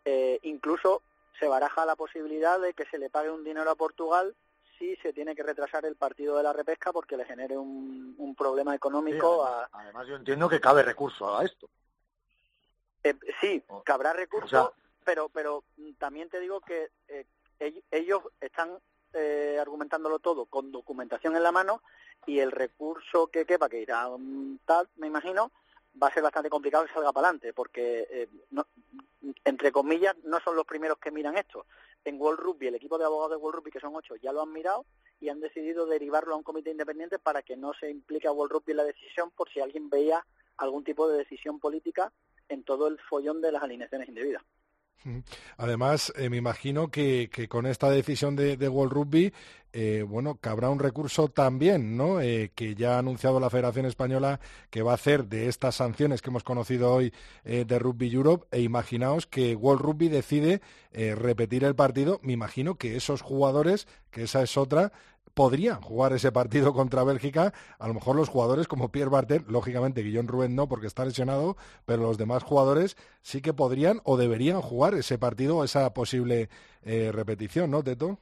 eh, 0.05 0.39
incluso 0.43 1.03
se 1.39 1.49
baraja 1.49 1.85
la 1.85 1.97
posibilidad 1.97 2.61
de 2.61 2.75
que 2.75 2.85
se 2.87 2.99
le 2.99 3.11
pague 3.11 3.31
un 3.31 3.45
dinero 3.45 3.71
a 3.71 3.75
Portugal 3.75 4.35
si 4.79 4.97
se 4.97 5.13
tiene 5.13 5.35
que 5.35 5.43
retrasar 5.43 5.85
el 5.85 5.97
partido 5.97 6.37
de 6.37 6.43
la 6.43 6.53
repesca 6.53 6.93
porque 6.93 7.17
le 7.17 7.25
genere 7.25 7.57
un, 7.57 8.15
un 8.19 8.35
problema 8.35 8.75
económico. 8.75 9.47
además, 9.73 10.07
yo 10.07 10.17
entiendo 10.17 10.49
que 10.49 10.61
cabe 10.61 10.83
recurso 10.83 11.37
a 11.37 11.45
esto. 11.45 11.69
Eh, 13.03 13.15
sí, 13.41 13.63
cabrá 13.85 14.13
recurso, 14.13 14.75
pero 15.05 15.29
pero 15.29 15.65
también 15.99 16.31
te 16.31 16.41
digo 16.41 16.61
que 16.61 16.91
eh, 17.09 17.27
ellos 17.91 18.23
están 18.41 18.79
eh, 19.13 19.59
argumentándolo 19.61 20.19
todo 20.19 20.47
con 20.47 20.73
documentación 20.73 21.37
en 21.37 21.43
la 21.43 21.53
mano 21.53 21.83
y 22.27 22.41
el 22.41 22.51
recurso 22.51 23.29
que 23.29 23.45
quepa, 23.45 23.69
que 23.69 23.81
irá 23.81 24.09
un 24.09 24.59
tal, 24.65 24.89
me 24.97 25.07
imagino, 25.07 25.53
va 26.03 26.09
a 26.09 26.13
ser 26.13 26.23
bastante 26.23 26.51
complicado 26.51 26.87
que 26.87 26.93
salga 26.93 27.13
para 27.13 27.29
adelante, 27.29 27.53
porque, 27.53 28.07
eh, 28.11 28.29
no, 28.51 28.67
entre 29.45 29.71
comillas, 29.71 30.17
no 30.25 30.41
son 30.41 30.57
los 30.57 30.67
primeros 30.67 30.99
que 30.99 31.11
miran 31.11 31.37
esto. 31.37 31.67
En 32.05 32.21
World 32.21 32.41
Rugby, 32.41 32.67
el 32.67 32.75
equipo 32.75 32.99
de 32.99 33.05
abogados 33.05 33.31
de 33.31 33.37
World 33.37 33.57
Rugby, 33.57 33.71
que 33.71 33.81
son 33.81 33.95
ocho, 33.97 34.17
ya 34.17 34.33
lo 34.33 34.43
han 34.43 34.53
mirado 34.53 34.85
y 35.21 35.29
han 35.29 35.41
decidido 35.41 35.87
derivarlo 35.87 36.35
a 36.35 36.37
un 36.37 36.43
comité 36.43 36.71
independiente 36.71 37.19
para 37.19 37.43
que 37.43 37.57
no 37.57 37.73
se 37.73 37.91
implique 37.91 38.29
a 38.29 38.33
World 38.33 38.53
Rugby 38.53 38.73
en 38.73 38.77
la 38.79 38.85
decisión 38.85 39.31
por 39.31 39.51
si 39.51 39.61
alguien 39.61 39.89
veía 39.89 40.25
algún 40.59 40.85
tipo 40.85 41.09
de 41.09 41.19
decisión 41.19 41.59
política 41.59 42.13
en 42.49 42.63
todo 42.63 42.89
el 42.89 42.99
follón 43.09 43.41
de 43.41 43.53
las 43.53 43.63
alineaciones 43.63 44.09
indebidas. 44.09 44.43
Además, 45.59 46.13
eh, 46.17 46.31
me 46.31 46.39
imagino 46.39 46.89
que, 46.89 47.29
con 47.49 47.67
esta 47.67 47.91
decisión 47.91 48.37
de, 48.37 48.69
World 48.69 48.93
Rugby, 48.93 49.33
eh, 49.75 50.05
bueno, 50.09 50.37
cabrá 50.41 50.71
un 50.71 50.79
recurso 50.79 51.29
también, 51.29 51.97
¿no? 51.97 52.21
Eh, 52.21 52.53
que 52.55 52.75
ya 52.75 52.97
ha 52.97 52.99
anunciado 53.01 53.41
la 53.41 53.51
Federación 53.51 53.85
Española 53.85 54.41
que 54.71 54.83
va 54.83 54.93
a 54.93 54.95
hacer 54.95 55.27
de 55.27 55.49
estas 55.49 55.75
sanciones 55.75 56.23
que 56.23 56.31
hemos 56.31 56.45
conocido 56.45 56.95
hoy 56.95 57.13
de 57.45 57.79
Rugby 57.79 58.11
Europe. 58.11 58.47
E 58.51 58.63
imaginaos 58.63 59.27
que 59.27 59.55
World 59.55 59.83
Rugby 59.83 60.09
decide 60.09 60.63
repetir 60.93 61.65
el 61.65 61.75
partido. 61.75 62.21
Me 62.23 62.33
imagino 62.33 62.77
que 62.77 62.97
esos 62.97 63.21
jugadores, 63.21 63.87
que 64.11 64.23
esa 64.23 64.43
es 64.43 64.57
otra, 64.57 64.93
podrían 65.35 65.81
jugar 65.81 66.13
ese 66.13 66.33
partido 66.33 66.73
contra 66.73 67.05
Bélgica. 67.05 67.53
A 67.79 67.89
lo 67.89 67.95
mejor 67.95 68.17
los 68.17 68.29
jugadores 68.29 68.67
como 68.67 68.91
Pierre 68.91 69.11
Barter, 69.11 69.45
lógicamente 69.49 70.03
Guillón 70.03 70.29
Rubén 70.29 70.55
no 70.55 70.69
porque 70.69 70.87
está 70.87 71.05
lesionado, 71.05 71.57
pero 71.85 72.03
los 72.03 72.17
demás 72.17 72.43
jugadores 72.43 72.97
sí 73.23 73.43
que 73.43 73.53
podrían 73.53 74.01
o 74.05 74.17
deberían 74.17 74.63
jugar 74.63 74.95
ese 74.95 75.19
partido 75.19 75.65
esa 75.65 75.93
posible 75.93 76.49
eh, 76.83 77.11
repetición, 77.13 77.71
¿no, 77.71 77.83
Teto? 77.83 78.19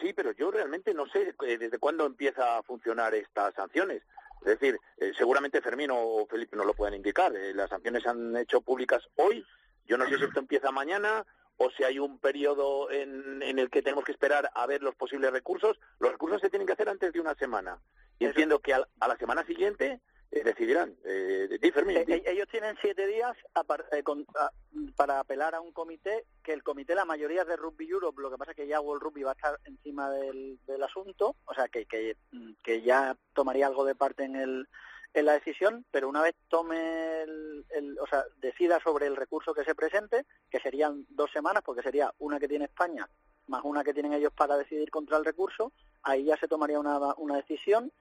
Sí, 0.00 0.12
pero 0.12 0.32
yo 0.32 0.50
realmente 0.50 0.94
no 0.94 1.06
sé 1.06 1.34
eh, 1.46 1.58
desde 1.58 1.78
cuándo 1.78 2.06
empieza 2.06 2.58
a 2.58 2.62
funcionar 2.62 3.14
estas 3.14 3.54
sanciones. 3.54 4.02
Es 4.40 4.60
decir, 4.60 4.78
eh, 4.98 5.12
seguramente 5.16 5.62
Fermín 5.62 5.90
o 5.92 6.26
Felipe 6.26 6.56
no 6.56 6.64
lo 6.64 6.74
pueden 6.74 6.94
indicar. 6.94 7.34
Eh, 7.34 7.54
las 7.54 7.70
sanciones 7.70 8.02
se 8.02 8.10
han 8.10 8.36
hecho 8.36 8.60
públicas 8.60 9.02
hoy. 9.16 9.44
Yo 9.86 9.96
no 9.96 10.06
sé 10.06 10.18
si 10.18 10.24
esto 10.24 10.40
empieza 10.40 10.70
mañana 10.70 11.24
o 11.56 11.70
si 11.70 11.84
hay 11.84 11.98
un 11.98 12.18
periodo 12.18 12.90
en, 12.90 13.42
en 13.42 13.58
el 13.58 13.70
que 13.70 13.82
tenemos 13.82 14.04
que 14.04 14.12
esperar 14.12 14.50
a 14.54 14.66
ver 14.66 14.82
los 14.82 14.94
posibles 14.94 15.30
recursos. 15.30 15.78
Los 15.98 16.12
recursos 16.12 16.40
se 16.40 16.50
tienen 16.50 16.66
que 16.66 16.72
hacer 16.72 16.88
antes 16.88 17.12
de 17.12 17.20
una 17.20 17.34
semana. 17.34 17.78
Y 18.18 18.26
entiendo 18.26 18.58
que 18.60 18.74
a, 18.74 18.86
a 19.00 19.08
la 19.08 19.16
semana 19.16 19.44
siguiente 19.44 20.00
decidirán. 20.30 20.96
Eh, 21.04 21.58
di, 21.60 21.70
Fermín, 21.70 21.96
Eh, 21.98 22.04
di. 22.04 22.12
eh, 22.14 22.22
ellos 22.26 22.48
tienen 22.50 22.76
siete 22.80 23.06
días 23.06 23.36
a 23.54 23.62
par- 23.64 23.86
eh, 23.92 24.02
con- 24.02 24.26
a- 24.36 24.50
para 24.96 25.20
apelar 25.20 25.54
a 25.54 25.60
un 25.60 25.72
comité, 25.72 26.24
que 26.42 26.52
el 26.52 26.62
comité, 26.62 26.94
la 26.94 27.04
mayoría 27.04 27.42
es 27.42 27.48
de 27.48 27.56
Rugby 27.56 27.88
Europe, 27.88 28.20
lo 28.20 28.30
que 28.30 28.36
pasa 28.38 28.50
es 28.52 28.56
que 28.56 28.66
ya 28.66 28.80
World 28.80 29.02
Rugby 29.02 29.22
va 29.22 29.30
a 29.30 29.34
estar 29.34 29.58
encima 29.64 30.10
del, 30.10 30.58
del 30.66 30.82
asunto, 30.82 31.36
o 31.44 31.54
sea, 31.54 31.68
que, 31.68 31.86
que, 31.86 32.16
que 32.62 32.82
ya 32.82 33.16
tomaría 33.32 33.66
algo 33.66 33.84
de 33.84 33.94
parte 33.94 34.24
en, 34.24 34.36
el, 34.36 34.68
en 35.14 35.24
la 35.26 35.34
decisión, 35.34 35.84
pero 35.92 36.08
una 36.08 36.22
vez 36.22 36.34
tome, 36.48 37.22
el, 37.22 37.64
el- 37.70 37.98
o 38.00 38.06
sea, 38.06 38.24
decida 38.38 38.80
sobre 38.80 39.06
el 39.06 39.16
recurso 39.16 39.54
que 39.54 39.64
se 39.64 39.74
presente, 39.74 40.24
que 40.50 40.58
serían 40.60 41.06
dos 41.10 41.30
semanas, 41.30 41.62
porque 41.64 41.82
sería 41.82 42.12
una 42.18 42.40
que 42.40 42.48
tiene 42.48 42.64
España 42.66 43.08
más 43.46 43.60
una 43.62 43.84
que 43.84 43.92
tienen 43.92 44.14
ellos 44.14 44.32
para 44.32 44.56
decidir 44.56 44.90
contra 44.90 45.18
el 45.18 45.24
recurso, 45.26 45.70
ahí 46.02 46.24
ya 46.24 46.36
se 46.38 46.48
tomaría 46.48 46.80
una, 46.80 46.98
una 47.18 47.36
decisión 47.36 47.92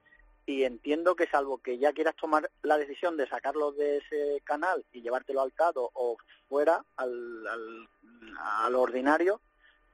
y 0.45 0.63
entiendo 0.63 1.15
que 1.15 1.27
salvo 1.27 1.59
que 1.59 1.77
ya 1.77 1.93
quieras 1.93 2.15
tomar 2.15 2.49
la 2.63 2.77
decisión 2.77 3.15
de 3.17 3.27
sacarlo 3.27 3.71
de 3.71 3.97
ese 3.97 4.41
canal 4.43 4.85
y 4.91 5.01
llevártelo 5.01 5.41
al 5.41 5.53
TADO 5.53 5.89
o 5.93 6.17
fuera 6.49 6.83
al, 6.97 7.47
al, 7.47 8.75
ordinario, 8.75 9.39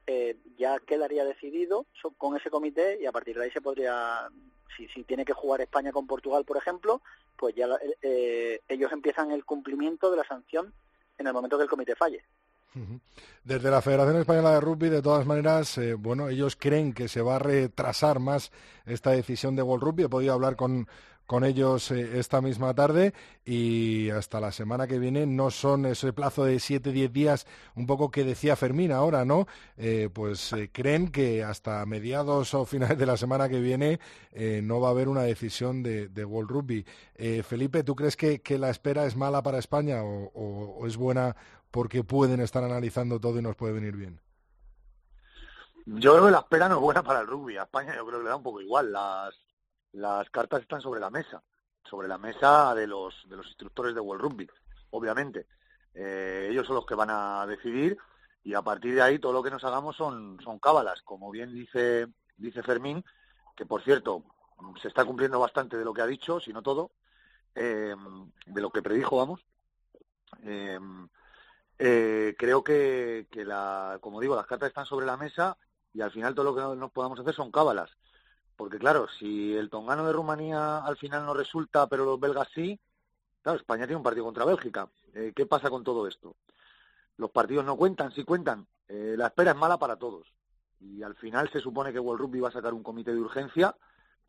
eh, 0.07 0.37
ya 0.57 0.79
quedaría 0.79 1.23
decidido 1.23 1.85
con 2.17 2.35
ese 2.35 2.49
comité 2.49 2.97
y 2.99 3.05
a 3.05 3.11
partir 3.11 3.37
de 3.37 3.43
ahí 3.45 3.51
se 3.51 3.61
podría, 3.61 4.27
si, 4.75 4.87
si 4.87 5.03
tiene 5.03 5.23
que 5.23 5.33
jugar 5.33 5.61
España 5.61 5.91
con 5.91 6.07
Portugal, 6.07 6.45
por 6.45 6.57
ejemplo, 6.57 7.01
pues 7.37 7.53
ya 7.55 7.67
la- 7.67 7.79
eh, 8.01 8.59
ellos 8.67 8.91
empiezan 8.91 9.31
el 9.31 9.45
cumplimiento 9.45 10.09
de 10.09 10.17
la 10.17 10.27
sanción 10.27 10.73
en 11.19 11.27
el 11.27 11.33
momento 11.33 11.57
que 11.57 11.63
el 11.63 11.69
comité 11.69 11.95
falle. 11.95 12.23
Desde 13.43 13.71
la 13.71 13.81
Federación 13.81 14.17
Española 14.17 14.51
de 14.53 14.59
Rugby, 14.61 14.89
de 14.89 15.01
todas 15.01 15.25
maneras, 15.25 15.77
eh, 15.79 15.95
bueno, 15.95 16.29
ellos 16.29 16.55
creen 16.55 16.93
que 16.93 17.07
se 17.07 17.21
va 17.21 17.37
a 17.37 17.39
retrasar 17.39 18.19
más 18.19 18.51
esta 18.85 19.11
decisión 19.11 19.55
de 19.55 19.63
World 19.63 19.83
Rugby. 19.83 20.03
He 20.03 20.09
podido 20.09 20.33
hablar 20.33 20.55
con, 20.55 20.87
con 21.25 21.43
ellos 21.43 21.89
eh, 21.89 22.19
esta 22.19 22.41
misma 22.41 22.75
tarde 22.75 23.13
y 23.43 24.11
hasta 24.11 24.39
la 24.39 24.51
semana 24.51 24.85
que 24.87 24.99
viene 24.99 25.25
no 25.25 25.49
son 25.49 25.87
ese 25.87 26.13
plazo 26.13 26.43
de 26.45 26.59
7-10 26.59 27.11
días, 27.11 27.47
un 27.75 27.87
poco 27.87 28.11
que 28.11 28.23
decía 28.23 28.55
Fermín 28.55 28.91
ahora, 28.91 29.25
¿no? 29.25 29.47
Eh, 29.77 30.09
pues 30.13 30.53
creen 30.71 31.07
que 31.09 31.43
hasta 31.43 31.83
mediados 31.87 32.53
o 32.53 32.65
finales 32.65 32.99
de 32.99 33.05
la 33.07 33.17
semana 33.17 33.49
que 33.49 33.59
viene 33.61 33.99
no 34.61 34.79
va 34.79 34.89
a 34.89 34.91
haber 34.91 35.07
una 35.09 35.23
decisión 35.23 35.81
de, 35.81 36.07
de 36.07 36.23
World 36.23 36.51
Rugby. 36.51 36.85
Felipe, 37.43 37.83
¿tú 37.83 37.95
crees 37.95 38.15
que, 38.15 38.41
que 38.41 38.57
la 38.59 38.69
espera 38.69 39.05
es 39.05 39.15
mala 39.15 39.41
para 39.41 39.57
España 39.57 40.03
o, 40.03 40.31
o- 40.33 40.75
o 40.79 40.87
es 40.87 40.95
buena 40.97 41.35
porque 41.71 42.03
pueden 42.03 42.39
estar 42.41 42.63
analizando 42.63 43.19
todo 43.19 43.39
y 43.39 43.41
nos 43.41 43.55
puede 43.55 43.73
venir 43.73 43.95
bien? 43.95 44.19
Yo 45.85 46.13
creo 46.13 46.25
que 46.25 46.31
la 46.31 46.39
espera 46.39 46.69
no 46.69 46.75
es 46.75 46.81
buena 46.81 47.03
para 47.03 47.21
el 47.21 47.27
rugby. 47.27 47.57
A 47.57 47.63
España 47.63 47.95
yo 47.95 48.05
creo 48.05 48.19
que 48.19 48.23
le 48.23 48.29
da 48.29 48.35
un 48.35 48.43
poco 48.43 48.61
igual. 48.61 48.91
Las, 48.91 49.33
las 49.93 50.29
cartas 50.29 50.61
están 50.61 50.81
sobre 50.81 50.99
la 50.99 51.09
mesa. 51.09 51.41
Sobre 51.83 52.07
la 52.07 52.17
mesa 52.17 52.75
de 52.75 52.85
los, 52.85 53.15
de 53.27 53.37
los 53.37 53.47
instructores 53.47 53.95
de 53.95 54.01
World 54.01 54.21
Rugby, 54.21 54.47
obviamente. 54.91 55.47
Eh, 55.95 56.49
ellos 56.51 56.67
son 56.67 56.75
los 56.75 56.85
que 56.85 56.93
van 56.93 57.09
a 57.09 57.45
decidir 57.47 57.97
y 58.43 58.53
a 58.53 58.61
partir 58.61 58.93
de 58.93 59.01
ahí 59.01 59.19
todo 59.19 59.33
lo 59.33 59.41
que 59.41 59.49
nos 59.49 59.63
hagamos 59.63 59.95
son, 59.95 60.39
son 60.43 60.59
cábalas. 60.59 61.01
Como 61.01 61.31
bien 61.31 61.53
dice, 61.53 62.07
dice 62.37 62.61
Fermín, 62.61 63.03
que 63.55 63.65
por 63.65 63.83
cierto 63.83 64.23
se 64.81 64.89
está 64.89 65.05
cumpliendo 65.05 65.39
bastante 65.39 65.77
de 65.77 65.85
lo 65.85 65.93
que 65.93 66.01
ha 66.01 66.07
dicho, 66.07 66.39
si 66.39 66.53
no 66.53 66.61
todo, 66.61 66.91
eh, 67.55 67.95
de 68.45 68.61
lo 68.61 68.69
que 68.69 68.81
predijo, 68.81 69.17
vamos. 69.17 69.41
Eh, 70.43 70.79
eh, 71.79 72.35
creo 72.37 72.63
que, 72.63 73.27
que 73.31 73.45
la, 73.45 73.97
como 74.01 74.19
digo, 74.21 74.35
las 74.35 74.47
cartas 74.47 74.69
están 74.69 74.85
sobre 74.85 75.05
la 75.05 75.17
mesa 75.17 75.57
y 75.93 76.01
al 76.01 76.11
final 76.11 76.35
todo 76.35 76.45
lo 76.45 76.55
que 76.55 76.61
no- 76.61 76.75
nos 76.75 76.91
podamos 76.91 77.19
hacer 77.19 77.33
son 77.35 77.51
cábalas. 77.51 77.89
Porque 78.57 78.79
claro, 78.79 79.07
si 79.19 79.55
el 79.55 79.69
tongano 79.69 80.05
de 80.05 80.13
Rumanía 80.13 80.79
al 80.79 80.97
final 80.97 81.25
no 81.25 81.33
resulta, 81.33 81.87
pero 81.87 82.05
los 82.05 82.19
belgas 82.19 82.49
sí, 82.53 82.79
claro, 83.43 83.59
España 83.59 83.85
tiene 83.87 83.97
un 83.97 84.03
partido 84.03 84.25
contra 84.25 84.45
Bélgica. 84.45 84.89
Eh, 85.13 85.33
¿Qué 85.35 85.45
pasa 85.47 85.69
con 85.69 85.83
todo 85.83 86.07
esto? 86.07 86.35
Los 87.17 87.31
partidos 87.31 87.65
no 87.65 87.75
cuentan, 87.77 88.11
sí 88.11 88.23
cuentan. 88.23 88.67
Eh, 88.87 89.15
la 89.17 89.27
espera 89.27 89.51
es 89.51 89.57
mala 89.57 89.77
para 89.77 89.97
todos. 89.97 90.27
Y 90.79 91.03
al 91.03 91.15
final 91.15 91.49
se 91.51 91.59
supone 91.59 91.91
que 91.91 91.99
World 91.99 92.21
Rugby 92.21 92.39
va 92.39 92.49
a 92.49 92.51
sacar 92.51 92.73
un 92.73 92.83
comité 92.83 93.13
de 93.13 93.19
urgencia, 93.19 93.75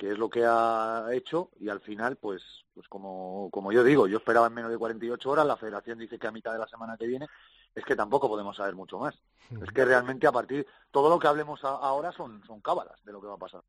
que 0.00 0.12
es 0.12 0.18
lo 0.18 0.30
que 0.30 0.44
ha 0.46 1.08
hecho, 1.12 1.50
y 1.60 1.68
al 1.68 1.80
final, 1.80 2.16
pues, 2.16 2.42
pues 2.72 2.88
como, 2.88 3.50
como 3.52 3.70
yo 3.70 3.84
digo, 3.84 4.06
yo 4.06 4.16
esperaba 4.16 4.46
en 4.46 4.54
menos 4.54 4.70
de 4.70 4.78
48 4.78 5.30
horas, 5.30 5.44
la 5.44 5.58
federación 5.58 5.98
dice 5.98 6.18
que 6.18 6.26
a 6.26 6.32
mitad 6.32 6.52
de 6.54 6.58
la 6.58 6.66
semana 6.68 6.96
que 6.96 7.06
viene, 7.06 7.26
es 7.74 7.84
que 7.84 7.94
tampoco 7.94 8.26
podemos 8.26 8.56
saber 8.56 8.74
mucho 8.74 8.98
más. 8.98 9.14
Es 9.62 9.70
que 9.72 9.84
realmente 9.84 10.26
a 10.26 10.32
partir, 10.32 10.66
todo 10.90 11.10
lo 11.10 11.18
que 11.18 11.28
hablemos 11.28 11.62
a- 11.64 11.68
ahora 11.76 12.12
son, 12.12 12.42
son 12.46 12.62
cábalas 12.62 12.98
de 13.04 13.12
lo 13.12 13.20
que 13.20 13.26
va 13.26 13.34
a 13.34 13.38
pasar. 13.38 13.60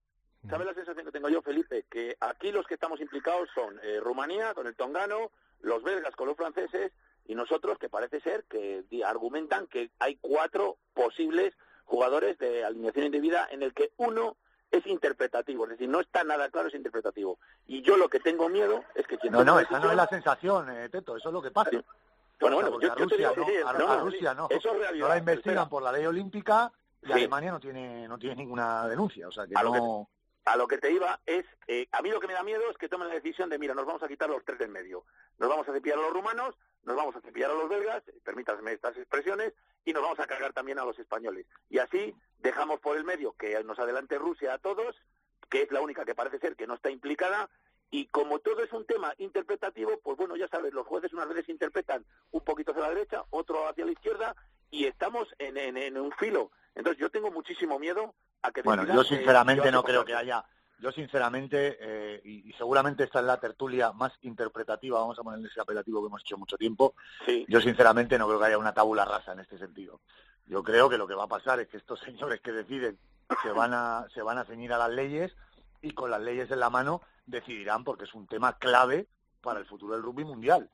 ¿Sabes 0.49 0.65
la 0.67 0.73
sensación 0.73 1.05
que 1.05 1.11
tengo 1.11 1.27
yo, 1.27 1.41
Felipe? 1.41 1.86
Que 1.91 2.15
aquí 2.21 2.53
los 2.53 2.65
que 2.65 2.75
estamos 2.75 3.01
implicados 3.01 3.49
son 3.53 3.77
eh, 3.84 3.99
Rumanía 3.99 4.53
con 4.53 4.67
el 4.67 4.75
tongano, 4.77 5.32
los 5.59 5.84
belgas 5.84 6.15
con 6.15 6.27
los 6.29 6.38
franceses 6.38 6.93
y 7.27 7.36
nosotros 7.36 7.77
que 7.77 7.89
parece 7.89 8.21
ser 8.21 8.45
que 8.45 8.86
argumentan 9.05 9.67
que 9.67 9.91
hay 9.99 10.15
cuatro 10.21 10.77
posibles 10.93 11.53
jugadores 11.84 12.38
de 12.39 12.63
alineación 12.63 13.05
indebida 13.07 13.49
en 13.51 13.63
el 13.63 13.73
que 13.73 13.91
uno 13.97 14.38
es 14.72 14.88
interpretativo, 14.88 15.65
es 15.65 15.72
decir, 15.72 15.89
no 15.89 15.99
está 15.99 16.24
nada 16.24 16.49
claro, 16.49 16.69
es 16.69 16.74
interpretativo. 16.76 17.38
Y 17.67 17.82
yo 17.82 17.97
lo 17.97 18.07
que 18.09 18.19
tengo 18.19 18.47
miedo 18.49 18.84
es 18.95 19.05
que 19.05 19.17
quien 19.17 19.34
No, 19.34 19.43
no, 19.43 19.59
esa 19.59 19.80
no 19.80 19.89
es 19.91 19.97
la 19.97 20.07
sensación, 20.07 20.69
eh, 20.69 20.89
Teto, 20.89 21.17
eso 21.17 21.30
es 21.30 21.34
lo 21.34 21.41
que 21.41 21.51
pasa. 21.51 21.72
Bueno, 22.39 22.55
bueno, 22.55 22.72
porque 22.72 22.88
yo- 22.88 22.93
a 22.93 22.95
yo 22.95 23.07
te 23.07 23.15
Rusia, 23.15 23.30
digo, 23.30 23.41
no, 23.41 23.45
sí, 23.47 23.53
a, 23.63 23.69
a 23.93 23.97
Rusia 23.99 24.34
no, 24.34 24.47
eso 24.49 24.72
es 24.72 24.78
realidad, 24.80 25.07
no 25.07 25.13
la 25.13 25.17
investigan 25.19 25.53
espera. 25.57 25.69
por 25.69 25.84
la 25.84 25.91
ley 25.91 26.05
olímpica 26.05 26.72
y 27.03 27.05
Sí. 27.07 27.11
Alemania 27.13 27.51
no 27.51 27.59
tiene 27.59 28.07
no 28.07 28.17
tiene 28.17 28.36
ninguna 28.38 28.88
denuncia, 28.88 29.28
o 29.28 29.32
sea 29.32 29.45
que 29.45 29.53
a 29.55 29.63
lo, 29.63 29.76
no... 29.76 30.07
que, 30.09 30.20
a 30.46 30.58
lo 30.58 30.68
que 30.68 30.78
te 30.80 30.92
iba 30.92 31.20
es, 31.26 31.46
eh, 31.68 31.88
a 31.92 32.02
mí 32.02 32.10
lo 32.10 32.20
que 32.20 32.28
me 32.28 32.34
da 32.34 32.44
miedo 32.44 32.64
es 32.70 32.78
que 32.78 32.89
tomen 32.89 33.08
la 33.08 33.14
decisión 33.14 33.50
de, 33.50 33.60
mira, 33.60 33.74
nos 33.76 33.86
vamos 33.86 34.02
a 34.04 34.08
quitar 34.08 34.30
los 34.30 34.44
tres 34.44 34.58
del 34.60 34.70
medio. 34.70 35.06
Nos 35.38 35.50
vamos 35.50 35.68
a 35.70 35.74
cepillar 35.74 36.00
a 36.00 36.02
los 36.02 36.14
rumanos, 36.14 36.56
nos 36.84 36.96
vamos 36.96 37.16
a 37.16 37.22
cepillar 37.22 37.52
a 37.52 37.54
los 37.54 37.70
belgas, 37.70 38.04
permítanme 38.24 38.74
estas 38.74 38.98
expresiones, 38.98 39.54
y 39.86 39.94
nos 39.94 40.02
vamos 40.04 40.20
a 40.20 40.28
cargar 40.28 40.54
también 40.54 40.80
a 40.80 40.86
los 40.86 40.98
españoles. 40.98 41.46
Y 41.70 41.78
así 41.78 42.16
dejamos 42.39 42.80
por 42.80 42.98
el 42.98 43.04
medio 43.04 43.34
que 43.34 43.64
nos 43.64 43.78
adelante 43.80 44.18
Rusia 44.18 44.54
a 44.56 44.58
todos, 44.58 44.96
que 45.50 45.62
es 45.64 45.72
la 45.72 45.82
única 45.82 46.06
que 46.06 46.16
parece 46.16 46.39
ser 46.39 46.56
que 46.56 46.66
no 46.68 46.74
está 46.76 46.89
implicada, 46.89 47.50
y 47.92 48.08
como 48.08 48.39
todo 48.39 48.64
es 48.64 48.72
un 48.72 48.86
tema 48.86 49.14
interpretativo, 49.18 50.00
pues 50.00 50.18
bueno, 50.18 50.36
ya 50.38 50.48
sabes, 50.48 50.74
los 50.74 50.88
jueces 50.88 51.12
unas 51.14 51.28
veces 51.28 51.50
interpretan 51.50 52.06
un 52.32 52.44
poquito 52.44 52.72
hacia 52.72 52.84
la 52.84 52.89
derecha, 52.94 53.24
otro 53.32 53.68
hacia 53.68 53.86
la 53.86 53.92
izquierda, 53.92 54.36
y 54.70 54.86
estamos 54.86 55.28
en, 55.39 55.58
en- 55.58 55.78
en 55.78 55.98
un 55.98 56.12
filo. 56.14 56.52
Entonces 56.76 56.99
yo 56.99 57.09
tengo 57.09 57.32
muchísimo 57.32 57.80
miedo 57.80 58.13
a 58.41 58.51
que 58.51 58.61
Bueno, 58.61 58.86
yo 58.86 59.03
sinceramente 59.03 59.72
no 59.72 59.84
creo 59.84 60.05
que 60.05 60.15
haya... 60.15 60.43
Yo 60.80 60.91
sinceramente, 60.91 61.78
eh, 61.80 62.22
y, 62.26 62.49
y 62.49 62.53
seguramente 62.53 63.03
esta 63.03 63.19
es 63.19 63.26
la 63.26 63.39
tertulia 63.39 63.91
más 63.91 64.13
interpretativa, 64.24 64.99
vamos 64.99 65.19
a 65.19 65.22
ponerle 65.22 65.47
ese 65.47 65.61
apelativo 65.61 66.01
que 66.01 66.07
hemos 66.07 66.22
hecho 66.22 66.39
mucho 66.39 66.57
tiempo, 66.57 66.95
yo 67.47 67.61
sinceramente 67.61 68.17
no 68.17 68.26
creo 68.26 68.39
que 68.39 68.45
haya 68.47 68.57
una 68.57 68.74
tabula 68.74 69.05
rasa 69.05 69.34
en 69.34 69.41
este 69.41 69.59
sentido. 69.59 69.99
Yo 70.47 70.63
creo 70.63 70.89
que 70.89 70.97
lo 70.97 71.07
que 71.07 71.13
va 71.13 71.26
a 71.26 71.28
pasar 71.28 71.59
es 71.59 71.67
que 71.67 71.78
estos 71.78 71.99
señores 72.05 72.41
que 72.41 72.51
deciden 72.51 72.97
se 73.43 73.51
van 73.51 73.76
a, 73.76 74.07
se 74.11 74.24
van 74.24 74.39
a 74.39 74.45
ceñir 74.45 74.74
a 74.74 74.80
las 74.80 74.89
leyes 74.89 75.36
y 75.84 75.91
con 75.91 76.09
las 76.09 76.22
leyes 76.22 76.49
en 76.49 76.59
la 76.59 76.72
mano 76.72 77.01
decidirán 77.28 77.84
porque 77.84 78.05
es 78.05 78.13
un 78.15 78.26
tema 78.26 78.57
clave 78.57 79.07
para 79.41 79.59
el 79.59 79.65
futuro 79.65 79.93
del 79.93 80.03
rugby 80.03 80.26
mundial. 80.26 80.67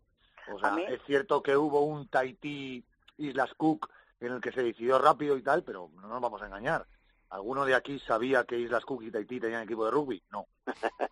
O 0.54 0.60
sea, 0.60 0.78
es 0.88 1.02
cierto 1.06 1.44
que 1.44 1.58
hubo 1.58 1.82
un 1.82 2.08
Tahití 2.08 2.86
Islas 3.18 3.54
Cook 3.56 3.90
en 4.20 4.32
el 4.34 4.42
que 4.42 4.52
se 4.52 4.64
decidió 4.64 4.98
rápido 5.00 5.38
y 5.38 5.42
tal, 5.44 5.64
pero 5.64 5.90
no 5.96 6.08
nos 6.08 6.22
vamos 6.22 6.42
a 6.42 6.46
engañar. 6.48 6.86
¿Alguno 7.30 7.66
de 7.66 7.76
aquí 7.76 8.00
sabía 8.00 8.46
que 8.46 8.58
Islas 8.58 8.86
Cook 8.86 9.04
y 9.04 9.12
Tahití 9.12 9.40
tenían 9.40 9.64
equipo 9.64 9.86
de 9.86 9.92
rugby? 9.92 10.24
No. 10.32 10.48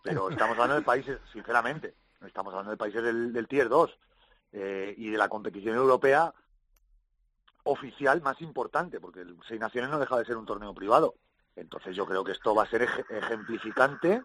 Pero 0.02 0.30
estamos 0.30 0.54
hablando 0.54 0.76
de 0.76 0.82
países, 0.82 1.18
sinceramente, 1.32 1.94
estamos 2.26 2.52
hablando 2.52 2.70
de 2.70 2.76
países 2.78 3.02
del, 3.02 3.46
Tier 3.48 3.68
2 3.68 3.98
eh, 4.52 4.94
y 4.96 5.10
de 5.10 5.18
la 5.18 5.28
competición 5.28 5.76
europea 5.76 6.32
oficial 7.64 8.22
más 8.22 8.40
importante, 8.40 9.00
porque 9.00 9.20
el 9.20 9.36
Seis 9.46 9.60
Naciones 9.60 9.90
no 9.90 9.98
deja 9.98 10.16
de 10.18 10.24
ser 10.24 10.36
un 10.36 10.46
torneo 10.46 10.72
privado. 10.74 11.14
Entonces 11.56 11.96
yo 11.96 12.06
creo 12.06 12.22
que 12.22 12.32
esto 12.32 12.54
va 12.54 12.62
a 12.62 12.70
ser 12.70 12.82
ej- 12.82 13.06
ejemplificante 13.10 14.22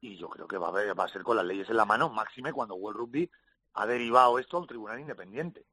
y 0.00 0.16
yo 0.16 0.28
creo 0.28 0.46
que 0.46 0.58
va 0.58 0.66
a, 0.66 0.70
haber- 0.70 0.98
va 0.98 1.04
a 1.04 1.08
ser 1.08 1.22
con 1.22 1.36
las 1.36 1.46
leyes 1.46 1.68
en 1.70 1.76
la 1.76 1.84
mano, 1.86 2.10
máxime 2.10 2.52
cuando 2.52 2.74
World 2.74 2.98
Rugby 2.98 3.30
ha 3.74 3.86
derivado 3.86 4.38
esto 4.38 4.56
a 4.56 4.60
un 4.60 4.66
tribunal 4.66 5.00
independiente. 5.00 5.66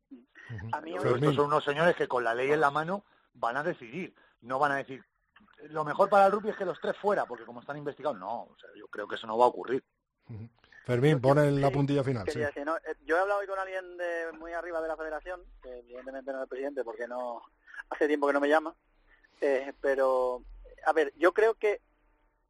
A 0.74 0.82
mí 0.82 0.98
que 0.98 1.08
estos 1.08 1.36
son 1.36 1.46
unos 1.46 1.64
señores 1.64 1.96
que 1.96 2.08
con 2.08 2.24
la 2.24 2.36
ley 2.36 2.52
en 2.52 2.60
la 2.60 2.72
mano 2.72 3.06
van 3.34 3.58
a 3.58 3.64
decidir, 3.64 4.14
no 4.42 4.60
van 4.60 4.74
a 4.74 4.78
decir 4.78 5.04
lo 5.70 5.84
mejor 5.84 6.10
para 6.10 6.26
el 6.26 6.32
rugby 6.32 6.50
es 6.50 6.56
que 6.56 6.66
los 6.66 6.80
tres 6.80 6.98
fuera, 6.98 7.26
porque 7.26 7.46
como 7.46 7.62
están 7.62 7.78
investigados, 7.78 8.18
no, 8.18 8.44
o 8.44 8.58
sea, 8.60 8.70
yo 8.76 8.88
creo 8.88 9.08
que 9.08 9.16
eso 9.16 9.28
no 9.28 9.38
va 9.38 9.46
a 9.46 9.50
ocurrir. 9.50 9.84
Fermín, 10.86 11.22
pon 11.22 11.38
en 11.38 11.62
la 11.62 11.70
puntilla 11.70 12.04
final. 12.04 12.26
sí. 12.26 12.34
Quería 12.34 12.48
decir, 12.48 12.66
no, 12.66 12.78
eh, 12.78 12.96
yo 13.06 13.18
he 13.18 13.20
hablado 13.20 13.42
hoy 13.42 13.48
con 13.48 13.60
alguien 13.60 13.98
de 13.98 14.32
muy 14.40 14.54
arriba 14.54 14.82
de 14.82 14.88
la 14.88 14.98
federación, 14.98 15.42
que 15.62 15.80
evidentemente 15.80 16.32
no 16.32 16.40
es 16.40 16.44
el 16.44 16.50
presidente 16.50 16.84
porque 16.84 17.08
no 17.08 17.44
hace 17.90 18.08
tiempo 18.08 18.28
que 18.28 18.34
no 18.34 18.40
me 18.40 18.50
llama, 18.50 18.74
eh, 19.40 19.74
pero 19.80 20.44
a 20.86 20.94
ver, 20.94 21.14
yo 21.18 21.34
creo 21.34 21.54
que 21.56 21.82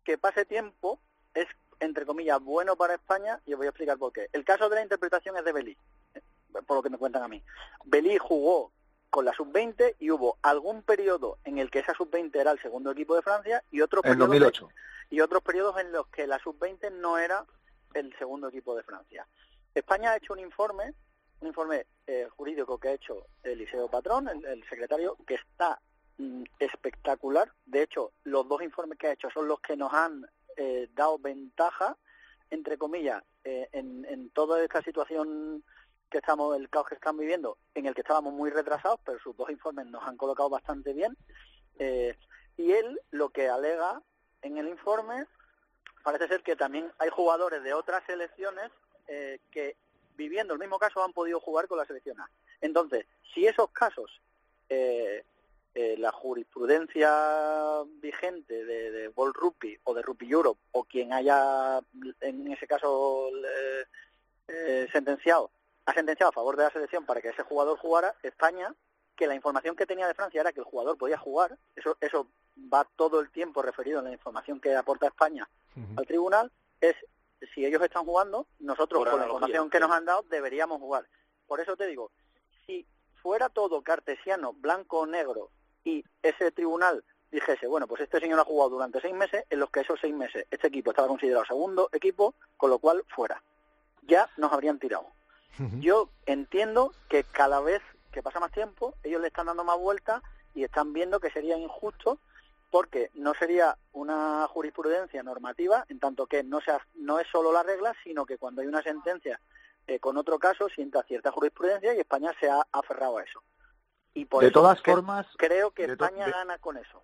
que 0.04 0.18
pase 0.18 0.46
tiempo 0.46 1.00
es, 1.34 1.48
entre 1.82 2.06
comillas, 2.06 2.40
bueno 2.42 2.76
para 2.76 2.94
España 2.94 3.42
y 3.46 3.54
os 3.54 3.58
voy 3.58 3.66
a 3.66 3.72
explicar 3.72 3.98
por 3.98 4.14
qué. 4.14 4.30
El 4.32 4.46
caso 4.46 4.70
de 4.70 4.76
la 4.76 4.84
interpretación 4.84 5.36
es 5.36 5.44
de 5.44 5.52
Belí, 5.52 5.78
eh, 6.14 6.22
por 6.66 6.78
lo 6.78 6.84
que 6.84 6.90
me 6.90 6.98
cuentan 6.98 7.24
a 7.24 7.28
mí. 7.28 7.44
Belí 7.86 8.18
jugó 8.18 8.72
con 9.10 9.26
la 9.26 9.34
sub-20 9.34 9.96
y 10.00 10.12
hubo 10.12 10.38
algún 10.42 10.84
periodo 10.84 11.38
en 11.44 11.58
el 11.58 11.70
que 11.70 11.80
esa 11.80 11.94
sub-20 11.94 12.34
era 12.40 12.52
el 12.52 12.62
segundo 12.62 12.92
equipo 12.92 13.16
de 13.16 13.22
Francia 13.24 13.62
y 13.72 13.82
otros 13.82 14.06
En 14.06 14.12
periodos 14.12 14.30
2008. 14.30 14.70
y 15.10 15.20
otros 15.22 15.44
periodos 15.44 15.78
en 15.80 15.92
los 15.92 16.08
que 16.08 16.28
la 16.28 16.40
sub-20 16.40 16.92
no 16.94 17.18
era 17.18 17.46
el 17.94 18.16
segundo 18.18 18.48
equipo 18.48 18.76
de 18.76 18.84
Francia. 18.84 19.28
España 19.74 20.12
ha 20.12 20.18
hecho 20.18 20.34
un 20.34 20.40
informe, 20.40 20.94
un 21.42 21.48
informe 21.48 21.88
eh, 22.08 22.28
jurídico 22.38 22.78
que 22.78 22.90
ha 22.90 22.94
hecho 22.94 23.26
Eliseo 23.44 23.90
Patrón, 23.90 24.30
el, 24.30 24.46
el 24.46 24.64
secretario, 24.70 25.18
que 25.28 25.34
está 25.36 25.82
mm, 26.18 26.44
espectacular. 26.60 27.52
De 27.66 27.82
hecho, 27.82 28.12
los 28.24 28.48
dos 28.48 28.62
informes 28.62 28.98
que 29.00 29.08
ha 29.08 29.14
hecho 29.14 29.30
son 29.32 29.48
los 29.48 29.60
que 29.60 29.76
nos 29.76 29.92
han 29.94 30.26
eh, 30.62 30.90
dado 30.94 31.18
ventaja, 31.18 31.98
entre 32.52 32.78
comillas, 32.78 33.24
eh, 33.44 33.68
en, 33.72 34.30
toda 34.30 34.64
esta 34.64 34.82
situación 34.84 35.64
que 36.10 36.20
estamos, 36.20 36.56
el 36.56 36.70
caos 36.70 36.88
que 36.88 36.96
están 36.96 37.18
viviendo, 37.18 37.58
en 37.74 37.88
el 37.88 37.96
que 37.96 38.02
estábamos 38.02 38.34
muy 38.34 38.52
retrasados, 38.52 39.00
pero 39.04 39.18
sus 39.20 39.36
dos 39.36 39.50
informes 39.50 39.88
nos 39.88 40.04
han 40.04 40.18
colocado 40.18 40.50
bastante 40.50 40.94
bien. 40.94 41.18
Eh, 41.80 42.16
y 42.58 42.74
él 42.74 43.00
lo 43.10 43.30
que 43.30 43.50
alega 43.50 44.02
en 44.44 44.58
el 44.58 44.68
informe 44.68 45.26
parece 46.04 46.28
ser 46.28 46.44
que 46.44 46.56
también 46.56 46.92
hay 47.00 47.10
jugadores 47.10 47.64
de 47.64 47.74
otras 47.74 48.04
selecciones 48.06 48.70
eh, 49.08 49.40
que 49.50 49.76
viviendo 50.16 50.54
el 50.54 50.60
mismo 50.60 50.78
caso 50.78 51.04
han 51.04 51.14
podido 51.14 51.40
jugar 51.40 51.68
con 51.68 51.80
la 51.80 51.86
selección 51.86 52.20
A. 52.20 52.30
Entonces, 52.60 53.08
si 53.34 53.48
esos 53.48 53.72
casos, 53.72 54.22
eh, 54.70 55.24
eh, 55.74 55.96
la 55.98 56.12
jurisprudencia 56.12 57.84
vigente 58.02 58.66
de, 58.66 58.92
de 58.92 59.08
World 59.10 59.36
Rugby 59.36 59.80
o 59.84 59.94
de 59.94 60.02
Rugby 60.02 60.30
Europe 60.30 60.60
o 60.72 60.84
quien 60.84 61.14
haya 61.14 61.80
en 62.20 62.52
ese 62.52 62.68
caso 62.68 63.30
eh, 63.30 63.86
eh, 64.50 64.88
sentenciado 64.92 65.50
ha 65.86 65.94
sentenciado 65.94 66.30
a 66.30 66.34
favor 66.34 66.58
de 66.58 66.64
la 66.64 66.72
selección 66.72 67.06
para 67.06 67.22
que 67.22 67.30
ese 67.30 67.44
jugador 67.44 67.78
jugara, 67.78 68.16
España, 68.22 68.76
que 69.16 69.28
la 69.28 69.36
información 69.36 69.76
que 69.76 69.86
tenía 69.86 70.08
de 70.08 70.14
Francia 70.14 70.42
era 70.42 70.52
que 70.52 70.60
el 70.60 70.66
jugador 70.66 70.98
podía 70.98 71.18
jugar, 71.18 71.58
eso, 71.76 71.98
eso 72.02 72.28
va 72.72 72.88
todo 72.96 73.20
el 73.20 73.32
tiempo 73.32 73.62
referido 73.62 74.00
en 74.00 74.06
la 74.06 74.12
información 74.12 74.60
que 74.60 74.76
aporta 74.76 75.08
España 75.08 75.50
al 75.96 76.06
tribunal, 76.06 76.52
es 76.80 76.96
si 77.54 77.66
ellos 77.66 77.82
están 77.82 78.06
jugando, 78.06 78.48
nosotros 78.60 79.02
Por 79.02 79.10
con 79.10 79.20
la 79.20 79.26
información 79.26 79.70
que 79.70 79.80
nos 79.80 79.92
han 79.92 80.06
dado 80.06 80.24
deberíamos 80.24 80.80
jugar. 80.80 81.08
Por 81.48 81.60
eso 81.60 81.76
te 81.76 81.88
digo, 81.88 82.12
si 82.66 82.86
fuera 83.22 83.50
todo 83.50 83.82
cartesiano, 83.82 84.54
blanco 84.54 85.00
o 85.00 85.08
negro, 85.08 85.50
y 85.84 86.04
ese 86.22 86.52
tribunal 86.52 87.04
dijese, 87.32 87.68
bueno, 87.68 87.88
pues 87.88 88.02
este 88.02 88.20
señor 88.20 88.40
ha 88.40 88.46
jugado 88.46 88.72
durante 88.72 89.00
seis 89.00 89.14
meses, 89.14 89.46
en 89.50 89.60
los 89.60 89.70
que 89.70 89.82
esos 89.82 90.00
seis 90.00 90.14
meses 90.14 90.46
este 90.52 90.68
equipo 90.68 90.92
estaba 90.92 91.08
considerado 91.08 91.46
segundo 91.46 91.90
equipo, 91.94 92.34
con 92.58 92.70
lo 92.70 92.80
cual 92.80 93.04
fuera. 93.16 93.42
Ya 94.04 94.30
nos 94.38 94.52
habrían 94.52 94.80
tirado. 94.80 95.08
Yo 95.80 96.10
entiendo 96.26 96.92
que 97.08 97.24
cada 97.24 97.60
vez 97.60 97.82
que 98.12 98.24
pasa 98.24 98.40
más 98.40 98.52
tiempo, 98.52 98.96
ellos 99.04 99.22
le 99.22 99.28
están 99.28 99.46
dando 99.46 99.64
más 99.64 99.78
vueltas 99.78 100.24
y 100.56 100.64
están 100.64 100.92
viendo 100.92 101.20
que 101.20 101.30
sería 101.30 101.58
injusto 101.58 102.18
porque 102.72 103.12
no 103.14 103.34
sería 103.34 103.78
una 103.92 104.48
jurisprudencia 104.48 105.22
normativa, 105.24 105.86
en 105.90 106.00
tanto 106.00 106.26
que 106.26 106.42
no, 106.42 106.62
sea, 106.62 106.80
no 106.96 107.20
es 107.20 107.28
solo 107.28 107.52
la 107.52 107.64
regla, 107.64 107.94
sino 108.04 108.26
que 108.26 108.38
cuando 108.38 108.62
hay 108.62 108.68
una 108.68 108.82
sentencia 108.82 109.40
eh, 109.88 110.00
con 110.00 110.18
otro 110.18 110.40
caso 110.40 110.70
sienta 110.70 111.04
cierta 111.04 111.32
jurisprudencia 111.32 111.94
y 111.94 112.00
España 112.00 112.34
se 112.40 112.50
ha 112.50 112.66
aferrado 112.72 113.18
a 113.18 113.24
eso. 113.24 113.44
Y 114.14 114.26
por 114.26 114.42
De 114.42 114.48
eso 114.48 114.54
todas 114.60 114.82
que- 114.82 114.92
formas, 114.92 115.26
creo 115.38 115.72
que 115.72 115.86
España 115.86 116.26
de- 116.26 116.32
gana 116.32 116.58
con 116.58 116.78
eso. 116.78 117.04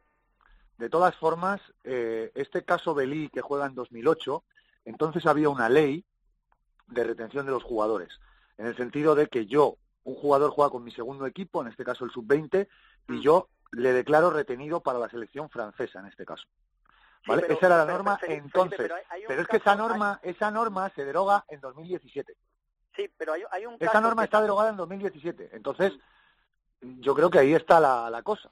De 0.77 0.89
todas 0.89 1.15
formas, 1.15 1.61
eh, 1.83 2.31
este 2.35 2.63
caso 2.63 2.93
Belí 2.93 3.29
que 3.29 3.41
juega 3.41 3.65
en 3.65 3.73
2008, 3.75 4.43
entonces 4.85 5.25
había 5.25 5.49
una 5.49 5.69
ley 5.69 6.05
de 6.87 7.03
retención 7.03 7.45
de 7.45 7.51
los 7.51 7.63
jugadores, 7.63 8.09
en 8.57 8.67
el 8.67 8.75
sentido 8.77 9.15
de 9.15 9.27
que 9.27 9.45
yo, 9.45 9.77
un 10.03 10.15
jugador 10.15 10.51
juega 10.51 10.69
con 10.71 10.83
mi 10.83 10.91
segundo 10.91 11.25
equipo, 11.25 11.61
en 11.61 11.67
este 11.67 11.83
caso 11.83 12.05
el 12.05 12.11
sub-20, 12.11 12.67
Mm. 13.07 13.13
y 13.15 13.21
yo 13.21 13.49
le 13.71 13.91
declaro 13.93 14.29
retenido 14.29 14.81
para 14.81 14.99
la 14.99 15.09
selección 15.09 15.49
francesa, 15.49 15.99
en 15.99 16.05
este 16.07 16.25
caso. 16.25 16.45
¿Vale? 17.25 17.41
pero- 17.41 17.53
Esa 17.55 17.65
era 17.65 17.77
la 17.79 17.85
pero, 17.85 17.97
norma 17.97 18.17
Felipe, 18.19 18.41
entonces. 18.41 18.91
pero 19.27 19.41
es 19.41 19.47
que 19.49 19.57
esa 19.57 19.75
norma, 19.75 20.19
esa 20.23 20.49
norma 20.49 20.89
se 20.95 21.03
deroga 21.03 21.43
en 21.49 21.59
2017. 21.59 22.37
Sí, 22.95 23.11
pero 23.17 23.33
hay, 23.33 23.43
hay 23.51 23.65
un 23.65 23.73
Esa 23.75 23.87
caso 23.91 24.01
norma 24.01 24.23
está 24.23 24.41
derogada 24.41 24.69
en 24.69 24.77
2017. 24.77 25.49
Entonces, 25.51 25.91
yo 26.81 27.15
creo 27.15 27.29
que 27.29 27.39
ahí 27.39 27.53
está 27.53 27.79
la, 27.79 28.09
la 28.09 28.21
cosa. 28.23 28.49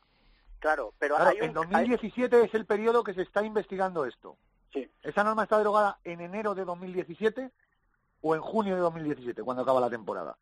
Claro, 0.60 0.94
pero 0.98 1.16
Claro, 1.16 1.32
hay 1.32 1.38
un, 1.40 1.44
en 1.46 1.54
2017 1.54 2.44
es 2.46 2.54
el 2.54 2.66
periodo 2.66 3.04
que 3.04 3.14
se 3.14 3.22
está 3.22 3.44
investigando 3.44 4.06
esto. 4.06 4.38
Sí. 4.74 4.90
¿Esa 5.04 5.24
norma 5.24 5.44
está 5.44 5.58
derogada 5.58 6.00
en 6.04 6.22
enero 6.22 6.56
de 6.56 6.66
2017 6.66 7.52
o 8.22 8.36
en 8.36 8.42
junio 8.42 8.76
de 8.76 8.82
2017, 8.82 9.44
cuando 9.44 9.64
acaba 9.64 9.80
la 9.80 9.90
temporada? 9.90 10.36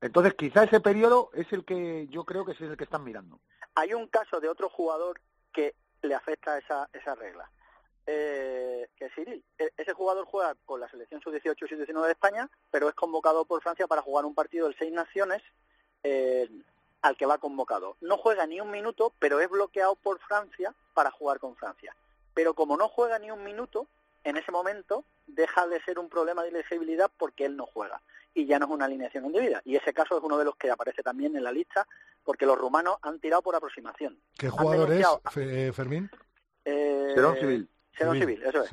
Entonces, 0.00 0.34
quizá 0.34 0.62
ese 0.62 0.80
periodo 0.80 1.30
es 1.34 1.52
el 1.52 1.64
que 1.64 2.06
yo 2.08 2.24
creo 2.24 2.44
que 2.44 2.52
es 2.52 2.60
el 2.60 2.76
que 2.76 2.84
están 2.84 3.02
mirando. 3.02 3.40
Hay 3.74 3.94
un 3.94 4.06
caso 4.06 4.38
de 4.40 4.48
otro 4.48 4.68
jugador 4.68 5.20
que 5.52 5.74
le 6.02 6.14
afecta 6.14 6.56
esa, 6.56 6.88
esa 6.92 7.16
regla, 7.16 7.50
eh, 8.06 8.88
que 8.96 9.06
es 9.06 9.12
Cyril. 9.14 9.44
E- 9.58 9.72
ese 9.76 9.92
jugador 9.92 10.24
juega 10.26 10.54
con 10.64 10.78
la 10.80 10.88
selección 10.88 11.20
sub-18 11.20 11.56
y 11.64 11.68
sub-19 11.68 12.04
de 12.06 12.12
España, 12.12 12.48
pero 12.70 12.88
es 12.88 12.94
convocado 12.94 13.44
por 13.44 13.60
Francia 13.60 13.88
para 13.88 14.02
jugar 14.02 14.24
un 14.24 14.34
partido 14.36 14.66
del 14.68 14.76
Seis 14.78 14.92
Naciones 14.92 15.42
eh, 16.04 16.48
al 17.02 17.16
que 17.16 17.26
va 17.26 17.38
convocado. 17.38 17.96
No 18.00 18.16
juega 18.18 18.46
ni 18.46 18.60
un 18.60 18.70
minuto, 18.70 19.12
pero 19.18 19.40
es 19.40 19.48
bloqueado 19.48 19.94
por 19.96 20.18
Francia 20.20 20.74
para 20.94 21.10
jugar 21.10 21.38
con 21.38 21.54
Francia. 21.56 21.94
Pero 22.34 22.54
como 22.54 22.76
no 22.76 22.88
juega 22.88 23.18
ni 23.18 23.30
un 23.30 23.42
minuto, 23.44 23.86
en 24.24 24.36
ese 24.36 24.50
momento 24.52 25.04
deja 25.26 25.66
de 25.66 25.80
ser 25.82 25.98
un 25.98 26.08
problema 26.08 26.42
de 26.42 26.48
elegibilidad 26.50 27.10
porque 27.18 27.44
él 27.44 27.56
no 27.56 27.66
juega 27.66 28.00
y 28.34 28.46
ya 28.46 28.58
no 28.58 28.66
es 28.66 28.70
una 28.72 28.84
alineación 28.86 29.26
indebida. 29.26 29.60
Y 29.64 29.76
ese 29.76 29.92
caso 29.94 30.16
es 30.18 30.22
uno 30.24 30.38
de 30.38 30.44
los 30.44 30.56
que 30.56 30.70
aparece 30.70 31.02
también 31.02 31.36
en 31.36 31.44
la 31.44 31.52
lista 31.52 31.86
porque 32.24 32.46
los 32.46 32.58
rumanos 32.58 32.96
han 33.02 33.18
tirado 33.20 33.42
por 33.42 33.54
aproximación. 33.56 34.18
¿Qué 34.36 34.48
jugador 34.50 34.92
es, 34.92 35.06
Fe- 35.30 35.72
Fermín? 35.72 36.10
eh, 36.64 37.12
Serón 37.14 37.36
civil. 37.36 37.68
Civil, 37.98 38.42
eso 38.42 38.62
es. 38.62 38.70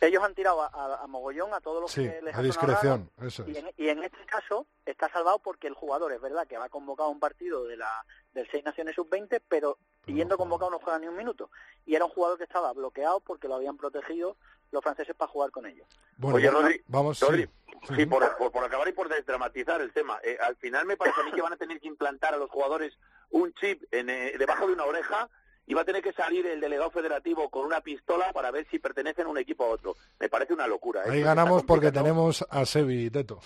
Ellos 0.00 0.22
han 0.22 0.34
tirado 0.34 0.62
a, 0.62 0.66
a- 0.68 1.02
a 1.02 1.06
mogollón 1.06 1.52
a 1.54 1.60
todos 1.60 1.80
los 1.82 1.90
Sí, 1.90 2.02
que 2.02 2.22
les 2.22 2.34
a 2.36 2.42
discreción, 2.42 3.10
raro, 3.16 3.28
eso 3.28 3.44
y, 3.46 3.52
es. 3.52 3.58
en, 3.58 3.70
y 3.76 3.88
en 3.88 4.02
este 4.04 4.24
caso 4.26 4.66
está 4.86 5.08
salvado 5.10 5.38
porque 5.40 5.66
el 5.66 5.74
jugador 5.74 6.12
es 6.12 6.20
verdad 6.20 6.46
que 6.46 6.56
va 6.58 6.68
convocado 6.68 7.08
a 7.08 7.12
un 7.12 7.20
partido 7.20 7.64
de 7.64 7.76
la 7.76 7.90
del 8.32 8.48
Seis 8.50 8.64
Naciones 8.64 8.94
Sub-20, 8.94 9.40
pero 9.48 9.78
yendo 10.06 10.36
convocado 10.36 10.70
no 10.70 10.78
juega 10.78 10.98
ni 10.98 11.08
un 11.08 11.16
minuto. 11.16 11.50
Y 11.86 11.94
era 11.94 12.04
un 12.04 12.10
jugador 12.12 12.38
que 12.38 12.44
estaba 12.44 12.72
bloqueado 12.72 13.20
porque 13.20 13.48
lo 13.48 13.56
habían 13.56 13.76
protegido 13.76 14.36
los 14.70 14.82
franceses 14.82 15.16
para 15.16 15.30
jugar 15.30 15.50
con 15.50 15.66
ellos. 15.66 15.88
Bueno, 16.18 16.36
Oye, 16.36 16.50
Rodri, 16.50 16.82
vamos, 16.88 17.18
Rodri, 17.20 17.48
sí. 17.88 17.94
sí, 17.96 18.06
por, 18.06 18.36
por- 18.36 18.52
por 18.52 18.64
acabar 18.64 18.86
y 18.86 18.92
por 18.92 19.08
desdramatizar 19.08 19.80
el 19.80 19.92
tema. 19.92 20.20
eh, 20.22 20.36
al 20.40 20.56
final 20.56 20.84
me 20.86 20.96
parece 20.96 21.20
a 21.20 21.24
mí 21.24 21.32
que 21.32 21.40
van 21.42 21.54
a 21.54 21.56
tener 21.56 21.80
que 21.80 21.88
implantar 21.88 22.34
a 22.34 22.36
los 22.36 22.50
jugadores 22.50 22.96
un 23.30 23.52
chip 23.54 23.82
en, 23.90 24.10
eh, 24.10 24.34
debajo 24.38 24.66
de 24.66 24.74
una 24.74 24.84
oreja 24.84 25.28
y 25.70 25.74
va 25.74 25.82
a 25.82 25.84
tener 25.84 26.02
que 26.02 26.12
salir 26.14 26.46
el 26.46 26.60
delegado 26.60 26.90
federativo 26.90 27.48
con 27.50 27.66
una 27.66 27.80
pistola 27.82 28.32
para 28.32 28.50
ver 28.50 28.66
si 28.70 28.78
pertenecen 28.78 29.26
a 29.26 29.28
un 29.28 29.36
equipo 29.38 29.64
a 29.64 29.68
otro. 29.68 29.94
Me 30.18 30.28
parece 30.28 30.54
una 30.54 30.66
locura. 30.66 31.04
¿eh? 31.04 31.10
Ahí 31.10 31.20
ganamos 31.22 31.62
porque 31.62 31.92
tenemos 31.92 32.44
a 32.48 32.64
Sebi 32.64 33.04
y 33.04 33.10
Teto. 33.10 33.38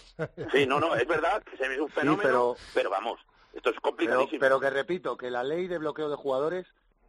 Sí, 0.52 0.64
no, 0.66 0.78
no, 0.80 0.94
es 0.94 1.06
verdad 1.06 1.42
que 1.42 1.56
es 1.56 1.78
un 1.80 1.88
fenómeno, 1.88 2.22
pero- 2.22 2.56
pero, 2.72 2.90
vamos, 2.90 3.18
esto 3.52 3.70
es 3.70 3.74
Pero, 3.74 3.82
complicadísimo. 3.82 4.40
pero 4.40 4.60
que 4.60 4.70
repito, 4.70 5.16
que 5.16 5.30
la 5.30 5.42
ley 5.42 5.66
de 5.66 5.78
bloqueo 5.78 6.08
de 6.08 6.16
jugadores 6.16 6.66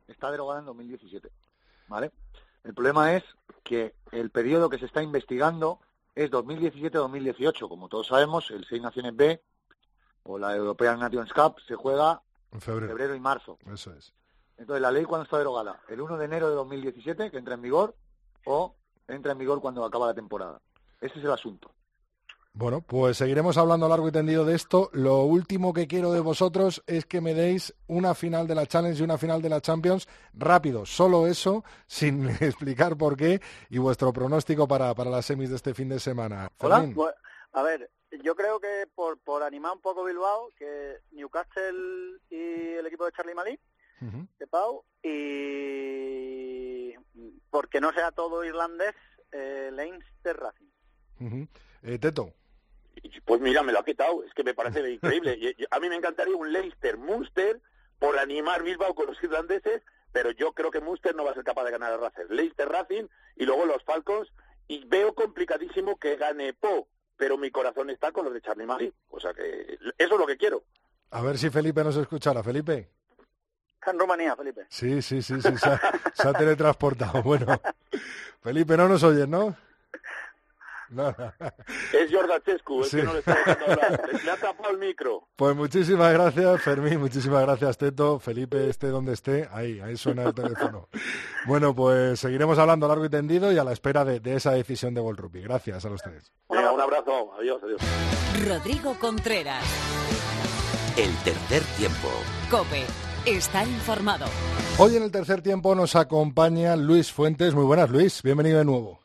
está 0.07 0.32
derogada 0.32 0.59
en 0.61 0.66
2017. 0.66 1.30
¿Vale? 1.88 2.11
El 2.64 2.74
problema 2.74 3.14
es 3.16 3.24
que 3.64 3.93
el 4.11 4.32
periodo 4.32 4.70
que 4.70 4.80
se 4.80 4.86
está 4.86 5.03
investigando 5.03 5.80
es 6.16 6.32
2017-2018. 6.32 7.68
Como 7.70 7.88
todos 7.88 8.07
sabemos, 8.07 8.49
el 8.51 8.66
Seis 8.66 8.82
Naciones 8.82 9.16
B 9.16 9.41
o 10.24 10.38
la 10.39 10.55
European 10.55 10.99
Nations 10.99 11.32
Cup 11.34 11.57
se 11.68 11.76
juega 11.76 12.22
En 12.51 12.61
febrero. 12.61 12.88
febrero 12.88 13.16
y 13.16 13.20
marzo. 13.20 13.57
Eso 13.72 13.93
es. 13.93 14.14
Entonces, 14.64 14.82
¿la 14.82 14.91
ley 14.91 15.03
cuándo 15.03 15.26
está 15.26 15.38
derogada? 15.38 15.82
¿El 15.89 15.99
1 15.99 16.18
de 16.18 16.24
enero 16.24 16.47
de 16.47 16.55
2017, 16.55 17.32
que 17.32 17.38
entra 17.38 17.55
en 17.55 17.61
vigor, 17.61 17.95
o 18.45 18.74
entra 19.09 19.34
en 19.34 19.38
vigor 19.38 19.59
cuando 19.59 19.84
acaba 19.84 20.07
la 20.07 20.14
temporada? 20.14 20.61
Ese 21.01 21.20
es 21.20 21.26
el 21.26 21.32
asunto. 21.32 21.70
Bueno, 22.53 22.80
pues 22.80 23.18
seguiremos 23.18 23.57
hablando 23.57 23.89
largo 23.89 24.07
y 24.07 24.14
tendido 24.14 24.45
de 24.45 24.55
esto. 24.55 24.89
Lo 24.93 25.24
último 25.24 25.74
que 25.74 25.86
quiero 25.86 26.14
de 26.14 26.22
vosotros 26.22 26.82
es 26.88 27.05
que 27.05 27.20
me 27.20 27.34
deis 27.34 27.76
una 27.88 28.16
final 28.16 28.47
de 28.47 28.55
la 28.55 28.66
Challenge 28.66 28.97
y 28.97 29.03
una 29.03 29.18
final 29.18 29.41
de 29.41 29.49
la 29.49 29.59
Champions 29.59 30.07
rápido, 30.34 30.86
solo 30.86 31.28
eso, 31.28 31.66
sin 31.88 32.30
explicar 32.39 32.95
por 32.95 33.18
qué, 33.18 33.41
y 33.70 33.80
vuestro 33.80 34.14
pronóstico 34.14 34.66
para, 34.66 34.95
para 34.95 35.09
las 35.09 35.26
semis 35.26 35.49
de 35.49 35.57
este 35.57 35.74
fin 35.74 35.89
de 35.89 35.99
semana. 35.99 36.49
Fermín. 36.57 36.93
Bueno, 36.93 37.18
a 37.51 37.64
ver, 37.64 37.91
yo 38.24 38.34
creo 38.34 38.61
que 38.61 38.88
por, 38.95 39.18
por 39.18 39.43
animar 39.43 39.74
un 39.74 39.82
poco 39.82 40.05
Bilbao, 40.05 40.51
que 40.57 40.99
Newcastle 41.11 42.22
y 42.30 42.76
el 42.76 42.86
equipo 42.86 43.03
de 43.03 43.11
Charlie 43.11 43.36
Malí, 43.36 43.59
De 44.39 44.47
Pau, 44.47 44.84
y 45.01 46.93
porque 47.49 47.80
no 47.80 47.93
sea 47.93 48.12
todo 48.12 48.43
irlandés, 48.43 48.93
eh, 49.32 49.70
Leinster 49.74 50.38
Racing. 50.38 50.68
Ujú. 51.20 51.47
Eh, 51.84 51.99
Teto. 51.99 52.34
Pues 53.26 53.41
mira, 53.41 53.64
me 53.64 53.72
lo 53.72 53.80
ha 53.80 53.86
quitado, 53.86 54.24
es 54.24 54.34
que 54.34 54.43
me 54.43 54.54
parece 54.54 54.89
increíble. 54.93 55.56
A 55.72 55.80
mí 55.80 55.89
me 55.89 55.95
encantaría 55.95 56.36
un 56.36 56.51
Leicester 56.51 56.97
Munster 56.97 57.62
por 57.99 58.18
animar 58.20 58.64
Bilbao 58.64 58.93
con 58.95 59.08
los 59.08 59.22
irlandeses, 59.24 59.82
pero 60.12 60.32
yo 60.32 60.54
creo 60.54 60.72
que 60.72 60.82
Munster 60.82 61.16
no 61.16 61.24
va 61.24 61.32
a 61.32 61.36
ser 61.36 61.43
capaz 61.43 61.64
de 61.66 61.72
ganar 61.72 61.93
a 61.93 61.97
Racing. 61.97 62.26
Leicester 62.30 62.68
Racing 62.68 63.08
y 63.36 63.45
luego 63.45 63.66
los 63.66 63.84
Falcons 63.84 64.30
y 64.68 64.86
veo 64.86 65.14
complicadísimo 65.14 65.97
que 65.97 66.16
gane 66.18 66.54
Po, 66.54 66.88
pero 67.18 67.38
mi 67.38 67.51
corazón 67.51 67.89
está 67.89 68.12
con 68.12 68.26
los 68.26 68.34
de 68.34 68.41
Charlie 68.41 68.66
Mali. 68.66 68.93
O 69.10 69.20
sea 69.20 69.34
que 69.34 69.78
eso 69.97 70.14
es 70.14 70.20
lo 70.20 70.26
que 70.28 70.38
quiero. 70.38 70.64
A 71.12 71.22
ver 71.22 71.38
si 71.38 71.49
Felipe 71.49 71.84
nos 71.84 71.95
escuchará. 71.97 72.43
Felipe. 72.43 72.89
Está 73.84 73.92
en 73.92 74.00
Rumanía, 74.00 74.34
Felipe. 74.38 74.62
Sí, 74.70 75.02
sí, 75.02 75.22
sí, 75.22 75.42
sí, 75.42 75.58
se 75.58 75.70
ha, 75.70 75.82
se 76.14 76.28
ha 76.30 76.32
teletransportado. 76.34 77.22
Bueno, 77.24 77.60
Felipe, 78.42 78.78
no 78.78 78.88
nos 78.88 79.04
oyes, 79.04 79.28
¿no? 79.28 79.56
Es 81.92 82.10
Jordan 82.12 82.40
Chescu, 82.46 82.82
es 82.84 82.90
Sí. 82.90 82.98
que 82.98 83.04
no 83.04 83.12
le 83.14 83.20
está 83.20 83.34
dejando 83.36 83.66
hablar. 83.66 84.10
Le 84.24 84.32
ha 84.32 84.38
tapado 84.38 84.70
el 84.72 84.78
micro. 84.78 85.28
Pues 85.36 85.54
muchísimas 85.56 86.14
gracias, 86.14 86.62
Fermín, 86.62 87.00
muchísimas 87.00 87.42
gracias, 87.42 87.78
Teto. 87.78 88.20
Felipe, 88.20 88.70
esté 88.70 88.88
donde 88.88 89.12
esté, 89.14 89.50
ahí, 89.52 89.82
ahí 89.82 89.98
suena 89.98 90.24
el 90.24 90.34
teléfono. 90.34 90.88
Bueno, 91.46 91.76
pues 91.76 92.20
seguiremos 92.22 92.58
hablando 92.60 92.88
largo 92.88 93.04
y 93.04 93.10
tendido 93.10 93.52
y 93.52 93.58
a 93.58 93.64
la 93.66 93.74
espera 93.74 94.06
de, 94.06 94.20
de 94.22 94.36
esa 94.36 94.52
decisión 94.52 94.94
de 94.94 95.02
World 95.02 95.20
Rugby. 95.20 95.42
Gracias 95.42 95.84
a 95.84 95.90
los 95.90 96.02
tres. 96.02 96.32
Venga, 96.50 96.72
un 96.72 96.80
abrazo. 96.80 97.34
Adiós, 97.38 97.62
adiós. 97.64 97.82
Rodrigo 98.48 98.96
Contreras. 99.00 99.64
El 100.96 101.14
tercer 101.24 101.64
tiempo. 101.76 102.08
Cope. 102.52 102.86
Está 103.26 103.63
informado. 103.63 104.26
Hoy 104.78 104.97
en 104.97 105.03
el 105.03 105.11
tercer 105.11 105.41
tiempo 105.41 105.76
nos 105.76 105.95
acompaña 105.95 106.76
Luis 106.76 107.09
Fuentes. 107.09 107.53
Muy 107.53 107.63
buenas, 107.63 107.89
Luis. 107.89 108.21
Bienvenido 108.21 108.57
de 108.57 108.65
nuevo. 108.65 108.99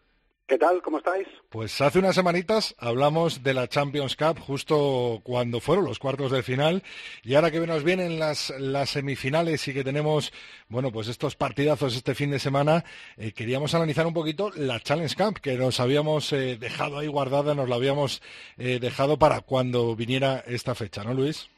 ¿Qué 0.49 0.59
tal? 0.59 0.83
¿Cómo 0.83 0.99
estáis? 0.99 1.29
Pues 1.51 1.81
hace 1.81 2.01
unas 2.01 2.17
semanitas 2.17 2.75
hablamos 2.79 3.45
de 3.45 3.55
la 3.55 3.69
Champions 3.69 4.17
Cup 4.17 4.41
justo 4.41 5.21
cuando 5.23 5.61
fueron 5.61 5.85
los 5.85 6.01
cuartos 6.01 6.33
de 6.33 6.43
final 6.43 6.83
y 7.23 7.35
ahora 7.35 7.53
que 7.53 7.61
nos 7.61 7.85
vienen 7.85 8.19
las, 8.19 8.53
las 8.59 8.91
semifinales 8.91 9.69
y 9.69 9.75
que 9.75 9.85
tenemos, 9.85 10.33
bueno, 10.69 10.91
pues 10.91 11.07
estos 11.07 11.37
partidazos 11.37 11.95
este 11.95 12.17
fin 12.17 12.31
de 12.33 12.41
semana, 12.41 12.85
eh, 13.19 13.33
queríamos 13.33 13.75
analizar 13.75 14.07
un 14.07 14.15
poquito 14.15 14.51
la 14.57 14.81
Challenge 14.81 15.15
Cup 15.15 15.41
que 15.41 15.57
nos 15.57 15.79
habíamos 15.79 16.33
eh, 16.33 16.57
dejado 16.57 16.99
ahí 16.99 17.07
guardada, 17.07 17.55
nos 17.55 17.69
la 17.69 17.77
habíamos 17.77 18.21
eh, 18.57 18.79
dejado 18.81 19.19
para 19.19 19.43
cuando 19.43 19.95
viniera 19.95 20.43
esta 20.47 20.75
fecha, 20.75 21.05
¿no, 21.05 21.15
Luis? 21.15 21.51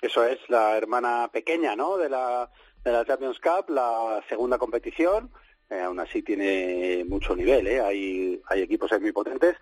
Eso 0.00 0.24
es 0.24 0.38
la 0.48 0.76
hermana 0.76 1.28
pequeña, 1.32 1.74
¿no? 1.74 1.96
De 1.96 2.08
la, 2.08 2.50
de 2.84 2.92
la 2.92 3.04
Champions 3.04 3.38
Cup, 3.40 3.70
la 3.70 4.22
segunda 4.28 4.58
competición. 4.58 5.30
Eh, 5.70 5.80
aún 5.80 6.00
así 6.00 6.22
tiene 6.22 7.04
mucho 7.06 7.36
nivel, 7.36 7.66
¿eh? 7.66 7.80
Hay, 7.80 8.40
hay 8.46 8.62
equipos 8.62 8.90
ahí 8.92 9.00
muy 9.00 9.12
potentes. 9.12 9.56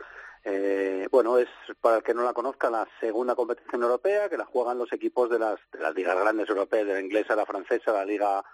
Eh, 0.45 1.09
bueno, 1.11 1.39
es 1.39 1.49
para 1.81 1.97
el 1.97 2.03
que 2.05 2.15
no 2.15 2.23
la 2.23 2.33
conozca 2.33 2.71
la 2.71 2.87
segunda 3.01 3.35
competición 3.35 3.83
europea, 3.83 4.29
que 4.29 4.37
la 4.37 4.45
juegan 4.45 4.79
los 4.79 4.93
equipos 4.93 5.29
de 5.29 5.41
las, 5.41 5.59
de 5.73 5.81
las 5.81 5.95
ligas 5.95 6.17
grandes 6.17 6.49
europeas, 6.49 6.87
de 6.87 6.93
la 6.93 7.01
inglesa, 7.01 7.35
la 7.35 7.47
francesa, 7.47 7.93
la 7.93 8.05
liga 8.05 8.45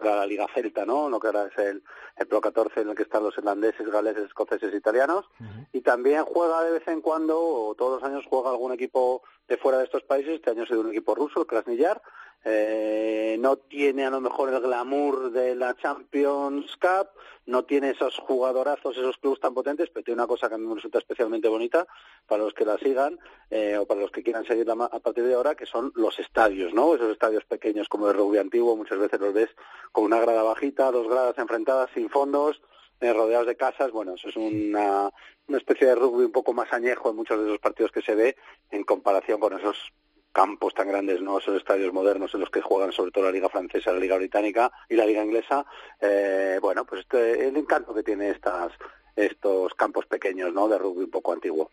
la 0.00 0.26
liga 0.26 0.46
celta, 0.54 0.86
¿no? 0.86 1.08
Lo 1.08 1.20
que 1.20 1.26
ahora 1.28 1.46
es 1.46 1.58
el, 1.58 1.82
el 2.16 2.26
Pro 2.26 2.40
14 2.40 2.80
en 2.80 2.90
el 2.90 2.96
que 2.96 3.02
están 3.02 3.22
los 3.22 3.36
irlandeses, 3.36 3.86
galeses, 3.90 4.24
escoceses, 4.24 4.74
italianos. 4.74 5.26
Y 5.72 5.80
también 5.82 6.24
juega 6.24 6.62
de 6.62 6.72
vez 6.72 6.88
en 6.88 7.00
cuando, 7.00 7.38
o 7.38 7.74
todos 7.74 8.00
los 8.00 8.10
años 8.10 8.24
juega 8.28 8.50
algún 8.50 8.72
equipo 8.72 9.22
de 9.48 9.56
fuera 9.56 9.78
de 9.78 9.84
estos 9.84 10.02
países. 10.02 10.34
Este 10.34 10.50
año 10.50 10.62
ha 10.62 10.66
sido 10.66 10.80
un 10.80 10.90
equipo 10.90 11.14
ruso, 11.14 11.40
el 11.40 11.46
Krasnillar. 11.46 12.00
Eh, 12.44 13.36
no 13.38 13.56
tiene 13.56 14.04
a 14.04 14.10
lo 14.10 14.20
mejor 14.20 14.52
el 14.52 14.60
glamour 14.60 15.30
de 15.30 15.54
la 15.54 15.76
Champions 15.76 16.76
Cup, 16.76 17.10
no 17.46 17.64
tiene 17.64 17.90
esos 17.90 18.18
jugadorazos, 18.18 18.96
esos 18.96 19.16
clubes 19.18 19.38
tan 19.38 19.54
potentes, 19.54 19.90
pero 19.90 20.02
tiene 20.02 20.20
una 20.20 20.26
cosa 20.26 20.48
que 20.48 20.56
a 20.56 20.58
mí 20.58 20.66
me 20.66 20.74
resulta 20.74 20.98
especialmente 20.98 21.46
bonita 21.46 21.86
para 22.26 22.42
los 22.42 22.52
que 22.52 22.64
la 22.64 22.78
sigan 22.78 23.20
eh, 23.48 23.76
o 23.78 23.86
para 23.86 24.00
los 24.00 24.10
que 24.10 24.24
quieran 24.24 24.44
seguirla 24.44 24.72
a 24.72 24.98
partir 24.98 25.24
de 25.24 25.34
ahora, 25.34 25.54
que 25.54 25.66
son 25.66 25.92
los 25.94 26.18
estadios, 26.18 26.74
¿no? 26.74 26.96
Esos 26.96 27.12
estadios 27.12 27.44
pequeños 27.44 27.88
como 27.88 28.08
el 28.08 28.16
rugby 28.16 28.38
antiguo, 28.38 28.76
muchas 28.76 28.98
veces 28.98 29.20
los 29.20 29.32
ves 29.32 29.50
con 29.92 30.04
una 30.04 30.18
grada 30.18 30.42
bajita, 30.42 30.90
dos 30.90 31.08
gradas 31.08 31.38
enfrentadas 31.38 31.90
sin 31.94 32.10
fondos, 32.10 32.60
eh, 33.02 33.12
rodeados 33.12 33.46
de 33.46 33.56
casas, 33.56 33.90
bueno, 33.90 34.14
eso 34.14 34.28
es 34.28 34.36
una, 34.36 35.10
una 35.48 35.58
especie 35.58 35.86
de 35.86 35.94
rugby 35.94 36.24
un 36.24 36.32
poco 36.32 36.52
más 36.52 36.72
añejo 36.72 37.10
en 37.10 37.16
muchos 37.16 37.38
de 37.38 37.46
esos 37.46 37.58
partidos 37.58 37.92
que 37.92 38.02
se 38.02 38.14
ve 38.14 38.36
en 38.70 38.84
comparación 38.84 39.40
con 39.40 39.58
esos 39.58 39.92
campos 40.32 40.72
tan 40.74 40.88
grandes, 40.88 41.20
no 41.20 41.38
esos 41.38 41.56
estadios 41.56 41.92
modernos 41.92 42.32
en 42.34 42.40
los 42.40 42.50
que 42.50 42.62
juegan 42.62 42.92
sobre 42.92 43.10
todo 43.10 43.24
la 43.24 43.32
liga 43.32 43.48
francesa, 43.48 43.92
la 43.92 43.98
liga 43.98 44.16
británica 44.16 44.72
y 44.88 44.96
la 44.96 45.04
liga 45.04 45.24
inglesa. 45.24 45.66
Eh, 46.00 46.58
bueno, 46.60 46.84
pues 46.84 47.02
este, 47.02 47.48
el 47.48 47.56
encanto 47.56 47.94
que 47.94 48.02
tiene 48.02 48.30
estas 48.30 48.72
estos 49.16 49.74
campos 49.74 50.06
pequeños, 50.06 50.52
¿no? 50.52 50.68
De 50.68 50.78
rugby 50.78 51.04
un 51.04 51.10
poco 51.10 51.32
antiguo. 51.32 51.70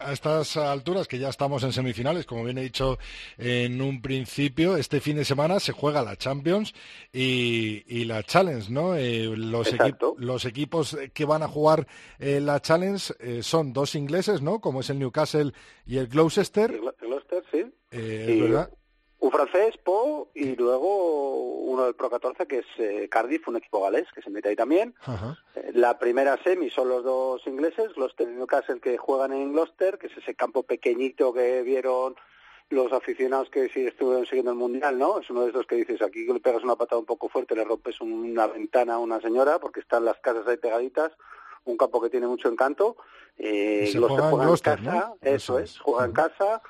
A 0.00 0.12
estas 0.12 0.58
alturas, 0.58 1.08
que 1.08 1.18
ya 1.18 1.30
estamos 1.30 1.62
en 1.64 1.72
semifinales, 1.72 2.26
como 2.26 2.44
bien 2.44 2.58
he 2.58 2.62
dicho 2.62 2.98
en 3.38 3.80
un 3.80 4.02
principio, 4.02 4.76
este 4.76 5.00
fin 5.00 5.16
de 5.16 5.24
semana 5.24 5.58
se 5.58 5.72
juega 5.72 6.02
la 6.02 6.16
Champions 6.16 6.74
y, 7.12 7.82
y 7.88 8.04
la 8.04 8.22
Challenge, 8.22 8.70
¿no? 8.70 8.94
Eh, 8.94 9.32
los, 9.34 9.74
los 10.18 10.44
equipos 10.44 10.96
que 11.14 11.24
van 11.24 11.42
a 11.42 11.48
jugar 11.48 11.86
eh, 12.18 12.40
la 12.40 12.60
Challenge 12.60 13.14
eh, 13.20 13.42
son 13.42 13.72
dos 13.72 13.94
ingleses, 13.94 14.42
¿no? 14.42 14.60
Como 14.60 14.80
es 14.80 14.90
el 14.90 14.98
Newcastle 14.98 15.52
y 15.86 15.96
el 15.96 16.08
Gloucester. 16.08 16.70
El 16.70 16.80
Gloucester, 16.80 17.42
sí. 17.50 17.64
Eh, 17.90 18.26
Y 18.28 18.32
es 18.32 18.40
verdad. 18.42 18.70
Un 19.24 19.30
francés, 19.30 19.74
Po, 19.82 20.28
y 20.34 20.54
luego 20.54 21.36
uno 21.62 21.84
del 21.86 21.94
Pro 21.94 22.10
14 22.10 22.46
que 22.46 22.58
es 22.58 22.66
eh, 22.76 23.08
Cardiff, 23.10 23.48
un 23.48 23.56
equipo 23.56 23.80
galés 23.80 24.06
que 24.14 24.20
se 24.20 24.28
mete 24.28 24.50
ahí 24.50 24.56
también. 24.56 24.94
Ajá. 25.00 25.38
Eh, 25.54 25.70
La 25.72 25.98
primera 25.98 26.36
semi 26.44 26.68
son 26.68 26.90
los 26.90 27.02
dos 27.04 27.40
ingleses, 27.46 27.94
Gloucester 27.94 28.28
y 28.28 28.32
Newcastle 28.34 28.80
que 28.80 28.98
juegan 28.98 29.32
en 29.32 29.52
Gloucester, 29.54 29.96
que 29.96 30.08
es 30.08 30.16
ese 30.18 30.34
campo 30.34 30.62
pequeñito 30.64 31.32
que 31.32 31.62
vieron 31.62 32.16
los 32.68 32.92
aficionados 32.92 33.48
que 33.48 33.70
sí 33.70 33.86
estuvieron 33.86 34.26
siguiendo 34.26 34.50
el 34.50 34.58
mundial, 34.58 34.98
¿no? 34.98 35.18
Es 35.20 35.30
uno 35.30 35.42
de 35.44 35.50
esos 35.50 35.66
que 35.66 35.76
dices, 35.76 36.02
aquí 36.02 36.26
le 36.30 36.40
pegas 36.40 36.62
una 36.62 36.76
patada 36.76 36.98
un 36.98 37.06
poco 37.06 37.30
fuerte, 37.30 37.56
le 37.56 37.64
rompes 37.64 38.00
una 38.02 38.46
ventana 38.46 38.94
a 38.94 38.98
una 38.98 39.22
señora, 39.22 39.58
porque 39.58 39.80
están 39.80 40.04
las 40.04 40.18
casas 40.18 40.46
ahí 40.46 40.58
pegaditas, 40.58 41.12
un 41.64 41.78
campo 41.78 41.98
que 42.02 42.10
tiene 42.10 42.26
mucho 42.26 42.48
encanto. 42.50 42.96
Eh, 43.38 43.84
Y 43.88 43.92
se 43.92 43.98
Gloucester 43.98 44.24
juega 44.24 44.24
en 44.24 44.30
juega 44.30 44.42
en 44.42 44.48
Gloucester, 44.48 44.78
casa, 44.84 45.08
¿no? 45.08 45.16
eso, 45.22 45.34
Eso 45.34 45.58
es, 45.60 45.70
es. 45.70 45.78
juega 45.80 46.04
en 46.04 46.12
casa, 46.12 46.62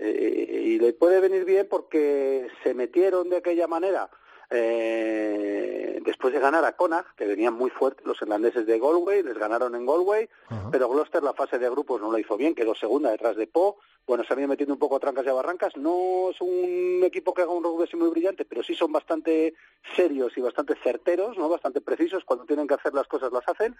y 0.00 0.78
le 0.78 0.92
puede 0.92 1.20
venir 1.20 1.44
bien 1.44 1.66
porque 1.68 2.48
se 2.62 2.74
metieron 2.74 3.28
de 3.30 3.38
aquella 3.38 3.66
manera 3.66 4.10
eh, 4.54 5.98
después 6.04 6.34
de 6.34 6.40
ganar 6.40 6.64
a 6.66 6.76
Connacht, 6.76 7.16
que 7.16 7.26
venían 7.26 7.54
muy 7.54 7.70
fuertes 7.70 8.04
los 8.04 8.20
irlandeses 8.20 8.66
de 8.66 8.78
Galway, 8.78 9.22
les 9.22 9.38
ganaron 9.38 9.74
en 9.74 9.86
Galway, 9.86 10.28
pero 10.70 10.90
Gloucester 10.90 11.22
la 11.22 11.32
fase 11.32 11.58
de 11.58 11.70
grupos 11.70 12.02
no 12.02 12.12
lo 12.12 12.18
hizo 12.18 12.36
bien, 12.36 12.54
quedó 12.54 12.74
segunda 12.74 13.10
detrás 13.10 13.36
de 13.36 13.46
Po, 13.46 13.78
bueno, 14.06 14.24
se 14.24 14.34
han 14.34 14.40
ido 14.40 14.48
metiendo 14.48 14.74
un 14.74 14.78
poco 14.78 14.96
a 14.96 15.00
trancas 15.00 15.24
y 15.24 15.30
a 15.30 15.32
barrancas, 15.32 15.74
no 15.76 16.30
es 16.30 16.40
un 16.42 17.00
equipo 17.02 17.32
que 17.32 17.42
haga 17.42 17.52
un 17.52 17.64
rugby 17.64 17.88
muy 17.96 18.10
brillante, 18.10 18.44
pero 18.44 18.62
sí 18.62 18.74
son 18.74 18.92
bastante 18.92 19.54
serios 19.96 20.36
y 20.36 20.42
bastante 20.42 20.74
certeros, 20.82 21.38
no 21.38 21.48
bastante 21.48 21.80
precisos, 21.80 22.24
cuando 22.24 22.44
tienen 22.44 22.66
que 22.66 22.74
hacer 22.74 22.92
las 22.92 23.06
cosas 23.06 23.32
las 23.32 23.48
hacen, 23.48 23.74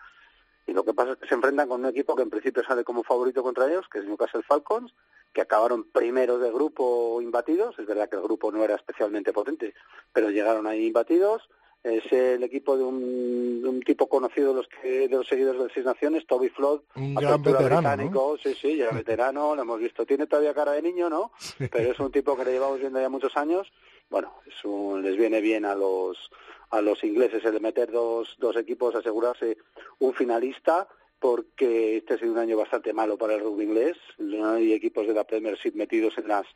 y 0.66 0.72
lo 0.72 0.84
que 0.84 0.94
pasa 0.94 1.12
es 1.12 1.18
que 1.18 1.26
se 1.26 1.34
enfrentan 1.34 1.68
con 1.68 1.80
un 1.80 1.90
equipo 1.90 2.14
que 2.14 2.22
en 2.22 2.30
principio 2.30 2.62
sale 2.62 2.84
como 2.84 3.02
favorito 3.02 3.42
contra 3.42 3.66
ellos, 3.66 3.86
que 3.92 3.98
es 3.98 4.04
Newcastle 4.04 4.42
Falcons, 4.42 4.92
que 5.32 5.40
acabaron 5.40 5.84
primeros 5.84 6.40
de 6.40 6.52
grupo 6.52 7.20
imbatidos. 7.20 7.78
Es 7.78 7.86
verdad 7.86 8.08
que 8.08 8.16
el 8.16 8.22
grupo 8.22 8.52
no 8.52 8.62
era 8.62 8.76
especialmente 8.76 9.32
potente, 9.32 9.74
pero 10.12 10.30
llegaron 10.30 10.66
ahí 10.66 10.86
imbatidos. 10.86 11.48
Es 11.82 12.12
el 12.12 12.44
equipo 12.44 12.76
de 12.76 12.84
un, 12.84 13.62
de 13.62 13.68
un 13.68 13.82
tipo 13.82 14.08
conocido 14.08 14.50
de 14.50 14.54
los 14.54 14.68
que 14.68 15.08
de 15.08 15.16
los 15.16 15.26
seguidores 15.26 15.58
de 15.58 15.64
las 15.64 15.74
Seis 15.74 15.84
Naciones, 15.84 16.24
Toby 16.28 16.48
Flood, 16.50 16.82
Un 16.94 17.16
gran 17.16 17.42
veterano, 17.42 17.76
británico, 17.78 18.38
sí, 18.40 18.54
sí, 18.54 18.76
ya 18.76 18.90
veterano, 18.92 19.56
lo 19.56 19.62
hemos 19.62 19.80
visto. 19.80 20.06
Tiene 20.06 20.28
todavía 20.28 20.54
cara 20.54 20.72
de 20.72 20.82
niño, 20.82 21.10
¿no? 21.10 21.32
Pero 21.58 21.90
es 21.90 21.98
un 21.98 22.12
tipo 22.12 22.36
que 22.36 22.44
le 22.44 22.52
llevamos 22.52 22.78
viendo 22.78 23.00
ya 23.00 23.08
muchos 23.08 23.36
años. 23.36 23.72
Bueno, 24.12 24.34
es 24.46 24.62
un- 24.66 25.02
les 25.02 25.16
viene 25.16 25.40
bien 25.40 25.64
a 25.64 25.74
los 25.74 26.30
a 26.68 26.80
los 26.82 27.02
ingleses 27.02 27.42
el 27.46 27.60
meter 27.62 27.90
dos, 27.90 28.34
dos 28.38 28.56
equipos, 28.56 28.94
asegurarse 28.94 29.56
un 30.00 30.12
finalista, 30.14 30.86
porque 31.18 31.96
este 31.98 32.14
ha 32.14 32.18
sido 32.18 32.32
un 32.32 32.38
año 32.38 32.56
bastante 32.58 32.92
malo 32.92 33.16
para 33.18 33.34
el 33.34 33.40
rugby 33.40 33.64
inglés. 33.64 33.96
No 34.18 34.50
hay 34.52 34.72
equipos 34.74 35.06
de 35.06 35.14
la 35.14 35.24
Premiership 35.24 35.72
metidos 35.74 36.16
en 36.18 36.28
las, 36.28 36.46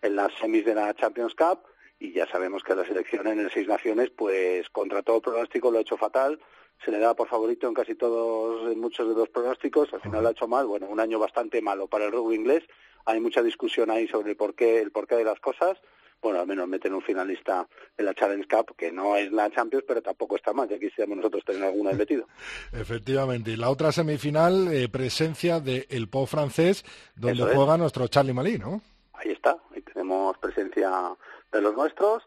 en 0.00 0.16
las 0.16 0.32
semis 0.40 0.64
de 0.64 0.74
la 0.74 0.92
Champions 0.94 1.34
Cup 1.34 1.60
y 2.00 2.12
ya 2.12 2.26
sabemos 2.28 2.62
que 2.62 2.74
la 2.74 2.86
selección 2.86 3.26
en 3.26 3.40
el 3.40 3.50
Seis 3.50 3.66
Naciones, 3.68 4.08
pues 4.10 4.68
contra 4.70 5.02
todo 5.02 5.20
pronóstico 5.20 5.70
lo 5.70 5.78
ha 5.78 5.82
hecho 5.82 5.96
fatal. 5.98 6.38
Se 6.84 6.90
le 6.90 6.98
da 6.98 7.14
por 7.14 7.28
favorito 7.28 7.66
en 7.68 7.74
casi 7.74 7.94
todos, 7.94 8.70
en 8.72 8.78
muchos 8.80 9.06
de 9.08 9.14
los 9.14 9.28
pronósticos. 9.28 9.92
Al 9.92 10.00
final 10.00 10.22
lo 10.22 10.28
ha 10.28 10.32
hecho 10.32 10.48
mal. 10.48 10.66
Bueno, 10.66 10.86
un 10.88 11.00
año 11.00 11.18
bastante 11.18 11.60
malo 11.60 11.88
para 11.88 12.06
el 12.06 12.12
rugby 12.12 12.36
inglés. 12.36 12.64
Hay 13.04 13.20
mucha 13.20 13.42
discusión 13.42 13.90
ahí 13.90 14.06
sobre 14.08 14.30
el 14.30 14.36
porqué, 14.36 14.80
el 14.80 14.92
porqué 14.92 15.16
de 15.16 15.24
las 15.24 15.40
cosas 15.40 15.78
bueno, 16.22 16.40
al 16.40 16.46
menos 16.46 16.68
meten 16.68 16.94
un 16.94 17.02
finalista 17.02 17.66
en 17.96 18.04
la 18.06 18.14
Challenge 18.14 18.46
Cup, 18.48 18.76
que 18.76 18.92
no 18.92 19.16
es 19.16 19.30
la 19.32 19.50
Champions, 19.50 19.84
pero 19.86 20.00
tampoco 20.00 20.36
está 20.36 20.52
mal, 20.52 20.68
ya 20.68 20.78
quisiéramos 20.78 21.16
nosotros 21.18 21.44
tener 21.44 21.64
alguna 21.64 21.92
metido. 21.92 22.26
Efectivamente. 22.72 23.50
Y 23.50 23.56
la 23.56 23.68
otra 23.70 23.90
semifinal, 23.90 24.72
eh, 24.72 24.88
presencia 24.88 25.58
del 25.60 25.86
el 25.90 26.08
Po 26.08 26.26
francés, 26.26 26.84
donde 27.16 27.42
es. 27.42 27.54
juega 27.54 27.76
nuestro 27.76 28.06
Charlie 28.06 28.32
Malí, 28.32 28.58
¿no? 28.58 28.80
Ahí 29.14 29.32
está, 29.32 29.58
ahí 29.74 29.82
tenemos 29.82 30.38
presencia 30.38 31.16
de 31.50 31.60
los 31.60 31.74
nuestros. 31.74 32.22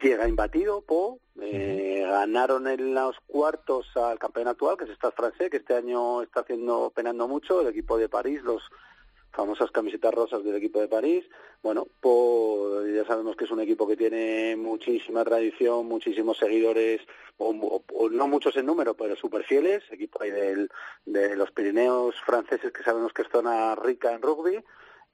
Llega 0.00 0.28
imbatido, 0.28 0.80
Po. 0.80 1.18
Eh, 1.40 2.04
Ganaron 2.06 2.68
en 2.68 2.94
los 2.94 3.16
cuartos 3.26 3.86
al 3.96 4.18
campeón 4.18 4.48
actual, 4.48 4.76
que 4.76 4.84
es 4.84 4.90
Stade 4.90 5.14
francés, 5.16 5.50
que 5.50 5.58
este 5.58 5.74
año 5.74 6.22
está 6.22 6.40
haciendo 6.40 6.92
penando 6.94 7.26
mucho. 7.26 7.60
El 7.60 7.68
equipo 7.68 7.98
de 7.98 8.08
París, 8.08 8.42
los 8.42 8.62
famosas 9.32 9.70
camisetas 9.70 10.12
rosas 10.12 10.44
del 10.44 10.56
equipo 10.56 10.80
de 10.80 10.88
París. 10.88 11.24
Bueno, 11.62 11.86
pues 12.00 12.94
ya 12.94 13.04
sabemos 13.04 13.36
que 13.36 13.44
es 13.44 13.50
un 13.50 13.60
equipo 13.60 13.86
que 13.86 13.96
tiene 13.96 14.56
muchísima 14.56 15.24
tradición, 15.24 15.86
muchísimos 15.86 16.38
seguidores, 16.38 17.00
o, 17.38 17.90
no 18.10 18.28
muchos 18.28 18.56
en 18.56 18.66
número, 18.66 18.94
pero 18.94 19.16
súper 19.16 19.44
fieles, 19.44 19.82
equipo 19.90 20.22
ahí 20.22 20.30
del, 20.30 20.70
de 21.06 21.34
los 21.36 21.50
Pirineos 21.50 22.14
franceses 22.20 22.72
que 22.72 22.82
sabemos 22.82 23.12
que 23.12 23.22
es 23.22 23.28
zona 23.28 23.74
rica 23.74 24.12
en 24.12 24.22
rugby. 24.22 24.62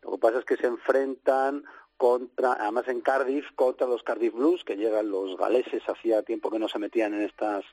Lo 0.03 0.13
que 0.13 0.19
pasa 0.19 0.39
es 0.41 0.45
que 0.45 0.57
se 0.57 0.67
enfrentan 0.67 1.65
contra, 1.97 2.55
además 2.55 2.89
en 2.89 3.01
Cardiff, 3.01 3.47
contra 3.55 3.87
los 3.87 4.03
Cardiff 4.03 4.35
Blues, 4.35 4.65
que 4.65 4.77
llegan 4.77 5.11
los 5.11 5.37
galeses, 5.37 5.83
hacía 5.89 6.23
tiempo 6.23 6.51
que 6.51 6.59
no 6.59 6.69
se 6.69 6.79
metían 6.79 7.15
en 7.15 7.23
estas 7.23 7.65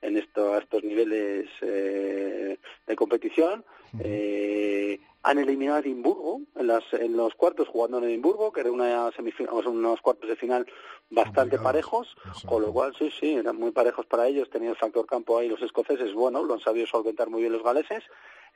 en 0.00 0.18
estos, 0.18 0.62
estos 0.62 0.84
niveles 0.84 1.48
eh, 1.62 2.58
de 2.86 2.96
competición. 2.96 3.64
Eh, 4.00 5.00
han 5.24 5.38
eliminado 5.38 5.78
a 5.78 5.80
Edimburgo 5.80 6.42
en, 6.54 6.66
las, 6.66 6.84
en 6.92 7.16
los 7.16 7.34
cuartos 7.34 7.66
jugando 7.68 7.96
en 7.96 8.04
Edimburgo, 8.04 8.52
que 8.52 8.60
era 8.60 8.70
una 8.70 9.10
semifinal, 9.12 9.66
unos 9.66 10.02
cuartos 10.02 10.28
de 10.28 10.36
final 10.36 10.66
bastante 11.08 11.58
parejos, 11.58 12.14
con 12.46 12.60
lo 12.60 12.72
cual 12.72 12.94
sí, 12.98 13.10
sí, 13.10 13.32
eran 13.32 13.56
muy 13.56 13.70
parejos 13.70 14.04
para 14.04 14.26
ellos, 14.26 14.50
tenían 14.50 14.72
el 14.72 14.78
factor 14.78 15.06
campo 15.06 15.38
ahí 15.38 15.48
los 15.48 15.62
escoceses, 15.62 16.12
bueno, 16.12 16.44
lo 16.44 16.52
han 16.52 16.60
sabido 16.60 16.86
solventar 16.86 17.30
muy 17.30 17.40
bien 17.40 17.54
los 17.54 17.64
galeses, 17.64 18.04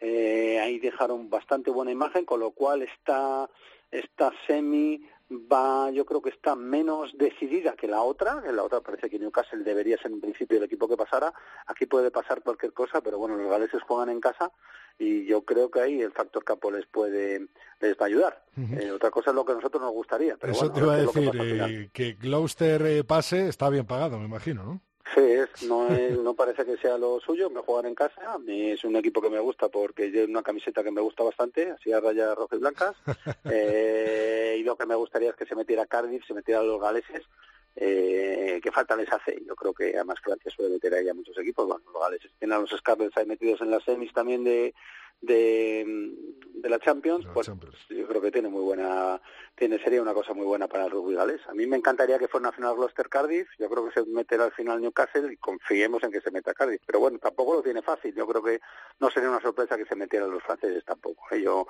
eh, 0.01 0.61
ahí 0.63 0.79
dejaron 0.79 1.31
bastante 1.31 1.71
buena 1.71 1.91
imagen, 1.91 2.27
con 2.27 2.41
lo 2.41 2.51
cual 2.51 2.83
esta, 2.83 3.49
esta 3.91 4.31
semi 4.47 5.03
va, 5.31 5.91
yo 5.91 6.05
creo 6.05 6.23
que 6.23 6.31
está 6.31 6.55
menos 6.57 7.17
decidida 7.17 7.75
que 7.75 7.87
la 7.87 8.03
otra, 8.03 8.43
que 8.43 8.53
la 8.53 8.63
otra 8.63 8.81
parece 8.81 9.11
que 9.11 9.19
Newcastle 9.19 9.63
debería 9.63 9.99
ser 9.99 10.11
en 10.11 10.21
principio 10.21 10.59
el 10.59 10.65
equipo 10.65 10.89
que 10.89 10.97
pasara, 10.97 11.33
aquí 11.67 11.87
puede 11.87 12.11
pasar 12.11 12.43
cualquier 12.43 12.73
cosa, 12.73 13.01
pero 13.01 13.19
bueno, 13.19 13.37
los 13.37 13.51
galeses 13.51 13.83
juegan 13.83 14.09
en 14.09 14.21
casa 14.21 14.51
y 14.99 15.27
yo 15.27 15.45
creo 15.45 15.71
que 15.71 15.81
ahí 15.81 16.01
el 16.01 16.13
factor 16.13 16.45
campo 16.45 16.71
les 16.71 16.87
puede, 16.87 17.49
les 17.81 17.97
va 17.97 18.05
a 18.05 18.07
ayudar. 18.07 18.45
Eh, 18.57 18.91
otra 18.91 19.11
cosa 19.11 19.31
es 19.31 19.37
lo 19.37 19.45
que 19.45 19.53
a 19.53 19.57
nosotros 19.57 19.83
nos 19.83 19.93
gustaría. 19.93 20.37
Pero 20.37 20.53
Eso 20.53 20.73
te 20.73 20.81
iba 20.81 20.95
a 20.95 20.97
decir, 20.97 21.31
eh, 21.41 21.91
que 21.93 22.15
Gloucester 22.15 22.83
eh, 22.87 23.05
pase 23.05 23.49
está 23.49 23.69
bien 23.69 23.87
pagado, 23.87 24.19
me 24.19 24.25
imagino, 24.25 24.65
¿no? 24.65 24.81
Sí, 25.15 25.67
no, 25.67 25.89
no 25.89 26.35
parece 26.35 26.65
que 26.65 26.77
sea 26.77 26.99
lo 26.99 27.19
suyo, 27.21 27.49
me 27.49 27.61
juegan 27.61 27.87
en 27.87 27.95
casa, 27.95 28.35
a 28.35 28.39
mí 28.39 28.71
es 28.71 28.85
un 28.85 28.97
equipo 28.97 29.23
que 29.23 29.31
me 29.31 29.41
gusta 29.41 29.69
porque 29.69 30.11
llevo 30.11 30.31
una 30.31 30.43
camiseta 30.43 30.85
que 30.85 30.91
me 30.91 31.01
gusta 31.01 31.25
bastante, 31.25 31.71
así 31.71 31.93
a 31.93 32.01
rayas 32.01 32.37
rojas 32.37 32.59
y 32.59 32.61
blancas, 32.61 32.97
eh, 33.51 34.57
y 34.59 34.63
lo 34.63 34.77
que 34.77 34.87
me 34.87 34.95
gustaría 34.95 35.31
es 35.31 35.37
que 35.37 35.47
se 35.47 35.55
metiera 35.55 35.87
Cardiff, 35.87 36.27
se 36.27 36.35
metiera 36.35 36.63
los 36.63 36.81
galeses, 36.81 37.23
eh, 37.81 38.61
que 38.63 38.73
falta 38.73 38.97
les 38.97 39.11
hace, 39.13 39.41
yo 39.47 39.55
creo 39.55 39.73
que 39.73 39.95
además 39.95 40.19
Francia 40.21 40.51
suele 40.51 40.75
meter 40.75 40.95
ahí 40.95 41.09
a 41.09 41.15
muchos 41.15 41.39
equipos, 41.39 41.67
bueno, 41.67 41.85
los 41.93 42.03
galeses 42.03 42.33
tienen 42.39 42.57
a 42.57 42.61
los 42.61 42.71
Scarlets 42.71 43.17
ahí 43.17 43.27
metidos 43.27 43.61
en 43.61 43.71
las 43.71 43.85
semis 43.85 44.13
también 44.13 44.43
de, 44.43 44.75
de, 45.21 46.15
de 46.55 46.69
la 46.69 46.79
Champions, 46.81 47.27
pues 47.33 47.47
yo 47.47 48.09
creo 48.09 48.21
que 48.21 48.33
tiene 48.33 48.49
muy 48.49 48.63
buena, 48.63 49.21
tiene 49.55 49.79
sería 49.79 50.03
una 50.03 50.13
cosa 50.13 50.35
muy 50.35 50.45
buena 50.45 50.67
para 50.67 50.87
el 50.87 50.91
rugby 50.91 51.15
galés. 51.15 51.41
A 51.49 51.55
mí 51.55 51.67
me 51.67 51.77
encantaría 51.77 52.19
que 52.19 52.29
fuera 52.29 52.49
una 52.49 52.57
final 52.57 52.75
Gloucester 52.75 53.09
Cardiff, 53.09 53.49
yo 53.59 53.69
creo 53.69 53.89
que 53.89 53.93
se 53.93 54.07
meterá 54.07 54.45
al 54.45 54.53
final 54.53 54.81
Newcastle 54.81 55.33
y 55.33 55.37
confiemos 55.37 56.03
en 56.03 56.11
que 56.11 56.21
se 56.21 56.33
meta 56.33 56.55
Cardiff, 56.55 56.83
pero 56.85 56.99
bueno, 56.99 57.19
tampoco 57.19 57.55
lo 57.55 57.63
tiene 57.63 57.83
fácil, 57.83 58.15
yo 58.15 58.27
creo 58.27 58.43
que 58.43 58.61
no 58.99 59.11
sería 59.11 59.31
una 59.31 59.41
sorpresa 59.41 59.77
que 59.77 59.87
se 59.87 59.95
metieran 59.95 60.31
los 60.31 60.43
franceses 60.43 60.85
tampoco. 60.85 61.25
¿eh? 61.31 61.43
Yo, 61.43 61.67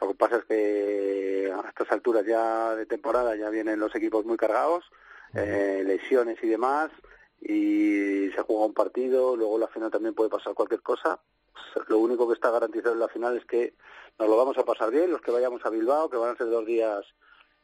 lo 0.00 0.08
que 0.08 0.14
pasa 0.14 0.36
es 0.36 0.44
que 0.44 1.52
a 1.52 1.68
estas 1.68 1.90
alturas 1.90 2.24
ya 2.24 2.76
de 2.76 2.86
temporada 2.86 3.34
ya 3.36 3.50
vienen 3.50 3.80
los 3.80 3.94
equipos 3.94 4.24
muy 4.24 4.36
cargados, 4.36 4.84
eh, 5.34 5.82
lesiones 5.84 6.38
y 6.42 6.48
demás, 6.48 6.90
y 7.40 8.30
se 8.34 8.42
juega 8.42 8.64
un 8.64 8.74
partido, 8.74 9.36
luego 9.36 9.58
la 9.58 9.68
final 9.68 9.90
también 9.90 10.14
puede 10.14 10.30
pasar 10.30 10.54
cualquier 10.54 10.82
cosa, 10.82 11.20
lo 11.88 11.98
único 11.98 12.26
que 12.26 12.34
está 12.34 12.50
garantizado 12.50 12.94
en 12.94 13.00
la 13.00 13.08
final 13.08 13.36
es 13.36 13.44
que 13.44 13.74
nos 14.18 14.28
lo 14.28 14.36
vamos 14.36 14.58
a 14.58 14.64
pasar 14.64 14.90
bien, 14.90 15.10
los 15.10 15.20
que 15.20 15.30
vayamos 15.30 15.64
a 15.64 15.70
Bilbao, 15.70 16.10
que 16.10 16.16
van 16.16 16.34
a 16.34 16.36
ser 16.36 16.48
dos 16.48 16.66
días 16.66 17.04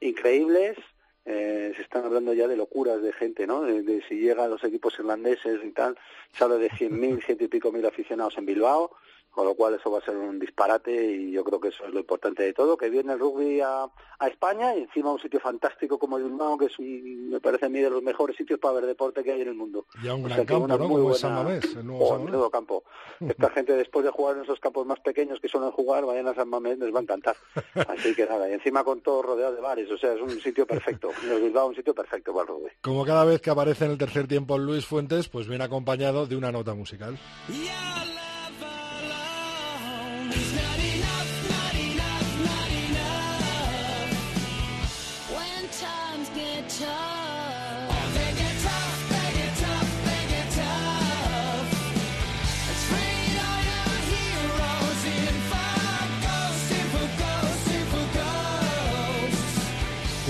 increíbles. 0.00 0.76
Eh, 1.24 1.72
se 1.74 1.82
están 1.82 2.04
hablando 2.04 2.34
ya 2.34 2.46
de 2.46 2.56
locuras 2.56 3.00
de 3.00 3.12
gente, 3.12 3.46
¿no? 3.46 3.62
De, 3.62 4.02
si 4.08 4.16
llegan 4.16 4.50
los 4.50 4.62
equipos 4.62 4.94
irlandeses 4.98 5.64
y 5.64 5.70
tal. 5.72 5.98
Se 6.32 6.44
habla 6.44 6.56
de 6.56 6.70
100.000, 6.70 7.24
ciento 7.24 7.44
y 7.44 7.48
pico 7.48 7.72
mil 7.72 7.84
aficionados 7.86 8.36
en 8.36 8.46
Bilbao 8.46 8.94
con 9.34 9.46
lo 9.46 9.54
cual 9.54 9.74
eso 9.74 9.90
va 9.90 9.98
a 9.98 10.04
ser 10.04 10.16
un 10.16 10.38
disparate 10.38 10.94
y 10.94 11.32
yo 11.32 11.42
creo 11.42 11.60
que 11.60 11.68
eso 11.68 11.84
es 11.84 11.92
lo 11.92 12.00
importante 12.00 12.44
de 12.44 12.52
todo, 12.52 12.76
que 12.76 12.88
viene 12.88 13.12
el 13.12 13.18
rugby 13.18 13.60
a, 13.60 13.88
España 14.24 14.74
y 14.74 14.80
encima 14.80 15.12
un 15.12 15.20
sitio 15.20 15.38
fantástico 15.38 15.98
como 15.98 16.16
el 16.16 16.24
Bilbao, 16.24 16.56
que 16.56 16.64
es 16.64 16.80
me 16.80 17.40
parece 17.40 17.66
a 17.66 17.68
mí 17.68 17.78
de 17.80 17.90
los 17.90 18.02
mejores 18.02 18.34
sitios 18.36 18.58
para 18.58 18.76
ver 18.76 18.86
deporte 18.86 19.22
que 19.22 19.32
hay 19.32 19.42
en 19.42 19.48
el 19.48 19.54
mundo. 19.54 19.84
Y 20.02 20.08
a 20.08 20.14
un 20.14 20.22
gran 20.22 20.46
campo, 20.46 20.66
¿no? 20.66 20.78
Muy 20.78 21.02
buena... 21.02 21.18
San 21.18 21.34
Mamés, 21.34 21.76
el 21.76 21.86
nuevo 21.86 22.48
campo. 22.50 22.84
Esta 23.20 23.50
gente 23.50 23.74
después 23.74 24.02
de 24.02 24.10
jugar 24.10 24.36
en 24.36 24.44
esos 24.44 24.58
campos 24.60 24.86
más 24.86 24.98
pequeños 25.00 25.40
que 25.40 25.48
suelen 25.48 25.70
jugar, 25.72 26.06
vayan 26.06 26.26
a 26.28 26.34
San 26.34 26.48
Mamés, 26.48 26.78
les 26.78 26.94
va 26.94 27.00
a 27.00 27.02
encantar. 27.02 27.36
Así 27.86 28.14
que 28.14 28.24
nada, 28.24 28.48
y 28.48 28.54
encima 28.54 28.82
con 28.82 29.02
todo 29.02 29.20
rodeado 29.20 29.54
de 29.54 29.60
bares, 29.60 29.90
o 29.90 29.98
sea, 29.98 30.14
es 30.14 30.22
un 30.22 30.30
sitio 30.40 30.66
perfecto. 30.66 31.10
El 31.22 31.42
Bilbao 31.42 31.68
un 31.68 31.76
sitio 31.76 31.94
perfecto 31.94 32.32
para 32.32 32.44
el 32.44 32.48
rugby. 32.48 32.70
Como 32.80 33.04
cada 33.04 33.26
vez 33.26 33.42
que 33.42 33.50
aparece 33.50 33.84
en 33.84 33.90
el 33.90 33.98
tercer 33.98 34.26
tiempo 34.26 34.56
Luis 34.56 34.86
Fuentes, 34.86 35.28
pues 35.28 35.48
viene 35.48 35.64
acompañado 35.64 36.26
de 36.26 36.36
una 36.36 36.50
nota 36.50 36.72
musical. 36.74 37.18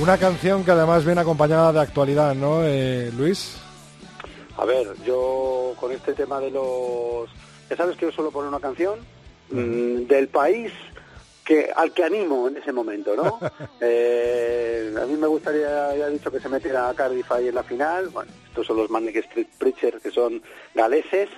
Una 0.05 0.19
canción 0.19 0.63
que 0.63 0.71
además 0.71 1.03
viene 1.03 1.23
acompañada 1.23 1.73
de 1.73 1.81
actualidad, 1.81 2.35
¿no, 2.35 2.63
eh, 2.63 3.11
Luis? 3.17 3.57
A 4.59 4.67
ver, 4.67 4.87
yo 5.03 5.73
con 5.81 5.93
este 5.93 6.13
tema 6.13 6.39
de 6.41 6.51
los... 6.51 7.31
Ya 7.71 7.77
sabes 7.79 7.97
que 7.97 8.05
yo 8.05 8.13
suelo 8.13 8.31
poner 8.31 8.51
una 8.51 8.61
canción 8.61 8.99
mm, 9.49 10.03
del 10.03 10.29
país 10.29 10.71
que 11.43 11.71
al 11.75 11.95
que 11.95 12.05
animo 12.05 12.49
en 12.49 12.59
ese 12.59 12.71
momento, 12.71 13.17
¿no? 13.17 13.41
Eh, 13.81 14.95
a 15.03 15.07
mí 15.07 15.17
me 15.17 15.27
gustaría, 15.27 15.97
ya 15.97 16.09
he 16.09 16.11
dicho 16.11 16.31
que 16.31 16.39
se 16.39 16.51
metiera 16.51 16.91
a 16.91 16.95
Cardiff 16.95 17.33
ahí 17.33 17.49
en 17.49 17.55
la 17.55 17.63
final. 17.63 18.11
Bueno, 18.11 18.31
estos 18.47 18.67
son 18.67 18.77
los 18.77 18.91
Manic 18.91 19.17
Street 19.17 19.49
Preachers, 19.57 20.03
que 20.03 20.11
son 20.11 20.43
galeses. 20.75 21.31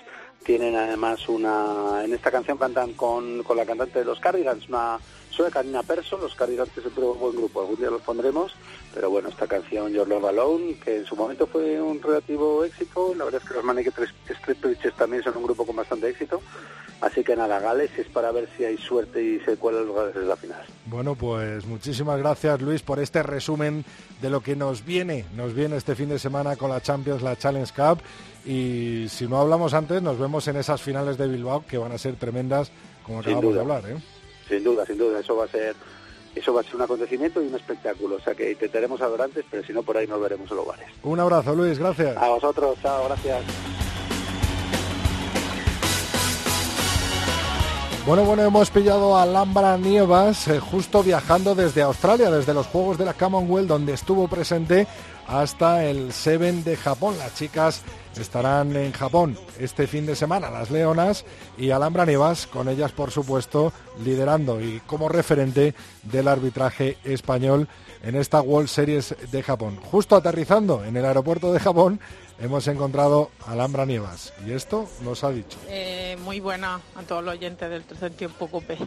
Tienen 0.43 0.75
además 0.75 1.29
una... 1.29 2.03
En 2.03 2.13
esta 2.13 2.33
canción 2.33 2.59
cantan 2.59 2.95
con, 2.95 3.45
con 3.45 3.57
la 3.57 3.65
cantante 3.65 4.01
de 4.01 4.07
los 4.07 4.19
Cardigans, 4.19 4.69
una 4.69 4.99
de 5.45 5.51
Karina 5.51 5.83
Perso, 5.83 6.19
los 6.19 6.35
Cardigans 6.35 6.71
que 6.71 6.81
siempre 6.81 7.05
un 7.05 7.19
buen 7.19 7.37
grupo, 7.37 7.61
algún 7.61 7.77
día 7.77 7.91
los 7.91 8.03
pondremos, 8.03 8.53
pero 8.95 9.11
bueno, 9.11 9.29
esta 9.29 9.47
canción 9.47 9.93
Your 9.93 10.09
Love 10.09 10.27
Alone, 10.27 10.79
que 10.83 10.99
en 10.99 11.07
su 11.07 11.17
momento 11.17 11.47
fue 11.47 11.81
un 11.81 12.01
relativo 12.03 12.65
éxito, 12.65 13.15
la 13.15 13.25
verdad 13.25 13.43
es 13.43 13.49
que 13.49 13.55
los 13.55 13.65
Manic 13.65 13.89
Street 14.29 14.59
Preachers 14.61 14.97
también 14.97 15.23
son 15.23 15.37
un 15.37 15.45
grupo 15.45 15.67
con 15.67 15.77
bastante 15.77 16.09
éxito, 16.09 16.41
así 17.01 17.23
que 17.23 17.37
nada, 17.37 17.61
Gales 17.61 17.91
es 17.99 18.07
para 18.09 18.33
ver 18.33 18.49
si 18.57 18.65
hay 18.65 18.79
suerte 18.79 19.23
y 19.23 19.41
se 19.41 19.57
cuelan 19.57 19.87
los 19.87 19.97
Gales 19.97 20.17
en 20.17 20.29
la 20.29 20.37
final. 20.37 20.65
Bueno, 20.87 21.15
pues 21.15 21.67
muchísimas 21.67 22.19
gracias 22.19 22.61
Luis 22.61 22.83
por 22.83 22.99
este 22.99 23.23
resumen 23.23 23.85
de 24.21 24.31
lo 24.31 24.41
que 24.41 24.57
nos 24.57 24.85
viene, 24.85 25.27
nos 25.37 25.55
viene 25.55 25.77
este 25.77 25.95
fin 25.95 26.09
de 26.09 26.19
semana 26.19 26.57
con 26.57 26.71
la 26.71 26.81
Champions, 26.81 27.23
la 27.23 27.37
Challenge 27.37 27.73
Cup, 27.75 28.01
y 28.45 29.07
si 29.09 29.27
no 29.27 29.41
hablamos 29.41 29.75
antes, 29.75 30.01
nos 30.03 30.19
vemos 30.19 30.47
en 30.49 30.57
esas 30.57 30.81
finales 30.81 31.19
de 31.19 31.27
Bilbao 31.29 31.65
que 31.67 31.79
van 31.79 31.93
a 31.93 31.99
ser 31.99 32.17
tremendas, 32.17 32.71
como 33.05 33.21
acabamos 33.21 33.55
de 33.55 33.61
hablar, 33.61 33.83
¿eh? 33.89 33.97
Sin 34.49 34.65
duda, 34.65 34.87
sin 34.87 34.99
duda, 34.99 35.21
eso 35.21 35.37
va 35.37 35.45
a 35.45 35.49
ser 35.49 35.75
eso 36.35 36.53
va 36.53 36.61
a 36.61 36.65
ser 36.65 36.77
un 36.77 36.83
acontecimiento 36.83 37.43
y 37.43 37.47
un 37.47 37.55
espectáculo. 37.55 38.17
O 38.17 38.21
sea 38.21 38.35
que 38.35 38.53
intentaremos 38.53 39.01
hablar 39.01 39.23
antes, 39.23 39.45
pero 39.51 39.65
si 39.65 39.73
no, 39.73 39.83
por 39.83 39.97
ahí 39.97 40.07
nos 40.07 40.21
veremos 40.21 40.51
en 40.51 40.57
los 40.59 40.67
bares. 40.67 40.87
Un 41.03 41.19
abrazo, 41.19 41.55
Luis, 41.55 41.79
gracias. 41.79 42.17
A 42.17 42.29
vosotros, 42.29 42.77
chao, 42.83 43.07
gracias. 43.07 43.43
Bueno, 48.07 48.25
bueno, 48.25 48.45
hemos 48.45 48.71
pillado 48.71 49.17
a 49.17 49.23
Alhambra 49.23 49.77
Nievas 49.79 50.47
eh, 50.47 50.61
justo 50.61 51.03
viajando 51.03 51.57
desde 51.57 51.83
Australia, 51.83 52.31
desde 52.31 52.55
los 52.55 52.69
Juegos 52.69 52.99
de 52.99 53.05
la 53.05 53.15
Commonwealth, 53.15 53.67
donde 53.67 53.95
estuvo 53.95 54.29
presente 54.29 54.87
hasta 55.27 55.85
el 55.85 56.13
Seven 56.13 56.63
de 56.63 56.77
Japón. 56.77 57.19
Las 57.19 57.35
chicas 57.35 57.83
estarán 58.19 58.75
en 58.77 58.93
Japón 58.93 59.39
este 59.59 59.87
fin 59.87 60.07
de 60.07 60.17
semana, 60.17 60.51
las 60.51 60.71
Leonas, 60.71 61.25
y 61.59 61.71
Alhambra 61.71 62.07
Nievas, 62.07 62.47
con 62.47 62.69
ellas 62.69 62.93
por 62.93 63.11
supuesto, 63.11 63.73
liderando 64.05 64.61
y 64.61 64.81
como 64.87 65.09
referente 65.09 65.75
del 66.03 66.29
arbitraje 66.29 66.99
español 67.05 67.69
en 68.03 68.17
esta 68.17 68.41
World 68.41 68.69
Series 68.69 69.15
de 69.31 69.43
Japón. 69.43 69.77
Justo 69.77 70.17
aterrizando 70.17 70.85
en 70.85 70.97
el 70.97 71.05
aeropuerto 71.05 71.53
de 71.53 71.61
Japón, 71.61 72.01
hemos 72.39 72.67
encontrado 72.69 73.31
a 73.47 73.53
Alhambra 73.53 73.87
Nievas 73.87 74.33
y 74.47 74.53
esto 74.53 74.89
nos 75.03 75.25
ha 75.25 75.31
dicho. 75.31 75.59
Eh, 75.69 76.17
muy 76.23 76.41
buena 76.41 76.81
a 76.95 77.03
todos 77.03 77.25
los 77.25 77.35
oyentes 77.35 77.69
del 77.69 77.85
tercer 77.85 78.13
tiempo 78.13 78.49
COPE. 78.49 78.79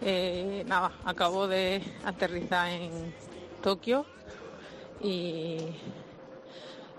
Eh, 0.00 0.64
nada, 0.66 0.92
acabo 1.04 1.48
de 1.48 1.82
aterrizar 2.04 2.68
en 2.70 3.12
Tokio 3.62 4.06
y, 5.02 5.58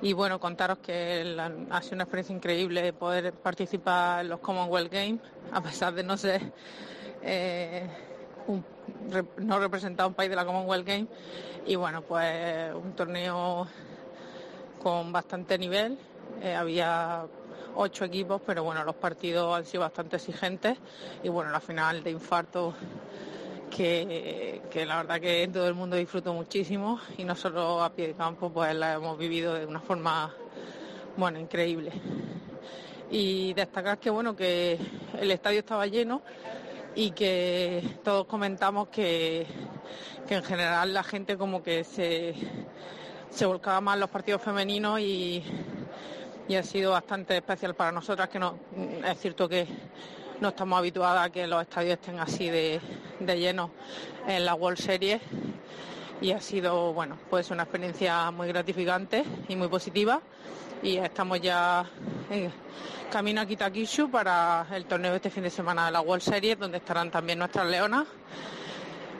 y 0.01 0.13
bueno, 0.13 0.39
contaros 0.39 0.80
que 0.80 1.35
ha 1.69 1.81
sido 1.81 1.95
una 1.95 2.03
experiencia 2.03 2.35
increíble 2.35 2.93
poder 2.93 3.34
participar 3.34 4.21
en 4.21 4.30
los 4.30 4.39
Commonwealth 4.39 4.91
Games, 4.91 5.21
a 5.51 5.61
pesar 5.61 5.93
de 5.93 6.03
no 6.03 6.17
ser 6.17 6.41
eh, 7.21 7.88
no 9.38 9.59
representaba 9.59 10.07
un 10.07 10.13
país 10.13 10.30
de 10.30 10.35
la 10.35 10.45
Commonwealth 10.45 10.88
Games 10.88 11.07
y 11.65 11.76
bueno, 11.76 12.01
pues 12.01 12.73
un 12.73 12.93
torneo 12.93 13.67
con 14.81 15.11
bastante 15.11 15.57
nivel. 15.57 15.97
Eh, 16.41 16.55
había 16.55 17.26
ocho 17.76 18.05
equipos, 18.05 18.41
pero 18.45 18.63
bueno, 18.63 18.84
los 18.84 18.95
partidos 18.95 19.55
han 19.55 19.65
sido 19.65 19.81
bastante 19.81 20.15
exigentes 20.15 20.77
y 21.23 21.30
bueno, 21.30 21.51
la 21.51 21.59
final 21.59 22.03
de 22.03 22.11
infarto 22.11 22.73
que, 23.69 24.61
la 24.85 24.97
verdad 24.97 25.19
que 25.21 25.49
todo 25.51 25.67
el 25.67 25.73
mundo 25.73 25.95
disfrutó 25.95 26.33
muchísimo 26.33 26.99
y 27.17 27.23
no 27.23 27.35
solo 27.35 27.83
a 27.83 27.91
pie 27.91 28.07
de 28.07 28.13
campo, 28.13 28.51
pues 28.51 28.75
la 28.75 28.93
hemos 28.93 29.17
vivido 29.17 29.53
de 29.53 29.65
una 29.65 29.79
forma, 29.79 30.33
bueno, 31.17 31.39
increíble. 31.39 31.91
Y 33.11 33.53
destacar 33.53 33.97
que, 33.97 34.09
bueno, 34.09 34.35
que 34.35 34.77
el 35.19 35.31
estadio 35.31 35.59
estaba 35.59 35.87
lleno 35.87 36.21
y 36.95 37.11
que 37.11 37.97
todos 38.03 38.25
comentamos 38.25 38.89
que, 38.89 39.45
en 40.27 40.43
general 40.43 40.93
la 40.93 41.03
gente 41.03 41.37
como 41.37 41.63
que 41.63 41.83
se, 41.83 42.35
se 43.29 43.45
volcaba 43.45 43.81
más 43.81 43.97
los 43.97 44.09
partidos 44.09 44.41
femeninos 44.41 44.99
y, 44.99 45.43
y 46.47 46.55
ha 46.55 46.63
sido 46.63 46.91
bastante 46.91 47.37
especial 47.37 47.73
para 47.75 47.91
nosotras, 47.91 48.29
que 48.29 48.37
no, 48.37 48.55
es 49.07 49.19
cierto 49.19 49.49
que 49.49 49.67
no 50.41 50.49
estamos 50.49 50.79
habituadas 50.79 51.27
a 51.27 51.29
que 51.29 51.45
los 51.47 51.61
estadios 51.61 51.93
estén 51.93 52.19
así 52.19 52.49
de, 52.49 52.79
de 53.19 53.39
llenos 53.39 53.71
en 54.27 54.45
la 54.45 54.55
World 54.55 54.79
Series. 54.79 55.21
Y 56.21 56.31
ha 56.31 56.41
sido 56.41 56.93
bueno 56.93 57.17
pues 57.29 57.49
una 57.51 57.63
experiencia 57.63 58.29
muy 58.31 58.47
gratificante 58.47 59.23
y 59.47 59.55
muy 59.55 59.67
positiva. 59.67 60.21
Y 60.81 60.97
estamos 60.97 61.41
ya 61.41 61.85
en 62.29 62.51
camino 63.11 63.41
a 63.41 63.45
Kitakishu 63.45 64.09
para 64.09 64.65
el 64.71 64.85
torneo 64.85 65.15
este 65.15 65.29
fin 65.29 65.43
de 65.43 65.49
semana 65.49 65.85
de 65.85 65.91
la 65.91 66.01
World 66.01 66.23
Series 66.23 66.57
donde 66.59 66.77
estarán 66.77 67.11
también 67.11 67.39
nuestras 67.39 67.67
leonas. 67.67 68.05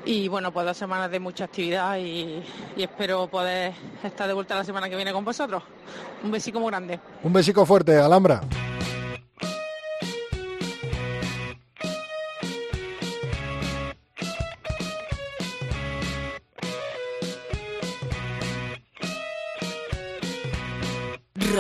Y 0.06 0.28
bueno 0.30 0.52
pues 0.52 0.66
dos 0.66 0.78
semanas 0.78 1.12
de 1.12 1.20
mucha 1.20 1.46
actividad 1.46 1.98
y, 1.98 2.42
y 2.78 2.84
espero 2.84 3.28
poder 3.28 3.74
estar 4.04 4.28
de 4.28 4.34
vuelta 4.34 4.56
la 4.56 4.64
semana 4.64 4.90
que 4.90 4.96
viene 4.96 5.12
con 5.12 5.26
vosotros. 5.26 5.64
Un 6.24 6.32
besico 6.32 6.60
muy 6.60 6.70
grande. 6.70 7.00
Un 7.24 7.34
besico 7.34 7.66
fuerte 7.66 7.98
Alhambra 7.98 8.42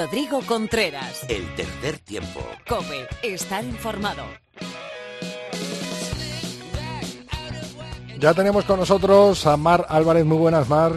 Rodrigo 0.09 0.41
Contreras. 0.47 1.23
El 1.29 1.53
tercer 1.55 1.99
tiempo. 1.99 2.39
Cope, 2.67 3.07
estar 3.21 3.63
informado. 3.63 4.23
Ya 8.17 8.33
tenemos 8.33 8.65
con 8.65 8.79
nosotros 8.79 9.45
a 9.45 9.55
Mar 9.55 9.85
Álvarez. 9.87 10.25
Muy 10.25 10.39
buenas, 10.39 10.67
Mar. 10.67 10.93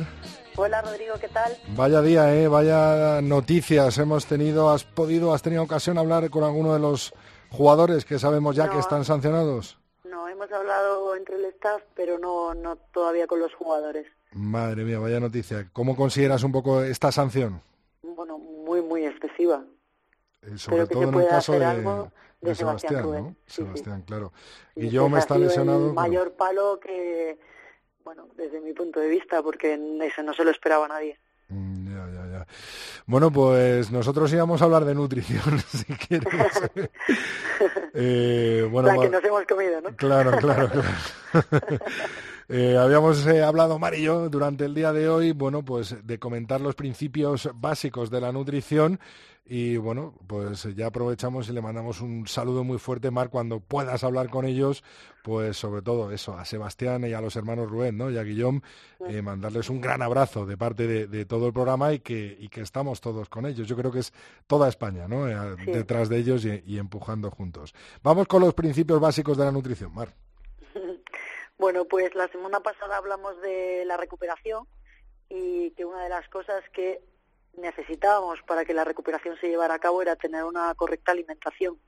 Hola 0.57 0.81
Rodrigo, 0.81 1.17
¿qué 1.21 1.29
tal? 1.29 1.53
Vaya 1.77 2.01
día, 2.01 2.35
¿eh? 2.35 2.49
vaya 2.49 3.21
noticias 3.21 3.99
hemos 3.99 4.25
tenido. 4.25 4.71
¿Has 4.71 4.85
podido, 4.85 5.35
has 5.35 5.43
tenido 5.43 5.63
ocasión 5.63 5.97
de 5.97 6.01
hablar 6.01 6.31
con 6.31 6.43
alguno 6.43 6.73
de 6.73 6.81
los 6.81 7.13
jugadores 7.51 8.07
que 8.07 8.19
sabemos 8.19 8.57
ya 8.57 8.71
que 8.71 8.79
están 8.79 9.05
sancionados? 9.05 9.79
No, 10.05 10.27
hemos 10.27 10.51
hablado 10.51 11.15
entre 11.17 11.37
el 11.37 11.45
staff, 11.45 11.83
pero 11.95 12.19
no, 12.19 12.55
no 12.55 12.77
todavía 12.95 13.27
con 13.27 13.41
los 13.41 13.53
jugadores. 13.53 14.07
Madre 14.33 14.85
mía, 14.85 14.99
vaya 14.99 15.21
noticia. 15.21 15.69
¿Cómo 15.75 15.97
consideras 15.97 16.43
un 16.45 16.53
poco 16.53 16.83
esta 16.83 17.13
sanción? 17.13 17.61
Bueno, 18.03 18.39
muy, 18.73 18.81
muy 18.83 19.05
excesiva. 19.05 19.65
Eh, 20.43 20.57
sobre 20.57 20.87
todo 20.87 21.03
en 21.03 21.15
el 21.15 21.29
caso 21.29 21.53
de, 21.53 22.55
Sebastián, 22.55 23.03
¿no? 23.03 23.37
Sebastián, 23.47 24.03
claro. 24.03 24.33
Y 24.75 24.89
yo 24.89 25.09
me 25.09 25.19
está 25.19 25.37
lesionado. 25.37 25.89
El 25.89 25.93
mayor 25.93 26.33
palo 26.33 26.81
que, 26.81 27.39
bueno, 28.03 28.29
desde 28.35 28.61
mi 28.61 28.73
punto 28.73 28.99
de 28.99 29.09
vista, 29.09 29.43
porque 29.43 29.79
eso 30.03 30.23
no 30.23 30.33
se 30.33 30.45
lo 30.45 30.51
esperaba 30.51 30.89
nadie. 30.89 31.19
Mm, 31.49 31.95
ya, 31.95 32.09
ya, 32.09 32.33
ya. 32.33 32.47
Bueno, 33.05 33.31
pues 33.31 33.93
nosotros 33.93 34.33
íbamos 34.33 34.63
a 34.63 34.65
hablar 34.65 34.87
de 34.87 34.95
nutrición, 34.95 35.59
si 35.69 35.85
quieres. 35.85 36.27
eh, 37.95 38.67
bueno, 38.71 38.89
La 38.89 38.99
que 38.99 39.11
nos 39.11 39.23
hemos 39.23 39.45
comido, 39.45 39.81
¿no? 39.83 39.95
Claro, 39.97 40.39
claro, 40.39 40.71
claro. 40.71 40.89
Eh, 42.49 42.77
habíamos 42.77 43.27
eh, 43.27 43.43
hablado, 43.43 43.79
Mar 43.79 43.95
y 43.95 44.03
yo, 44.03 44.29
durante 44.29 44.65
el 44.65 44.75
día 44.75 44.93
de 44.93 45.09
hoy, 45.09 45.33
bueno, 45.33 45.65
pues 45.65 45.97
de 46.05 46.19
comentar 46.19 46.61
los 46.61 46.75
principios 46.75 47.49
básicos 47.55 48.11
de 48.11 48.21
la 48.21 48.33
nutrición 48.33 48.99
y 49.45 49.77
bueno, 49.77 50.15
pues 50.29 50.69
ya 50.77 50.87
aprovechamos 50.87 51.49
y 51.49 51.53
le 51.53 51.61
mandamos 51.61 52.01
un 52.01 52.27
saludo 52.29 52.63
muy 52.63 52.79
fuerte, 52.79 53.11
Mar, 53.11 53.29
cuando 53.29 53.59
puedas 53.59 54.05
hablar 54.05 54.31
con 54.31 54.45
ellos, 54.45 54.85
pues 55.25 55.57
sobre 55.57 55.83
todo 55.83 56.13
eso, 56.13 56.39
a 56.39 56.45
Sebastián 56.45 57.05
y 57.05 57.13
a 57.13 57.21
los 57.21 57.35
hermanos 57.35 57.69
Rubén, 57.69 57.99
¿no? 57.99 58.09
Y 58.11 58.19
a 58.19 58.23
Guillaume, 58.23 58.63
eh, 59.09 59.21
mandarles 59.21 59.69
un 59.69 59.81
gran 59.81 60.01
abrazo 60.01 60.47
de 60.47 60.57
parte 60.57 60.87
de, 60.87 61.25
todo 61.27 61.49
el 61.49 61.53
programa 61.53 61.93
y 61.93 61.99
que, 61.99 62.37
y 62.39 62.49
que 62.49 62.61
estamos 62.61 63.01
todos 63.01 63.29
con 63.29 63.45
ellos. 63.45 63.67
Yo 63.67 63.77
creo 63.77 63.91
que 63.91 63.99
es 63.99 64.13
toda 64.47 64.69
España, 64.69 65.09
¿no? 65.09 65.27
Detrás 65.27 66.09
de 66.09 66.19
ellos 66.19 66.45
y 66.45 66.79
empujando 66.79 67.31
juntos. 67.31 67.75
Vamos 68.03 68.29
con 68.29 68.43
los 68.43 68.55
principios 68.55 69.01
básicos 69.01 69.37
de 69.37 69.45
la 69.45 69.53
nutrición, 69.53 69.93
Mar. 69.93 70.15
Bueno, 71.63 71.85
pues 71.85 72.13
la 72.17 72.27
semana 72.27 72.59
pasada 72.59 72.97
hablamos 72.97 73.41
de 73.41 73.85
la 73.87 73.97
recuperación 73.97 74.67
y 75.29 75.71
que 75.71 75.85
una 75.85 76.03
de 76.03 76.09
las 76.09 76.29
cosas 76.29 76.65
que 76.71 77.01
necesitábamos 77.57 78.43
para 78.43 78.65
que 78.65 78.75
la 78.75 78.83
recuperación 78.83 79.37
se 79.37 79.47
llevara 79.47 79.75
a 79.75 79.79
cabo 79.79 80.03
era 80.03 80.17
tener 80.17 80.43
una 80.43 80.75
correcta 80.75 81.13
alimentación. 81.13 81.79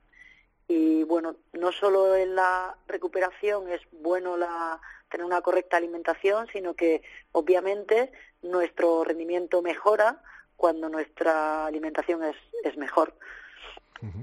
Y 0.69 1.03
bueno, 1.03 1.35
no 1.51 1.73
solo 1.73 2.15
en 2.15 2.35
la 2.35 2.77
recuperación 2.87 3.69
es 3.69 3.81
bueno 3.91 4.37
la, 4.37 4.79
tener 5.11 5.25
una 5.25 5.41
correcta 5.41 5.75
alimentación, 5.75 6.47
sino 6.53 6.73
que 6.73 7.01
obviamente 7.33 8.13
nuestro 8.43 9.03
rendimiento 9.03 9.61
mejora 9.61 10.21
cuando 10.55 10.87
nuestra 10.87 11.65
alimentación 11.65 12.23
es, 12.23 12.37
es 12.63 12.77
mejor 12.77 13.13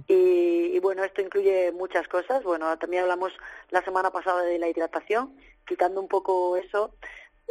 y, 0.07 0.78
bueno, 0.81 1.05
esto 1.05 1.23
incluye 1.23 1.73
muchas 1.73 2.07
cosas. 2.09 2.43
Bueno, 2.43 2.77
también 2.78 3.03
hablamos 3.03 3.32
la 3.70 3.82
semana 3.82 4.11
pasada 4.11 4.43
de 4.43 4.59
la 4.59 4.69
hidratación, 4.69 5.36
quitando 5.66 6.01
un 6.01 6.09
poco 6.09 6.57
eso, 6.57 6.94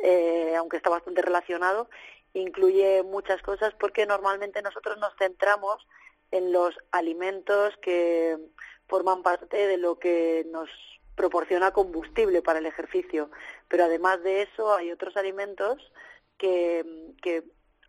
eh, 0.03 0.55
aunque 0.57 0.77
está 0.77 0.89
bastante 0.89 1.21
relacionado, 1.21 1.89
incluye 2.33 3.03
muchas 3.03 3.41
cosas 3.41 3.73
porque 3.79 4.05
normalmente 4.05 4.61
nosotros 4.61 4.97
nos 4.99 5.13
centramos 5.17 5.85
en 6.31 6.51
los 6.51 6.77
alimentos 6.91 7.75
que 7.81 8.37
forman 8.87 9.21
parte 9.21 9.67
de 9.67 9.77
lo 9.77 9.99
que 9.99 10.45
nos 10.49 10.69
proporciona 11.15 11.71
combustible 11.71 12.41
para 12.41 12.59
el 12.59 12.65
ejercicio. 12.65 13.29
Pero 13.67 13.85
además 13.85 14.23
de 14.23 14.43
eso 14.43 14.73
hay 14.73 14.91
otros 14.91 15.17
alimentos 15.17 15.91
que 16.37 17.43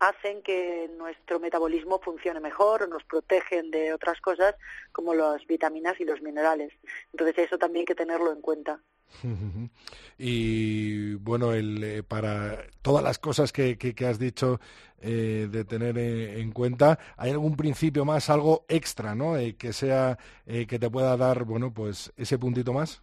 hacen 0.07 0.41
que 0.41 0.89
nuestro 0.97 1.39
metabolismo 1.39 1.99
funcione 1.99 2.39
mejor 2.39 2.83
o 2.83 2.87
nos 2.87 3.03
protegen 3.03 3.71
de 3.71 3.93
otras 3.93 4.19
cosas 4.19 4.55
como 4.91 5.13
las 5.13 5.45
vitaminas 5.47 5.99
y 5.99 6.05
los 6.05 6.21
minerales. 6.21 6.73
Entonces 7.11 7.37
eso 7.37 7.57
también 7.57 7.81
hay 7.81 7.85
que 7.85 7.95
tenerlo 7.95 8.31
en 8.31 8.41
cuenta. 8.41 8.79
Y 10.15 11.15
bueno, 11.15 11.53
el, 11.53 11.83
eh, 11.83 12.03
para 12.03 12.67
todas 12.81 13.03
las 13.03 13.17
cosas 13.17 13.51
que, 13.51 13.77
que, 13.77 14.05
has 14.05 14.19
dicho 14.19 14.59
eh, 15.01 15.47
de 15.49 15.65
tener 15.65 15.97
eh, 15.97 16.39
en 16.39 16.51
cuenta, 16.51 16.99
¿hay 17.17 17.31
algún 17.31 17.57
principio 17.57 18.05
más, 18.05 18.29
algo 18.29 18.63
extra, 18.69 19.15
¿no? 19.15 19.33
que 19.57 19.73
sea, 19.73 20.19
que 20.45 20.79
te 20.79 20.89
pueda 20.89 21.17
dar, 21.17 21.45
bueno, 21.45 21.73
pues 21.73 22.13
ese 22.15 22.37
puntito 22.37 22.73
más? 22.73 23.01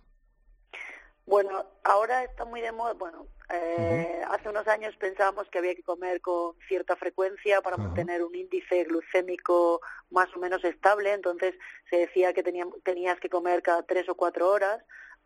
Bueno, 1.26 1.66
ahora 1.82 2.22
está 2.24 2.44
muy 2.44 2.60
de 2.60 2.72
moda, 2.72 2.94
bueno, 2.94 3.26
eh, 3.52 4.22
hace 4.28 4.48
unos 4.48 4.66
años 4.68 4.94
pensábamos 4.96 5.48
que 5.48 5.58
había 5.58 5.74
que 5.74 5.82
comer 5.82 6.20
con 6.20 6.54
cierta 6.68 6.96
frecuencia 6.96 7.60
para 7.60 7.76
mantener 7.76 8.22
un 8.22 8.34
índice 8.34 8.84
glucémico 8.84 9.80
más 10.10 10.34
o 10.36 10.38
menos 10.38 10.62
estable, 10.64 11.12
entonces 11.12 11.54
se 11.88 11.96
decía 11.96 12.32
que 12.32 12.42
tenías 12.42 13.20
que 13.20 13.28
comer 13.28 13.62
cada 13.62 13.82
tres 13.82 14.08
o 14.08 14.14
cuatro 14.14 14.48
horas. 14.48 14.82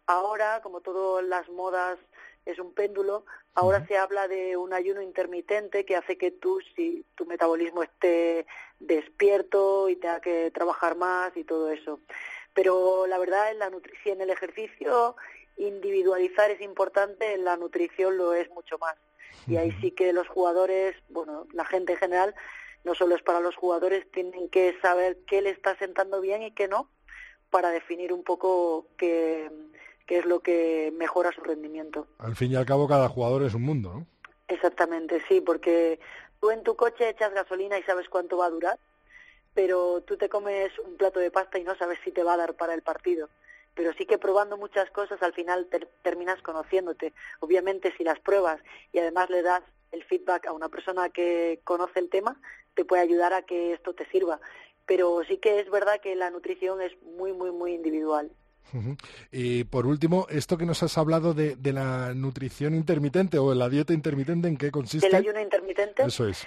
Ahora, 0.07 0.61
como 0.63 0.81
todas 0.81 1.25
las 1.25 1.49
modas 1.49 1.99
es 2.45 2.59
un 2.59 2.75
péndulo, 2.75 3.25
ahora 3.55 3.87
se 3.87 3.97
habla 3.97 4.29
de 4.29 4.57
un 4.57 4.73
ayuno 4.73 5.01
intermitente 5.01 5.85
que 5.85 5.97
hace 5.97 6.19
que 6.19 6.31
tú, 6.31 6.61
si 6.75 7.05
tu 7.15 7.25
metabolismo 7.27 7.83
esté 7.83 8.47
despierto 8.81 9.89
y 9.89 9.97
tenga 9.97 10.21
que 10.21 10.51
trabajar 10.51 10.97
más 10.97 11.37
y 11.37 11.45
todo 11.45 11.71
eso. 11.71 12.01
Pero 12.55 13.07
la 13.07 13.19
verdad, 13.19 13.51
en 13.51 13.59
la 13.59 13.71
nutrición, 13.71 14.21
el 14.21 14.31
ejercicio 14.31 15.17
individualizar 15.57 16.51
es 16.51 16.61
importante, 16.61 17.35
en 17.35 17.45
la 17.45 17.57
nutrición 17.57 18.17
lo 18.17 18.35
es 18.35 18.51
mucho 18.51 18.79
más. 18.79 18.97
Y 19.47 19.57
ahí 19.57 19.73
sí 19.81 19.91
que 19.91 20.13
los 20.13 20.29
jugadores, 20.29 20.97
bueno, 21.09 21.47
la 21.53 21.65
gente 21.65 21.93
en 21.93 21.99
general, 21.99 22.35
no 22.85 22.95
solo 22.95 23.15
es 23.15 23.23
para 23.23 23.41
los 23.41 23.57
jugadores, 23.57 24.11
tienen 24.11 24.49
que 24.49 24.77
saber 24.81 25.19
qué 25.27 25.43
le 25.43 25.51
está 25.51 25.77
sentando 25.77 26.21
bien 26.21 26.43
y 26.43 26.53
qué 26.53 26.69
no, 26.69 26.89
para 27.51 27.71
definir 27.71 28.13
un 28.13 28.25
poco 28.25 28.87
qué, 28.97 29.51
qué 30.07 30.19
es 30.19 30.25
lo 30.25 30.41
que 30.41 30.93
mejora 30.97 31.33
su 31.33 31.43
rendimiento. 31.43 32.07
Al 32.19 32.37
fin 32.37 32.53
y 32.53 32.57
al 32.57 32.67
cabo, 32.67 32.89
cada 32.89 33.09
jugador 33.09 33.43
es 33.43 33.55
un 33.55 33.63
mundo, 33.63 33.93
¿no? 33.93 34.07
Exactamente, 34.49 35.23
sí, 35.29 35.41
porque 35.41 35.99
tú 36.41 36.51
en 36.51 36.63
tu 36.63 36.77
coche 36.77 37.09
echas 37.09 37.33
gasolina 37.33 37.79
y 37.79 37.83
sabes 37.83 38.09
cuánto 38.09 38.37
va 38.37 38.47
a 38.47 38.51
durar, 38.51 38.79
pero 39.55 40.03
tú 40.03 40.17
te 40.17 40.29
comes 40.29 40.71
un 40.79 40.97
plato 40.97 41.21
de 41.21 41.31
pasta 41.31 41.59
y 41.59 41.65
no 41.65 41.75
sabes 41.77 41.99
si 42.05 42.13
te 42.13 42.23
va 42.23 42.35
a 42.35 42.39
dar 42.39 42.55
para 42.55 42.75
el 42.75 42.83
partido 42.83 43.29
pero 43.75 43.93
sí 43.95 44.07
que 44.07 44.19
probando 44.19 44.57
muchas 44.57 44.91
cosas 44.91 45.23
al 45.23 45.33
final 45.33 45.69
terminas 46.03 46.41
conociéndote. 46.43 47.13
Obviamente 47.41 47.93
si 47.97 48.05
las 48.05 48.21
pruebas 48.21 48.61
y 48.93 48.99
además 48.99 49.31
le 49.31 49.43
das 49.43 49.63
el 49.93 50.05
feedback 50.05 50.47
a 50.47 50.53
una 50.53 50.69
persona 50.69 51.09
que 51.09 51.61
conoce 51.65 52.01
el 52.01 52.11
tema, 52.11 52.41
te 52.75 52.85
puede 52.85 53.03
ayudar 53.03 53.33
a 53.33 53.43
que 53.43 53.73
esto 53.73 53.95
te 53.95 54.07
sirva. 54.07 54.41
Pero 54.87 55.23
sí 55.27 55.39
que 55.39 55.61
es 55.61 55.71
verdad 55.71 56.01
que 56.01 56.15
la 56.15 56.31
nutrición 56.31 56.81
es 56.81 56.93
muy, 57.03 57.33
muy, 57.33 57.51
muy 57.51 57.73
individual. 57.73 58.31
Y 59.31 59.65
por 59.65 59.87
último, 59.87 60.27
esto 60.31 60.59
que 60.59 60.67
nos 60.67 60.83
has 60.83 60.99
hablado 60.99 61.33
de, 61.33 61.55
de 61.55 61.73
la 61.73 62.13
nutrición 62.15 62.75
intermitente 62.75 63.39
o 63.39 63.55
la 63.55 63.69
dieta 63.69 63.93
intermitente, 63.93 64.49
¿en 64.49 64.57
qué 64.57 64.71
consiste? 64.73 65.07
El 65.07 65.15
ayuno 65.15 65.41
intermitente. 65.41 66.03
Eso 66.03 66.27
es. 66.27 66.45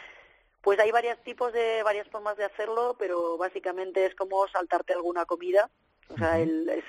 Pues 0.61 0.79
hay 0.79 0.91
varios 0.91 1.17
tipos 1.23 1.53
de, 1.53 1.81
varias 1.83 2.07
formas 2.09 2.35
de 2.35 2.43
hacerlo, 2.43 2.97
pero 2.99 3.37
básicamente 3.37 4.05
es 4.05 4.15
como 4.15 4.45
saltarte 4.49 4.93
alguna 4.93 5.25
comida. 5.25 5.69
O 6.09 6.17
sea, 6.17 6.39
el, 6.39 6.67
es, 6.67 6.83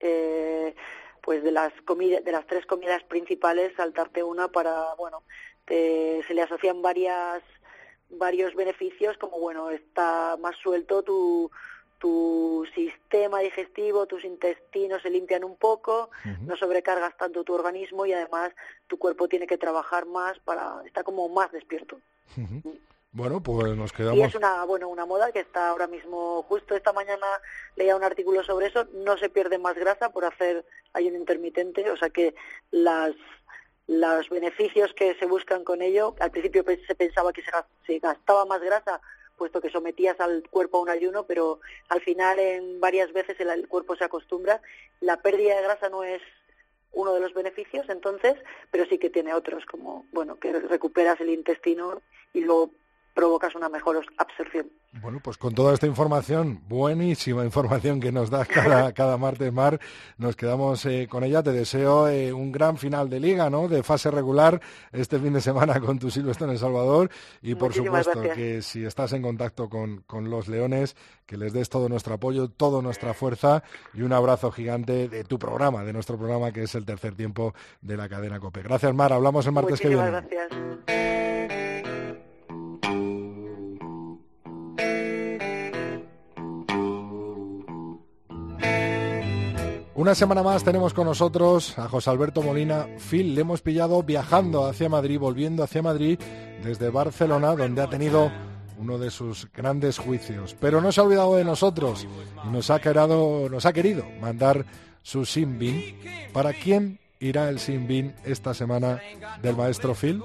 eh, 0.00 0.74
pues 1.22 1.42
de 1.42 1.52
las 1.52 1.72
comidas, 1.84 2.24
de 2.24 2.32
las 2.32 2.46
tres 2.46 2.66
comidas 2.66 3.02
principales, 3.04 3.72
saltarte 3.76 4.22
una 4.22 4.48
para, 4.48 4.94
bueno, 4.94 5.22
se 5.66 6.34
le 6.34 6.42
asocian 6.42 6.82
varias 6.82 7.42
varios 8.08 8.54
beneficios 8.54 9.18
como 9.18 9.40
bueno 9.40 9.70
está 9.70 10.36
más 10.40 10.56
suelto 10.56 11.02
tu 11.02 11.50
tu 11.98 12.66
sistema 12.74 13.40
digestivo, 13.40 14.06
tus 14.06 14.24
intestinos 14.24 15.00
se 15.02 15.10
limpian 15.10 15.44
un 15.44 15.56
poco, 15.56 16.10
no 16.42 16.54
sobrecargas 16.54 17.16
tanto 17.16 17.42
tu 17.42 17.54
organismo 17.54 18.04
y 18.04 18.12
además 18.12 18.52
tu 18.86 18.98
cuerpo 18.98 19.28
tiene 19.28 19.46
que 19.46 19.56
trabajar 19.56 20.04
más 20.04 20.38
para 20.40 20.82
está 20.84 21.04
como 21.04 21.28
más 21.30 21.50
despierto. 21.52 21.98
Bueno, 23.16 23.42
pues 23.42 23.74
nos 23.74 23.94
quedamos. 23.94 24.18
Y 24.18 24.22
es 24.24 24.34
una, 24.34 24.62
bueno, 24.64 24.90
una 24.90 25.06
moda 25.06 25.32
que 25.32 25.40
está 25.40 25.70
ahora 25.70 25.86
mismo, 25.86 26.42
justo 26.42 26.74
esta 26.74 26.92
mañana 26.92 27.26
leía 27.74 27.96
un 27.96 28.04
artículo 28.04 28.44
sobre 28.44 28.66
eso, 28.66 28.86
no 28.92 29.16
se 29.16 29.30
pierde 29.30 29.56
más 29.56 29.74
grasa 29.74 30.10
por 30.10 30.26
hacer 30.26 30.66
ayuno 30.92 31.16
intermitente, 31.16 31.90
o 31.90 31.96
sea 31.96 32.10
que 32.10 32.34
las 32.70 33.14
los 33.86 34.28
beneficios 34.28 34.92
que 34.92 35.14
se 35.14 35.24
buscan 35.24 35.64
con 35.64 35.80
ello, 35.80 36.14
al 36.20 36.30
principio 36.30 36.62
se 36.86 36.94
pensaba 36.94 37.32
que 37.32 37.42
se 37.86 37.98
gastaba 38.00 38.44
más 38.44 38.60
grasa 38.60 39.00
puesto 39.38 39.62
que 39.62 39.70
sometías 39.70 40.20
al 40.20 40.42
cuerpo 40.50 40.76
a 40.76 40.82
un 40.82 40.90
ayuno, 40.90 41.24
pero 41.24 41.60
al 41.88 42.02
final 42.02 42.38
en 42.38 42.80
varias 42.80 43.12
veces 43.14 43.40
el, 43.40 43.66
cuerpo 43.66 43.96
se 43.96 44.04
acostumbra. 44.04 44.60
La 45.00 45.22
pérdida 45.22 45.56
de 45.56 45.62
grasa 45.62 45.88
no 45.88 46.04
es 46.04 46.20
uno 46.92 47.14
de 47.14 47.20
los 47.20 47.32
beneficios, 47.32 47.88
entonces, 47.88 48.34
pero 48.70 48.84
sí 48.86 48.98
que 48.98 49.08
tiene 49.08 49.32
otros, 49.32 49.64
como 49.64 50.04
bueno, 50.12 50.36
que 50.36 50.52
recuperas 50.52 51.18
el 51.20 51.30
intestino 51.30 52.02
y 52.34 52.40
luego 52.40 52.72
provocas 53.16 53.54
una 53.54 53.70
mejor 53.70 54.04
absorción. 54.18 54.70
Bueno, 55.00 55.20
pues 55.22 55.38
con 55.38 55.54
toda 55.54 55.72
esta 55.72 55.86
información, 55.86 56.60
buenísima 56.68 57.44
información 57.44 57.98
que 57.98 58.12
nos 58.12 58.28
da 58.28 58.44
cada, 58.44 58.92
cada 58.94 59.16
martes, 59.16 59.52
Mar, 59.52 59.80
nos 60.18 60.36
quedamos 60.36 60.84
eh, 60.84 61.08
con 61.10 61.24
ella. 61.24 61.42
Te 61.42 61.52
deseo 61.52 62.08
eh, 62.08 62.32
un 62.32 62.52
gran 62.52 62.76
final 62.76 63.08
de 63.08 63.18
liga, 63.18 63.48
¿no? 63.48 63.68
De 63.68 63.82
fase 63.82 64.10
regular 64.10 64.60
este 64.92 65.18
fin 65.18 65.32
de 65.32 65.40
semana 65.40 65.80
con 65.80 65.98
tu 65.98 66.10
Silvestre 66.10 66.44
en 66.44 66.52
El 66.52 66.58
Salvador. 66.58 67.10
Y 67.40 67.54
por 67.54 67.72
supuesto 67.72 68.20
que 68.20 68.60
si 68.60 68.84
estás 68.84 69.14
en 69.14 69.22
contacto 69.22 69.70
con, 69.70 70.02
con 70.06 70.28
los 70.28 70.46
Leones, 70.46 70.94
que 71.24 71.38
les 71.38 71.54
des 71.54 71.70
todo 71.70 71.88
nuestro 71.88 72.14
apoyo, 72.14 72.50
toda 72.50 72.82
nuestra 72.82 73.14
fuerza 73.14 73.62
y 73.94 74.02
un 74.02 74.12
abrazo 74.12 74.50
gigante 74.52 75.08
de 75.08 75.24
tu 75.24 75.38
programa, 75.38 75.84
de 75.84 75.94
nuestro 75.94 76.18
programa 76.18 76.52
que 76.52 76.64
es 76.64 76.74
el 76.74 76.84
tercer 76.84 77.14
tiempo 77.14 77.54
de 77.80 77.96
la 77.96 78.10
cadena 78.10 78.38
COPE. 78.38 78.62
Gracias, 78.62 78.94
Mar. 78.94 79.14
Hablamos 79.14 79.46
el 79.46 79.52
martes 79.52 79.80
que 79.80 79.88
viene. 79.88 80.10
Gracias. 80.10 81.65
Una 89.96 90.14
semana 90.14 90.42
más 90.42 90.62
tenemos 90.62 90.92
con 90.92 91.06
nosotros 91.06 91.78
a 91.78 91.88
José 91.88 92.10
Alberto 92.10 92.42
Molina. 92.42 92.86
Phil, 92.98 93.34
le 93.34 93.40
hemos 93.40 93.62
pillado 93.62 94.02
viajando 94.02 94.66
hacia 94.66 94.90
Madrid, 94.90 95.18
volviendo 95.18 95.64
hacia 95.64 95.80
Madrid 95.80 96.20
desde 96.62 96.90
Barcelona, 96.90 97.56
donde 97.56 97.80
ha 97.80 97.88
tenido 97.88 98.30
uno 98.76 98.98
de 98.98 99.10
sus 99.10 99.50
grandes 99.50 99.96
juicios. 99.96 100.54
Pero 100.60 100.82
no 100.82 100.92
se 100.92 101.00
ha 101.00 101.04
olvidado 101.04 101.36
de 101.36 101.44
nosotros 101.44 102.06
y 102.44 102.48
nos 102.50 102.68
ha, 102.68 102.78
querido, 102.78 103.48
nos 103.48 103.64
ha 103.64 103.72
querido 103.72 104.04
mandar 104.20 104.66
su 105.02 105.24
Simbin. 105.24 105.96
¿Para 106.30 106.52
quién 106.52 106.98
irá 107.18 107.48
el 107.48 107.58
Simbin 107.58 108.14
esta 108.22 108.52
semana 108.52 109.00
del 109.40 109.56
maestro 109.56 109.94
Phil? 109.94 110.22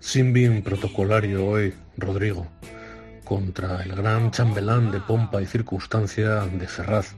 Simbin 0.00 0.62
protocolario 0.62 1.46
hoy, 1.46 1.72
Rodrigo, 1.96 2.46
contra 3.24 3.82
el 3.84 3.96
gran 3.96 4.32
chambelán 4.32 4.90
de 4.90 5.00
pompa 5.00 5.40
y 5.40 5.46
circunstancia 5.46 6.40
de 6.40 6.68
Ferraz 6.68 7.16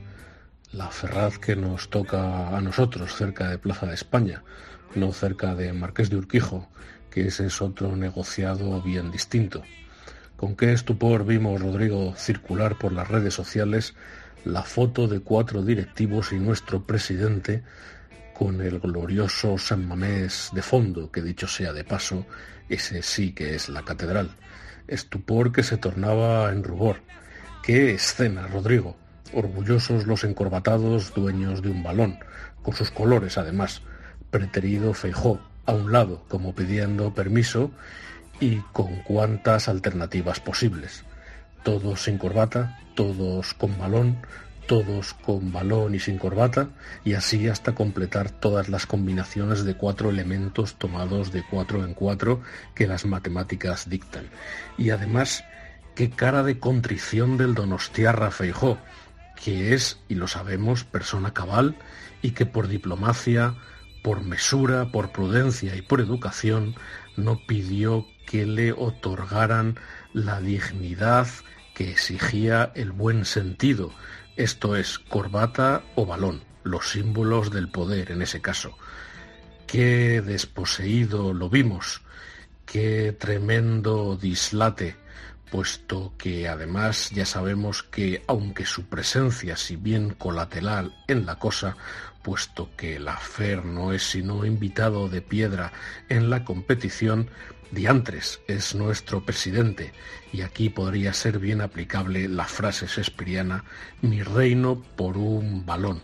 la 0.73 0.89
Ferraz 0.89 1.37
que 1.37 1.55
nos 1.55 1.89
toca 1.89 2.55
a 2.55 2.61
nosotros 2.61 3.13
cerca 3.15 3.49
de 3.49 3.57
Plaza 3.57 3.87
de 3.87 3.93
España, 3.93 4.43
no 4.95 5.11
cerca 5.11 5.53
de 5.53 5.73
Marqués 5.73 6.09
de 6.09 6.15
Urquijo, 6.15 6.69
que 7.09 7.27
ese 7.27 7.47
es 7.47 7.61
otro 7.61 7.95
negociado 7.97 8.81
bien 8.81 9.11
distinto. 9.11 9.63
Con 10.37 10.55
qué 10.55 10.71
estupor 10.71 11.25
vimos, 11.25 11.61
Rodrigo, 11.61 12.15
circular 12.15 12.77
por 12.77 12.93
las 12.93 13.07
redes 13.09 13.33
sociales 13.33 13.95
la 14.45 14.63
foto 14.63 15.07
de 15.07 15.19
cuatro 15.19 15.61
directivos 15.61 16.31
y 16.31 16.39
nuestro 16.39 16.83
presidente 16.83 17.63
con 18.33 18.61
el 18.61 18.79
glorioso 18.79 19.57
San 19.57 19.85
Mamés 19.85 20.49
de 20.53 20.61
fondo, 20.61 21.11
que 21.11 21.21
dicho 21.21 21.47
sea 21.47 21.73
de 21.73 21.83
paso, 21.83 22.25
ese 22.69 23.03
sí 23.03 23.33
que 23.33 23.55
es 23.55 23.67
la 23.67 23.83
catedral. 23.83 24.31
Estupor 24.87 25.51
que 25.51 25.63
se 25.63 25.77
tornaba 25.77 26.51
en 26.51 26.63
rubor. 26.63 27.01
¡Qué 27.61 27.91
escena, 27.91 28.47
Rodrigo! 28.47 29.00
Orgullosos 29.33 30.07
los 30.07 30.23
encorbatados 30.23 31.13
dueños 31.13 31.61
de 31.61 31.69
un 31.69 31.83
balón, 31.83 32.19
con 32.61 32.75
sus 32.75 32.91
colores 32.91 33.37
además, 33.37 33.81
preterido 34.29 34.93
Feijó, 34.93 35.39
a 35.65 35.73
un 35.73 35.91
lado, 35.91 36.23
como 36.27 36.55
pidiendo 36.55 37.13
permiso, 37.13 37.71
y 38.39 38.57
con 38.73 38.97
cuantas 39.03 39.67
alternativas 39.67 40.39
posibles. 40.39 41.03
Todos 41.63 42.03
sin 42.03 42.17
corbata, 42.17 42.79
todos 42.95 43.53
con 43.53 43.77
balón, 43.77 44.17
todos 44.67 45.13
con 45.13 45.51
balón 45.51 45.95
y 45.95 45.99
sin 45.99 46.17
corbata, 46.17 46.69
y 47.03 47.13
así 47.13 47.47
hasta 47.47 47.75
completar 47.75 48.31
todas 48.31 48.69
las 48.69 48.85
combinaciones 48.85 49.63
de 49.63 49.75
cuatro 49.75 50.09
elementos 50.09 50.75
tomados 50.75 51.31
de 51.31 51.43
cuatro 51.49 51.83
en 51.83 51.93
cuatro 51.93 52.41
que 52.73 52.87
las 52.87 53.05
matemáticas 53.05 53.89
dictan. 53.89 54.29
Y 54.77 54.89
además, 54.89 55.43
qué 55.93 56.09
cara 56.09 56.41
de 56.43 56.57
contrición 56.57 57.37
del 57.37 57.53
Donostiarra 57.53 58.31
Feijó, 58.31 58.77
que 59.43 59.73
es, 59.73 59.99
y 60.07 60.15
lo 60.15 60.27
sabemos, 60.27 60.83
persona 60.83 61.33
cabal 61.33 61.75
y 62.21 62.31
que 62.31 62.45
por 62.45 62.67
diplomacia, 62.67 63.55
por 64.03 64.21
mesura, 64.23 64.91
por 64.91 65.11
prudencia 65.11 65.75
y 65.75 65.81
por 65.81 65.99
educación 65.99 66.75
no 67.17 67.39
pidió 67.47 68.05
que 68.27 68.45
le 68.45 68.71
otorgaran 68.71 69.79
la 70.13 70.39
dignidad 70.39 71.27
que 71.73 71.89
exigía 71.89 72.71
el 72.75 72.91
buen 72.91 73.25
sentido, 73.25 73.91
esto 74.35 74.75
es, 74.75 74.99
corbata 74.99 75.83
o 75.95 76.05
balón, 76.05 76.43
los 76.63 76.91
símbolos 76.91 77.51
del 77.51 77.69
poder 77.69 78.11
en 78.11 78.21
ese 78.21 78.41
caso. 78.41 78.77
Qué 79.67 80.21
desposeído 80.21 81.33
lo 81.33 81.49
vimos, 81.49 82.01
qué 82.65 83.15
tremendo 83.17 84.17
dislate 84.17 85.00
puesto 85.51 86.13
que 86.17 86.47
además 86.47 87.11
ya 87.11 87.25
sabemos 87.25 87.83
que 87.83 88.23
aunque 88.27 88.65
su 88.65 88.85
presencia, 88.85 89.57
si 89.57 89.75
bien 89.75 90.11
colateral 90.11 90.95
en 91.07 91.25
la 91.25 91.37
cosa, 91.37 91.75
puesto 92.23 92.69
que 92.77 92.99
la 92.99 93.17
FER 93.17 93.65
no 93.65 93.91
es 93.91 94.03
sino 94.03 94.45
invitado 94.45 95.09
de 95.09 95.21
piedra 95.21 95.73
en 96.07 96.29
la 96.29 96.45
competición, 96.45 97.29
Diantres 97.71 98.41
es 98.47 98.75
nuestro 98.75 99.23
presidente, 99.25 99.93
y 100.33 100.41
aquí 100.41 100.69
podría 100.69 101.13
ser 101.13 101.39
bien 101.39 101.61
aplicable 101.61 102.27
la 102.27 102.43
frase 102.43 102.85
shakespeariana 102.85 103.63
mi 104.01 104.23
reino 104.23 104.81
por 104.97 105.17
un 105.17 105.65
balón. 105.65 106.01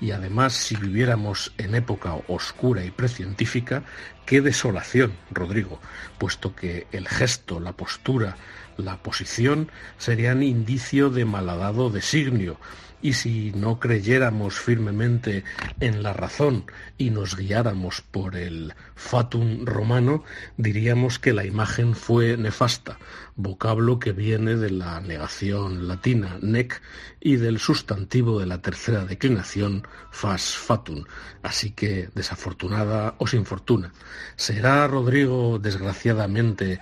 Y 0.00 0.12
además, 0.12 0.54
si 0.54 0.74
viviéramos 0.74 1.52
en 1.58 1.74
época 1.74 2.14
oscura 2.28 2.82
y 2.84 2.90
precientífica, 2.90 3.84
qué 4.24 4.40
desolación, 4.40 5.12
Rodrigo, 5.30 5.80
puesto 6.18 6.56
que 6.56 6.86
el 6.92 7.06
gesto, 7.06 7.60
la 7.60 7.74
postura, 7.74 8.36
la 8.76 9.02
posición 9.02 9.70
serían 9.98 10.42
indicio 10.42 11.10
de 11.10 11.24
malhadado 11.24 11.90
designio, 11.90 12.58
y 13.02 13.14
si 13.14 13.50
no 13.50 13.80
creyéramos 13.80 14.54
firmemente 14.54 15.42
en 15.80 16.02
la 16.04 16.12
razón 16.12 16.64
y 16.96 17.10
nos 17.10 17.36
guiáramos 17.36 18.00
por 18.00 18.36
el 18.36 18.74
fatum 18.94 19.66
romano, 19.66 20.22
diríamos 20.56 21.18
que 21.18 21.32
la 21.32 21.44
imagen 21.44 21.96
fue 21.96 22.36
nefasta, 22.36 22.98
vocablo 23.34 23.98
que 23.98 24.12
viene 24.12 24.54
de 24.56 24.70
la 24.70 25.00
negación 25.00 25.88
latina 25.88 26.38
nec 26.40 26.80
y 27.20 27.36
del 27.36 27.58
sustantivo 27.58 28.38
de 28.38 28.46
la 28.46 28.62
tercera 28.62 29.04
declinación 29.04 29.86
fas 30.12 30.54
fatum. 30.56 31.04
Así 31.42 31.72
que 31.72 32.08
desafortunada 32.14 33.16
o 33.18 33.26
sin 33.26 33.44
fortuna. 33.44 33.92
¿Será 34.36 34.86
Rodrigo 34.86 35.58
desgraciadamente 35.58 36.80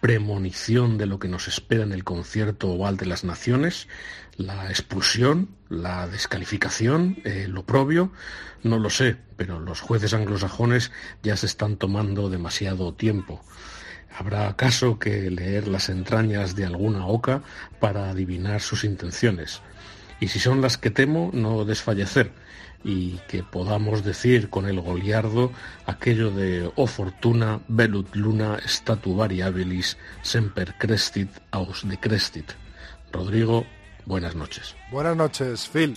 premonición 0.00 0.98
de 0.98 1.06
lo 1.06 1.18
que 1.18 1.28
nos 1.28 1.48
espera 1.48 1.84
en 1.84 1.92
el 1.92 2.04
concierto 2.04 2.68
oval 2.68 2.96
de 2.96 3.06
las 3.06 3.24
naciones, 3.24 3.88
la 4.36 4.70
expulsión, 4.70 5.50
la 5.68 6.06
descalificación, 6.08 7.18
eh, 7.24 7.46
lo 7.48 7.64
propio, 7.64 8.12
no 8.62 8.78
lo 8.78 8.90
sé, 8.90 9.16
pero 9.36 9.60
los 9.60 9.80
jueces 9.80 10.14
anglosajones 10.14 10.90
ya 11.22 11.36
se 11.36 11.46
están 11.46 11.76
tomando 11.76 12.30
demasiado 12.30 12.94
tiempo. 12.94 13.42
¿Habrá 14.16 14.48
acaso 14.48 14.98
que 14.98 15.30
leer 15.30 15.68
las 15.68 15.88
entrañas 15.88 16.56
de 16.56 16.64
alguna 16.64 17.06
oca 17.06 17.42
para 17.78 18.10
adivinar 18.10 18.60
sus 18.60 18.84
intenciones? 18.84 19.62
Y 20.18 20.28
si 20.28 20.38
son 20.38 20.60
las 20.60 20.76
que 20.76 20.90
temo, 20.90 21.30
no 21.32 21.64
desfallecer 21.64 22.32
y 22.82 23.18
que 23.28 23.42
podamos 23.42 24.04
decir 24.04 24.48
con 24.48 24.66
el 24.66 24.80
goliardo 24.80 25.52
aquello 25.86 26.30
de 26.30 26.66
o 26.66 26.72
oh 26.76 26.86
fortuna 26.86 27.60
velut 27.68 28.14
luna 28.14 28.58
statu 28.64 29.14
variabilis 29.14 29.98
semper 30.22 30.74
crestit 30.78 31.30
aus 31.50 31.86
decrestit. 31.86 32.52
Rodrigo, 33.12 33.66
buenas 34.06 34.34
noches. 34.34 34.74
Buenas 34.90 35.16
noches, 35.16 35.68
Phil. 35.68 35.94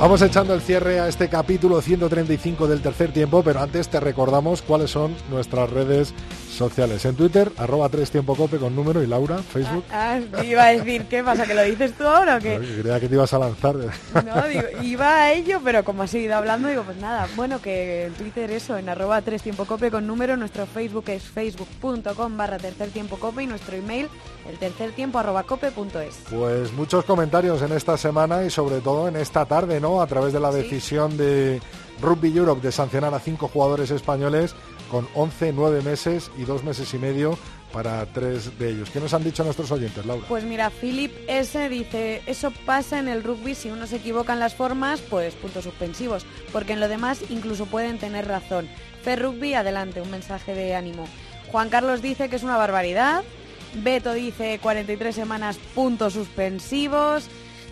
Vamos 0.00 0.22
echando 0.22 0.54
el 0.54 0.62
cierre 0.62 0.98
a 0.98 1.08
este 1.08 1.28
capítulo 1.28 1.82
135 1.82 2.66
del 2.66 2.80
tercer 2.80 3.12
tiempo, 3.12 3.42
pero 3.42 3.60
antes 3.60 3.90
te 3.90 4.00
recordamos 4.00 4.62
cuáles 4.62 4.90
son 4.90 5.14
nuestras 5.30 5.68
redes 5.68 6.14
sociales. 6.60 7.02
En 7.06 7.16
Twitter, 7.16 7.50
arroba 7.56 7.88
tres 7.88 8.10
tiempo 8.10 8.36
cope 8.36 8.58
con 8.58 8.76
número 8.76 9.02
y 9.02 9.06
Laura, 9.06 9.38
Facebook. 9.38 9.82
Ah, 9.90 10.20
ah 10.34 10.44
iba 10.44 10.64
a 10.64 10.68
decir, 10.72 11.06
¿qué 11.06 11.24
pasa? 11.24 11.46
¿Que 11.46 11.54
lo 11.54 11.62
dices 11.62 11.94
tú 11.96 12.06
ahora 12.06 12.36
o 12.36 12.38
qué? 12.38 12.60
creía 12.80 13.00
que 13.00 13.08
te 13.08 13.14
ibas 13.14 13.32
a 13.32 13.38
lanzar. 13.38 13.76
No, 14.30 14.46
digo, 14.46 14.62
iba 14.82 15.22
a 15.22 15.32
ello, 15.32 15.60
pero 15.64 15.82
como 15.82 16.02
has 16.02 16.10
seguido 16.10 16.36
hablando, 16.36 16.68
digo, 16.68 16.82
pues 16.82 16.98
nada, 16.98 17.26
bueno, 17.34 17.62
que 17.62 18.04
en 18.04 18.12
Twitter 18.12 18.50
eso, 18.50 18.76
en 18.76 18.90
arroba 18.90 19.22
tres 19.22 19.42
tiempo 19.42 19.64
cope 19.64 19.90
con 19.90 20.06
número, 20.06 20.36
nuestro 20.36 20.66
Facebook 20.66 21.04
es 21.08 21.22
facebook.com 21.22 22.36
barra 22.36 22.58
tercer 22.58 22.90
tiempo 22.90 23.16
cope 23.16 23.42
y 23.42 23.46
nuestro 23.46 23.76
email 23.76 24.08
el 24.48 24.58
tercer 24.58 24.92
tiempo 24.92 25.18
arroba 25.18 25.44
cope.es. 25.44 26.18
Pues 26.30 26.72
muchos 26.74 27.04
comentarios 27.06 27.62
en 27.62 27.72
esta 27.72 27.96
semana 27.96 28.44
y 28.44 28.50
sobre 28.50 28.80
todo 28.80 29.08
en 29.08 29.16
esta 29.16 29.46
tarde, 29.46 29.80
¿no? 29.80 30.02
A 30.02 30.06
través 30.06 30.34
de 30.34 30.40
la 30.40 30.52
decisión 30.52 31.16
de 31.16 31.60
Rugby 32.00 32.36
Europe 32.36 32.62
de 32.62 32.72
sancionar 32.72 33.14
a 33.14 33.20
cinco 33.20 33.48
jugadores 33.48 33.90
españoles 33.90 34.54
con 34.90 35.08
11, 35.14 35.52
9 35.52 35.82
meses 35.82 36.30
y 36.36 36.42
2 36.42 36.64
meses 36.64 36.92
y 36.94 36.98
medio 36.98 37.38
para 37.72 38.04
tres 38.06 38.58
de 38.58 38.70
ellos. 38.70 38.90
¿Qué 38.90 39.00
nos 39.00 39.14
han 39.14 39.24
dicho 39.24 39.44
nuestros 39.44 39.70
oyentes, 39.70 40.04
Laura? 40.04 40.26
Pues 40.28 40.44
mira, 40.44 40.70
Philip 40.70 41.12
S. 41.28 41.68
dice, 41.68 42.22
eso 42.26 42.52
pasa 42.66 42.98
en 42.98 43.08
el 43.08 43.22
rugby, 43.22 43.54
si 43.54 43.70
uno 43.70 43.86
se 43.86 43.96
equivoca 43.96 44.32
en 44.32 44.40
las 44.40 44.54
formas, 44.54 45.00
pues 45.00 45.34
puntos 45.34 45.64
suspensivos, 45.64 46.26
porque 46.52 46.72
en 46.72 46.80
lo 46.80 46.88
demás 46.88 47.20
incluso 47.30 47.66
pueden 47.66 47.98
tener 47.98 48.26
razón. 48.26 48.68
Fer 49.02 49.22
Rugby, 49.22 49.54
adelante, 49.54 50.00
un 50.00 50.10
mensaje 50.10 50.54
de 50.54 50.74
ánimo. 50.74 51.06
Juan 51.50 51.70
Carlos 51.70 52.02
dice 52.02 52.28
que 52.28 52.36
es 52.36 52.42
una 52.42 52.56
barbaridad. 52.56 53.22
Beto 53.74 54.12
dice 54.12 54.58
43 54.60 55.14
semanas, 55.14 55.58
puntos 55.74 56.12
suspensivos. 56.12 57.28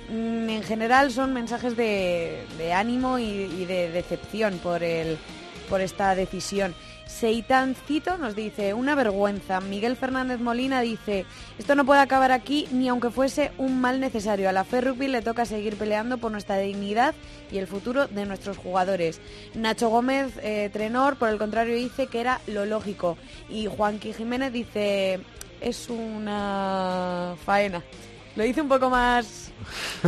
Mm, 0.08 0.48
en 0.48 0.62
general 0.62 1.10
son 1.10 1.34
mensajes 1.34 1.76
de, 1.76 2.46
ánimo 2.74 3.18
y, 3.18 3.64
de 3.66 3.90
decepción 3.90 4.58
por, 4.58 4.82
el, 4.82 5.18
por 5.68 5.80
esta 5.80 6.14
decisión. 6.14 6.74
Seitancito 7.08 8.18
nos 8.18 8.36
dice, 8.36 8.74
una 8.74 8.94
vergüenza. 8.94 9.60
Miguel 9.60 9.96
Fernández 9.96 10.40
Molina 10.40 10.82
dice, 10.82 11.24
esto 11.58 11.74
no 11.74 11.86
puede 11.86 12.00
acabar 12.00 12.32
aquí 12.32 12.68
ni 12.70 12.86
aunque 12.86 13.10
fuese 13.10 13.50
un 13.56 13.80
mal 13.80 13.98
necesario. 13.98 14.46
A 14.46 14.52
la 14.52 14.62
Fe 14.62 14.82
Rugby 14.82 15.08
le 15.08 15.22
toca 15.22 15.46
seguir 15.46 15.76
peleando 15.76 16.18
por 16.18 16.30
nuestra 16.30 16.58
dignidad 16.58 17.14
y 17.50 17.56
el 17.56 17.66
futuro 17.66 18.08
de 18.08 18.26
nuestros 18.26 18.58
jugadores. 18.58 19.22
Nacho 19.54 19.88
Gómez, 19.88 20.34
eh, 20.42 20.68
Trenor, 20.70 21.16
por 21.16 21.30
el 21.30 21.38
contrario, 21.38 21.74
dice 21.74 22.08
que 22.08 22.20
era 22.20 22.40
lo 22.46 22.66
lógico. 22.66 23.16
Y 23.48 23.66
Juanqui 23.66 24.12
Jiménez 24.12 24.52
dice, 24.52 25.20
es 25.62 25.88
una 25.88 27.36
faena. 27.44 27.82
Lo 28.36 28.44
hice 28.44 28.60
un 28.60 28.68
poco 28.68 28.90
más 28.90 29.50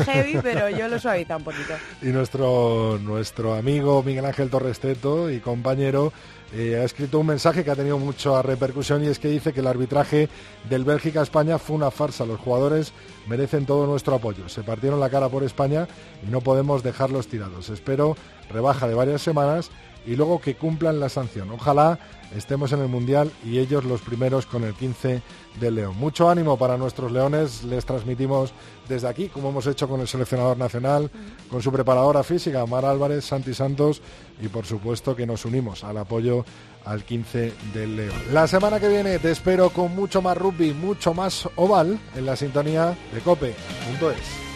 heavy, 0.04 0.38
pero 0.42 0.68
yo 0.68 0.86
lo 0.86 1.00
suaviza 1.00 1.36
un 1.36 1.44
poquito. 1.44 1.74
Y 2.02 2.08
nuestro, 2.08 2.98
nuestro 2.98 3.54
amigo 3.54 4.02
Miguel 4.02 4.26
Ángel 4.26 4.50
Torresteto 4.50 5.30
y 5.30 5.40
compañero 5.40 6.12
eh, 6.52 6.78
ha 6.80 6.84
escrito 6.84 7.20
un 7.20 7.26
mensaje 7.26 7.64
que 7.64 7.70
ha 7.70 7.76
tenido 7.76 7.98
mucha 7.98 8.42
repercusión 8.42 9.04
y 9.04 9.06
es 9.06 9.18
que 9.18 9.28
dice 9.28 9.52
que 9.52 9.60
el 9.60 9.66
arbitraje 9.68 10.28
del 10.68 10.84
Bélgica-España 10.84 11.58
fue 11.58 11.76
una 11.76 11.90
farsa. 11.90 12.26
Los 12.26 12.40
jugadores 12.40 12.92
merecen 13.28 13.66
todo 13.66 13.86
nuestro 13.86 14.16
apoyo. 14.16 14.48
Se 14.48 14.62
partieron 14.62 14.98
la 14.98 15.10
cara 15.10 15.28
por 15.28 15.44
España 15.44 15.86
y 16.26 16.30
no 16.30 16.40
podemos 16.40 16.82
dejarlos 16.82 17.28
tirados. 17.28 17.68
Espero 17.68 18.16
rebaja 18.50 18.88
de 18.88 18.94
varias 18.94 19.22
semanas 19.22 19.70
y 20.06 20.16
luego 20.16 20.40
que 20.40 20.56
cumplan 20.56 20.98
la 20.98 21.08
sanción. 21.08 21.50
Ojalá 21.52 21.98
estemos 22.36 22.72
en 22.72 22.80
el 22.80 22.88
Mundial 22.88 23.30
y 23.44 23.58
ellos 23.58 23.84
los 23.84 24.00
primeros 24.00 24.46
con 24.46 24.64
el 24.64 24.74
15 24.74 25.22
de 25.58 25.70
León. 25.70 25.96
Mucho 25.96 26.28
ánimo 26.30 26.56
para 26.56 26.76
nuestros 26.76 27.10
leones, 27.12 27.64
les 27.64 27.84
transmitimos 27.84 28.52
desde 28.88 29.08
aquí, 29.08 29.28
como 29.28 29.50
hemos 29.50 29.66
hecho 29.66 29.88
con 29.88 30.00
el 30.00 30.08
seleccionador 30.08 30.56
nacional, 30.56 31.10
con 31.50 31.62
su 31.62 31.72
preparadora 31.72 32.22
física, 32.22 32.64
Mar 32.66 32.84
Álvarez, 32.84 33.24
Santi 33.24 33.54
Santos, 33.54 34.02
y 34.40 34.48
por 34.48 34.66
supuesto 34.66 35.16
que 35.16 35.26
nos 35.26 35.44
unimos 35.44 35.84
al 35.84 35.98
apoyo 35.98 36.44
al 36.84 37.04
15 37.04 37.52
del 37.74 37.96
León. 37.96 38.22
La 38.32 38.46
semana 38.46 38.80
que 38.80 38.88
viene 38.88 39.18
te 39.18 39.30
espero 39.30 39.70
con 39.70 39.94
mucho 39.94 40.22
más 40.22 40.36
rugby, 40.36 40.72
mucho 40.72 41.14
más 41.14 41.48
oval 41.56 41.98
en 42.14 42.26
la 42.26 42.36
sintonía 42.36 42.96
de 43.12 43.20
cope.es. 43.20 44.50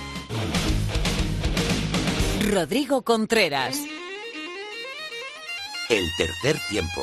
Rodrigo 2.51 3.02
Contreras. 3.02 3.78
El 5.88 6.05
tercer 6.16 6.56
tiempo. 6.70 7.02